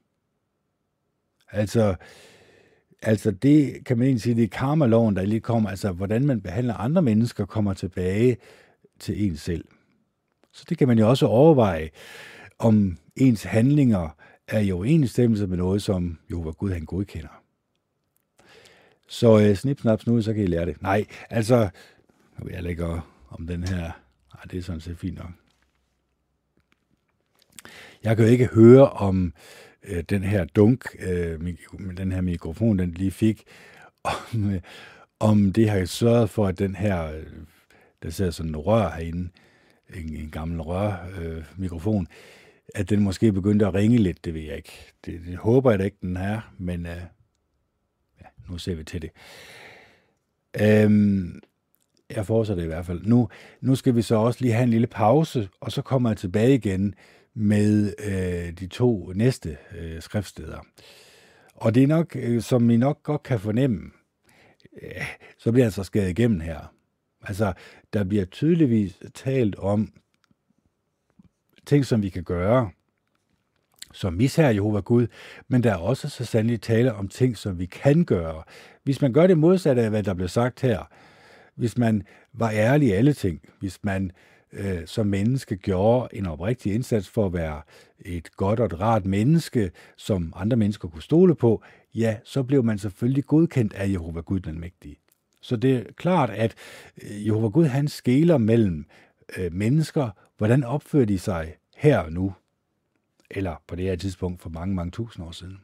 [1.51, 1.95] Altså,
[3.01, 6.41] altså det kan man egentlig sige, det er karmaloven, der lige kommer, altså hvordan man
[6.41, 8.37] behandler andre mennesker, kommer tilbage
[8.99, 9.65] til en selv.
[10.51, 11.89] Så det kan man jo også overveje,
[12.59, 14.09] om ens handlinger
[14.51, 17.43] er i overensstemmelse med noget, som Jehova Gud han godkender.
[19.07, 20.81] Så øh, snip, snap, snude, så kan I lære det.
[20.81, 21.69] Nej, altså,
[22.37, 22.99] nu vil jeg lægge øh,
[23.29, 23.81] om den her.
[24.33, 25.31] Nej, det er sådan set fint nok.
[28.03, 29.33] Jeg kan jo ikke høre om
[29.83, 31.41] øh, den her dunk, øh,
[31.79, 33.43] med den her mikrofon, den lige fik,
[34.33, 34.61] om, øh,
[35.19, 37.25] om det har sørget for, at den her, øh,
[38.03, 39.29] der sidder sådan en rør herinde,
[39.93, 42.07] en, en gammel rør øh, mikrofon,
[42.75, 44.93] at den måske begyndte at ringe lidt, det ved jeg ikke.
[45.05, 47.01] Det, det håber jeg da ikke, den er, men øh,
[48.21, 49.09] ja, nu ser vi til det.
[50.61, 51.41] Øhm,
[52.15, 53.01] jeg fortsætter i hvert fald.
[53.05, 53.29] Nu,
[53.61, 56.55] nu skal vi så også lige have en lille pause, og så kommer jeg tilbage
[56.55, 56.95] igen
[57.33, 60.59] med øh, de to næste øh, skriftsteder.
[61.55, 63.91] Og det er nok, øh, som I nok godt kan fornemme,
[64.81, 65.05] øh,
[65.37, 66.73] så bliver jeg så skæret igennem her.
[67.21, 67.53] Altså,
[67.93, 69.93] der bliver tydeligvis talt om
[71.65, 72.69] ting, som vi kan gøre,
[73.93, 75.07] som misherrer Jehova Gud,
[75.47, 78.43] men der er også så sandelig tale om ting, som vi kan gøre.
[78.83, 80.89] Hvis man gør det modsatte af, hvad der blev sagt her,
[81.55, 84.11] hvis man var ærlig i alle ting, hvis man
[84.53, 87.61] øh, som menneske gjorde en oprigtig indsats for at være
[87.99, 91.63] et godt og et rart menneske, som andre mennesker kunne stole på,
[91.95, 94.95] ja, så blev man selvfølgelig godkendt af Jehova Gud den Mægtige.
[95.41, 96.55] Så det er klart, at
[97.03, 98.85] øh, Jehova Gud han skæler mellem
[99.37, 100.09] øh, mennesker,
[100.41, 102.33] hvordan opfører de sig her og nu,
[103.31, 105.61] eller på det her tidspunkt for mange, mange tusind år siden.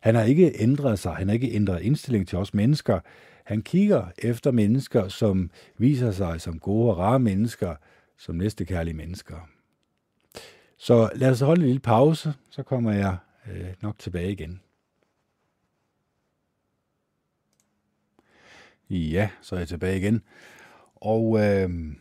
[0.00, 3.00] Han har ikke ændret sig, han har ikke ændret indstilling til os mennesker.
[3.44, 7.76] Han kigger efter mennesker, som viser sig som gode og rare mennesker,
[8.16, 9.48] som næstekærlige mennesker.
[10.76, 13.16] Så lad os holde en lille pause, så kommer jeg
[13.50, 14.60] øh, nok tilbage igen.
[18.90, 20.22] Ja, så er jeg tilbage igen.
[20.94, 21.94] Og øh,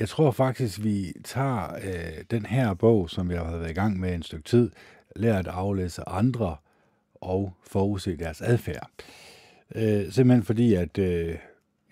[0.00, 4.00] jeg tror faktisk, vi tager øh, den her bog, som jeg har været i gang
[4.00, 4.70] med en stykke tid,
[5.16, 6.56] lært at aflæse andre
[7.14, 8.90] og forudse deres adfærd.
[9.74, 11.36] Øh, simpelthen fordi, at øh,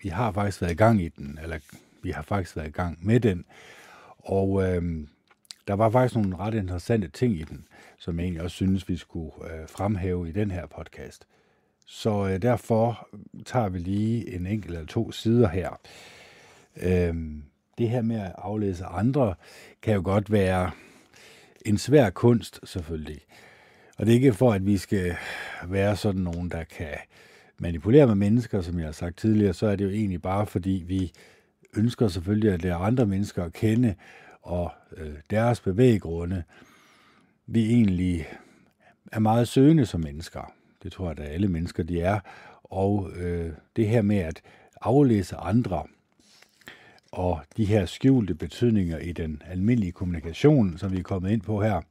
[0.03, 1.59] vi har faktisk været i gang i den, eller
[2.03, 3.45] vi har faktisk været i gang med den,
[4.19, 5.07] og øh,
[5.67, 7.67] der var faktisk nogle ret interessante ting i den,
[7.97, 11.27] som jeg egentlig også synes, vi skulle øh, fremhæve i den her podcast.
[11.85, 13.07] Så øh, derfor
[13.45, 15.79] tager vi lige en enkelt eller to sider her.
[16.81, 17.15] Øh,
[17.77, 19.35] det her med at aflæse andre
[19.81, 20.71] kan jo godt være
[21.65, 23.21] en svær kunst, selvfølgelig.
[23.97, 25.15] Og det er ikke for, at vi skal
[25.67, 26.97] være sådan nogen, der kan
[27.57, 30.83] manipulere med mennesker, som jeg har sagt tidligere, så er det jo egentlig bare, fordi
[30.87, 31.11] vi
[31.77, 33.95] ønsker selvfølgelig at lære andre mennesker at kende,
[34.41, 36.43] og øh, deres bevæggrunde.
[37.47, 38.27] Vi egentlig
[39.11, 40.53] er meget søgende som mennesker.
[40.83, 42.19] Det tror jeg, at alle mennesker de er.
[42.63, 44.41] Og øh, det her med at
[44.81, 45.83] aflæse andre,
[47.11, 51.61] og de her skjulte betydninger i den almindelige kommunikation, som vi er kommet ind på
[51.61, 51.81] her.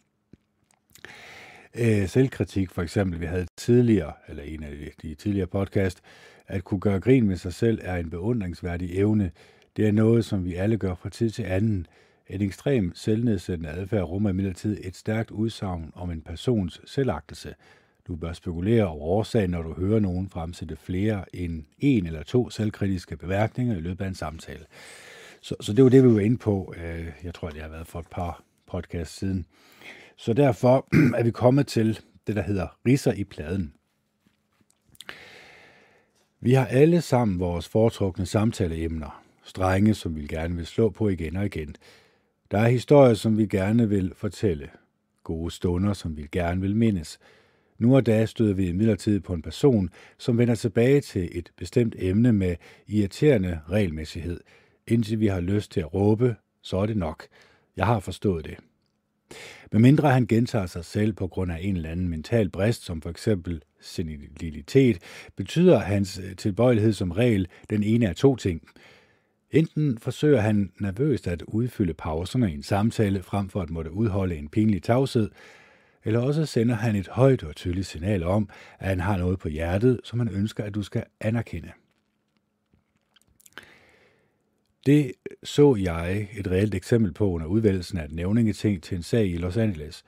[1.74, 6.00] Øh, selvkritik for eksempel, vi havde tidligere, eller en af de, de tidligere podcast,
[6.46, 9.30] at kunne gøre grin med sig selv er en beundringsværdig evne.
[9.76, 11.86] Det er noget, som vi alle gør fra tid til anden.
[12.28, 17.54] En ekstrem selvnedsættende adfærd rummer imidlertid et stærkt udsagn om en persons selvagtelse.
[18.09, 22.51] Du bør spekulere over årsagen, når du hører nogen fremsætte flere end en eller to
[22.51, 24.64] selvkritiske bemærkninger i løbet af en samtale.
[25.40, 26.74] Så, så det var det, vi var inde på.
[26.76, 29.47] Øh, jeg tror, det har været for et par podcasts siden.
[30.16, 33.74] Så derfor er vi kommet til det, der hedder Risser i pladen.
[36.40, 39.22] Vi har alle sammen vores foretrukne samtaleemner.
[39.44, 41.76] Strenge, som vi gerne vil slå på igen og igen.
[42.51, 44.70] Der er historier, som vi gerne vil fortælle.
[45.22, 47.18] Gode stunder, som vi gerne vil mindes.
[47.78, 51.94] Nu og da støder vi imidlertid på en person, som vender tilbage til et bestemt
[51.98, 52.56] emne med
[52.88, 54.40] irriterende regelmæssighed–
[54.86, 57.26] indtil vi har lyst til at råbe, så er det nok.
[57.76, 58.56] Jeg har forstået det.
[59.72, 63.02] Men mindre han gentager sig selv på grund af en eller anden mental brist, som
[63.02, 64.98] for eksempel senilitet,
[65.36, 68.62] betyder hans øh, tilbøjelighed som regel den ene af to ting.
[69.51, 74.36] Enten forsøger han nervøst at udfylde pauserne i en samtale, frem for at måtte udholde
[74.36, 75.30] en pinlig tavshed,
[76.05, 78.48] eller også sender han et højt og tydeligt signal om,
[78.78, 81.70] at han har noget på hjertet, som han ønsker, at du skal anerkende.
[84.86, 85.12] Det
[85.43, 89.36] så jeg et reelt eksempel på under udvælgelsen af et nævningeting til en sag i
[89.36, 90.05] Los Angeles.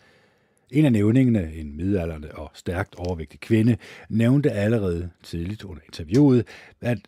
[0.71, 3.77] En af nævningene, en midalderne og stærkt overvægtig kvinde,
[4.09, 6.47] nævnte allerede tidligt under interviewet,
[6.81, 6.99] at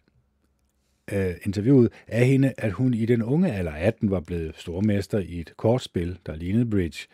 [1.13, 5.41] øh, interviewet af hende, at hun i den unge alder 18 var blevet stormester i
[5.41, 7.07] et kortspil, der lignede bridge.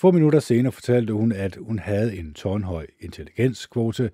[0.00, 4.10] Få minutter senere fortalte hun, at hun havde en tårnhøj intelligenskvote,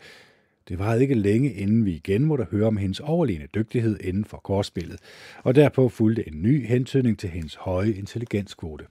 [0.68, 4.36] det var ikke længe, inden vi igen måtte høre om hendes overlegne dygtighed inden for
[4.36, 5.00] kortspillet,
[5.42, 8.84] og derpå fulgte en ny hentydning til hendes høje intelligenskvote.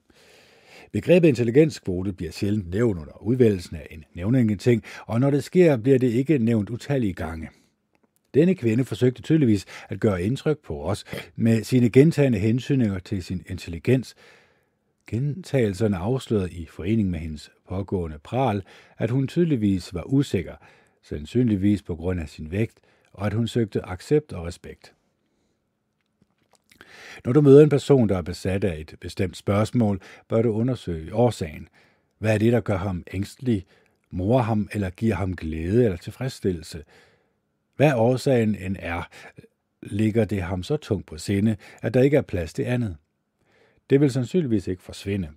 [0.92, 5.98] Begrebet intelligenskvote bliver sjældent nævnt under udvælgelsen af en nævningeting, og når det sker, bliver
[5.98, 7.48] det ikke nævnt utallige gange.
[8.34, 11.04] Denne kvinde forsøgte tydeligvis at gøre indtryk på os
[11.36, 14.14] med sine gentagende hensynninger til sin intelligens.
[15.06, 18.62] Gentagelserne afslørede i forening med hendes pågående pral,
[18.98, 20.54] at hun tydeligvis var usikker,
[21.02, 22.80] sandsynligvis på grund af sin vægt,
[23.12, 24.94] og at hun søgte accept og respekt.
[27.24, 31.14] Når du møder en person, der er besat af et bestemt spørgsmål, bør du undersøge
[31.14, 31.68] årsagen.
[32.18, 33.66] Hvad er det, der gør ham ængstelig,
[34.10, 36.84] morer ham eller giver ham glæde eller tilfredsstillelse?
[37.76, 39.08] Hvad årsagen end er,
[39.82, 42.96] ligger det ham så tungt på sinde, at der ikke er plads til andet.
[43.90, 45.28] Det vil sandsynligvis ikke forsvinde,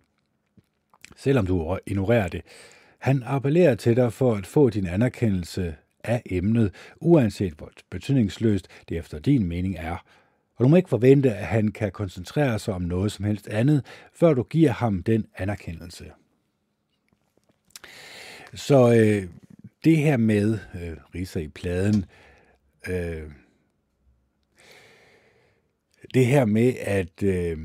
[1.15, 2.41] selvom du ignorerer det.
[2.97, 8.97] Han appellerer til dig for at få din anerkendelse af emnet, uanset hvor betydningsløst det
[8.97, 10.05] efter din mening er.
[10.55, 13.85] Og du må ikke forvente, at han kan koncentrere sig om noget som helst andet,
[14.13, 16.11] før du giver ham den anerkendelse.
[18.53, 19.30] Så øh,
[19.84, 22.05] det her med øh, riser i pladen,
[22.89, 23.31] øh,
[26.13, 27.57] det her med, at øh,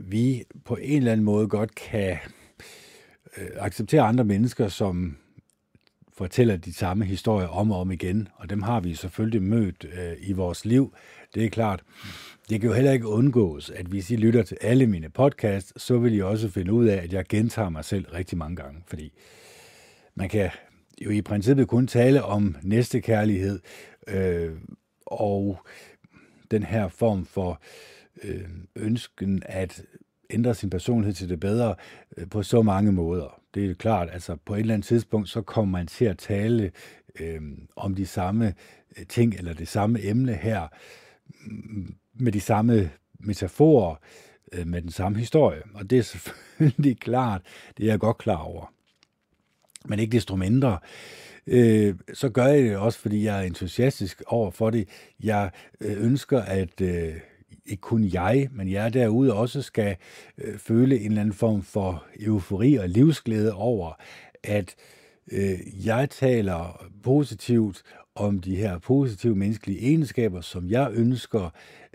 [0.00, 2.18] vi på en eller anden måde godt kan
[3.36, 5.16] øh, acceptere andre mennesker, som
[6.12, 10.12] fortæller de samme historier om og om igen, og dem har vi selvfølgelig mødt øh,
[10.20, 10.94] i vores liv.
[11.34, 11.82] Det er klart.
[12.48, 15.98] Det kan jo heller ikke undgås, at hvis I lytter til alle mine podcasts, så
[15.98, 19.12] vil I også finde ud af, at jeg gentager mig selv rigtig mange gange, fordi
[20.14, 20.50] man kan
[21.00, 23.60] jo i princippet kun tale om næstekærlighed
[24.08, 24.52] øh,
[25.06, 25.58] og
[26.50, 27.56] den her form for øh,
[28.22, 29.82] Øh, ønsken at
[30.30, 31.74] ændre sin personlighed til det bedre
[32.16, 33.40] øh, på så mange måder.
[33.54, 36.72] Det er klart, altså på et eller andet tidspunkt, så kommer man til at tale
[37.20, 37.40] øh,
[37.76, 38.54] om de samme
[38.98, 40.68] øh, ting, eller det samme emne her,
[41.44, 43.96] mm, med de samme metaforer,
[44.52, 45.62] øh, med den samme historie.
[45.74, 47.42] Og det er selvfølgelig klart,
[47.76, 48.72] det er jeg godt klar over.
[49.84, 50.78] Men ikke desto mindre,
[51.46, 54.88] øh, så gør jeg det også, fordi jeg er entusiastisk over for det.
[55.22, 55.50] Jeg
[55.80, 57.14] øh, ønsker, at øh,
[57.66, 59.96] ikke kun jeg, men jeg derude også skal
[60.38, 63.92] øh, føle en eller anden form for eufori og livsglæde over,
[64.44, 64.74] at
[65.32, 67.82] øh, jeg taler positivt
[68.14, 71.50] om de her positive menneskelige egenskaber, som jeg ønsker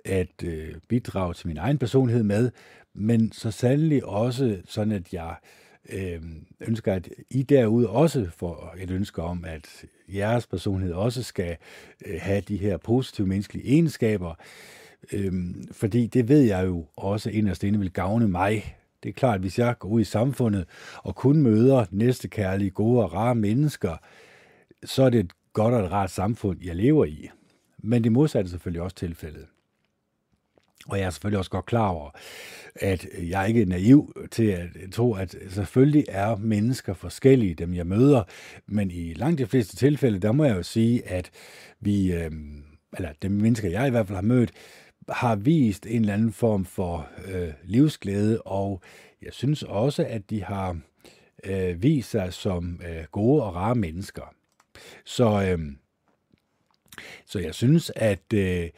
[0.06, 2.52] at øh, bidrage til min egen personlighed med,
[2.94, 5.36] men så sandelig også sådan, at jeg
[5.90, 6.22] øh,
[6.62, 11.58] ønsker, at I derude også får et ønske om, at jeres personlighed også skal
[12.06, 14.36] øh, have de her positive menneskelige egenskaber,
[15.14, 18.78] Øhm, fordi det ved jeg jo også inderst inde vil gavne mig.
[19.04, 20.66] Det er klart, at hvis jeg går ud i samfundet
[20.98, 23.98] og kun møder næstekærlige, gode og rare mennesker,
[24.84, 27.30] så er det et godt og et rart samfund, jeg lever i.
[27.78, 29.46] Men det modsatte er selvfølgelig også tilfældet.
[30.88, 32.10] Og jeg er selvfølgelig også godt klar over,
[32.76, 37.88] at jeg ikke er naiv til at tro, at selvfølgelig er mennesker forskellige, dem jeg
[37.88, 38.24] møder,
[38.68, 41.32] men i langt de fleste tilfælde, der må jeg jo sige, at
[41.80, 42.64] vi, øhm,
[42.98, 44.52] eller de mennesker, jeg i hvert fald har mødt,
[45.10, 48.82] har vist en eller anden form for øh, livsglæde, og
[49.22, 50.80] jeg synes også, at de har
[51.44, 54.34] øh, vist sig som øh, gode og rare mennesker.
[55.06, 55.60] Så, øh,
[57.26, 58.70] så jeg synes, at, øh,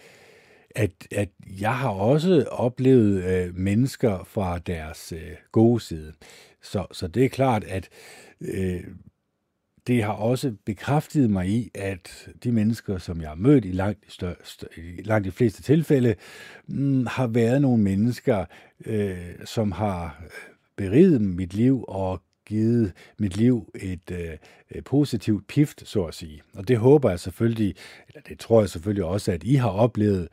[0.75, 1.29] at, at
[1.59, 6.13] jeg har også oplevet øh, mennesker fra deres øh, gode side.
[6.61, 7.89] Så, så det er klart, at
[8.41, 8.83] øh,
[9.87, 14.05] det har også bekræftet mig i, at de mennesker, som jeg har mødt i langt,
[14.05, 16.15] de, største, i langt de fleste tilfælde,
[16.67, 18.45] mm, har været nogle mennesker,
[18.85, 20.23] øh, som har
[20.75, 26.41] beriget mit liv og givet mit liv et øh, positivt pift, så at sige.
[26.53, 27.75] Og det håber jeg selvfølgelig,
[28.07, 30.27] eller det tror jeg selvfølgelig også, at I har oplevet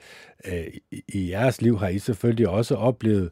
[0.46, 3.30] øh, i, i jeres liv, har I selvfølgelig også oplevet,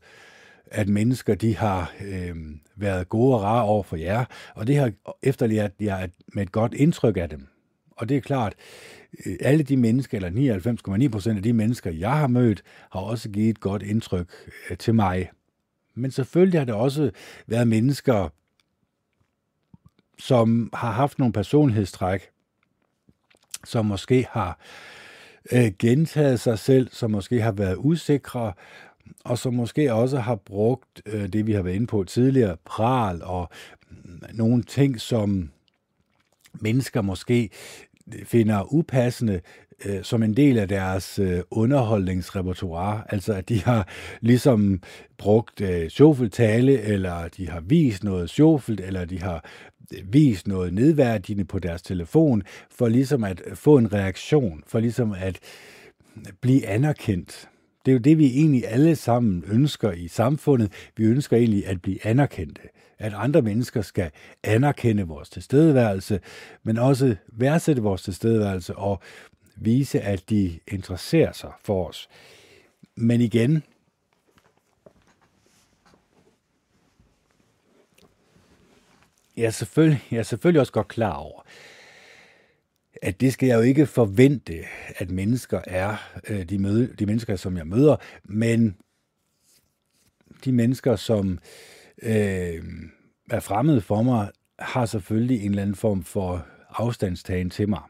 [0.72, 2.36] at mennesker de har øh,
[2.76, 4.24] været gode og rare over for jer,
[4.54, 4.92] og det har
[5.22, 7.46] efterladt jer med et godt indtryk af dem.
[7.96, 8.54] Og det er klart,
[9.26, 12.62] øh, alle de mennesker, eller 99,9 procent af de mennesker, jeg har mødt,
[12.92, 14.30] har også givet et godt indtryk
[14.70, 15.30] øh, til mig.
[15.94, 17.10] Men selvfølgelig har det også
[17.46, 18.28] været mennesker,
[20.18, 22.28] som har haft nogle personlighedstræk,
[23.64, 24.58] som måske har
[25.52, 28.52] øh, gentaget sig selv, som måske har været usikre,
[29.24, 33.22] og som måske også har brugt øh, det, vi har været inde på tidligere, pral
[33.22, 33.50] og
[34.32, 35.50] nogle ting, som
[36.60, 37.50] mennesker måske
[38.24, 39.40] finder upassende
[39.84, 43.02] øh, som en del af deres øh, underholdningsrepertoire.
[43.08, 43.88] Altså at de har
[44.20, 44.82] ligesom
[45.18, 49.44] brugt øh, sjofeltale, eller de har vist noget sjofelt, eller de har
[49.94, 55.12] øh, vist noget nedværdigende på deres telefon, for ligesom at få en reaktion, for ligesom
[55.12, 55.38] at
[56.40, 57.48] blive anerkendt.
[57.84, 60.72] Det er jo det, vi egentlig alle sammen ønsker i samfundet.
[60.96, 62.62] Vi ønsker egentlig at blive anerkendte.
[62.98, 64.10] At andre mennesker skal
[64.42, 66.20] anerkende vores tilstedeværelse,
[66.62, 69.02] men også værdsætte vores tilstedeværelse og
[69.56, 72.08] vise, at de interesserer sig for os.
[72.94, 73.62] Men igen,
[79.36, 81.42] jeg er selvfølgelig, jeg er selvfølgelig også godt klar over,
[83.02, 84.64] at det skal jeg jo ikke forvente,
[84.96, 85.96] at mennesker er
[86.28, 88.76] øh, de, møde, de mennesker, som jeg møder, men
[90.44, 91.38] de mennesker, som
[92.02, 92.62] øh,
[93.30, 97.80] er fremmede for mig, har selvfølgelig en eller anden form for afstandstagen til mig.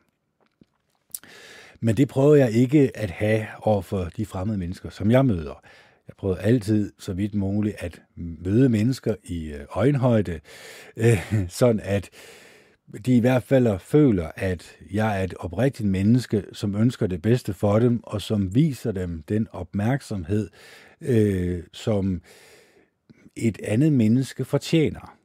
[1.81, 5.63] Men det prøver jeg ikke at have over for de fremmede mennesker, som jeg møder.
[6.09, 10.41] Jeg prøver altid, så vidt muligt, at møde mennesker i øh, øjenhøjde,
[10.97, 12.11] øh, sådan at
[13.07, 17.55] de i hvert fald føler, at jeg er et oprigtigt menneske, som ønsker det bedste
[17.55, 20.51] for dem, og som viser dem den opmærksomhed,
[21.01, 22.23] øh, som
[23.37, 25.17] et andet menneske fortjener.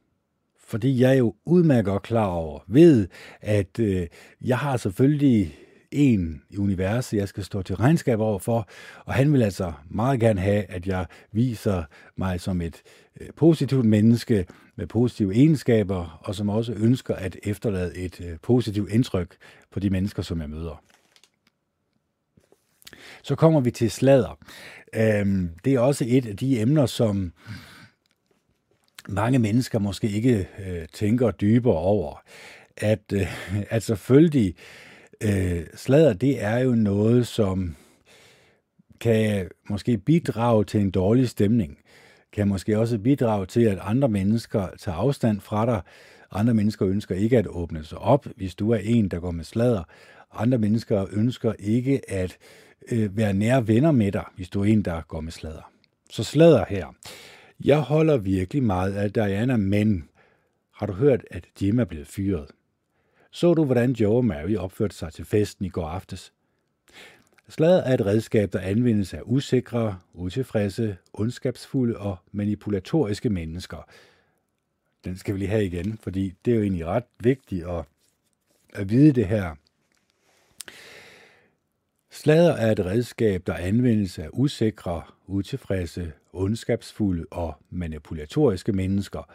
[0.58, 3.08] Fordi jeg er jo udmærket klar over, ved,
[3.40, 4.06] at øh,
[4.40, 5.58] jeg har selvfølgelig
[5.92, 8.68] en i universet, jeg skal stå til regnskab over for,
[9.04, 11.84] og han vil altså meget gerne have, at jeg viser
[12.16, 12.82] mig som et
[13.20, 14.46] øh, positivt menneske
[14.76, 19.36] med positive egenskaber, og som også ønsker at efterlade et øh, positivt indtryk
[19.70, 20.82] på de mennesker, som jeg møder.
[23.22, 24.38] Så kommer vi til sladder.
[24.94, 27.32] Øhm, det er også et af de emner, som
[29.08, 32.22] mange mennesker måske ikke øh, tænker dybere over.
[32.76, 33.12] At,
[33.70, 34.54] at selvfølgelig
[35.24, 37.76] øh, sladder, det er jo noget, som
[39.00, 41.78] kan måske bidrage til en dårlig stemning.
[42.32, 45.80] Kan måske også bidrage til, at andre mennesker tager afstand fra dig.
[46.30, 49.44] Andre mennesker ønsker ikke at åbne sig op, hvis du er en, der går med
[49.44, 49.82] sladder.
[50.32, 52.36] Andre mennesker ønsker ikke at
[52.90, 55.70] øh, være nære venner med dig, hvis du er en, der går med sladder.
[56.10, 56.86] Så sladder her.
[57.64, 60.08] Jeg holder virkelig meget af Diana, men
[60.74, 62.46] har du hørt, at Jim er blevet fyret?
[63.30, 66.32] Så du, hvordan Joe og Mary opførte sig til festen i går aftes?
[67.48, 73.88] Slaget er et redskab, der anvendes af usikre, utilfredse, ondskabsfulde og manipulatoriske mennesker.
[75.04, 77.84] Den skal vi lige have igen, fordi det er jo egentlig ret vigtigt at,
[78.74, 79.54] at vide det her.
[82.10, 89.22] Slader er et redskab, der anvendes af usikre, utilfredse, ondskabsfulde og manipulatoriske mennesker–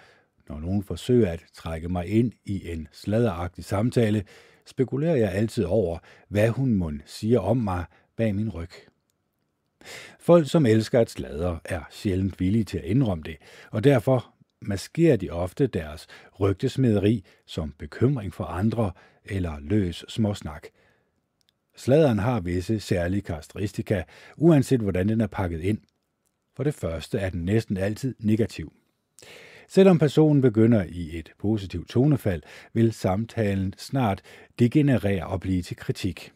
[0.50, 4.24] når nogen forsøger at trække mig ind i en sladderagtig samtale,
[4.66, 5.98] spekulerer jeg altid over,
[6.30, 7.86] hvad hun må siger om mig
[8.18, 8.70] bag min ryg.
[10.20, 13.38] Folk, som elsker at sladre, er sjældent villige til at indrømme det,
[13.72, 16.08] og derfor maskerer de ofte deres
[16.40, 18.92] rygtesmederi som bekymring for andre
[19.26, 20.68] eller løs småsnak.
[21.76, 24.04] Sladeren har visse særlige karakteristika,
[24.38, 25.78] uanset hvordan den er pakket ind.
[26.56, 28.74] For det første er den næsten altid negativ.
[29.68, 32.42] Selvom personen begynder i et positivt tonefald,
[32.74, 34.22] vil samtalen snart
[34.60, 36.32] degenerere og blive til kritik.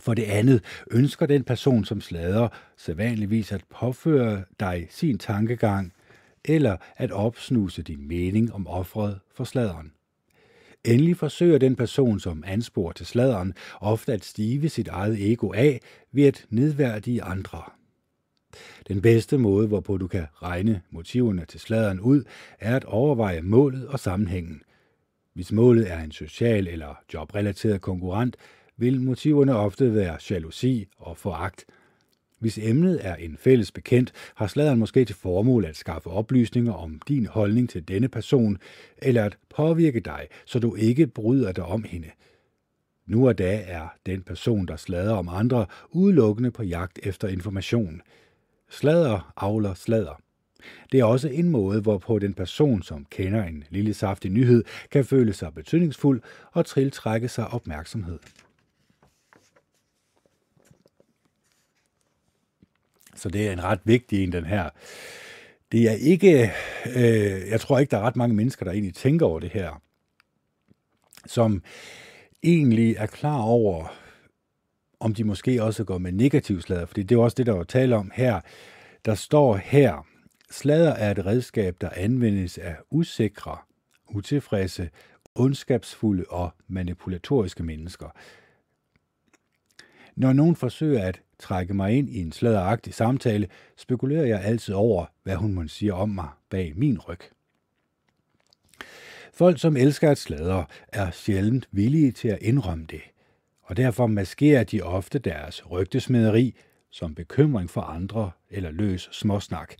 [0.00, 5.92] For det andet ønsker den person, som slader, sædvanligvis at påføre dig sin tankegang,
[6.44, 9.92] eller at opsnuse din mening om offret for sladeren.
[10.84, 15.80] Endelig forsøger den person, som ansporer til sladeren, ofte at stive sit eget ego af
[16.12, 17.62] ved at nedværdige andre.
[18.88, 22.24] Den bedste måde, hvorpå du kan regne motiverne til sladeren ud,
[22.60, 24.62] er at overveje målet og sammenhængen.
[25.34, 28.36] Hvis målet er en social eller jobrelateret konkurrent,
[28.76, 31.64] vil motiverne ofte være jalousi og foragt.
[32.38, 37.00] Hvis emnet er en fælles bekendt, har sladeren måske til formål at skaffe oplysninger om
[37.08, 38.58] din holdning til denne person,
[38.98, 42.10] eller at påvirke dig, så du ikke bryder dig om hende.
[43.06, 48.02] Nu og da er den person, der slader om andre, udelukkende på jagt efter information–
[48.72, 50.20] Slader avler slader.
[50.92, 55.04] Det er også en måde, hvorpå den person, som kender en lille saftig nyhed, kan
[55.04, 56.22] føle sig betydningsfuld
[56.52, 58.18] og tiltrække sig opmærksomhed.
[63.14, 64.70] Så det er en ret vigtig en, den her.
[65.72, 66.52] Det er ikke,
[66.96, 69.82] øh, jeg tror ikke, der er ret mange mennesker, der egentlig tænker over det her,
[71.26, 71.62] som
[72.42, 74.01] egentlig er klar over,
[75.02, 77.64] om de måske også går med negativ sladder, fordi det er også det, der var
[77.64, 78.40] tale om her.
[79.04, 80.06] Der står her,
[80.50, 83.56] sladder er et redskab, der anvendes af usikre,
[84.08, 84.90] utilfredse,
[85.34, 88.08] ondskabsfulde og manipulatoriske mennesker.
[90.16, 95.06] Når nogen forsøger at trække mig ind i en sladderagtig samtale, spekulerer jeg altid over,
[95.22, 97.20] hvad hun må sige om mig bag min ryg.
[99.34, 103.11] Folk, som elsker at sladre, er sjældent villige til at indrømme det
[103.62, 106.54] og derfor maskerer de ofte deres rygtesmederi
[106.90, 109.74] som bekymring for andre eller løs småsnak.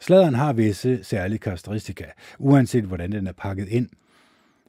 [0.00, 2.04] Sladeren har visse særlige karakteristika,
[2.38, 3.88] uanset hvordan den er pakket ind.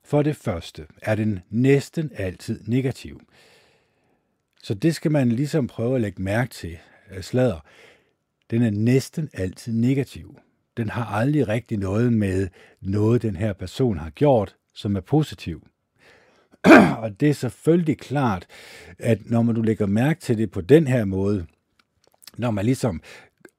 [0.04, 3.22] For det første er den næsten altid negativ.
[4.64, 6.78] Så det skal man ligesom prøve at lægge mærke til.
[7.12, 7.60] Øh, sladder,
[8.52, 10.38] den er næsten altid negativ.
[10.78, 12.48] Den har aldrig rigtig noget med
[12.82, 15.68] noget, den her person har gjort, som er positiv.
[17.04, 18.46] og det er selvfølgelig klart,
[19.00, 21.46] at når man du lægger mærke til det på den her måde,
[22.38, 23.02] når man ligesom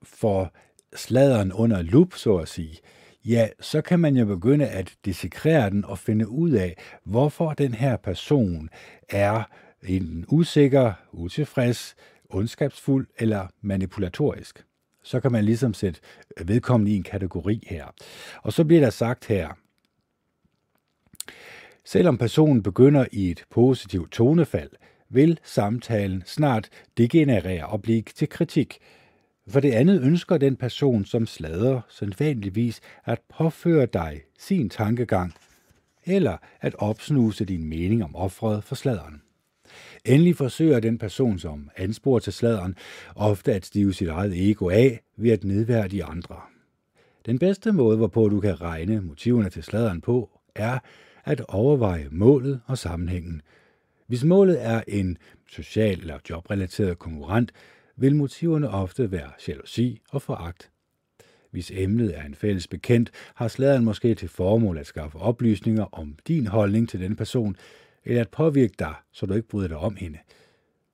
[0.02, 0.50] får
[0.96, 2.78] sladeren under lup, så at sige,
[3.24, 7.74] ja, så kan man jo begynde at dissekrere den og finde ud af, hvorfor den
[7.74, 8.68] her person
[9.08, 9.42] er
[9.82, 11.94] en usikker, utilfreds,
[12.30, 14.64] ondskabsfuld eller manipulatorisk.
[15.02, 16.00] Så kan man ligesom sætte
[16.44, 17.84] vedkommende i en kategori her.
[18.42, 19.48] Og så bliver der sagt her,
[21.86, 24.70] Selvom personen begynder i et positivt tonefald,
[25.08, 26.68] vil samtalen snart
[26.98, 28.78] degenerere og blive til kritik.
[29.48, 35.34] For det andet ønsker den person, som slader, sandsynligvis at påføre dig sin tankegang,
[36.04, 39.22] eller at opsnuse din mening om offret for sladeren.
[40.04, 42.74] Endelig forsøger den person, som ansporer til sladeren,
[43.14, 46.36] ofte at stive sit eget ego af ved at nedværdige andre.
[47.26, 50.78] Den bedste måde, hvorpå du kan regne motiverne til sladeren på, er
[51.26, 53.42] at overveje målet og sammenhængen.
[54.06, 57.52] Hvis målet er en social eller jobrelateret konkurrent,
[57.96, 60.70] vil motiverne ofte være jalousi og foragt.
[61.50, 66.16] Hvis emnet er en fælles bekendt, har sladeren måske til formål at skaffe oplysninger om
[66.28, 67.56] din holdning til den person,
[68.04, 70.18] eller at påvirke dig, så du ikke bryder dig om hende.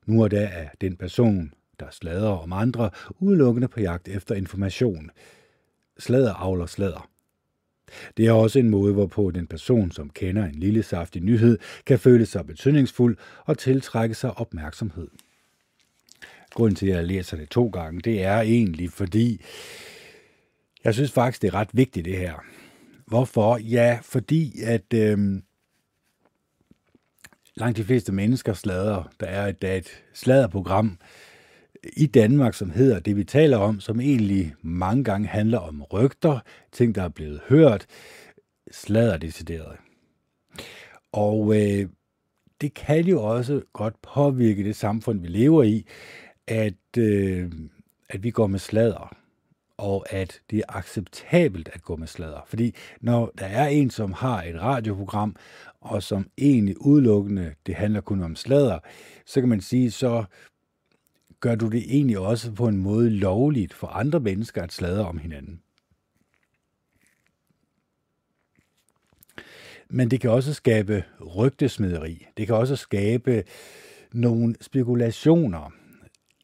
[0.07, 5.11] Nu og da er den person, der slader om andre, udelukkende på jagt efter information.
[5.99, 7.12] Slader avler slader.
[8.17, 11.99] Det er også en måde, hvorpå den person, som kender en lille saftig nyhed, kan
[11.99, 15.09] føle sig betydningsfuld og tiltrække sig opmærksomhed.
[16.51, 19.41] Grunden til, at jeg læser det to gange, det er egentlig, fordi
[20.85, 22.45] jeg synes faktisk, det er ret vigtigt det her.
[23.07, 23.57] Hvorfor?
[23.57, 25.19] Ja, fordi at øh,
[27.55, 29.13] langt de fleste mennesker slader.
[29.21, 30.99] Der er et, der er et sladerprogram,
[31.97, 36.41] i Danmark, som hedder det, vi taler om, som egentlig mange gange handler om rygter,
[36.73, 37.87] ting, der er blevet hørt,
[38.71, 39.77] sladder decideret.
[41.13, 41.89] Og øh,
[42.61, 45.87] det kan jo også godt påvirke det samfund, vi lever i,
[46.47, 47.53] at, øh,
[48.09, 49.17] at vi går med sladder,
[49.77, 52.41] og at det er acceptabelt at gå med sladder.
[52.47, 55.37] Fordi når der er en, som har et radioprogram,
[55.81, 58.79] og som egentlig udelukkende, det handler kun om sladder,
[59.27, 60.25] så kan man sige, så
[61.43, 65.19] gør du det egentlig også på en måde lovligt for andre mennesker at sladre om
[65.19, 65.61] hinanden.
[69.89, 71.05] Men det kan også skabe
[71.37, 72.27] rygtesmederi.
[72.37, 73.45] Det kan også skabe
[74.13, 75.73] nogle spekulationer,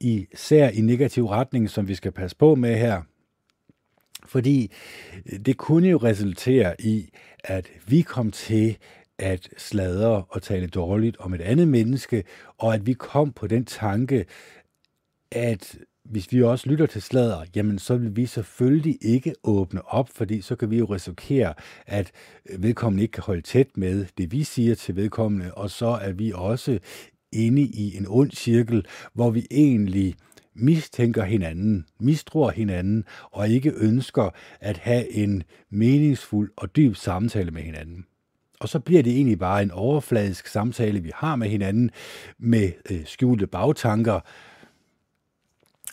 [0.00, 3.02] især i negativ retning, som vi skal passe på med her.
[4.24, 4.72] Fordi
[5.46, 7.10] det kunne jo resultere i,
[7.44, 8.76] at vi kom til
[9.18, 12.24] at sladre og tale dårligt om et andet menneske,
[12.58, 14.26] og at vi kom på den tanke,
[15.32, 20.08] at hvis vi også lytter til sladder, jamen så vil vi selvfølgelig ikke åbne op,
[20.14, 21.54] fordi så kan vi jo risikere,
[21.86, 22.10] at
[22.58, 26.32] vedkommende ikke kan holde tæt med det, vi siger til vedkommende, og så er vi
[26.34, 26.78] også
[27.32, 30.14] inde i en ond cirkel, hvor vi egentlig
[30.54, 34.30] mistænker hinanden, mistror hinanden, og ikke ønsker
[34.60, 38.04] at have en meningsfuld og dyb samtale med hinanden.
[38.60, 41.90] Og så bliver det egentlig bare en overfladisk samtale, vi har med hinanden,
[42.38, 44.20] med øh, skjulte bagtanker,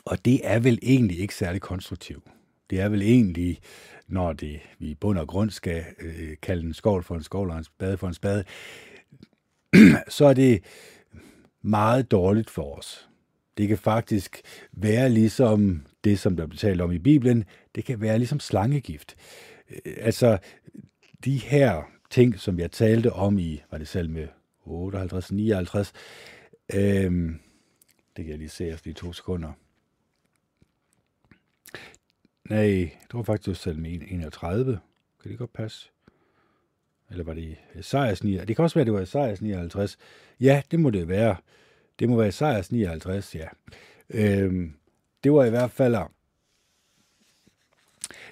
[0.06, 2.23] og det er vel egentlig ikke særlig konstruktivt.
[2.69, 3.60] Det er vel egentlig,
[4.07, 7.49] når det, vi i bund og grund skal øh, kalde en skål for en skål
[7.49, 8.44] og en spade for en spade,
[10.10, 10.64] så er det
[11.61, 13.10] meget dårligt for os.
[13.57, 14.41] Det kan faktisk
[14.72, 17.44] være ligesom det, som der bliver talt om i Bibelen,
[17.76, 19.15] det kan være ligesom slangegift.
[19.69, 20.38] Øh, altså,
[21.26, 24.27] de her ting, som jeg talte om i, var det selv med
[24.65, 25.94] 58, 59,
[26.73, 27.40] øhm,
[28.18, 29.52] det kan jeg lige se efter de to sekunder.
[32.49, 34.80] Nej, det var faktisk salme 31.
[35.22, 35.89] Kan det godt passe?
[37.11, 38.38] Eller var det Esajas 9?
[38.38, 39.97] Det kan også være, det var Esajas 59.
[40.39, 41.35] Ja, det må det være.
[41.99, 43.47] Det må være Esajas 59, ja.
[44.09, 44.73] Øhm,
[45.23, 45.95] det var i hvert fald...
[45.95, 46.01] Øh,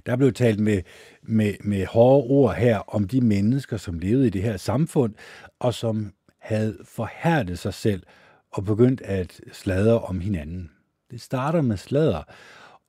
[0.05, 0.81] der blev talt med,
[1.21, 5.13] med, med hårde ord her om de mennesker, som levede i det her samfund,
[5.59, 8.03] og som havde forhærdet sig selv
[8.51, 10.71] og begyndt at sladre om hinanden.
[11.11, 12.23] Det starter med sladder,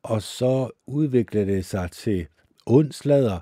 [0.04, 2.26] og så udvikler det sig til
[2.66, 3.40] ondslader,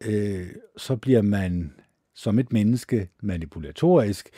[0.00, 0.46] øh,
[0.76, 1.72] så bliver man
[2.14, 4.30] som et menneske manipulatorisk,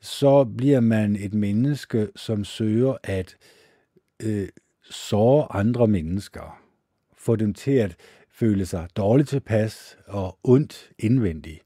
[0.00, 3.36] så bliver man et menneske, som søger at
[4.22, 4.48] øh,
[4.82, 6.62] såre andre mennesker,
[7.16, 7.96] få dem til at
[8.30, 11.60] føle sig dårligt tilpas og ondt indvendigt.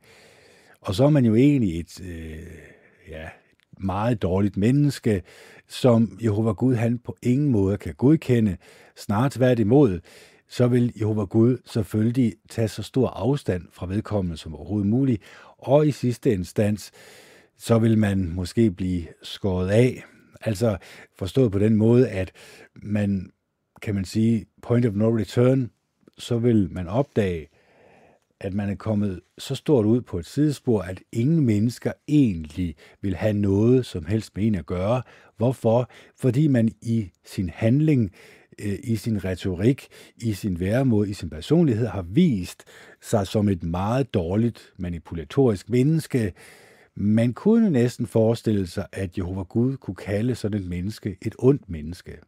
[0.81, 2.47] Og så er man jo egentlig et, øh,
[3.09, 3.29] ja,
[3.79, 5.23] meget dårligt menneske,
[5.69, 8.57] som Jehova Gud han på ingen måde kan godkende.
[8.97, 10.01] Snart tværtimod,
[10.49, 15.23] så vil Jehova Gud selvfølgelig tage så stor afstand fra vedkommende som overhovedet muligt,
[15.59, 16.91] og i sidste instans,
[17.57, 20.05] så vil man måske blive skåret af.
[20.41, 20.77] Altså
[21.17, 22.33] forstået på den måde, at
[22.75, 23.31] man,
[23.83, 25.71] kan man sige, point of no return,
[26.19, 27.49] så vil man opdage,
[28.41, 33.17] at man er kommet så stort ud på et sidespor, at ingen mennesker egentlig vil
[33.17, 35.03] have noget som helst med en at gøre.
[35.37, 35.91] Hvorfor?
[36.21, 38.13] Fordi man i sin handling,
[38.59, 42.65] øh, i sin retorik, i sin væremåde, i sin personlighed har vist
[43.01, 46.33] sig som et meget dårligt manipulatorisk menneske.
[46.97, 51.71] Man kunne næsten forestille sig, at Jehova Gud kunne kalde sådan et menneske et ondt
[51.71, 52.19] menneske.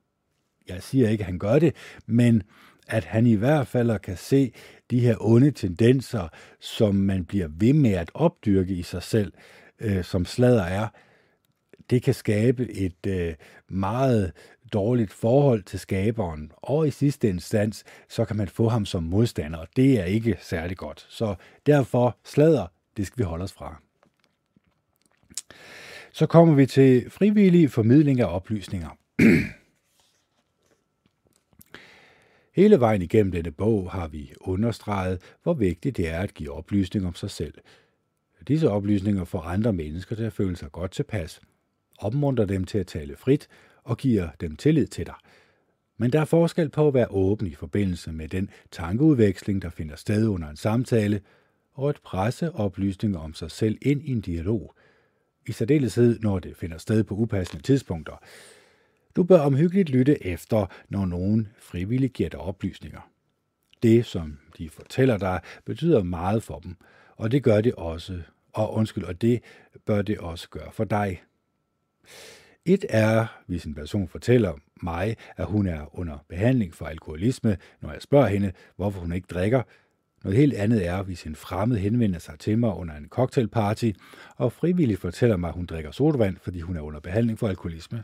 [0.68, 1.74] Jeg siger ikke, at han gør det,
[2.06, 2.42] men
[2.86, 4.52] at han i hvert fald kan se
[4.90, 6.28] de her onde tendenser,
[6.60, 9.32] som man bliver ved med at opdyrke i sig selv,
[9.80, 10.88] øh, som slader er,
[11.90, 13.34] det kan skabe et øh,
[13.68, 14.32] meget
[14.72, 19.58] dårligt forhold til skaberen, og i sidste instans, så kan man få ham som modstander,
[19.58, 21.06] og det er ikke særlig godt.
[21.08, 21.34] Så
[21.66, 23.82] derfor slader, det skal vi holde os fra.
[26.12, 28.88] Så kommer vi til frivillig formidling af oplysninger.
[32.56, 37.06] Hele vejen igennem denne bog har vi understreget, hvor vigtigt det er at give oplysning
[37.06, 37.54] om sig selv.
[38.48, 41.40] Disse oplysninger får andre mennesker til at føle sig godt tilpas,
[41.98, 43.48] opmuntrer dem til at tale frit
[43.84, 45.14] og giver dem tillid til dig.
[45.98, 49.96] Men der er forskel på at være åben i forbindelse med den tankeudveksling, der finder
[49.96, 51.20] sted under en samtale,
[51.74, 54.74] og at presse oplysninger om sig selv ind i en dialog.
[55.46, 58.22] I særdeleshed, når det finder sted på upassende tidspunkter.
[59.16, 63.10] Du bør omhyggeligt lytte efter, når nogen frivilligt giver dig oplysninger.
[63.82, 66.76] Det, som de fortæller dig, betyder meget for dem,
[67.16, 68.22] og det gør det også,
[68.52, 69.42] og undskyld, og det
[69.86, 71.22] bør det også gøre for dig.
[72.64, 74.52] Et er, hvis en person fortæller
[74.82, 79.26] mig, at hun er under behandling for alkoholisme, når jeg spørger hende, hvorfor hun ikke
[79.30, 79.62] drikker.
[80.24, 83.90] Noget helt andet er, hvis en fremmed henvender sig til mig under en cocktailparty,
[84.36, 88.02] og frivilligt fortæller mig, at hun drikker sodavand, fordi hun er under behandling for alkoholisme.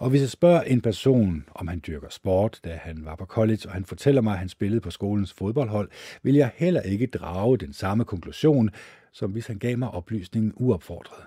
[0.00, 3.60] Og hvis jeg spørger en person, om han dyrker sport, da han var på college,
[3.64, 5.90] og han fortæller mig, at han spillede på skolens fodboldhold,
[6.22, 8.70] vil jeg heller ikke drage den samme konklusion,
[9.12, 11.24] som hvis han gav mig oplysningen uopfordret.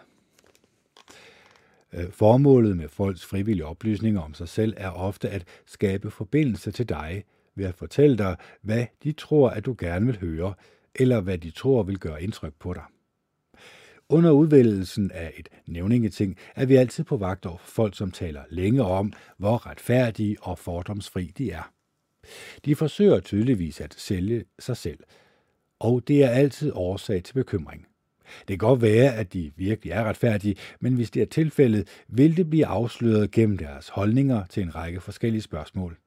[1.94, 6.90] Øh, formålet med folks frivillige oplysninger om sig selv er ofte at skabe forbindelse til
[6.90, 7.24] dig
[7.56, 10.54] ved at fortælle dig, hvad de tror, at du gerne vil høre,
[10.96, 12.84] eller hvad de tror vil gøre indtryk på dig.
[14.14, 18.84] Under udvælgelsen af et nævningeting er vi altid på vagt over folk, som taler længe
[18.84, 21.72] om, hvor retfærdige og fordomsfri de er.
[22.66, 25.00] De forsøger tydeligvis at sælge sig selv,
[25.80, 27.88] og det er altid årsag til bekymring.
[28.40, 32.38] Det kan godt være, at de virkelig er retfærdige, men hvis det er tilfældet, vil
[32.38, 35.98] det blive afsløret gennem deres holdninger til en række forskellige spørgsmål.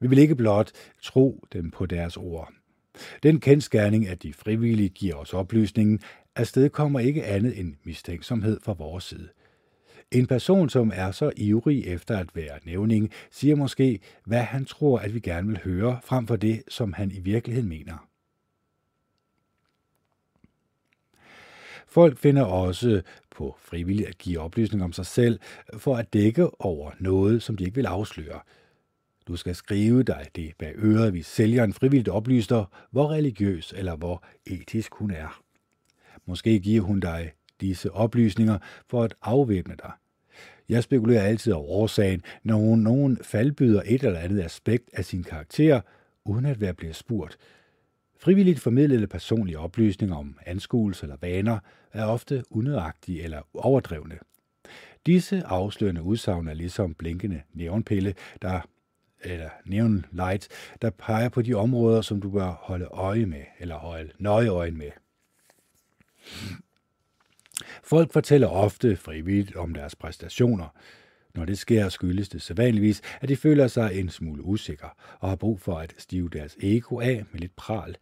[0.00, 0.70] Vi vil ikke blot
[1.02, 2.52] tro dem på deres ord.
[3.22, 6.00] Den kendskærning, at de frivillige giver os oplysningen,
[6.38, 9.28] afsted kommer ikke andet end mistænksomhed fra vores side.
[10.10, 14.98] En person, som er så ivrig efter at være nævning, siger måske, hvad han tror,
[14.98, 18.08] at vi gerne vil høre, frem for det, som han i virkeligheden mener.
[21.86, 25.40] Folk finder også på frivilligt at give oplysning om sig selv,
[25.78, 28.40] for at dække over noget, som de ikke vil afsløre.
[29.28, 34.24] Du skal skrive dig det bag øret, hvis sælgeren frivilligt oplyser, hvor religiøs eller hvor
[34.46, 35.47] etisk hun er.
[36.28, 39.92] Måske giver hun dig disse oplysninger for at afvæbne dig.
[40.68, 45.22] Jeg spekulerer altid over årsagen, når hun, nogen faldbyder et eller andet aspekt af sin
[45.22, 45.80] karakter,
[46.24, 47.38] uden at være blevet spurgt.
[48.20, 51.58] Frivilligt formidlede personlige oplysninger om anskuelser eller vaner
[51.92, 54.18] er ofte unødagtige eller overdrevne.
[55.06, 58.60] Disse afslørende udsagn er ligesom blinkende neonpille, der
[59.22, 60.48] eller neon light,
[60.82, 64.70] der peger på de områder, som du bør holde øje med, eller holde nøje øje
[64.70, 64.90] med.
[67.82, 70.68] Folk fortæller ofte frivilligt om deres præstationer.
[71.34, 74.88] Når det sker, skyldes det sædvanligvis, at de føler sig en smule usikre
[75.20, 77.96] og har brug for at stive deres ego af med lidt pral.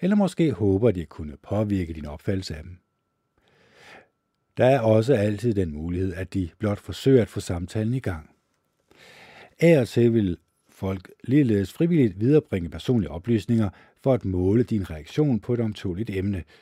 [0.00, 2.78] Eller måske håber de at kunne påvirke din opfattelse af dem.
[4.56, 8.30] Der er også altid den mulighed, at de blot forsøger at få samtalen i gang.
[9.60, 10.38] Af og til vil
[10.68, 13.70] folk ligeledes frivilligt viderebringe personlige oplysninger
[14.02, 16.44] for at måle din reaktion på et omtåligt emne–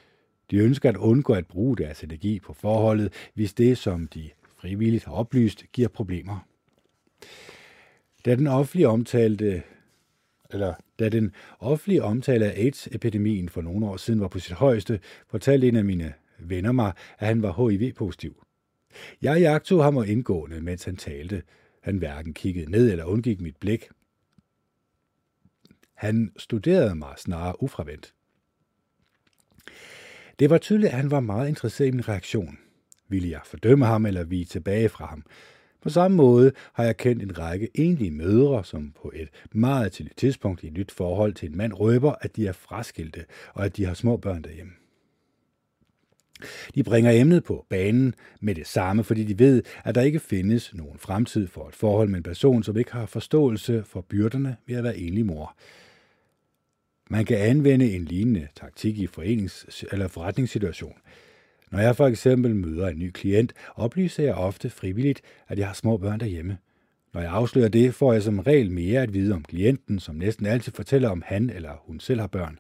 [0.51, 5.05] de ønsker at undgå at bruge deres energi på forholdet, hvis det, som de frivilligt
[5.05, 6.47] har oplyst, giver problemer.
[8.25, 9.63] Da den offentlige omtalte
[10.51, 15.01] eller da den offentlige omtale af AIDS-epidemien for nogle år siden var på sit højeste,
[15.27, 18.45] fortalte en af mine venner mig, at han var HIV-positiv.
[19.23, 21.43] Jeg jagtede ham og indgående, mens han talte.
[21.81, 23.89] Han hverken kiggede ned eller undgik mit blik.
[25.95, 28.15] Han studerede mig snarere ufravendt.
[30.39, 32.59] Det var tydeligt, at han var meget interesseret i min reaktion.
[33.09, 35.25] Ville jeg fordømme ham eller vige tilbage fra ham?
[35.83, 40.19] På samme måde har jeg kendt en række enlige mødre, som på et meget tidligt
[40.19, 43.25] tidspunkt i et nyt forhold til en mand røber, at de er fraskilte
[43.55, 44.73] og at de har små børn derhjemme.
[46.75, 50.75] De bringer emnet på banen med det samme, fordi de ved, at der ikke findes
[50.75, 54.77] nogen fremtid for et forhold med en person, som ikke har forståelse for byrderne ved
[54.77, 55.57] at være enlig mor.
[57.11, 60.99] Man kan anvende en lignende taktik i forenings- eller forretningssituation.
[61.71, 65.75] Når jeg for eksempel møder en ny klient, oplyser jeg ofte frivilligt, at jeg har
[65.75, 66.59] små børn derhjemme.
[67.15, 70.47] Når jeg afslører det, får jeg som regel mere at vide om klienten, som næsten
[70.47, 72.59] altid fortæller, om han eller hun selv har børn.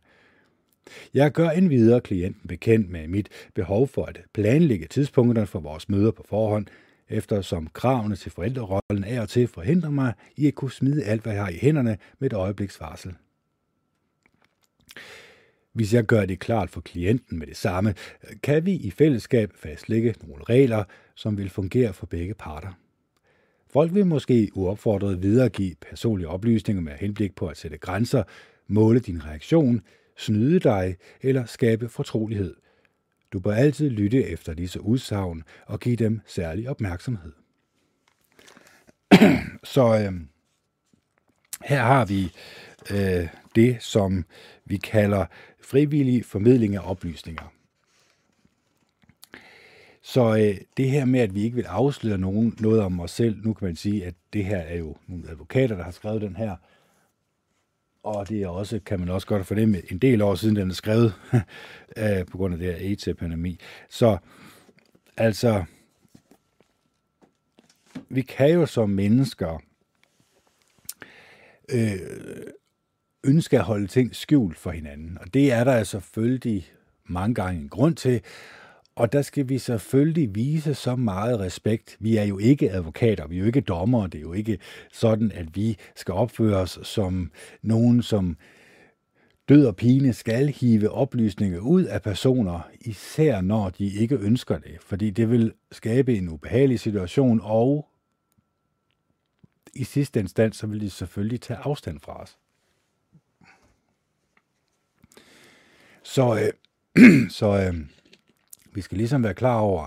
[1.15, 6.11] Jeg gør endvidere klienten bekendt med mit behov for at planlægge tidspunkterne for vores møder
[6.11, 6.66] på forhånd,
[7.09, 11.33] eftersom kravene til forældrerollen af og til forhindrer mig i at kunne smide alt, hvad
[11.33, 13.15] jeg har i hænderne med et øjebliks varsel.
[15.73, 17.95] Hvis jeg gør det klart for klienten med det samme,
[18.43, 20.85] kan vi i fællesskab fastlægge nogle regler,
[21.15, 22.73] som vil fungere for begge parter.
[23.73, 28.23] Folk vil måske uopfordret videregive personlige oplysninger med henblik på at sætte grænser,
[28.66, 29.81] måle din reaktion,
[30.16, 32.55] snyde dig eller skabe fortrolighed.
[33.33, 37.33] Du bør altid lytte efter disse udsagn og give dem særlig opmærksomhed.
[39.65, 40.21] Så øh,
[41.65, 42.33] her har vi
[42.91, 44.25] øh, det, som
[44.65, 45.27] vi kalder
[45.61, 47.53] frivillig formidling af oplysninger.
[50.03, 53.37] Så øh, det her med, at vi ikke vil afsløre nogen noget om os selv,
[53.45, 56.37] nu kan man sige, at det her er jo nogle advokater, der har skrevet den
[56.37, 56.57] her,
[58.03, 60.75] og det er også, kan man også godt fornemme, en del år siden, den er
[60.75, 61.15] skrevet,
[61.97, 63.59] øh, på grund af det her AIDS-epidemi.
[63.89, 64.19] Så
[65.17, 65.65] altså,
[68.09, 69.59] vi kan jo som mennesker
[71.69, 71.99] øh,
[73.25, 75.19] ønske at holde ting skjult for hinanden.
[75.21, 76.67] Og det er der altså selvfølgelig
[77.07, 78.21] mange gange en grund til.
[78.97, 81.97] Og der skal vi selvfølgelig vise så meget respekt.
[82.01, 84.09] Vi er jo ikke advokater, vi er jo ikke dommere.
[84.09, 84.59] Det er jo ikke
[84.93, 87.31] sådan, at vi skal opføre os som
[87.63, 88.37] nogen, som
[89.49, 94.77] død og pine skal hive oplysninger ud af personer, især når de ikke ønsker det.
[94.81, 97.89] Fordi det vil skabe en ubehagelig situation, og
[99.75, 102.39] i sidste instans, så vil de selvfølgelig tage afstand fra os.
[106.05, 106.53] Så,
[106.97, 107.75] øh, så øh,
[108.75, 109.87] vi skal ligesom være klar over,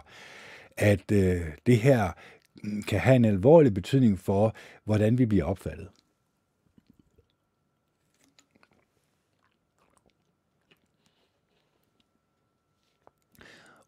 [0.77, 2.11] at øh, det her
[2.63, 5.87] mm, kan have en alvorlig betydning for, hvordan vi bliver opfattet.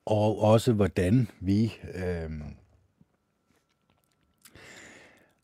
[0.05, 2.31] Og også hvordan vi øh,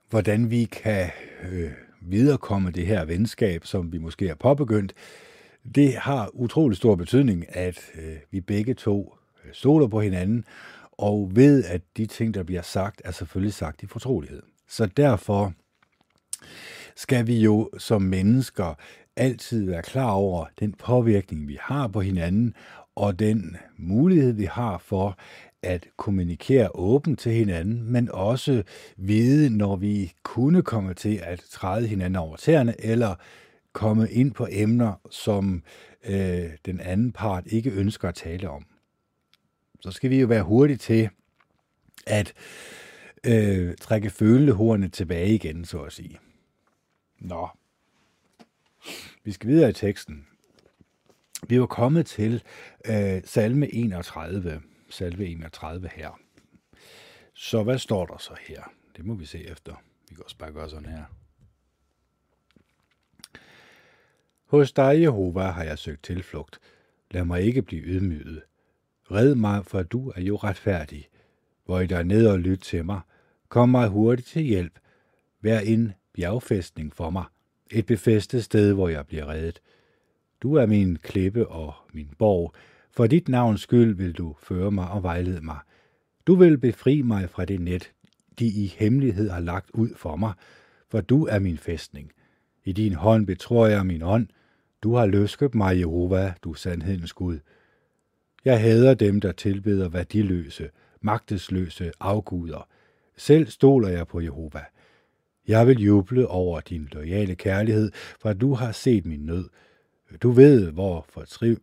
[0.10, 1.12] hvordan vi kan
[1.44, 1.72] øh,
[2.02, 4.94] viderekomme det her venskab, som vi måske har påbegyndt,
[5.76, 9.16] det har utrolig stor betydning, at øh, vi begge to
[9.46, 10.46] øh, stoler på hinanden,
[10.92, 14.42] og ved, at de ting, der bliver sagt, er selvfølgelig sagt i fortrolighed.
[14.68, 15.54] Så derfor
[16.96, 18.74] skal vi jo som mennesker
[19.16, 22.54] altid være klar over den påvirkning, vi har på hinanden,
[22.96, 25.18] og den mulighed, vi har for
[25.62, 28.64] at kommunikere åbent til hinanden, men også
[28.98, 33.16] vide, når vi kunne komme til at træde hinanden over tæerne, eller
[33.76, 35.64] komme ind på emner, som
[36.04, 38.66] øh, den anden part ikke ønsker at tale om.
[39.80, 41.10] Så skal vi jo være hurtige til
[42.08, 42.34] at
[43.26, 46.20] øh, trække følehornet tilbage igen, så at sige.
[47.20, 47.48] Nå.
[49.24, 50.28] Vi skal videre i teksten.
[51.48, 52.44] Vi var kommet til
[52.86, 54.62] øh, salme 31.
[54.90, 56.20] Salve 31 her.
[57.34, 58.64] Så hvad står der så her?
[58.96, 59.76] Det må vi se efter.
[60.10, 61.04] Vi kan også bare gøre sådan her.
[64.46, 66.60] Hos dig, Jehova, har jeg søgt tilflugt.
[67.12, 68.42] Lad mig ikke blive ydmyget.
[69.12, 71.08] Red mig, for du er jo retfærdig.
[71.66, 73.02] Hvor I der ned og lyt til mig.
[73.50, 74.80] Kom mig hurtigt til hjælp.
[75.42, 77.24] Vær en bjergfæstning for mig.
[77.72, 79.62] Et befæstet sted, hvor jeg bliver reddet.
[80.42, 82.54] Du er min klippe og min borg.
[82.92, 85.60] For dit navns skyld vil du føre mig og vejlede mig.
[86.28, 87.92] Du vil befri mig fra det net,
[88.40, 90.34] de i hemmelighed har lagt ud for mig,
[90.90, 92.12] for du er min fæstning.
[92.66, 94.28] I din hånd betror jeg min ånd.
[94.84, 97.40] Du har løsket mig, Jehova, du sandhedens Gud.
[98.46, 100.70] Jeg hader dem, der tilbeder værdiløse,
[101.02, 102.68] magtesløse afguder.
[103.18, 104.62] Selv stoler jeg på Jehova.
[105.48, 109.50] Jeg vil juble over din loyale kærlighed, for du har set min nød.
[110.24, 111.58] Du ved, hvor, fortriv,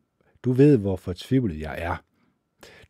[0.44, 1.96] du ved, hvor fortvivlet jeg er.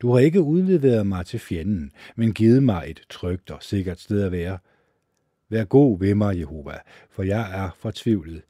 [0.01, 4.23] Du har ikke udleveret mig til fjenden, men givet mig et trygt og sikkert sted
[4.23, 4.59] at være.
[5.53, 6.79] Vær god ved mig, Jehova,
[7.11, 8.43] for jeg er fortvivlet.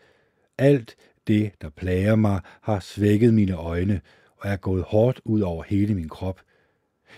[0.59, 0.97] Alt
[1.27, 4.01] det, der plager mig, har svækket mine øjne
[4.37, 6.41] og er gået hårdt ud over hele min krop.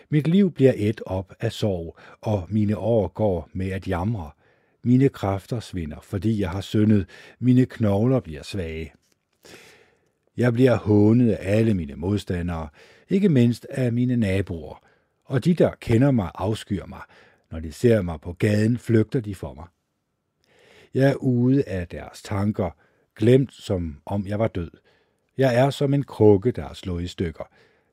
[0.08, 4.30] Mit liv bliver et op af sorg, og mine år går med at jamre.
[4.84, 7.06] Mine kræfter svinder, fordi jeg har syndet.
[7.38, 8.92] Mine knogler bliver svage.
[10.36, 12.68] Jeg bliver hånet af alle mine modstandere,
[13.08, 14.82] ikke mindst af mine naboer.
[15.24, 17.02] Og de, der kender mig, afskyr mig.
[17.50, 19.66] Når de ser mig på gaden, flygter de for mig.
[20.94, 22.70] Jeg er ude af deres tanker,
[23.16, 24.70] glemt som om jeg var død.
[25.38, 27.44] Jeg er som en krukke, der er slået i stykker.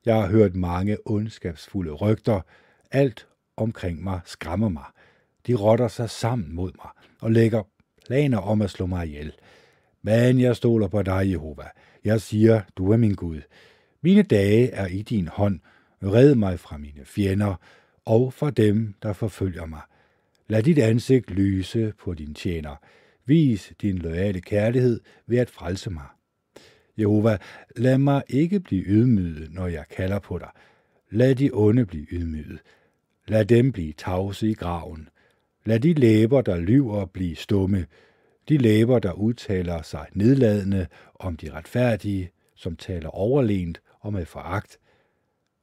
[0.06, 2.42] Jeg har hørt mange ondskabsfulde rygter.
[2.92, 4.86] Alt omkring mig skræmmer mig.
[5.48, 6.90] De rotter sig sammen mod mig
[7.22, 7.64] og lægger
[8.06, 9.34] planer om at slå mig ihjel.
[10.02, 11.64] Men jeg stoler på dig, Jehova.
[12.04, 13.42] Jeg siger, du er min Gud.
[14.02, 15.60] Mine dage er i din hånd.
[16.04, 17.56] Red mig fra mine fjender
[18.06, 19.82] og fra dem, der forfølger mig.
[20.48, 22.76] Lad dit ansigt lyse på din tjener.
[23.26, 26.06] Vis din loyale kærlighed ved at frelse mig.
[26.98, 27.38] Jehova,
[27.76, 30.50] lad mig ikke blive ydmyget, når jeg kalder på dig.
[31.12, 32.60] Lad de onde blive ydmyget.
[33.28, 35.10] Lad dem blive tavse i graven.
[35.66, 37.86] Lad de læber, der lyver, blive stumme.
[38.50, 44.80] De læber, der udtaler sig nedladende om de retfærdige, som taler overlegent og med foragt.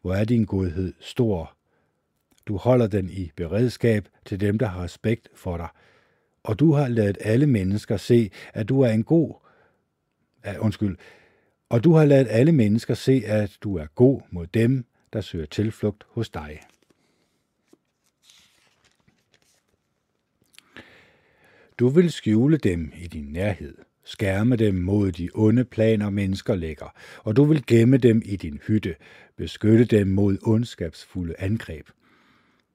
[0.00, 1.57] Hvor er din godhed stor.
[2.48, 5.68] Du holder den i beredskab til dem, der har respekt for dig.
[6.42, 9.34] Og du har ladet alle mennesker se, at du er en god...
[10.48, 10.96] Uh, undskyld.
[11.68, 15.46] Og du har ladet alle mennesker se, at du er god mod dem, der søger
[15.46, 16.60] tilflugt hos dig.
[21.78, 26.94] Du vil skjule dem i din nærhed, skærme dem mod de onde planer, mennesker lægger,
[27.18, 28.94] og du vil gemme dem i din hytte,
[29.36, 31.88] beskytte dem mod ondskabsfulde angreb.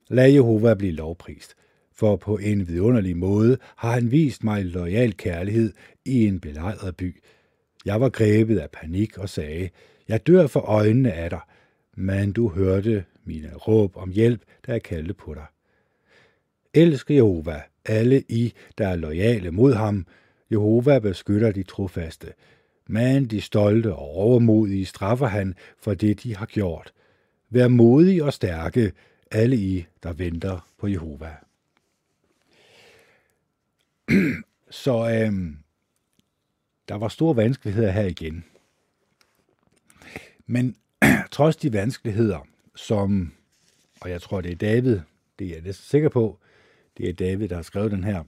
[0.08, 1.54] Lad Jehova blive lovprist,
[1.92, 5.72] for på en vidunderlig måde har han vist mig lojal kærlighed
[6.04, 7.22] i en belejret by.
[7.84, 9.68] Jeg var grebet af panik og sagde,
[10.08, 11.40] jeg dør for øjnene af dig,
[11.96, 15.46] men du hørte mine råb om hjælp, da jeg kaldte på dig.
[16.74, 20.06] Elsk Jehova, alle I, der er lojale mod ham.
[20.50, 22.32] Jehova beskytter de trofaste.
[22.88, 26.92] Men de stolte og overmodige straffer han for det, de har gjort.
[27.50, 28.92] Vær modig og stærke,
[29.34, 31.36] alle I, der venter på Jehova.
[34.70, 35.58] Så øhm,
[36.88, 38.44] der var store vanskeligheder her igen.
[40.46, 40.76] Men
[41.30, 43.32] trods de vanskeligheder, som,
[44.00, 45.00] og jeg tror det er David,
[45.38, 46.38] det er jeg næsten sikker på,
[46.96, 48.24] det er David, der har skrevet den her.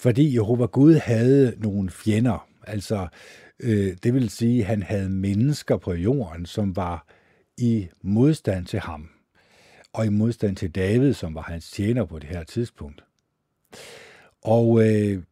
[0.00, 3.08] Fordi Jehova Gud havde nogle fjender, altså
[3.60, 7.06] øh, det vil sige, at han havde mennesker på jorden, som var
[7.58, 9.10] i modstand til ham,
[9.92, 13.04] og i modstand til David, som var hans tjener på det her tidspunkt.
[14.42, 15.22] Og øh,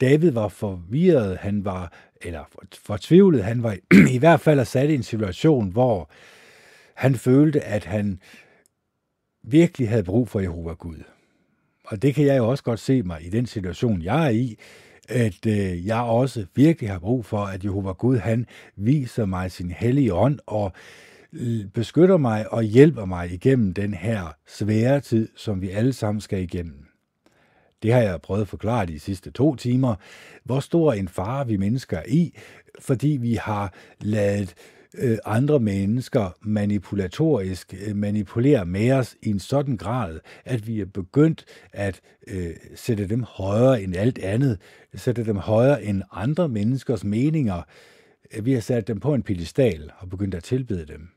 [0.00, 1.92] David var forvirret, han var,
[2.22, 2.44] eller
[2.84, 3.76] fortvivlet, han var
[4.16, 6.10] i hvert fald sat i en situation, hvor
[6.94, 8.20] han følte, at han
[9.42, 11.02] virkelig havde brug for Jehova Gud.
[11.84, 14.58] Og det kan jeg jo også godt se mig i den situation, jeg er i,
[15.08, 18.46] at øh, jeg også virkelig har brug for, at Jehova Gud, han
[18.76, 20.72] viser mig sin hellige ånd og
[21.40, 26.20] Øh, beskytter mig og hjælper mig igennem den her svære tid, som vi alle sammen
[26.20, 26.86] skal igennem.
[27.82, 29.94] Det har jeg prøvet at forklare de sidste to timer,
[30.44, 32.38] hvor stor en fare vi mennesker er i,
[32.80, 34.54] fordi vi har lavet
[34.98, 40.80] øh, andre mennesker manipulatorisk øh, manipulere manipulerer med os i en sådan grad, at vi
[40.80, 44.58] er begyndt at øh, sætte dem højere end alt andet,
[44.94, 47.62] sætte dem højere end andre menneskers meninger.
[48.42, 51.15] Vi har sat dem på en pedestal og begyndt at tilbede dem.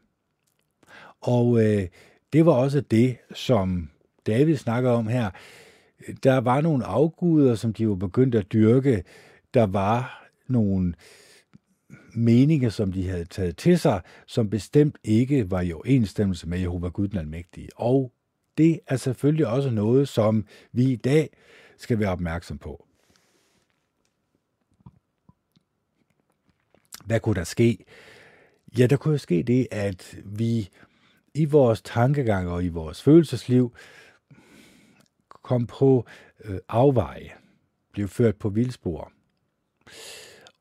[1.22, 1.88] Og øh,
[2.34, 3.90] det var også det, som
[4.28, 5.30] David snakker om her.
[6.24, 9.04] Der var nogle afguder, som de var begyndt at dyrke.
[9.54, 10.94] Der var nogle
[12.14, 16.88] meninger, som de havde taget til sig, som bestemt ikke var i overensstemmelse med Jehova
[16.88, 17.70] Gud den Almægtige.
[17.76, 18.12] Og
[18.58, 21.30] det er selvfølgelig også noget, som vi i dag
[21.78, 22.86] skal være opmærksom på.
[27.06, 27.86] Hvad kunne der ske?
[28.78, 30.70] Ja, der kunne ske det, at vi
[31.34, 33.74] i vores tankegang og i vores følelsesliv
[35.44, 36.06] kom på
[36.46, 37.30] øh, afveje,
[37.92, 39.12] blev ført på vildspor.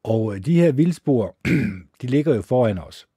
[0.02, 1.36] Og øh, de her vildspor,
[2.02, 3.08] de ligger jo foran os.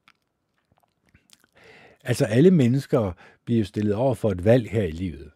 [2.04, 3.12] Altså alle mennesker
[3.46, 5.32] bliver stillet over for et valg her i livet.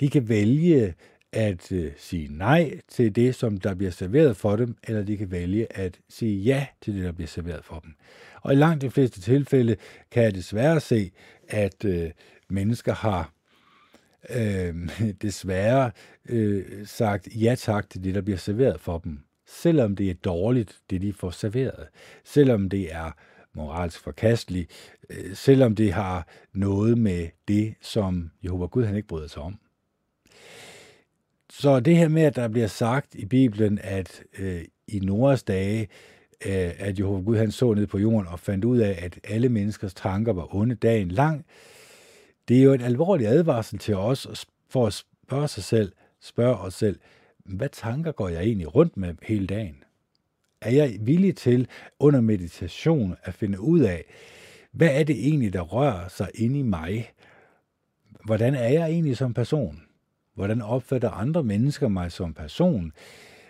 [0.00, 0.94] De kan vælge
[1.32, 5.30] at øh, sige nej til det, som der bliver serveret for dem, eller de kan
[5.30, 7.94] vælge at sige ja til det, der bliver serveret for dem.
[8.42, 9.76] Og i langt de fleste tilfælde
[10.10, 11.10] kan jeg desværre se,
[11.48, 12.10] at øh,
[12.48, 13.32] mennesker har
[14.30, 14.74] øh,
[15.22, 15.90] desværre
[16.28, 19.18] øh, sagt ja tak til det, der bliver serveret for dem.
[19.46, 21.88] Selvom det er dårligt, det de får serveret.
[22.24, 23.10] Selvom det er
[23.54, 24.70] moralsk forkasteligt.
[25.10, 29.58] Øh, selvom det har noget med det, som Jehova Gud han ikke bryder sig om.
[31.50, 35.80] Så det her med, at der bliver sagt i Bibelen, at øh, i Noras dage,
[35.82, 35.88] øh,
[36.46, 39.48] Øh, at Jehova Gud han så ned på jorden og fandt ud af, at alle
[39.48, 41.44] menneskers tanker var onde dagen lang,
[42.48, 46.74] det er jo en alvorlig advarsel til os for at spørge sig selv, spørge os
[46.74, 46.98] selv,
[47.44, 49.82] hvad tanker går jeg egentlig rundt med hele dagen?
[50.60, 54.04] Er jeg villig til under meditation at finde ud af,
[54.72, 57.12] hvad er det egentlig, der rører sig inde i mig?
[58.24, 59.82] Hvordan er jeg egentlig som person?
[60.34, 62.92] Hvordan opfatter andre mennesker mig som person?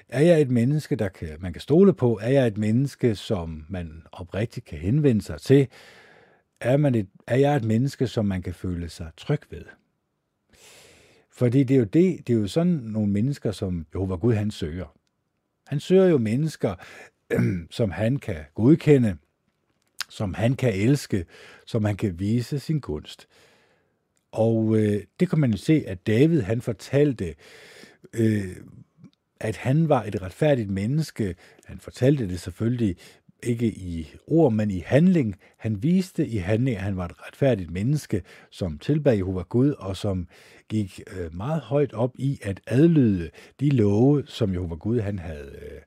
[0.08, 2.18] Er jeg et menneske, der kan, man kan stole på?
[2.22, 5.68] Er jeg et menneske, som man oprigtigt kan henvende sig til?
[6.60, 9.64] Er, man et, er jeg et menneske, som man kan føle sig tryg ved?
[11.30, 14.50] Fordi det er jo, det, det er jo sådan nogle mennesker, som Jehova Gud han
[14.50, 14.96] søger.
[15.66, 16.74] Han søger jo mennesker,
[17.70, 19.16] som han kan godkende,
[20.08, 21.24] som han kan elske,
[21.66, 23.28] som han kan vise sin gunst.
[24.32, 27.34] Og øh, det kan man jo se, at David han fortalte,
[28.12, 28.56] øh,
[29.40, 31.34] at han var et retfærdigt menneske.
[31.64, 32.96] Han fortalte det selvfølgelig
[33.42, 35.36] ikke i ord, men i handling.
[35.56, 39.96] Han viste i handling, at han var et retfærdigt menneske, som tilbad Jehova Gud, og
[39.96, 40.28] som
[40.68, 45.50] gik øh, meget højt op i at adlyde de love, som Jehova Gud han havde
[45.62, 45.80] øh,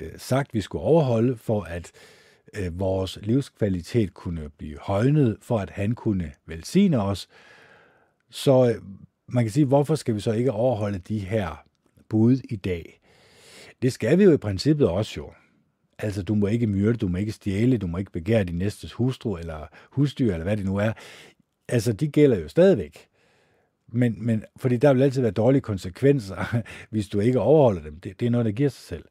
[0.00, 1.92] øh, sagt, vi skulle overholde, for at
[2.72, 7.28] vores livskvalitet kunne blive højnet, for at han kunne velsigne os.
[8.30, 8.74] Så
[9.28, 11.64] man kan sige, hvorfor skal vi så ikke overholde de her
[12.08, 13.00] bud i dag?
[13.82, 15.30] Det skal vi jo i princippet også jo.
[15.98, 18.92] Altså, du må ikke myrde, du må ikke stjæle, du må ikke begære din næstes
[18.92, 20.92] hustru eller husdyr, eller hvad det nu er.
[21.68, 23.06] Altså, de gælder jo stadigvæk.
[23.92, 28.00] Men, men fordi der vil altid være dårlige konsekvenser, hvis du ikke overholder dem.
[28.00, 29.04] Det, det er noget, der giver sig selv.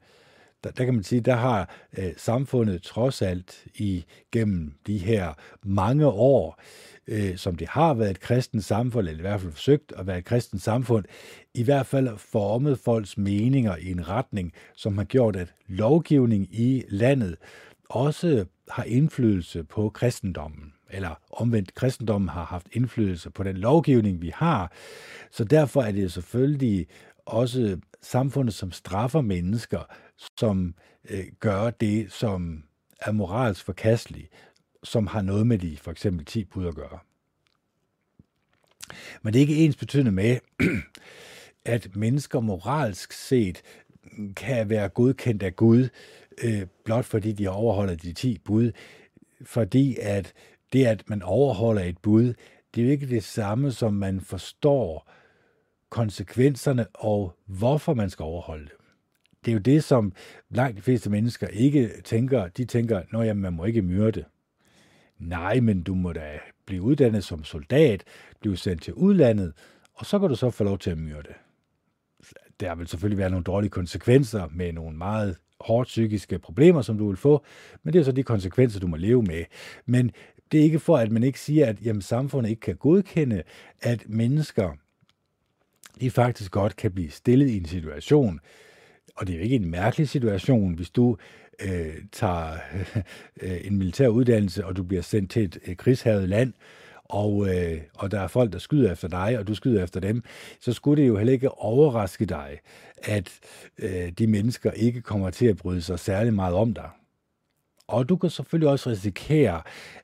[0.63, 5.33] Der, der kan man sige, der har øh, samfundet trods alt i gennem de her
[5.63, 9.51] mange år, øh, Øh, som det har været et kristent samfund, eller i hvert fald
[9.51, 11.05] forsøgt at være et kristent samfund,
[11.53, 16.83] i hvert fald formet folks meninger i en retning, som har gjort, at lovgivning i
[16.89, 17.35] landet
[17.89, 24.31] også har indflydelse på kristendommen eller omvendt kristendommen har haft indflydelse på den lovgivning, vi
[24.35, 24.71] har.
[25.31, 26.87] Så derfor er det selvfølgelig
[27.25, 29.79] også samfundet, som straffer mennesker,
[30.37, 30.75] som
[31.09, 32.63] øh, gør det, som
[33.01, 34.29] er moralsk forkasteligt,
[34.83, 36.99] som har noget med de for eksempel 10 bud at gøre.
[39.21, 40.37] Men det er ikke ens betydende med,
[41.65, 43.61] at mennesker moralsk set
[44.35, 45.89] kan være godkendt af Gud,
[46.43, 48.71] øh, blot fordi de overholder de 10 bud,
[49.41, 50.33] fordi at
[50.73, 52.33] det, at man overholder et bud,
[52.75, 55.11] det er jo ikke det samme, som man forstår
[55.89, 58.71] konsekvenserne og hvorfor man skal overholde det.
[59.45, 60.13] Det er jo det, som
[60.49, 62.47] langt de fleste mennesker ikke tænker.
[62.47, 64.23] De tænker, at man må ikke myrde.
[65.27, 68.03] Nej, men du må da blive uddannet som soldat,
[68.39, 69.53] blive sendt til udlandet,
[69.93, 71.33] og så kan du så få lov til at myrde.
[72.59, 77.07] Der vil selvfølgelig være nogle dårlige konsekvenser med nogle meget hårdt psykiske problemer, som du
[77.07, 77.45] vil få,
[77.83, 79.43] men det er så de konsekvenser, du må leve med.
[79.85, 80.11] Men
[80.51, 83.43] det er ikke for, at man ikke siger, at jamen, samfundet ikke kan godkende,
[83.81, 84.71] at mennesker
[86.01, 88.39] de faktisk godt kan blive stillet i en situation,
[89.15, 91.17] og det er jo ikke en mærkelig situation, hvis du
[91.61, 92.57] øh, tager
[93.41, 96.53] øh, en militær uddannelse, og du bliver sendt til et øh, krigshavet land,
[97.03, 100.23] og, øh, og der er folk, der skyder efter dig, og du skyder efter dem,
[100.59, 102.59] så skulle det jo heller ikke overraske dig,
[103.03, 103.39] at
[103.79, 106.89] øh, de mennesker ikke kommer til at bryde sig særlig meget om dig.
[107.87, 109.61] Og du kan selvfølgelig også risikere,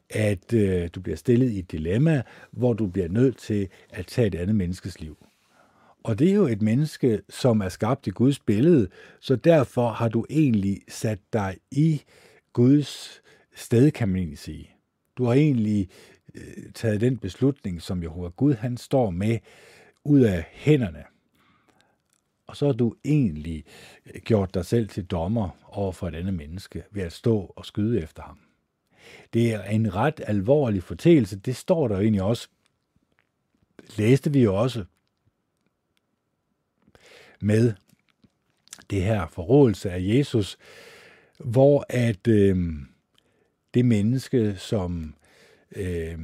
[0.10, 2.22] at øh, du bliver stillet i et dilemma,
[2.52, 5.18] hvor du bliver nødt til at tage et andet menneskes liv.
[6.04, 8.88] Og det er jo et menneske, som er skabt i Guds billede,
[9.20, 12.02] så derfor har du egentlig sat dig i
[12.54, 13.22] Guds
[13.56, 14.70] sted, kan man egentlig sige.
[15.18, 15.90] Du har egentlig
[16.36, 19.40] øh, taget den beslutning, som Jehova Gud han står med,
[20.04, 21.04] ud af hænderne.
[22.48, 23.64] Og så har du egentlig
[24.06, 27.66] øh, gjort dig selv til dommer over for et andet menneske ved at stå og
[27.66, 28.40] skyde efter ham.
[29.34, 31.46] Det er en ret alvorlig fortælling.
[31.46, 32.48] Det står der jo egentlig også.
[33.98, 34.86] Læste vi jo også
[37.42, 37.74] med
[38.90, 40.58] det her forrådelse af Jesus,
[41.40, 42.58] hvor at øh,
[43.74, 45.14] det menneske, som,
[45.76, 46.18] øh,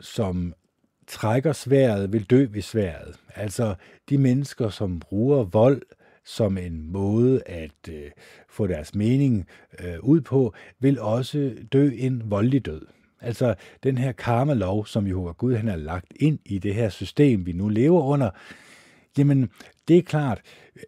[0.00, 0.54] som
[1.06, 3.16] trækker sværet, vil dø ved sværet.
[3.34, 3.74] Altså
[4.08, 5.82] de mennesker, som bruger vold
[6.24, 8.10] som en måde at øh,
[8.48, 9.46] få deres mening
[9.80, 12.86] øh, ud på, vil også dø en voldelig død.
[13.20, 17.46] Altså den her karma-lov, som Jehova Gud han har lagt ind i det her system,
[17.46, 18.30] vi nu lever under,
[19.18, 19.50] jamen
[19.88, 20.40] det er klart,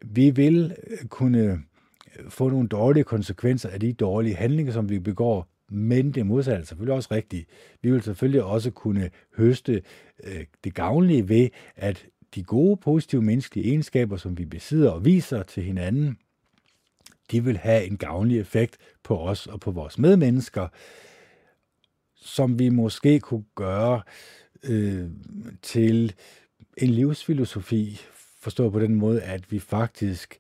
[0.05, 1.39] vi vil øh, kunne
[2.19, 6.61] øh, få nogle dårlige konsekvenser af de dårlige handlinger, som vi begår, men det modsatte
[6.61, 7.49] er selvfølgelig også rigtigt.
[7.83, 9.83] Vi vil selvfølgelig også kunne høste
[10.25, 15.43] øh, det gavnlige ved, at de gode, positive menneskelige egenskaber, som vi besidder og viser
[15.43, 16.17] til hinanden,
[17.31, 20.69] de vil have en gavnlig effekt på os og på vores medmennesker,
[22.15, 24.03] som vi måske kunne gøre
[24.63, 25.11] øh,
[25.63, 26.15] til
[26.77, 28.01] en livsfilosofi,
[28.47, 30.39] forstå på den måde, at vi faktisk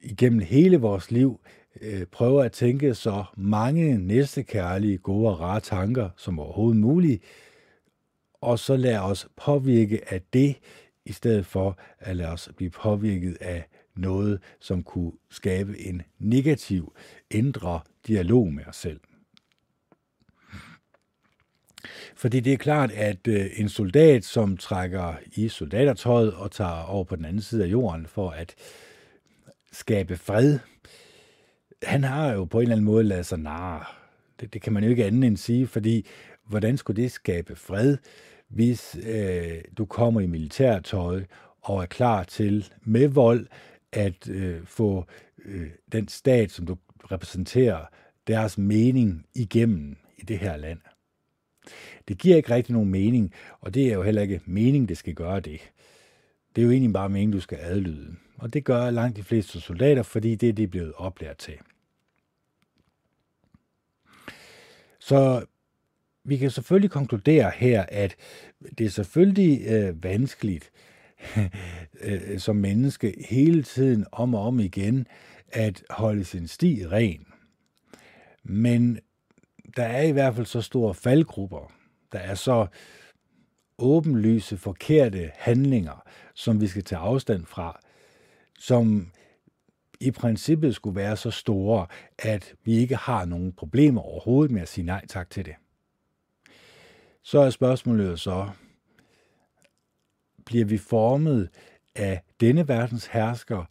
[0.00, 1.40] igennem hele vores liv
[1.80, 7.22] øh, prøver at tænke så mange næstekærlige, gode og rare tanker som overhovedet muligt,
[8.40, 10.56] og så lade os påvirke af det,
[11.04, 13.64] i stedet for at lade os blive påvirket af
[13.96, 16.92] noget, som kunne skabe en negativ,
[17.30, 19.00] indre dialog med os selv.
[22.16, 27.04] Fordi det er klart, at øh, en soldat, som trækker i soldatertøjet og tager over
[27.04, 28.54] på den anden side af jorden for at
[29.72, 30.58] skabe fred,
[31.82, 33.84] han har jo på en eller anden måde lavet sig narre.
[34.40, 36.06] Det, det kan man jo ikke andet end sige, fordi
[36.46, 37.96] hvordan skulle det skabe fred,
[38.48, 41.24] hvis øh, du kommer i militærtøj
[41.60, 43.46] og er klar til med vold
[43.92, 45.04] at øh, få
[45.44, 46.76] øh, den stat, som du
[47.12, 47.84] repræsenterer,
[48.26, 50.78] deres mening igennem i det her land.
[52.08, 55.14] Det giver ikke rigtig nogen mening, og det er jo heller ikke mening, det skal
[55.14, 55.60] gøre det.
[56.56, 58.16] Det er jo egentlig bare meningen, du skal adlyde.
[58.36, 61.54] Og det gør langt de fleste soldater, fordi det er de blevet oplært til.
[64.98, 65.44] Så
[66.24, 68.16] vi kan selvfølgelig konkludere her, at
[68.78, 70.70] det er selvfølgelig øh, vanskeligt
[72.00, 75.06] øh, som menneske hele tiden om og om igen
[75.48, 77.26] at holde sin sti ren.
[78.42, 78.98] Men
[79.76, 81.72] der er i hvert fald så store faldgrupper,
[82.12, 82.66] der er så
[83.78, 86.02] åbenlyse forkerte handlinger,
[86.34, 87.80] som vi skal tage afstand fra,
[88.58, 89.10] som
[90.00, 91.86] i princippet skulle være så store,
[92.18, 95.54] at vi ikke har nogen problemer overhovedet med at sige nej tak til det.
[97.22, 98.50] Så er spørgsmålet så,
[100.44, 101.48] bliver vi formet
[101.94, 103.64] af denne verdens hersker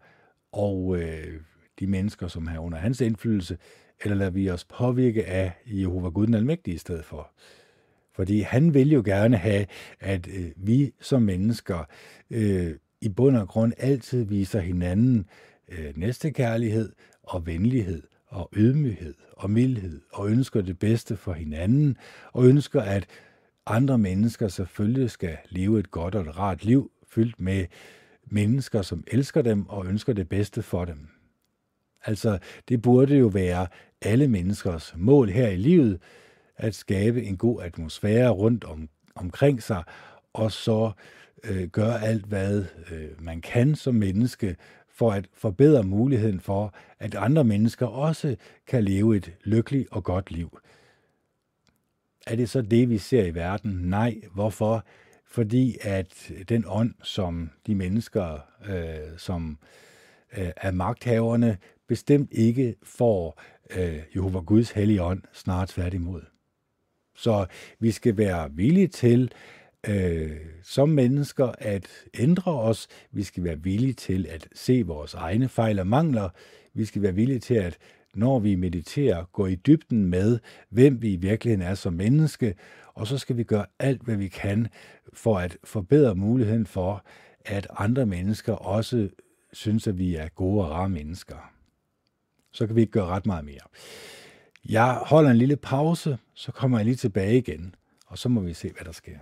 [0.51, 1.41] og øh,
[1.79, 3.57] de mennesker, som er under hans indflydelse,
[4.01, 7.31] eller lader vi os påvirke af Jehova Gud den Almægtige i stedet for?
[8.13, 9.65] Fordi han vil jo gerne have,
[9.99, 11.83] at øh, vi som mennesker
[12.29, 15.25] øh, i bund og grund altid viser hinanden
[15.69, 16.91] øh, næstekærlighed
[17.23, 21.97] og venlighed og ydmyghed og mildhed og ønsker det bedste for hinanden
[22.33, 23.05] og ønsker, at
[23.65, 27.65] andre mennesker selvfølgelig skal leve et godt og et rart liv, fyldt med
[28.25, 31.12] mennesker, som elsker dem og ønsker det bedste for dem.
[32.05, 32.37] Altså,
[32.69, 33.67] det burde jo være
[34.01, 35.99] alle menneskers mål her i livet,
[36.57, 39.83] at skabe en god atmosfære rundt om, omkring sig,
[40.33, 40.91] og så
[41.43, 44.55] øh, gøre alt, hvad øh, man kan som menneske,
[44.89, 48.35] for at forbedre muligheden for, at andre mennesker også
[48.67, 50.59] kan leve et lykkeligt og godt liv.
[52.27, 53.71] Er det så det, vi ser i verden?
[53.71, 54.21] Nej.
[54.33, 54.85] Hvorfor?
[55.25, 59.57] Fordi at den ånd, som de mennesker, øh, som
[60.37, 63.41] øh, er magthaverne, bestemt ikke får
[63.77, 66.21] øh, Jehova Guds hellige ånd, snart tværtimod.
[67.15, 67.45] Så
[67.79, 69.31] vi skal være villige til
[69.89, 70.31] øh,
[70.63, 71.87] som mennesker at
[72.19, 72.87] ændre os.
[73.11, 76.29] Vi skal være villige til at se vores egne fejl og mangler.
[76.73, 77.77] Vi skal være villige til at
[78.15, 80.39] når vi mediterer, gå i dybden med,
[80.69, 82.55] hvem vi i virkeligheden er som menneske,
[82.93, 84.67] og så skal vi gøre alt, hvad vi kan
[85.13, 87.05] for at forbedre muligheden for,
[87.45, 89.09] at andre mennesker også
[89.53, 91.53] synes, at vi er gode og rare mennesker.
[92.53, 93.61] Så kan vi ikke gøre ret meget mere.
[94.65, 97.75] Jeg holder en lille pause, så kommer jeg lige tilbage igen,
[98.07, 99.19] og så må vi se, hvad der sker.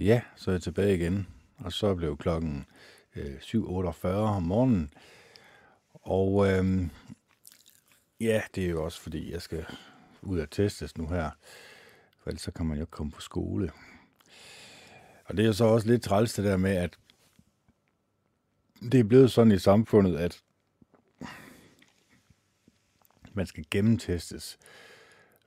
[0.00, 1.26] Ja, så er jeg tilbage igen,
[1.58, 2.66] og så blev klokken
[3.16, 4.92] øh, 7.48 om morgenen.
[5.92, 6.90] Og øhm,
[8.20, 9.66] ja, det er jo også fordi, jeg skal
[10.22, 11.30] ud og testes nu her,
[12.18, 13.70] for ellers så kan man jo ikke komme på skole.
[15.24, 16.98] Og det er jo så også lidt træls det der med, at
[18.92, 20.42] det er blevet sådan i samfundet, at
[23.32, 24.58] man skal gennemtestes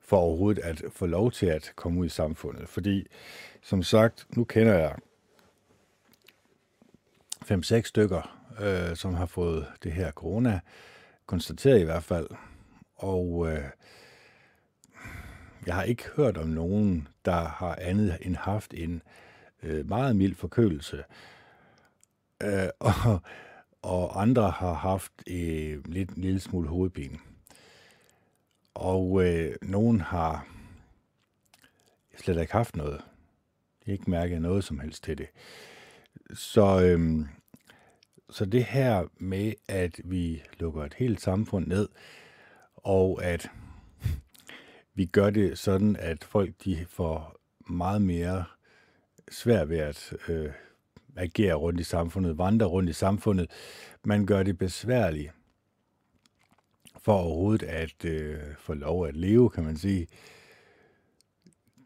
[0.02, 2.70] for overhovedet at få lov til at komme ud i samfundet.
[2.70, 3.08] Fordi,
[3.62, 4.96] som sagt, nu kender jeg
[7.52, 10.60] 5-6 stykker, øh, som har fået det her corona,
[11.26, 12.28] konstateret i hvert fald.
[12.96, 13.64] Og øh,
[15.66, 19.02] jeg har ikke hørt om nogen, der har andet end haft en
[19.64, 21.04] øh, meget mild forkølelse.
[22.44, 23.22] Øh, og,
[23.82, 27.18] og andre har haft øh, lidt en lille smule hovedpine.
[28.74, 30.48] Og øh, nogen har
[32.18, 33.02] slet ikke haft noget.
[33.80, 35.28] De har ikke mærket noget som helst til det.
[36.34, 37.26] Så, øh,
[38.30, 41.90] så det her med, at vi lukker et helt samfund ned,
[42.76, 43.52] og at
[44.94, 47.36] vi gør det sådan, at folk de får
[47.70, 48.46] meget mere
[49.32, 50.52] svært ved at øh,
[51.16, 53.52] agerer rundt i samfundet, vandre rundt i samfundet.
[54.04, 55.32] Man gør det besværligt
[57.06, 60.08] for overhovedet at øh, få lov at leve, kan man sige.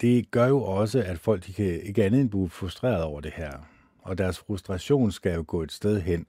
[0.02, 3.32] Det gør jo også, at folk de kan ikke andet end blive frustreret over det
[3.32, 3.52] her.
[4.02, 6.26] Og deres frustration skal jo gå et sted hen.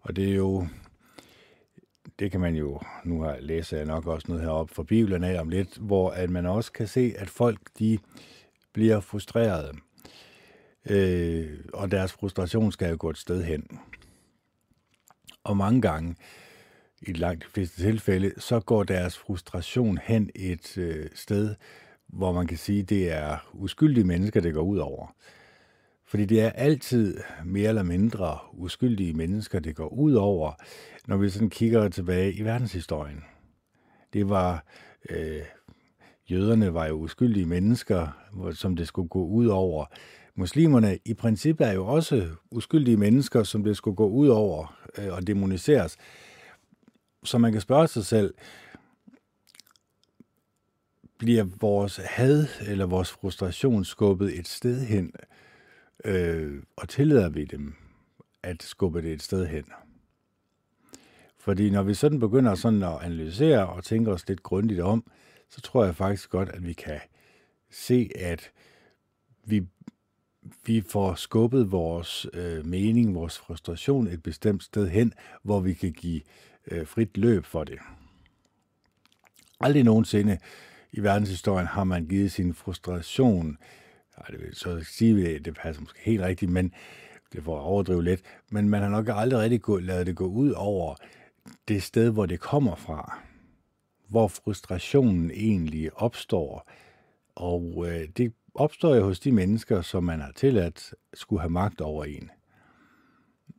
[0.00, 0.66] Og det er jo,
[2.18, 5.40] det kan man jo, nu har læser jeg nok også noget heroppe fra Bibelen af
[5.40, 7.98] om lidt, hvor at man også kan se, at folk de
[8.72, 9.72] bliver frustrerede
[10.90, 13.66] øh, og deres frustration skal jo gå et sted hen.
[15.44, 16.16] Og mange gange,
[17.02, 21.54] i langt de fleste tilfælde, så går deres frustration hen et øh, sted,
[22.08, 25.14] hvor man kan sige, det er uskyldige mennesker, det går ud over.
[26.06, 30.52] Fordi det er altid mere eller mindre uskyldige mennesker, det går ud over,
[31.06, 33.24] når vi sådan kigger tilbage i verdenshistorien.
[34.12, 34.64] Det var
[35.10, 35.42] øh,
[36.30, 38.08] jøderne var jo uskyldige mennesker,
[38.52, 39.86] som det skulle gå ud over
[40.36, 45.12] muslimerne i princippet er jo også uskyldige mennesker, som det skulle gå ud over øh,
[45.12, 45.96] og demoniseres.
[47.24, 48.34] Så man kan spørge sig selv,
[51.18, 55.12] bliver vores had eller vores frustration skubbet et sted hen,
[56.04, 57.74] øh, og tillader vi dem
[58.42, 59.64] at skubbe det et sted hen?
[61.38, 65.04] Fordi når vi sådan begynder sådan at analysere og tænke os lidt grundigt om,
[65.50, 67.00] så tror jeg faktisk godt, at vi kan
[67.70, 68.50] se, at
[69.44, 69.66] vi
[70.66, 75.92] vi får skubbet vores øh, mening, vores frustration et bestemt sted hen, hvor vi kan
[75.92, 76.20] give
[76.66, 77.78] øh, frit løb for det.
[79.60, 80.38] Aldrig nogensinde
[80.92, 83.58] i verdenshistorien har man givet sin frustration,
[84.18, 86.72] ej, det vil så sige, det passer måske helt rigtigt, men
[87.32, 90.26] det får at overdrive lidt, men man har nok aldrig rigtig gå, lavet det gå
[90.26, 90.94] ud over
[91.68, 93.18] det sted, hvor det kommer fra,
[94.08, 96.70] hvor frustrationen egentlig opstår,
[97.34, 101.80] og øh, det opstår jo hos de mennesker, som man har tilladt skulle have magt
[101.80, 102.30] over en.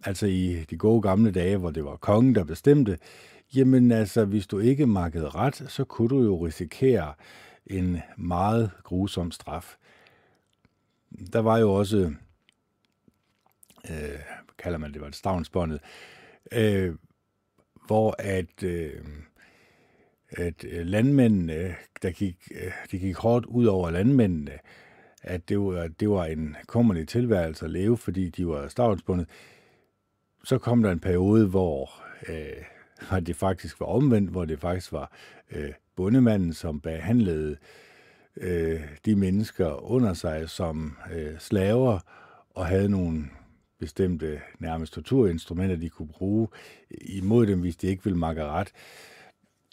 [0.04, 2.98] Altså i de gode gamle dage, hvor det var kongen, der bestemte,
[3.56, 7.14] jamen altså, hvis du ikke markede ret, så kunne du jo risikere
[7.66, 9.76] en meget grusom straf.
[11.34, 12.14] Der var jo også,
[13.90, 14.20] øh,
[14.58, 15.80] kalder man det, var det stavnsbåndet,
[16.52, 16.96] øh,
[17.88, 19.06] hvor at, øh,
[20.30, 24.60] at øh, landmændene, der gik, øh, gik hårdt ud over landmændene,
[25.28, 29.28] at det var, det var en kummerlig tilværelse at leve, fordi de var stavnsbundet.
[30.44, 35.12] Så kom der en periode, hvor øh, det faktisk var omvendt, hvor det faktisk var
[35.52, 37.58] øh, bundemanden, som behandlede
[38.38, 42.00] øh, de mennesker under sig som øh, slaver,
[42.50, 43.26] og havde nogle
[43.80, 46.48] bestemte nærmest torturinstrumenter, de kunne bruge
[47.02, 48.72] imod dem, hvis de ikke ville makke ret.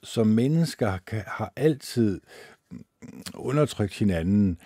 [0.03, 2.21] Så mennesker kan, har altid
[3.35, 4.59] undertrykt hinanden,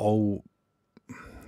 [0.00, 0.44] og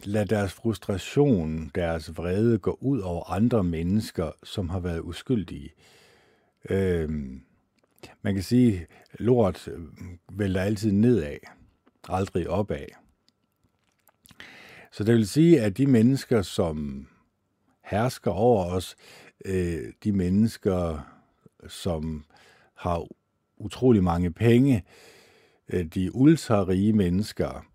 [0.05, 5.71] lad deres frustration, deres vrede gå ud over andre mennesker, som har været uskyldige.
[6.71, 7.43] Øhm,
[8.23, 8.87] man kan sige,
[9.19, 9.81] lort øh,
[10.33, 11.37] vælter altid nedad,
[12.09, 12.87] aldrig opad.
[14.93, 17.09] Så det vil sige, at de mennesker, som
[17.85, 18.97] hersker over os,
[19.45, 21.09] øh, de mennesker,
[21.69, 22.25] som
[22.75, 23.07] har
[23.57, 24.85] utrolig mange penge,
[25.69, 27.67] øh, de ultrarige mennesker,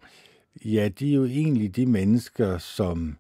[0.66, 3.18] Ja, de er jo egentlig de mennesker, som,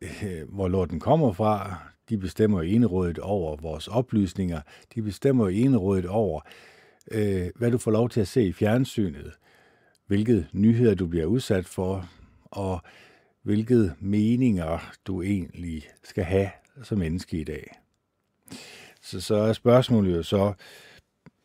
[0.00, 1.76] øh, hvor lorten kommer fra,
[2.08, 4.60] de bestemmer enerådet over vores oplysninger.
[4.94, 6.40] De bestemmer enerådet over,
[7.10, 9.32] øh, hvad du får lov til at se i fjernsynet,
[10.06, 12.08] hvilke nyheder du bliver udsat for,
[12.44, 12.80] og
[13.42, 16.50] hvilke meninger du egentlig skal have
[16.82, 17.78] som menneske i dag.
[19.02, 20.52] Så, så er spørgsmålet jo så,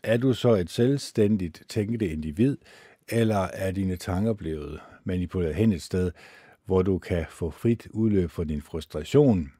[0.04, 2.58] er du så et selvstændigt tænkende individ,
[3.10, 6.12] eller er dine tanker blevet manipuleret hen et sted,
[6.66, 9.52] hvor du kan få frit udløb for din frustration,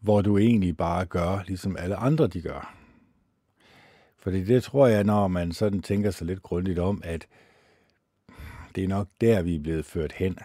[0.00, 2.74] hvor du egentlig bare gør, ligesom alle andre de gør.
[4.18, 7.26] Fordi det tror jeg, når man sådan tænker sig lidt grundigt om, at
[8.74, 10.38] det er nok der, vi er blevet ført hen.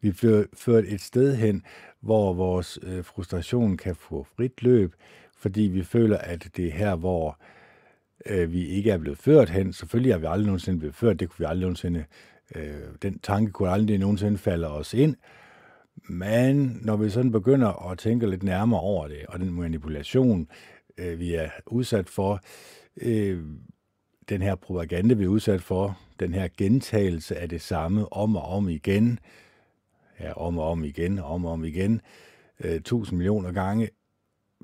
[0.00, 1.62] Vi er ført et sted hen,
[2.00, 4.94] hvor vores øh, frustration kan få frit løb,
[5.36, 7.59] fordi vi føler, at det er her, hvor øh,
[8.26, 9.72] Øh, vi ikke er blevet ført hen.
[9.72, 12.04] Selvfølgelig er vi aldrig nogensinde blevet ført, det kunne vi aldrig nogensinde,
[12.56, 15.16] øh, den tanke kunne aldrig nogensinde falde os ind.
[16.08, 20.48] Men når vi sådan begynder at tænke lidt nærmere over det, og den manipulation,
[20.98, 22.40] øh, vi er udsat for,
[22.96, 23.44] øh,
[24.28, 28.42] den her propaganda, vi er udsat for, den her gentagelse af det samme om og
[28.42, 29.18] om igen,
[30.20, 32.00] ja, om og om igen, om og om igen,
[32.60, 33.88] øh, tusind millioner gange.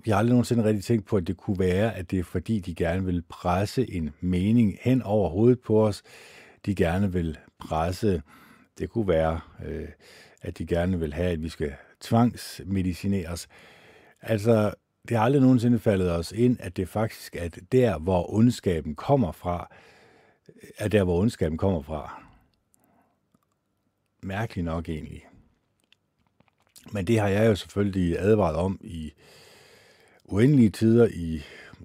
[0.05, 2.61] Vi har aldrig nogensinde rigtig tænkt på, at det kunne være, at det er fordi,
[2.61, 6.03] de gerne vil presse en mening hen over hovedet på os.
[6.67, 8.23] De gerne vil presse,
[8.79, 9.89] det kunne være, øh,
[10.43, 13.49] at de gerne vil have, at vi skal tvangsmedicineres.
[14.23, 14.75] Altså,
[15.09, 19.33] det har aldrig nogensinde faldet os ind, at det faktisk er der, hvor ondskaben kommer
[19.33, 19.69] fra,
[20.79, 22.23] er der, hvor ondskaben kommer fra.
[24.23, 25.27] Mærkeligt nok egentlig.
[26.93, 29.13] Men det har jeg jo selvfølgelig advaret om i
[30.29, 31.43] uendelige tider i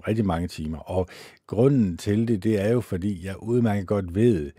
[0.07, 0.77] rigtig mange timer.
[0.77, 1.07] Og
[1.47, 4.51] grunden til det, det er jo, fordi jeg udmærket godt ved,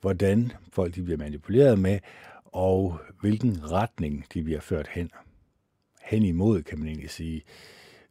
[0.00, 1.98] hvordan folk de bliver manipuleret med,
[2.44, 5.10] og hvilken retning de bliver ført hen.
[6.02, 7.42] Hen imod, kan man egentlig sige.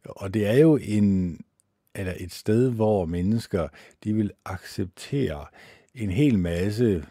[0.04, 1.40] Og det er jo en,
[1.94, 3.68] eller et sted, hvor mennesker
[4.04, 5.44] de vil acceptere
[5.94, 7.04] en hel masse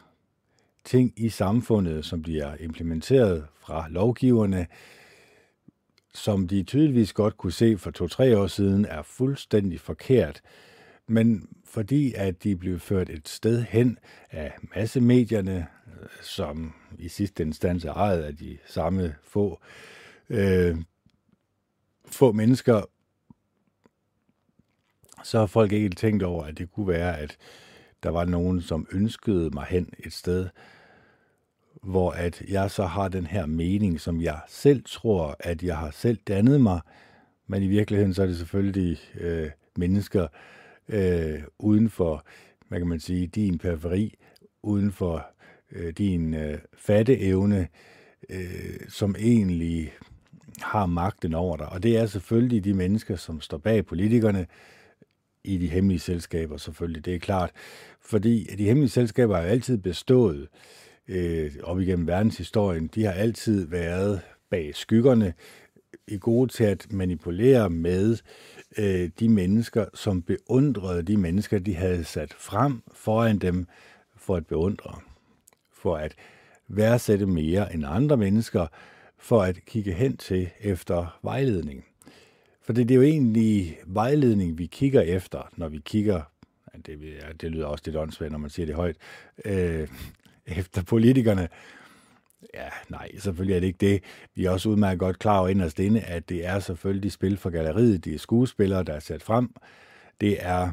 [0.84, 4.68] ting i samfundet, som bliver implementeret fra lovgiverne,
[6.16, 10.42] som de tydeligvis godt kunne se for to-tre år siden, er fuldstændig forkert.
[11.08, 13.98] Men fordi at de blev ført et sted hen
[14.32, 15.68] af massemedierne,
[16.22, 19.62] som i sidste instans er ejet af de samme få,
[20.30, 20.78] øh,
[22.06, 22.82] få mennesker,
[25.24, 27.38] så har folk ikke tænkt over, at det kunne være, at
[28.04, 30.50] der var nogen, som ønskede mig hen et sted,
[31.86, 35.92] hvor at jeg så har den her mening, som jeg selv tror, at jeg har
[35.92, 36.80] selv dannet mig,
[37.48, 40.28] men i virkeligheden så er det selvfølgelig øh, mennesker
[40.90, 42.26] øh, uden for,
[42.68, 44.16] hvad kan man sige, din periferi,
[44.64, 45.28] uden for
[45.72, 47.68] øh, din øh, fatteevne,
[48.30, 49.94] øh, som egentlig
[50.62, 51.70] har magten over dig.
[51.70, 54.48] Og det er selvfølgelig de mennesker, som står bag politikerne,
[55.44, 57.52] i de hemmelige selskaber selvfølgelig, det er klart.
[58.02, 60.48] Fordi de hemmelige selskaber har jo altid bestået øh,
[61.08, 62.88] Øh, op igennem verdenshistorien.
[62.88, 65.34] De har altid været bag skyggerne,
[66.08, 68.18] i gode til at manipulere med
[68.78, 73.68] øh, de mennesker, som beundrede de mennesker, de havde sat frem foran dem
[74.16, 75.00] for at beundre.
[75.74, 76.16] For at
[76.68, 78.68] værdsætte mere end andre mennesker,
[79.18, 81.86] for at kigge hen til efter vejledning.
[82.62, 86.22] For det er jo egentlig vejledning, vi kigger efter, når vi kigger,
[86.86, 87.00] det,
[87.42, 88.98] det lyder også lidt åndssvagt, når man siger det højt,
[89.46, 89.88] øh,
[90.60, 91.48] efter politikerne.
[92.54, 94.04] Ja, nej, selvfølgelig er det ikke det.
[94.36, 97.50] Vi er også udmærket godt klar over inderst inde, at det er selvfølgelig spil for
[97.50, 99.50] galleriet, det er skuespillere, der er sat frem.
[100.22, 100.72] Det er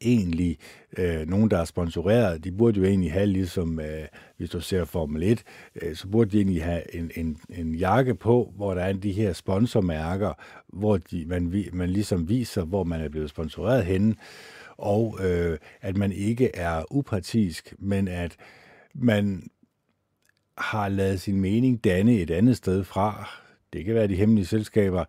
[0.00, 0.58] egentlig
[0.98, 2.44] øh, nogen, der er sponsoreret.
[2.44, 4.06] De burde jo egentlig have, ligesom øh,
[4.36, 5.42] hvis du ser Formel 1,
[5.82, 9.12] øh, så burde de egentlig have en, en, en jakke på, hvor der er de
[9.12, 10.32] her sponsormærker,
[10.68, 14.14] hvor de, man, man ligesom viser, hvor man er blevet sponsoreret henne,
[14.78, 18.36] og øh, at man ikke er upartisk, men at
[18.94, 19.50] man
[20.58, 23.28] har lavet sin mening danne et andet sted fra.
[23.72, 25.04] Det kan være de hemmelige selskaber.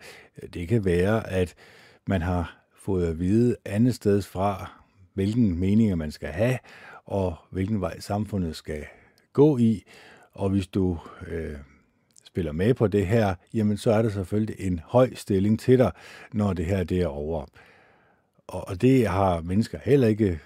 [0.53, 1.56] Det kan være, at
[2.07, 4.72] man har fået at vide andet sted fra,
[5.14, 6.57] hvilken meninger man skal have,
[7.06, 8.85] og hvilken vej samfundet skal
[9.33, 9.83] gå i.
[10.31, 11.57] Og hvis du øh,
[12.25, 15.91] spiller med på det her, jamen så er der selvfølgelig en høj stilling til dig,
[16.33, 17.45] når det her det er over.
[18.50, 20.40] Og, og det har mennesker heller ikke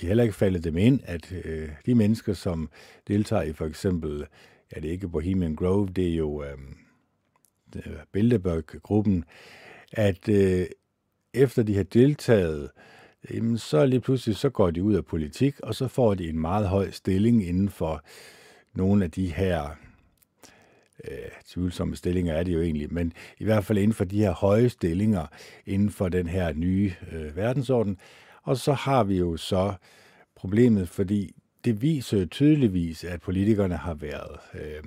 [0.00, 2.70] de heller ikke faldet dem ind, at øh, de mennesker, som
[3.08, 4.26] deltager i for eksempel,
[4.74, 6.58] ja, det er ikke Bohemian Grove, det er jo øh,
[8.12, 9.24] Bilderberg-gruppen,
[9.92, 10.66] at øh,
[11.34, 12.70] efter de har deltaget
[13.30, 16.38] jamen så lige pludselig så går de ud af politik, og så får de en
[16.38, 18.02] meget høj stilling inden for
[18.74, 19.76] nogle af de her
[21.10, 24.32] øh, tvivlsomme stillinger er det jo egentlig, men i hvert fald inden for de her
[24.32, 25.26] høje stillinger
[25.66, 27.98] inden for den her nye øh, verdensorden.
[28.42, 29.74] Og så har vi jo så
[30.36, 34.82] problemet, fordi det viser jo tydeligvis, at politikerne har været øh,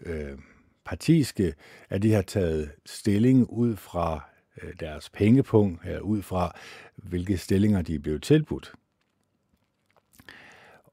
[0.00, 0.38] øh,
[0.84, 1.54] partiske,
[1.90, 6.58] at de har taget stilling ud fra Øh, deres pengepunkt, eller ud fra,
[6.96, 8.72] hvilke stillinger de er blevet tilbudt.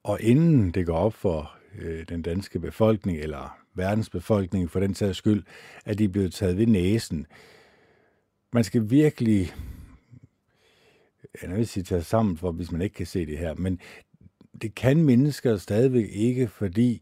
[0.03, 4.95] Og inden det går op for øh, den danske befolkning, eller verdens befolkning for den
[4.95, 5.43] sags skyld,
[5.85, 7.25] at de er blevet taget ved næsen.
[8.53, 9.53] Man skal virkelig,
[11.41, 13.79] jeg vil sige, tage sammen for, hvis man ikke kan se det her, men
[14.61, 17.01] det kan mennesker stadigvæk ikke, fordi,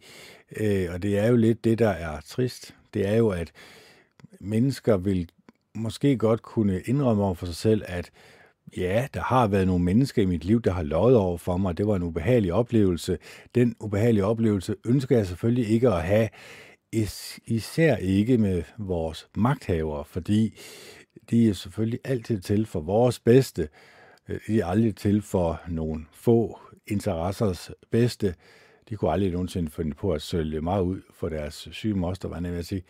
[0.57, 3.51] øh, og det er jo lidt det, der er trist, det er jo, at
[4.39, 5.29] mennesker vil
[5.73, 8.11] måske godt kunne indrømme over for sig selv, at
[8.77, 11.77] Ja, der har været nogle mennesker i mit liv, der har løjet over for mig.
[11.77, 13.17] Det var en ubehagelig oplevelse.
[13.55, 16.29] Den ubehagelige oplevelse ønsker jeg selvfølgelig ikke at have,
[16.91, 20.57] is- især ikke med vores magthavere, fordi
[21.29, 23.69] de er selvfølgelig altid til for vores bedste.
[24.47, 28.35] De er aldrig til for nogle få interessers bedste.
[28.89, 32.41] De kunne aldrig nogensinde finde på at sælge mig ud for deres syge moster, hvad
[32.41, 32.83] jeg vil sige.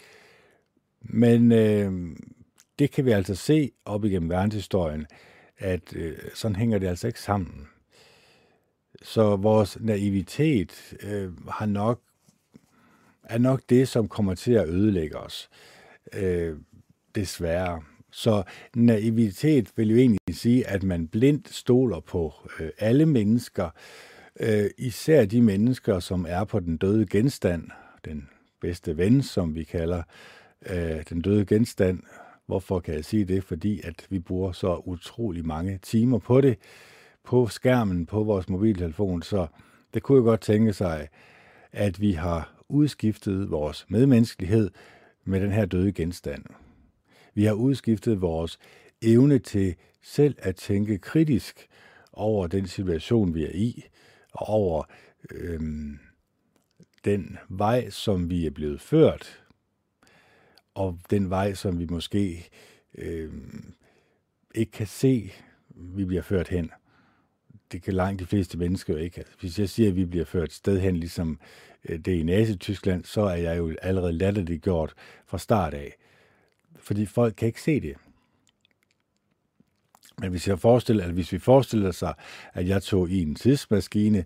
[1.01, 2.15] Men øh,
[2.79, 5.05] det kan vi altså se op igennem verdenshistorien,
[5.59, 7.67] at øh, sådan hænger det altså ikke sammen.
[9.01, 12.01] Så vores naivitet øh, har nok,
[13.23, 15.49] er nok det, som kommer til at ødelægge os.
[16.13, 16.57] Øh,
[17.15, 17.83] desværre.
[18.11, 18.43] Så
[18.75, 23.69] naivitet vil jo egentlig sige, at man blindt stoler på øh, alle mennesker,
[24.39, 27.69] øh, især de mennesker, som er på den døde genstand,
[28.05, 28.29] den
[28.61, 30.03] bedste ven, som vi kalder
[30.69, 31.99] øh, den døde genstand.
[32.49, 33.43] Hvorfor kan jeg sige det?
[33.43, 36.57] Fordi at vi bruger så utrolig mange timer på det,
[37.23, 39.47] på skærmen, på vores mobiltelefon, så
[39.93, 41.07] det kunne jo godt tænke sig,
[41.71, 44.71] at vi har udskiftet vores medmenneskelighed
[45.25, 46.45] med den her døde genstand.
[47.33, 48.59] Vi har udskiftet vores
[49.01, 51.67] evne til selv at tænke kritisk
[52.13, 53.83] over den situation, vi er i,
[54.31, 54.83] og over
[55.31, 55.99] øhm,
[57.05, 59.43] den vej, som vi er blevet ført,
[60.79, 62.49] og den vej, som vi måske
[62.97, 63.33] øh,
[64.55, 65.31] ikke kan se,
[65.69, 66.71] vi bliver ført hen.
[67.71, 69.17] Det kan langt de fleste mennesker jo ikke.
[69.17, 71.39] Altså, hvis jeg siger, at vi bliver ført sted hen, ligesom
[71.89, 74.93] øh, det er i Nazi-Tyskland, så er jeg jo allerede latterligt gjort
[75.25, 75.95] fra start af
[76.79, 77.95] fordi folk kan ikke se det.
[80.17, 82.13] Men hvis, jeg forestiller, at hvis vi forestiller sig,
[82.53, 84.25] at jeg tog i en tidsmaskine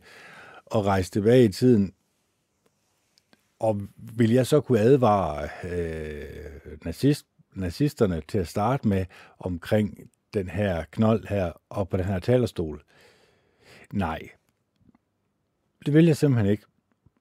[0.65, 1.93] og rejste tilbage i tiden,
[3.63, 7.25] og vil jeg så kunne advare øh, nazist,
[7.55, 9.05] nazisterne til at starte med
[9.39, 9.99] omkring
[10.33, 12.83] den her knold her og på den her talerstol?
[13.93, 14.19] Nej.
[15.85, 16.63] Det vil jeg simpelthen ikke.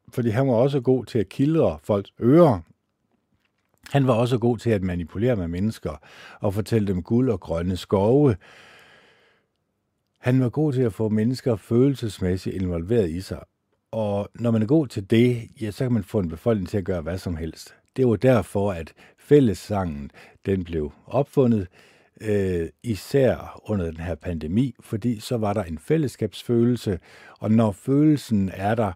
[0.09, 2.61] Fordi han var også god til at kildre folks ører
[3.91, 5.97] han var også god til at manipulere med mennesker
[6.41, 8.37] og fortælle dem guld og grønne skove.
[10.19, 13.45] Han var god til at få mennesker følelsesmæssigt involveret i sig.
[13.93, 16.79] Og når man er god til det, ja, så kan man få en befolkning til
[16.79, 17.75] at gøre hvad som helst.
[17.97, 20.11] Det var derfor, at fællessangen
[20.47, 21.67] den blev opfundet,
[22.21, 26.99] øh, især under den her pandemi, fordi så var der en fællesskabsfølelse,
[27.39, 28.93] og når følelsen er der,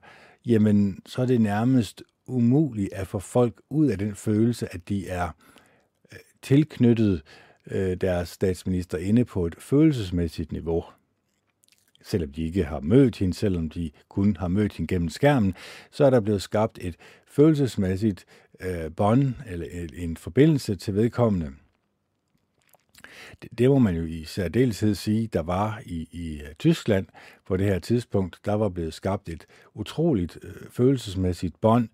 [0.47, 5.08] jamen så er det nærmest umuligt at få folk ud af den følelse, at de
[5.08, 5.28] er
[6.12, 7.23] øh, tilknyttet
[7.70, 10.84] øh, deres statsminister inde på et følelsesmæssigt niveau.
[12.06, 15.54] Selvom de ikke har mødt hende, selvom de kun har mødt hende gennem skærmen,
[15.90, 18.24] så er der blevet skabt et følelsesmæssigt
[18.60, 21.52] øh, bånd eller en forbindelse til vedkommende.
[23.42, 27.06] Det, det må man jo i særdeleshed sige, der var i, i øh, Tyskland
[27.46, 28.38] på det her tidspunkt.
[28.44, 31.88] Der var blevet skabt et utroligt øh, følelsesmæssigt bånd,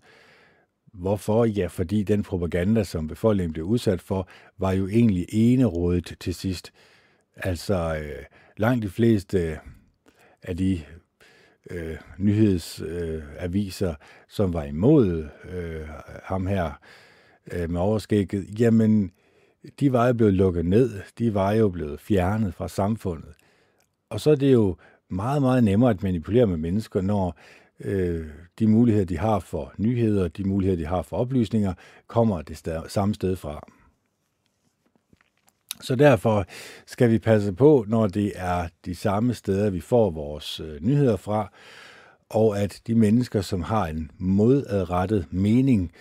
[0.93, 1.45] Hvorfor?
[1.45, 4.27] Ja, fordi den propaganda, som befolkningen blev udsat for,
[4.57, 6.73] var jo egentlig enerådet til sidst.
[7.35, 8.25] Altså, øh,
[8.57, 9.57] langt de fleste øh,
[10.43, 10.81] af de
[11.69, 13.95] øh, nyhedsaviser, øh,
[14.27, 15.87] som var imod øh,
[16.23, 16.71] ham her
[17.51, 19.11] øh, med overskægget, jamen,
[19.79, 23.33] de var jo blevet lukket ned, de var jo blevet fjernet fra samfundet.
[24.09, 24.75] Og så er det jo
[25.09, 27.37] meget, meget nemmere at manipulere med mennesker, når
[27.79, 28.27] øh,
[28.59, 31.73] de muligheder, de har for nyheder, de muligheder, de har for oplysninger,
[32.07, 33.67] kommer det sted, samme sted fra.
[35.83, 36.45] Så derfor
[36.85, 41.15] skal vi passe på, når det er de samme steder, vi får vores øh, nyheder
[41.15, 41.51] fra,
[42.29, 45.91] og at de mennesker, som har en modadrettet mening,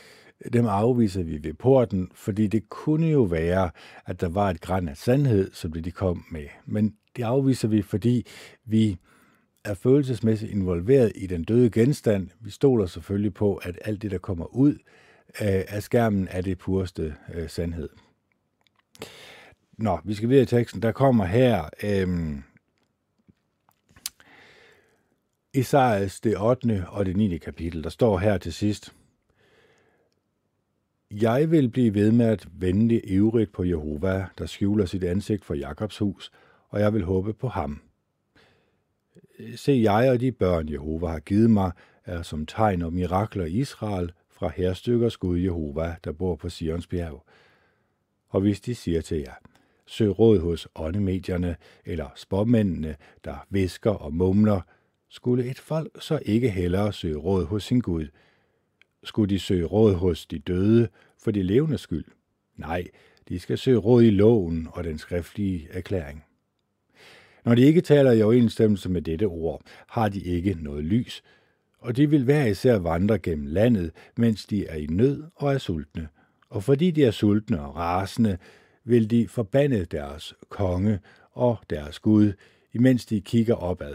[0.52, 3.70] dem afviser vi ved porten, fordi det kunne jo være,
[4.06, 6.46] at der var et græn af sandhed, som det de kom med.
[6.66, 8.26] Men det afviser vi, fordi
[8.64, 8.96] vi
[9.64, 12.28] er følelsesmæssigt involveret i den døde genstand.
[12.40, 14.72] Vi stoler selvfølgelig på, at alt det, der kommer ud
[15.42, 17.88] øh, af skærmen, er det pureste øh, sandhed.
[19.82, 20.82] Nå, vi skal videre i teksten.
[20.82, 22.42] Der kommer her øhm,
[25.54, 26.86] Isaias det 8.
[26.88, 27.38] og det 9.
[27.38, 27.84] kapitel.
[27.84, 28.94] Der står her til sidst.
[31.10, 35.54] Jeg vil blive ved med at vende ivrigt på Jehova, der skjuler sit ansigt for
[35.54, 36.32] Jakobs hus,
[36.68, 37.80] og jeg vil håbe på ham–
[39.56, 41.72] Se, jeg og de børn, Jehova har givet mig,
[42.04, 46.86] er som tegn og mirakler i Israel fra herstykkers Gud Jehova, der bor på Sions
[46.86, 47.24] bjerg.
[48.28, 49.34] Og hvis de siger til jer,
[49.92, 54.60] søg råd hos åndemedierne eller spåmændene, der visker og mumler,
[55.08, 58.06] skulle et folk så ikke hellere søge råd hos sin Gud?
[59.04, 60.88] Skulle de søge råd hos de døde
[61.22, 62.04] for de levende skyld?
[62.56, 62.84] Nej,
[63.28, 66.24] de skal søge råd i loven og den skriftlige erklæring.
[67.44, 71.22] Når de ikke taler i overensstemmelse med dette ord, har de ikke noget lys,
[71.78, 75.58] og de vil hver især vandre gennem landet, mens de er i nød og er
[75.58, 76.08] sultne.
[76.48, 78.38] Og fordi de er sultne og rasende,
[78.84, 81.00] vil de forbande deres konge
[81.32, 82.32] og deres Gud,
[82.72, 83.94] imens de kigger opad.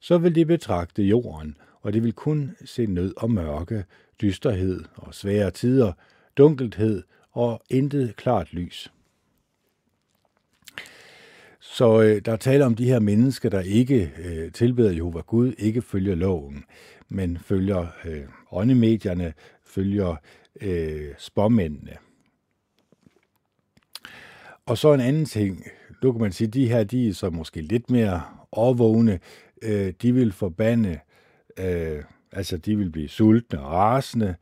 [0.00, 3.84] Så vil de betragte jorden, og de vil kun se nød og mørke,
[4.20, 5.92] dysterhed og svære tider,
[6.36, 8.92] dunkelhed og intet klart lys.
[11.60, 15.52] Så øh, der er tale om de her mennesker, der ikke øh, tilbeder Jehova Gud,
[15.58, 16.64] ikke følger loven,
[17.08, 20.16] men følger øh, åndemedierne, følger
[20.60, 21.96] øh, spåmændene.
[24.66, 25.64] Og så en anden ting,
[26.02, 29.20] nu kan man sige, de her, de er så måske lidt mere overvågne,
[29.62, 30.98] øh, de vil forbande,
[31.58, 32.02] øh,
[32.32, 34.34] altså de vil blive sultne og rasende,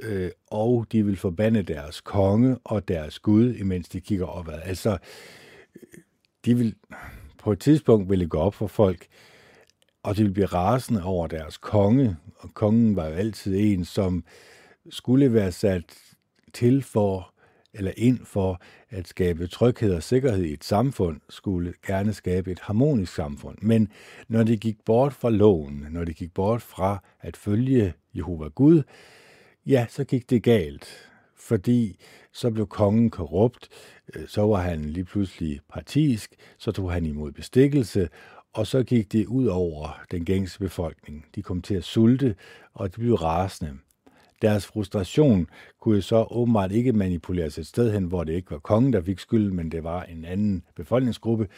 [0.00, 4.60] øh, og de vil forbande deres konge og deres Gud, imens de kigger opad.
[4.64, 4.98] Altså,
[6.44, 6.74] de vil,
[7.38, 9.06] på et tidspunkt vil det gå op for folk,
[10.02, 14.24] og de vil blive rasende over deres konge, og kongen var jo altid en, som
[14.90, 15.98] skulle være sat
[16.52, 17.34] til for,
[17.74, 22.60] eller ind for at skabe tryghed og sikkerhed i et samfund, skulle gerne skabe et
[22.60, 23.58] harmonisk samfund.
[23.62, 23.88] Men
[24.28, 28.82] når de gik bort fra loven, når de gik bort fra at følge Jehova Gud,
[29.66, 31.10] ja, så gik det galt.
[31.36, 31.98] Fordi
[32.32, 33.68] så blev kongen korrupt,
[34.14, 38.08] øh, så var han lige pludselig partisk, så tog han imod bestikkelse,
[38.52, 41.26] og så gik det ud over den gængse befolkning.
[41.34, 42.34] De kom til at sulte,
[42.74, 43.78] og de blev rasende.
[44.42, 45.48] Deres frustration
[45.80, 49.18] kunne så åbenbart ikke manipuleres et sted hen, hvor det ikke var kongen, der fik
[49.18, 51.48] skylden, men det var en anden befolkningsgruppe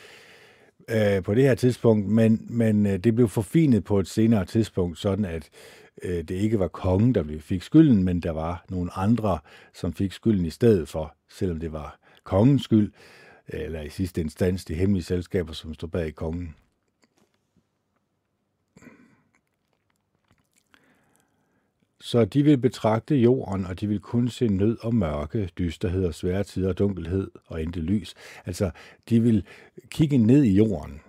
[0.90, 2.06] øh, på det her tidspunkt.
[2.06, 5.48] Men, men øh, det blev forfinet på et senere tidspunkt, sådan at
[6.02, 9.38] øh, det ikke var kongen, der fik skylden, men der var nogle andre,
[9.74, 12.92] som fik skylden i stedet for, selvom det var kongens skyld,
[13.52, 16.54] øh, eller i sidste instans de hemmelige selskaber, som stod bag kongen.
[22.08, 26.14] Så de vil betragte jorden, og de vil kun se nød og mørke, dysterhed og
[26.14, 28.14] svære tider, dunkelhed og intet lys.
[28.46, 28.70] Altså,
[29.08, 29.46] de vil
[29.90, 31.00] kigge ned i jorden.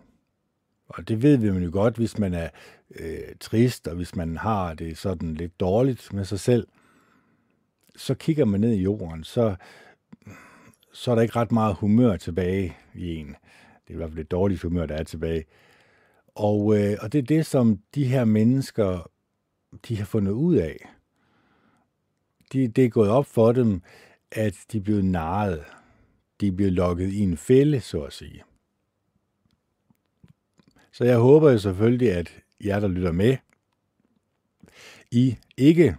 [0.88, 2.50] Og det ved vi jo godt, hvis man er
[2.96, 6.68] øh, trist, og hvis man har det sådan lidt dårligt med sig selv,
[7.96, 9.56] så kigger man ned i jorden, så,
[10.94, 13.28] så er der ikke ret meget humør tilbage i en.
[13.28, 15.46] Det er i hvert fald et dårligt humør, der er tilbage.
[16.36, 19.10] Og, øh, og det er det, som de her mennesker
[19.88, 20.90] de har fundet ud af.
[22.54, 23.82] De, det er gået op for dem,
[24.32, 25.64] at de er blevet narret.
[26.42, 28.44] De er blevet lukket i en fælde, så at sige.
[30.92, 33.38] Så jeg håber jo selvfølgelig, at jer, der lytter med,
[35.12, 35.96] I ikke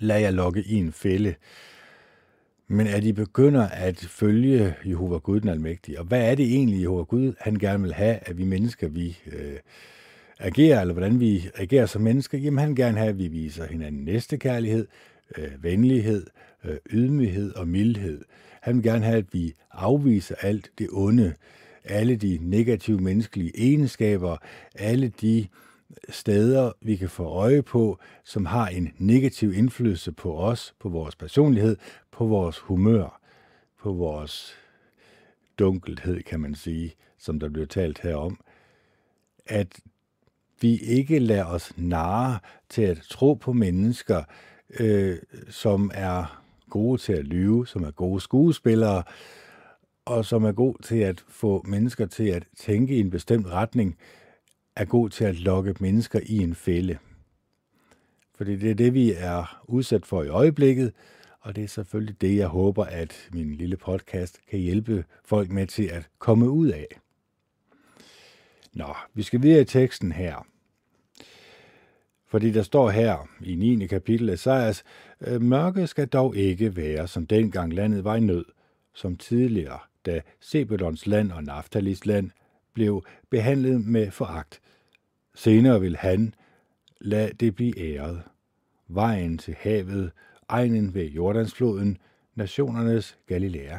[0.00, 1.34] lader jer lokke i en fælde,
[2.68, 5.98] men at I begynder at følge Jehova Gud den Almægtige.
[5.98, 9.18] Og hvad er det egentlig, Jehova Gud han gerne vil have, at vi mennesker, vi
[9.26, 9.58] øh,
[10.38, 14.04] agerer, eller hvordan vi agerer som mennesker, jamen han gerne have, at vi viser hinanden
[14.04, 14.86] næstekærlighed,
[15.38, 16.26] øh, venlighed,
[16.64, 18.24] øh, ydmyghed og mildhed.
[18.60, 21.34] Han vil gerne have, at vi afviser alt det onde,
[21.84, 24.36] alle de negative menneskelige egenskaber,
[24.74, 25.46] alle de
[26.08, 31.16] steder, vi kan få øje på, som har en negativ indflydelse på os, på vores
[31.16, 31.76] personlighed,
[32.12, 33.20] på vores humør,
[33.82, 34.56] på vores
[35.58, 38.40] dunkelhed, kan man sige, som der bliver talt herom.
[39.46, 39.80] At
[40.60, 44.22] vi ikke lader os narre til at tro på mennesker,
[44.80, 45.18] øh,
[45.48, 49.02] som er gode til at lyve, som er gode skuespillere,
[50.04, 53.96] og som er god til at få mennesker til at tænke i en bestemt retning,
[54.76, 56.98] er god til at lokke mennesker i en fælde.
[58.36, 60.92] Fordi det er det, vi er udsat for i øjeblikket,
[61.40, 65.66] og det er selvfølgelig det, jeg håber, at min lille podcast kan hjælpe folk med
[65.66, 66.86] til at komme ud af.
[68.76, 70.46] Nå, vi skal videre i teksten her.
[72.26, 73.86] Fordi der står her i 9.
[73.86, 74.84] kapitel af Sejers,
[75.20, 78.44] øh, mørke skal dog ikke være, som dengang landet var i nød,
[78.94, 82.30] som tidligere, da Sebedons land og Naftalis land
[82.72, 84.60] blev behandlet med foragt.
[85.34, 86.34] Senere vil han
[87.00, 88.22] lade det blive æret.
[88.88, 90.10] Vejen til havet,
[90.48, 91.98] egnen ved Jordansfloden,
[92.34, 93.78] nationernes Galilea.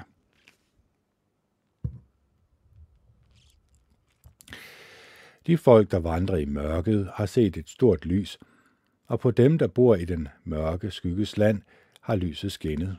[5.47, 8.39] De folk, der vandrer i mørket, har set et stort lys,
[9.07, 11.61] og på dem, der bor i den mørke skygges land,
[12.01, 12.97] har lyset skinnet.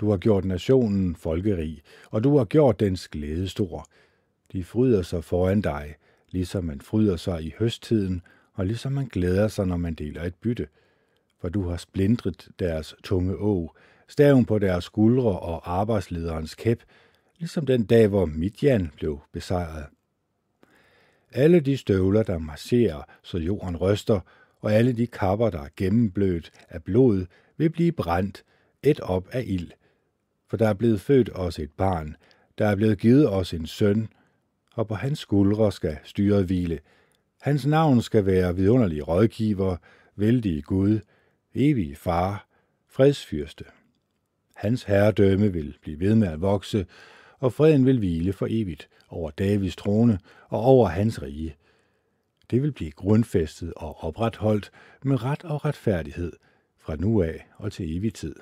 [0.00, 3.86] Du har gjort nationen folkerig, og du har gjort dens glæde stor.
[4.52, 5.94] De fryder sig foran dig,
[6.30, 8.22] ligesom man fryder sig i høsttiden,
[8.54, 10.68] og ligesom man glæder sig, når man deler et bytte.
[11.40, 13.74] For du har splindret deres tunge å,
[14.08, 16.82] staven på deres skuldre og arbejdslederens kæp,
[17.38, 19.86] ligesom den dag, hvor Midjan blev besejret.
[21.32, 24.20] Alle de støvler, der marcherer, så jorden ryster,
[24.60, 28.44] og alle de kapper, der er gennemblødt af blod, vil blive brændt,
[28.82, 29.70] et op af ild.
[30.48, 32.16] For der er blevet født os et barn,
[32.58, 34.08] der er blevet givet os en søn,
[34.74, 36.78] og på hans skuldre skal styret hvile.
[37.40, 39.76] Hans navn skal være vidunderlig rådgiver,
[40.16, 41.00] vældige Gud,
[41.54, 42.48] evige far,
[42.88, 43.64] fredsfyrste.
[44.54, 46.86] Hans herredømme vil blive ved med at vokse,
[47.38, 51.56] og freden vil hvile for evigt over Davids trone og over hans rige.
[52.50, 54.70] Det vil blive grundfæstet og opretholdt
[55.04, 56.32] med ret og retfærdighed
[56.78, 58.34] fra nu af og til evig tid.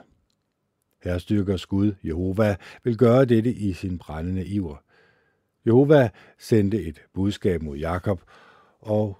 [1.05, 4.77] Herstyrkers Gud, Jehova, vil gøre dette i sin brændende iver.
[5.67, 8.23] Jehova sendte et budskab mod Jakob,
[8.81, 9.19] og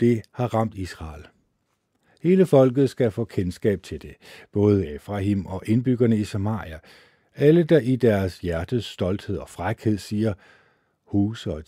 [0.00, 1.26] det har ramt Israel.
[2.22, 4.14] Hele folket skal få kendskab til det,
[4.52, 6.78] både Efraim og indbyggerne i Samaria.
[7.40, 10.34] Alle, der i deres hjertes stolthed og frækhed siger,
[11.04, 11.62] hus og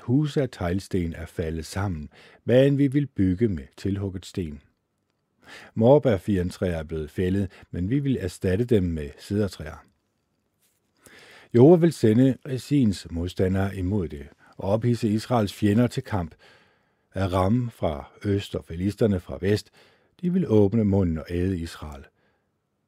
[0.00, 2.08] hus af teglsten er faldet sammen,
[2.44, 4.60] hvad vi vil bygge med tilhugget sten.
[5.74, 9.84] Morbærfirentræer er blevet fældet, men vi vil erstatte dem med sidertræer.
[11.54, 16.34] Jehova vil sende Resins modstandere imod det og ophisse Israels fjender til kamp.
[17.14, 19.70] Aram fra øst og filisterne fra vest,
[20.20, 22.04] de vil åbne munden og æde Israel.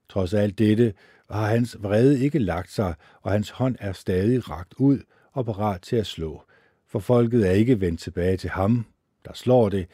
[0.08, 0.94] Trods alt dette
[1.30, 4.98] har hans vrede ikke lagt sig, og hans hånd er stadig rakt ud
[5.32, 6.42] og parat til at slå.
[6.86, 8.86] For folket er ikke vendt tilbage til ham,
[9.24, 9.86] der slår det.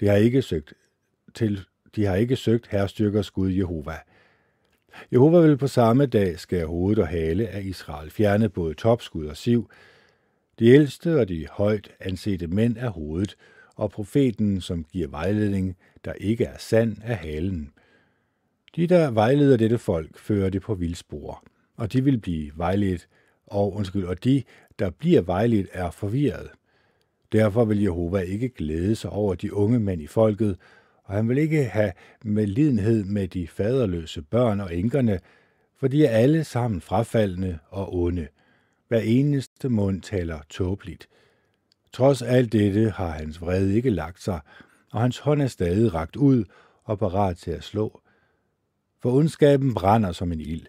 [0.00, 0.74] Det har ikke søgt
[1.34, 3.96] til de har ikke søgt herrstyrkers Gud Jehova.
[5.12, 9.36] Jehova vil på samme dag skære hovedet og hale af Israel, fjerne både topskud og
[9.36, 9.70] siv.
[10.58, 13.36] De ældste og de højt ansete mænd er hovedet,
[13.76, 17.72] og profeten, som giver vejledning, der ikke er sand, er halen.
[18.76, 21.44] De, der vejleder dette folk, fører det på vildspor,
[21.76, 23.08] og de vil blive vejledt,
[23.46, 24.42] og, undskyld, og de,
[24.78, 26.50] der bliver vejledt, er forvirret.
[27.32, 30.56] Derfor vil Jehova ikke glæde sig over de unge mænd i folket,
[31.04, 31.92] og han vil ikke have
[32.24, 35.20] medlidenhed med de faderløse børn og enkerne,
[35.78, 38.28] for de er alle sammen frafaldende og onde.
[38.88, 41.08] Hver eneste mund taler tåbeligt.
[41.92, 44.40] Trods alt dette har hans vrede ikke lagt sig,
[44.92, 46.44] og hans hånd er stadig rakt ud
[46.84, 48.00] og parat til at slå.
[49.06, 50.66] For ondskaben brænder som en ild.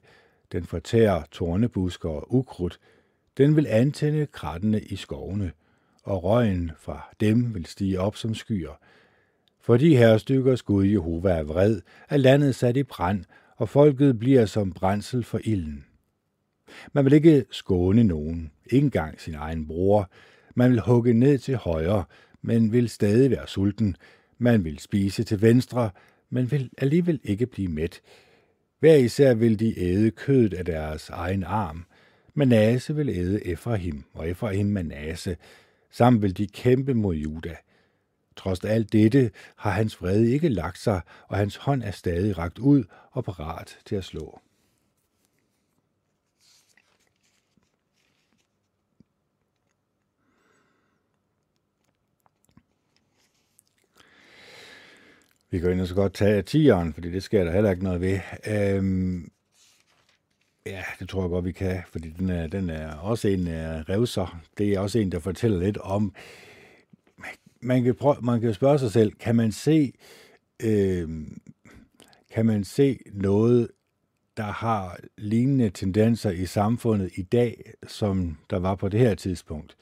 [0.51, 2.79] Den fortærer tornebusker og ukrudt.
[3.37, 5.51] Den vil antænde krattene i skovene,
[6.03, 8.79] og røgen fra dem vil stige op som skyer.
[9.61, 13.25] Fordi herrestykkers Gud Jehova er vred, er landet sat i brand,
[13.55, 15.85] og folket bliver som brændsel for ilden.
[16.93, 20.09] Man vil ikke skåne nogen, ikke engang sin egen bror.
[20.55, 22.03] Man vil hugge ned til højre,
[22.41, 23.95] men vil stadig være sulten.
[24.37, 25.89] Man vil spise til venstre,
[26.29, 28.01] men vil alligevel ikke blive mæt.
[28.79, 31.85] Hver især vil de æde kødet af deres egen arm.
[32.33, 35.37] Manasse vil æde Efraim, og Efraim Manasse.
[35.91, 37.55] Sammen vil de kæmpe mod Juda.
[38.35, 42.59] Trods alt dette har hans vrede ikke lagt sig, og hans hånd er stadig rakt
[42.59, 44.39] ud og parat til at slå.
[55.49, 58.19] Vi kan jo så godt tage tieren, fordi det sker der heller ikke noget ved.
[58.47, 59.31] Øhm,
[60.65, 63.53] ja, det tror jeg godt, vi kan, fordi den er, den er også en uh,
[63.89, 64.41] revser.
[64.57, 66.13] Det er også en, der fortæller lidt om,
[67.61, 69.93] man kan, prøve, man kan spørge sig selv, kan man se,
[70.63, 71.09] øh,
[72.31, 73.67] kan man se noget,
[74.37, 79.75] der har lignende tendenser i samfundet i dag, som der var på det her tidspunkt?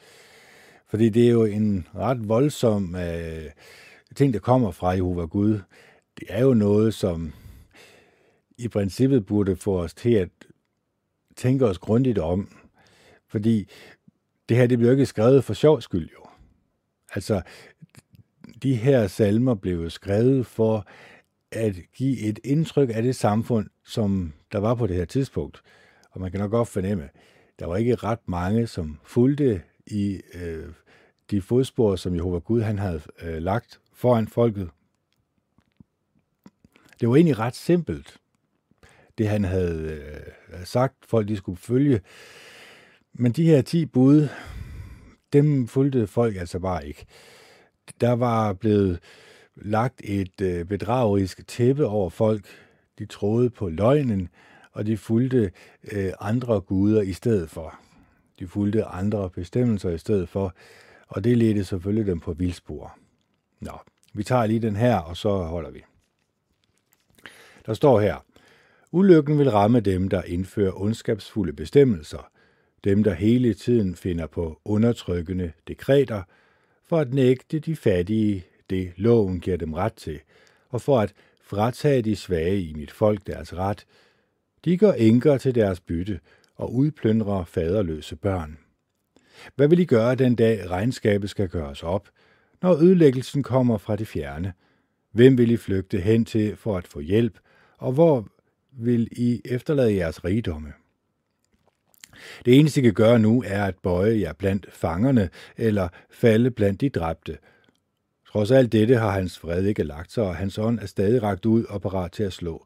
[0.87, 3.51] Fordi det er jo en ret voldsom øh,
[4.15, 5.59] ting, der kommer fra Jehova Gud.
[6.19, 7.33] Det er jo noget, som
[8.57, 10.29] i princippet burde få os til at
[11.35, 12.49] tænke os grundigt om.
[13.27, 13.69] Fordi
[14.49, 16.25] det her, det bliver ikke skrevet for sjov skyld jo.
[17.15, 17.41] Altså,
[18.63, 20.87] de her salmer blev skrevet for
[21.51, 25.61] at give et indtryk af det samfund, som der var på det her tidspunkt.
[26.11, 27.09] Og man kan nok godt fornemme,
[27.59, 30.65] der var ikke ret mange, som fulgte i øh,
[31.31, 34.69] de fodspor, som Jehova Gud han havde øh, lagt foran folket.
[36.99, 38.17] Det var egentlig ret simpelt,
[39.17, 40.01] det han havde
[40.49, 42.01] øh, sagt, folk de skulle følge.
[43.13, 44.27] Men de her ti bud,
[45.33, 47.05] dem fulgte folk altså bare ikke.
[48.01, 48.99] Der var blevet
[49.55, 52.45] lagt et øh, bedragerisk tæppe over folk.
[52.99, 54.29] De troede på løgnen,
[54.71, 55.51] og de fulgte
[55.91, 57.79] øh, andre guder i stedet for.
[58.39, 60.53] De fulgte andre bestemmelser i stedet for,
[61.07, 62.97] og det ledte selvfølgelig dem på vildspor.
[63.59, 63.79] Nå,
[64.13, 65.83] vi tager lige den her, og så holder vi.
[67.65, 68.25] Der står her,
[68.91, 72.29] Ulykken vil ramme dem, der indfører ondskabsfulde bestemmelser,
[72.83, 76.23] dem, der hele tiden finder på undertrykkende dekreter,
[76.83, 80.19] for at nægte de fattige det loven giver dem ret til,
[80.69, 83.85] og for at fratage de svage i mit folk deres ret.
[84.65, 86.19] De går enker til deres bytte
[86.55, 88.57] og udplyndrer faderløse børn.
[89.55, 92.09] Hvad vil I gøre den dag regnskabet skal gøres op,
[92.61, 94.53] når ødelæggelsen kommer fra det fjerne?
[95.11, 97.39] Hvem vil I flygte hen til for at få hjælp,
[97.77, 98.27] og hvor
[98.71, 100.73] vil I efterlade jeres rigdomme?
[102.45, 106.81] Det eneste, I kan gøre nu, er at bøje jer blandt fangerne eller falde blandt
[106.81, 107.37] de dræbte.
[108.27, 111.45] Trods alt dette har hans fred ikke lagt sig, og hans ånd er stadig ragt
[111.45, 112.65] ud og parat til at slå.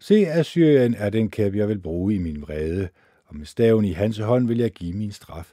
[0.00, 2.88] Se, Assyrien er den kæp, jeg vil bruge i min vrede,
[3.26, 5.52] og med staven i hans hånd vil jeg give min straf.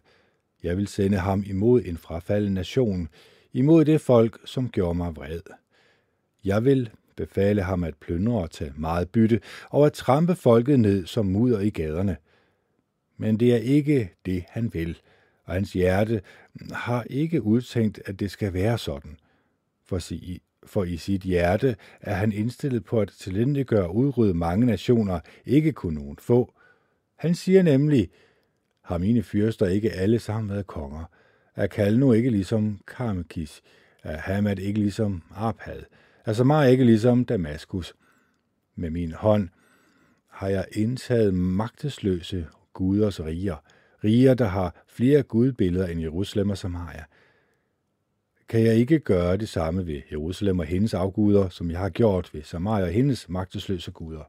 [0.63, 3.09] Jeg vil sende ham imod en frafalden nation,
[3.53, 5.41] imod det folk, som gjorde mig vred.
[6.43, 11.05] Jeg vil befale ham at plyndre og tage meget bytte, og at trampe folket ned
[11.05, 12.17] som mudder i gaderne.
[13.17, 14.99] Men det er ikke det, han vil,
[15.45, 16.21] og hans hjerte
[16.71, 19.17] har ikke udtænkt, at det skal være sådan.
[19.85, 24.65] For, sig, for i sit hjerte er han indstillet på at tilindegøre og udrydde mange
[24.65, 26.53] nationer, ikke kun nogen få.
[27.15, 28.09] Han siger nemlig,
[28.89, 31.03] har mine fyrster ikke alle sammen været konger?
[31.55, 33.61] Er Kalno ikke ligesom Karmekis?
[34.03, 35.83] Er Hamad ikke ligesom Arpad?
[36.25, 37.93] Er Samar ikke ligesom Damaskus?
[38.75, 39.49] Med min hånd
[40.27, 43.55] har jeg indtaget magtesløse guders riger,
[44.03, 47.03] riger, der har flere gudbilleder end Jerusalem og Samaria.
[48.47, 52.29] Kan jeg ikke gøre det samme ved Jerusalem og hendes afguder, som jeg har gjort
[52.33, 54.23] ved Samaria og hendes magtesløse guder?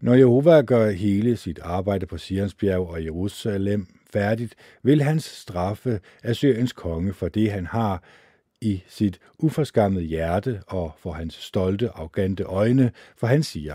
[0.00, 6.72] Når Jehova gør hele sit arbejde på Sionsbjerg og Jerusalem færdigt, vil hans straffe Assyriens
[6.72, 8.02] konge for det, han har
[8.60, 13.74] i sit uforskammede hjerte og for hans stolte, arrogante øjne, for han siger,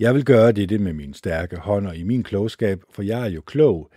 [0.00, 3.30] Jeg vil gøre dette med min stærke hånd og i min klogskab, for jeg er
[3.30, 3.90] jo klog.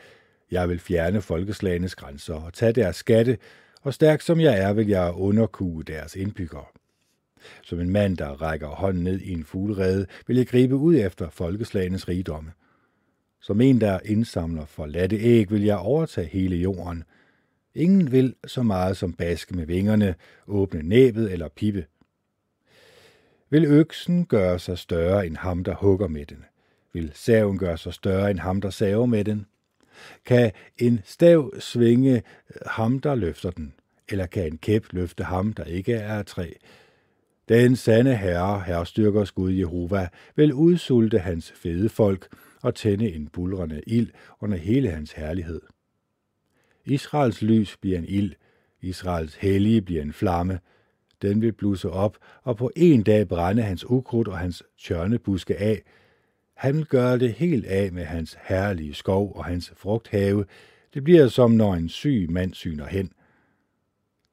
[0.51, 3.37] Jeg vil fjerne folkeslagenes grænser og tage deres skatte,
[3.81, 6.65] og stærk som jeg er, vil jeg underkue deres indbyggere.
[7.63, 11.29] Som en mand, der rækker hånden ned i en fuglerede, vil jeg gribe ud efter
[11.29, 12.51] folkeslagenes rigdomme.
[13.41, 17.03] Som en, der indsamler for latte æg, vil jeg overtage hele jorden.
[17.75, 20.15] Ingen vil så meget som baske med vingerne,
[20.47, 21.85] åbne næbet eller pippe.
[23.49, 26.45] Vil øksen gøre sig større end ham, der hugger med den?
[26.93, 29.45] Vil saven gøre sig større end ham, der saver med den?
[30.25, 33.73] Kan en stav svinge øh, ham, der løfter den?
[34.09, 36.51] Eller kan en kæp løfte ham, der ikke er af træ?
[37.49, 42.27] Den sande herre, herrestyrkers Gud Jehova, vil udsulte hans fede folk
[42.61, 44.09] og tænde en bulrende ild
[44.41, 45.61] under hele hans herlighed.
[46.85, 48.33] Israels lys bliver en ild,
[48.81, 50.59] Israels hellige bliver en flamme.
[51.21, 55.81] Den vil blusse op, og på en dag brænde hans ukrudt og hans tjørnebuske af.
[56.55, 60.45] Han vil gøre det helt af med hans herlige skov og hans frugthave.
[60.93, 63.11] Det bliver som når en syg mand syner hen–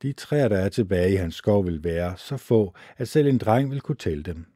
[0.02, 3.38] de træer, der er tilbage i hans skov, vil være så få, at selv en
[3.38, 4.46] dreng vil kunne tælle dem.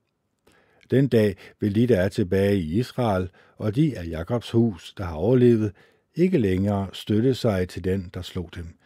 [0.90, 5.04] Den dag vil de, der er tilbage i Israel, og de af Jakobs hus, der
[5.04, 5.72] har overlevet,
[6.14, 8.78] ikke længere støtte sig til den, der slog dem.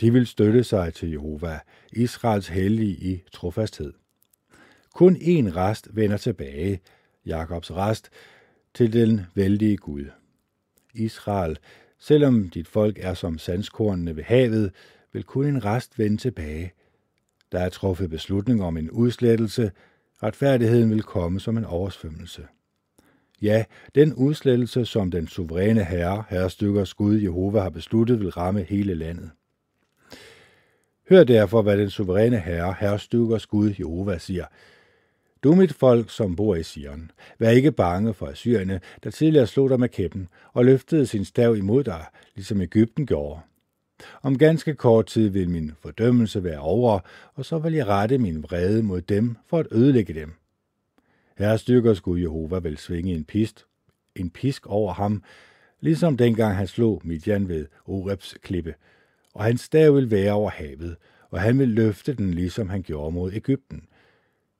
[0.00, 1.58] De vil støtte sig til Jehova,
[1.92, 3.92] Israels hellige i trofasthed.
[4.94, 6.80] Kun én rest vender tilbage,
[7.26, 8.10] Jakobs rest,
[8.74, 10.04] til den vældige Gud.
[10.94, 11.58] Israel,
[11.98, 14.72] selvom dit folk er som sandskornene ved havet,
[15.12, 16.72] vil kun en rest vende tilbage.
[17.52, 19.72] Der er truffet beslutning om en udslettelse.
[20.22, 22.46] Retfærdigheden vil komme som en oversvømmelse.
[23.42, 23.64] Ja,
[23.94, 29.30] den udslettelse, som den suveræne herre, herrestykkers Gud Jehova har besluttet, vil ramme hele landet.
[31.08, 34.46] Hør derfor, hvad den suveræne herre, herrestykkers Gud Jehova siger.
[35.42, 39.70] Du mit folk, som bor i Sion, vær ikke bange for Assyrerne, der tidligere slog
[39.70, 43.40] dig med kæppen og løftede sin stav imod dig, ligesom Ægypten gjorde.
[44.22, 47.00] Om ganske kort tid vil min fordømmelse være over,
[47.34, 50.32] og så vil jeg rette min vrede mod dem for at ødelægge dem.
[51.38, 53.66] Herre styrker skulle Jehova vil svinge en pist,
[54.16, 55.22] en pisk over ham,
[55.80, 58.74] ligesom dengang han slog Midian ved Orebs klippe,
[59.34, 60.96] og hans stav vil være over havet,
[61.30, 63.82] og han vil løfte den, ligesom han gjorde mod Ægypten.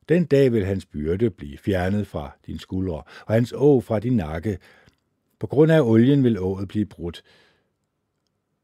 [0.08, 4.16] Den dag vil hans byrde blive fjernet fra din skuldre, og hans å fra din
[4.16, 4.58] nakke.
[5.38, 7.22] På grund af olien vil ået blive brudt,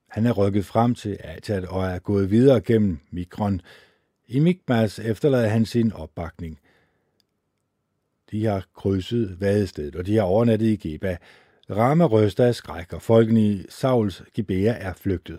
[0.09, 3.61] han er rykket frem til Atat og er gået videre gennem Mikron.
[4.29, 6.59] I Mikmas efterlader han sin opbakning.
[8.31, 11.17] De har krydset vadestedet, og de har overnattet i Geba.
[11.71, 15.39] Rama ryster af skræk, og folkene i Sauls Gibea er flygtet.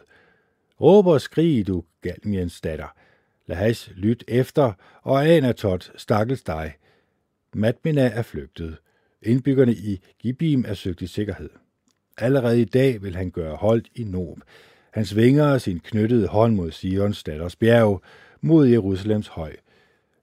[0.81, 2.95] Råb og skrig, du Galmiens datter.
[3.45, 6.73] Lahash, lyt efter, og Anatot, stakkels dig.
[7.53, 8.77] Madmina er flygtet.
[9.21, 11.49] Indbyggerne i Gibim er søgt i sikkerhed.
[12.17, 14.37] Allerede i dag vil han gøre holdt i Nob.
[14.91, 18.01] Han svinger sin knyttede hånd mod Sions datters bjerg,
[18.41, 19.55] mod Jerusalems høj.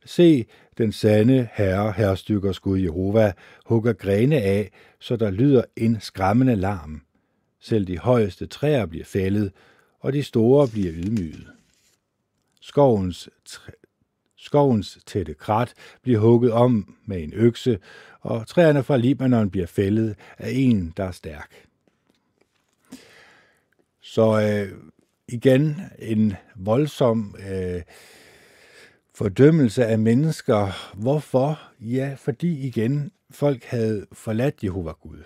[0.05, 0.47] Se,
[0.79, 3.33] den sande herre, herrestykkers Gud Jehova,
[3.67, 7.03] hugger grene af, så der lyder en skræmmende larm.
[7.61, 9.53] Selv de højeste træer bliver fældet,
[10.01, 11.47] og de store bliver ydmyget.
[12.61, 13.29] Skovens,
[14.37, 17.79] skovens tætte krat bliver hugget om med en økse,
[18.21, 21.65] og træerne fra Libanon bliver fældet af en, der er stærk.
[24.15, 24.79] Så øh,
[25.29, 27.83] igen en voldsom øh,
[29.15, 30.93] fordømmelse af mennesker.
[30.97, 31.61] Hvorfor?
[31.81, 35.23] Ja, fordi igen folk havde forladt Jehova Gud.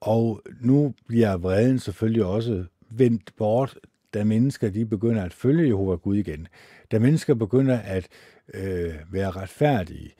[0.00, 3.78] Og nu bliver vreden selvfølgelig også vendt bort,
[4.14, 6.48] da mennesker de begynder at følge Jehova Gud igen.
[6.90, 8.08] Da mennesker begynder at
[8.54, 10.10] øh, være retfærdige.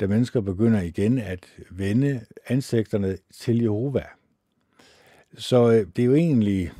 [0.00, 4.04] Da mennesker begynder igen at vende ansigterne til Jehova.
[5.38, 6.72] Så øh, det er jo egentlig,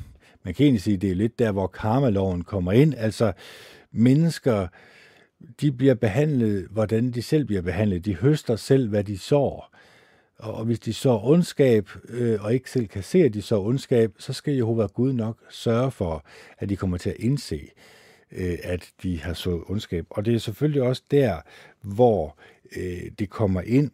[0.43, 2.93] man kan egentlig sige, det er lidt der, hvor karmaloven kommer ind.
[2.97, 3.33] Altså
[3.91, 4.67] mennesker,
[5.61, 8.05] de bliver behandlet, hvordan de selv bliver behandlet.
[8.05, 9.71] De høster selv, hvad de sår.
[10.37, 14.13] Og hvis de så ondskab, øh, og ikke selv kan se, at de så ondskab,
[14.19, 16.25] så skal Jehova Gud nok sørge for,
[16.57, 17.69] at de kommer til at indse,
[18.31, 20.05] øh, at de har så ondskab.
[20.09, 21.41] Og det er selvfølgelig også der,
[21.81, 22.37] hvor
[22.77, 23.91] øh, det kommer ind,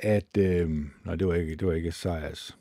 [0.00, 0.36] at...
[0.38, 0.70] Øh,
[1.04, 2.56] nej, det var ikke, det var ikke Sejers.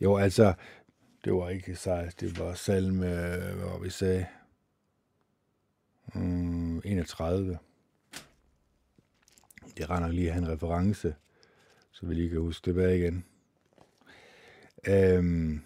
[0.00, 0.54] Jo, altså,
[1.24, 4.26] det var ikke Esajas, det var salme, hvad var vi sagde?
[6.14, 7.58] Mm, 31.
[9.76, 11.14] Det render lige af en reference,
[11.90, 13.24] så vi lige kan huske tilbage igen.
[14.88, 15.62] Øhm,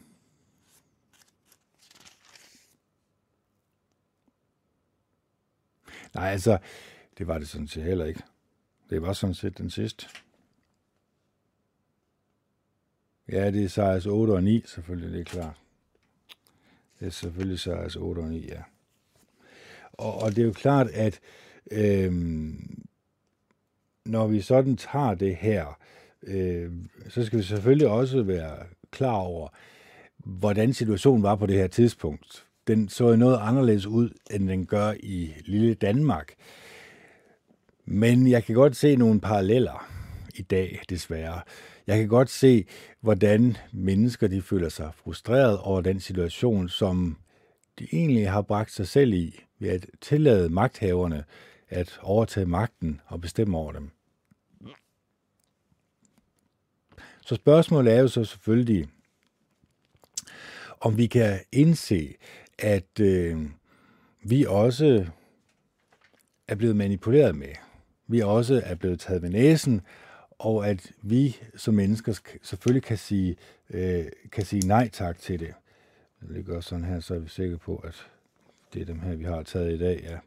[6.14, 6.58] Nej, altså,
[7.18, 8.22] det var det sådan set heller ikke.
[8.90, 10.06] Det var sådan set den sidste.
[13.32, 15.56] Ja, det er Sejrs 8 og 9, selvfølgelig, det er klart.
[17.00, 18.62] Det er selvfølgelig Sejrs 8 og 9, ja.
[19.92, 21.20] Og, og det er jo klart, at
[21.70, 22.84] øhm,
[24.04, 25.78] når vi sådan tager det her,
[26.22, 26.72] øh,
[27.08, 28.56] så skal vi selvfølgelig også være
[28.90, 29.48] klar over,
[30.16, 32.46] hvordan situationen var på det her tidspunkt.
[32.66, 36.34] Den så jo noget anderledes ud, end den gør i lille Danmark.
[37.84, 39.88] Men jeg kan godt se nogle paralleller
[40.34, 41.40] i dag, desværre.
[41.86, 42.66] Jeg kan godt se,
[43.00, 47.16] hvordan mennesker de føler sig frustreret over den situation, som
[47.78, 51.24] de egentlig har bragt sig selv i, ved at tillade magthaverne
[51.68, 53.90] at overtage magten og bestemme over dem.
[57.26, 58.88] Så spørgsmålet er jo så selvfølgelig,
[60.80, 62.14] om vi kan indse,
[62.58, 63.42] at øh,
[64.22, 65.06] vi også
[66.48, 67.54] er blevet manipuleret med.
[68.06, 69.80] Vi også er blevet taget ved næsen,
[70.38, 73.36] og at vi som mennesker selvfølgelig kan sige,
[73.70, 75.54] øh, kan sige nej tak til det.
[76.34, 78.06] Jeg gør sådan her, så er vi sikre på, at
[78.74, 80.18] det er dem her, vi har taget i dag, ja.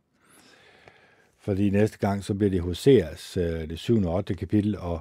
[1.39, 4.03] Fordi næste gang, så bliver det Hoseas, øh, det 7.
[4.03, 4.33] og 8.
[4.35, 4.99] kapitel, og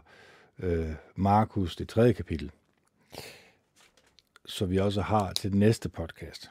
[0.58, 2.12] øh, Markus, det 3.
[2.12, 2.50] kapitel.
[4.46, 6.50] Så vi også har til den næste podcast.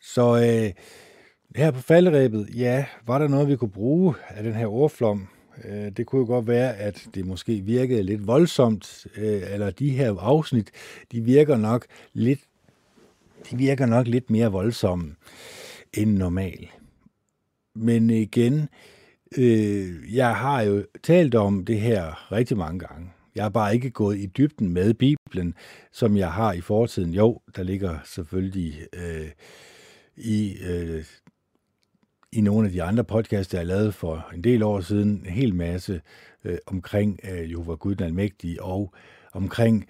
[0.00, 0.72] Så øh,
[1.56, 5.28] her på falderæbet, ja, var der noget, vi kunne bruge af den her ordflom,
[5.64, 9.90] Øh, det kunne jo godt være, at det måske virkede lidt voldsomt, øh, eller de
[9.90, 10.70] her afsnit,
[11.12, 12.40] de virker nok lidt,
[13.50, 15.14] de virker nok lidt mere voldsomme
[15.94, 16.68] end normal.
[17.74, 18.68] Men igen,
[19.38, 23.10] øh, jeg har jo talt om det her rigtig mange gange.
[23.34, 25.54] Jeg har bare ikke gået i dybden med Bibelen,
[25.92, 27.14] som jeg har i fortiden.
[27.14, 29.28] Jo, der ligger selvfølgelig øh,
[30.16, 31.04] i øh,
[32.32, 35.26] i nogle af de andre podcasts, jeg har lavet for en del år siden, en
[35.26, 36.00] hel masse
[36.44, 38.94] øh, omkring øh, Jehova Gud den Almægtige, og
[39.32, 39.86] omkring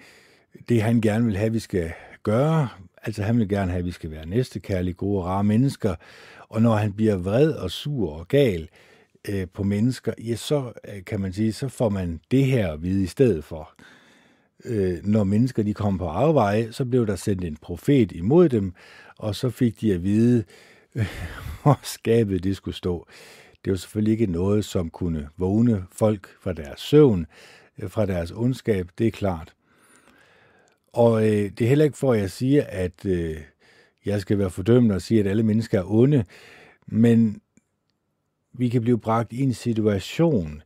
[0.68, 1.92] det, han gerne vil have, vi skal
[2.23, 2.68] gøre.
[3.02, 5.94] Altså han vil gerne have, at vi skal være næstekærlige, gode og rare mennesker.
[6.49, 8.68] Og når han bliver vred og sur og gal
[9.28, 12.83] øh, på mennesker, ja, så øh, kan man sige, så får man det her at
[12.83, 13.75] vide i stedet for.
[14.65, 18.73] Øh, når mennesker de kom på afveje, så blev der sendt en profet imod dem,
[19.18, 20.44] og så fik de at vide,
[21.62, 23.07] hvor skabet det skulle stå.
[23.65, 27.26] Det var selvfølgelig ikke noget, som kunne vågne folk fra deres søvn,
[27.78, 29.55] øh, fra deres ondskab, det er klart.
[30.92, 33.36] Og øh, det er heller ikke for, at jeg siger, at øh,
[34.05, 36.25] jeg skal være fordømmende og sige, at alle mennesker er onde,
[36.86, 37.41] men
[38.52, 40.62] vi kan blive bragt i en situation,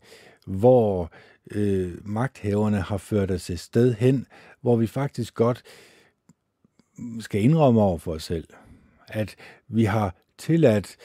[0.46, 1.10] hvor
[1.50, 4.26] øh, magthaverne har ført os et sted hen,
[4.60, 5.62] hvor vi faktisk godt
[7.20, 8.48] skal indrømme over for os selv,
[9.12, 9.34] at
[9.68, 10.96] vi har tilladt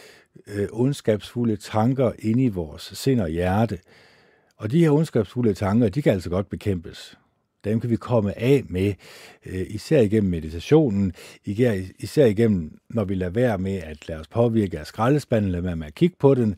[0.48, 3.80] øh, ondskabsfulde tanker ind i vores sind og hjerte.
[4.58, 7.18] Og de her ondskabsfulde tanker, de kan altså godt bekæmpes.
[7.64, 8.94] Dem kan vi komme af med,
[9.46, 11.14] øh, især igennem meditationen,
[12.00, 15.76] især igennem, når vi lader være med at lade os påvirke af skraldespanden, lade være
[15.76, 16.56] med at kigge på den,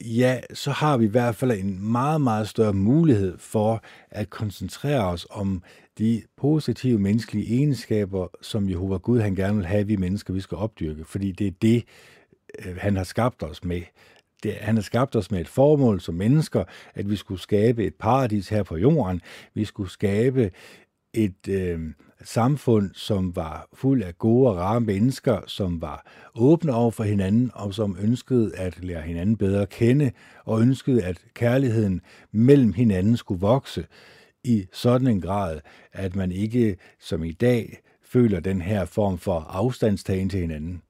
[0.00, 5.04] ja, så har vi i hvert fald en meget, meget større mulighed for at koncentrere
[5.04, 5.62] os om
[5.98, 10.40] de positive menneskelige egenskaber, som Jehova Gud han gerne vil have, at vi mennesker vi
[10.40, 11.84] skal opdyrke, fordi det er det,
[12.58, 13.82] øh, han har skabt os med.
[14.42, 16.64] Det, han har skabt os med et formål som mennesker,
[16.94, 19.20] at vi skulle skabe et paradis her på jorden.
[19.54, 20.50] Vi skulle skabe
[21.12, 21.80] et øh,
[22.24, 27.50] samfund, som var fuld af gode og rare mennesker, som var åbne over for hinanden,
[27.54, 30.10] og som ønskede at lære hinanden bedre at kende,
[30.44, 32.00] og ønskede, at kærligheden
[32.32, 33.86] mellem hinanden skulle vokse
[34.44, 35.60] i sådan en grad,
[35.92, 40.82] at man ikke som i dag føler den her form for afstandstagen til hinanden.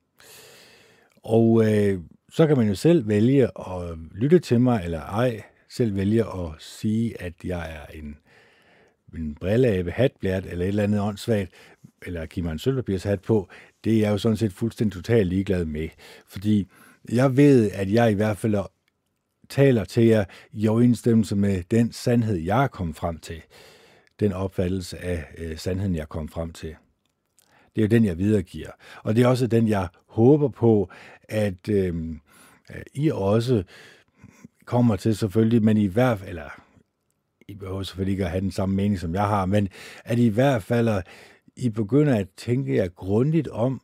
[1.23, 2.01] Og øh,
[2.31, 6.51] så kan man jo selv vælge at lytte til mig, eller ej, selv vælge at
[6.59, 8.17] sige, at jeg er en,
[9.19, 11.51] en brilleabe, hatblært, eller et eller andet åndssvagt,
[12.07, 13.49] eller give mig en sølvpapirshat på,
[13.85, 15.89] det er jeg jo sådan set fuldstændig totalt ligeglad med.
[16.27, 16.69] Fordi
[17.13, 18.55] jeg ved, at jeg i hvert fald
[19.49, 23.43] taler til jer i overensstemmelse med den sandhed, jeg er kommet frem til.
[24.21, 26.75] Den opfattelse af øh, sandheden, jeg er kommet frem til.
[27.75, 28.71] Det er jo den, jeg videregiver.
[29.03, 30.91] Og det er også den, jeg håber på,
[31.29, 31.95] at øh,
[32.95, 33.63] I også
[34.65, 36.63] kommer til selvfølgelig, men i hvert fald, eller
[37.49, 39.69] I behøver selvfølgelig ikke at have den samme mening, som jeg har, men
[40.05, 41.03] at I i hvert fald,
[41.57, 43.81] I begynder at tænke jer grundigt om,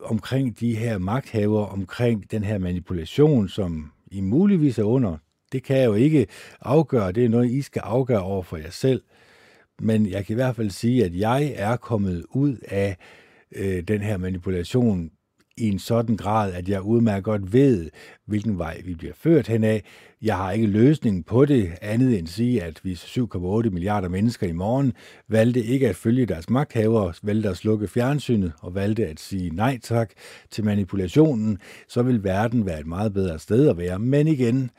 [0.00, 5.16] omkring de her magthaver, omkring den her manipulation, som i muligvis er under.
[5.52, 6.26] Det kan jeg jo ikke
[6.60, 7.12] afgøre.
[7.12, 9.02] Det er noget, I skal afgøre over for jer selv.
[9.80, 12.96] Men jeg kan i hvert fald sige, at jeg er kommet ud af
[13.52, 15.10] øh, den her manipulation
[15.58, 17.90] i en sådan grad, at jeg udmærket godt ved,
[18.26, 19.80] hvilken vej vi bliver ført henad.
[20.22, 23.38] Jeg har ikke løsningen på det, andet end at sige, at hvis 7,8
[23.70, 24.92] milliarder mennesker i morgen
[25.28, 29.78] valgte ikke at følge deres magthavere, valgte at slukke fjernsynet og valgte at sige nej
[29.82, 30.10] tak
[30.50, 33.98] til manipulationen, så vil verden være et meget bedre sted at være.
[33.98, 34.70] Men igen,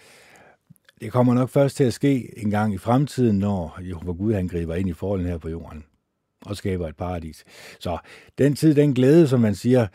[1.02, 4.48] det kommer nok først til at ske en gang i fremtiden, når Jehova Gud han
[4.48, 5.84] griber ind i forholdene her på jorden
[6.46, 7.44] og skaber et paradis.
[7.80, 7.98] Så
[8.38, 9.88] den tid, den glæde, som man siger,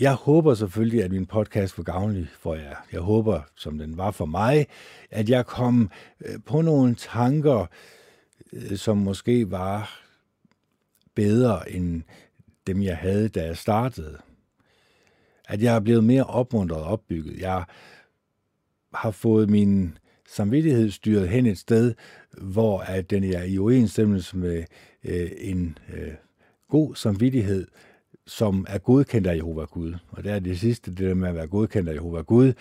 [0.00, 2.76] jeg håber selvfølgelig, at min podcast var gavnlig for jer.
[2.92, 4.66] Jeg håber, som den var for mig,
[5.10, 5.90] at jeg kom
[6.24, 7.66] øh, på nogle tanker,
[8.52, 10.02] øh, som måske var
[11.14, 12.02] bedre end
[12.66, 14.18] dem, jeg havde, da jeg startede.
[15.48, 17.40] At jeg er blevet mere opmuntret og opbygget.
[17.40, 17.64] Jeg
[18.94, 19.98] har fået min
[20.28, 21.94] samvittighed styret hen et sted,
[22.38, 24.64] hvor at den er i overensstemmelse med
[25.04, 26.12] øh, en øh,
[26.68, 27.66] god samvittighed,
[28.26, 29.94] som er godkendt af Jehova Gud.
[30.08, 32.52] Og det er det sidste, det der med at være godkendt af Jehova Gud,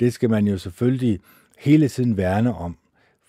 [0.00, 1.20] det skal man jo selvfølgelig
[1.58, 2.76] hele tiden værne om.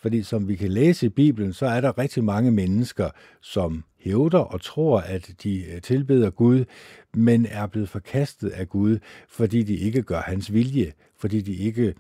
[0.02, 3.10] Fordi som vi kan læse i Bibelen, så er der rigtig mange mennesker,
[3.42, 6.66] som hævder og tror, at de øh, tilbeder Gud,
[7.14, 11.94] men er blevet forkastet af Gud, fordi de ikke gør hans vilje, fordi de ikke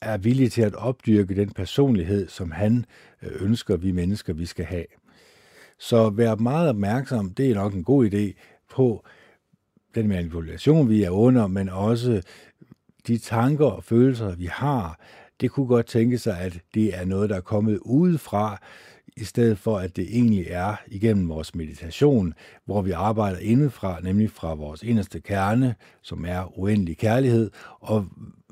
[0.00, 2.84] er villige til at opdyrke den personlighed, som han
[3.22, 4.86] øh, ønsker, vi mennesker, vi skal have.
[5.78, 8.32] Så vær meget opmærksom, det er nok en god idé,
[8.70, 9.04] på
[9.94, 12.22] den manipulation, vi er under, men også
[13.06, 15.00] de tanker og følelser, vi har.
[15.40, 18.58] Det kunne godt tænke sig, at det er noget, der er kommet udefra,
[19.16, 24.30] i stedet for at det egentlig er igennem vores meditation, hvor vi arbejder indefra, nemlig
[24.30, 28.06] fra vores inderste kerne, som er uendelig kærlighed, og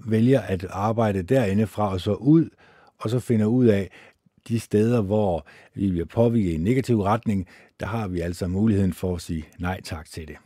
[0.06, 2.48] vælger at arbejde derindefra og så ud,
[2.98, 3.90] og så finder ud af,
[4.48, 7.46] de steder, hvor vi bliver påvirket i en negativ retning,
[7.80, 10.36] der har vi altså muligheden for at sige nej tak til det.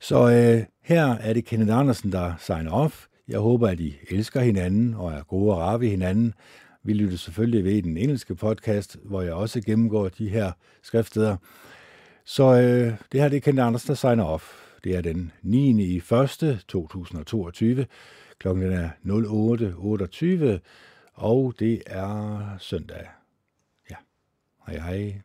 [0.00, 3.06] Så øh, her er det Kenneth Andersen, der signer off.
[3.28, 6.34] Jeg håber, at I elsker hinanden og er gode og rare ved hinanden.
[6.84, 11.36] Vi lytter selvfølgelig ved den engelske podcast, hvor jeg også gennemgår de her skriftsteder.
[12.24, 14.52] Så øh, det her det er Kenneth Andersen, der signer off.
[14.84, 15.84] Det er den 9.
[15.84, 16.64] i 1.
[16.68, 17.86] 2022.
[18.38, 20.58] Klokken er 08.28
[21.22, 23.08] og det er søndag.
[23.90, 23.96] Ja,
[24.66, 25.22] hej hej.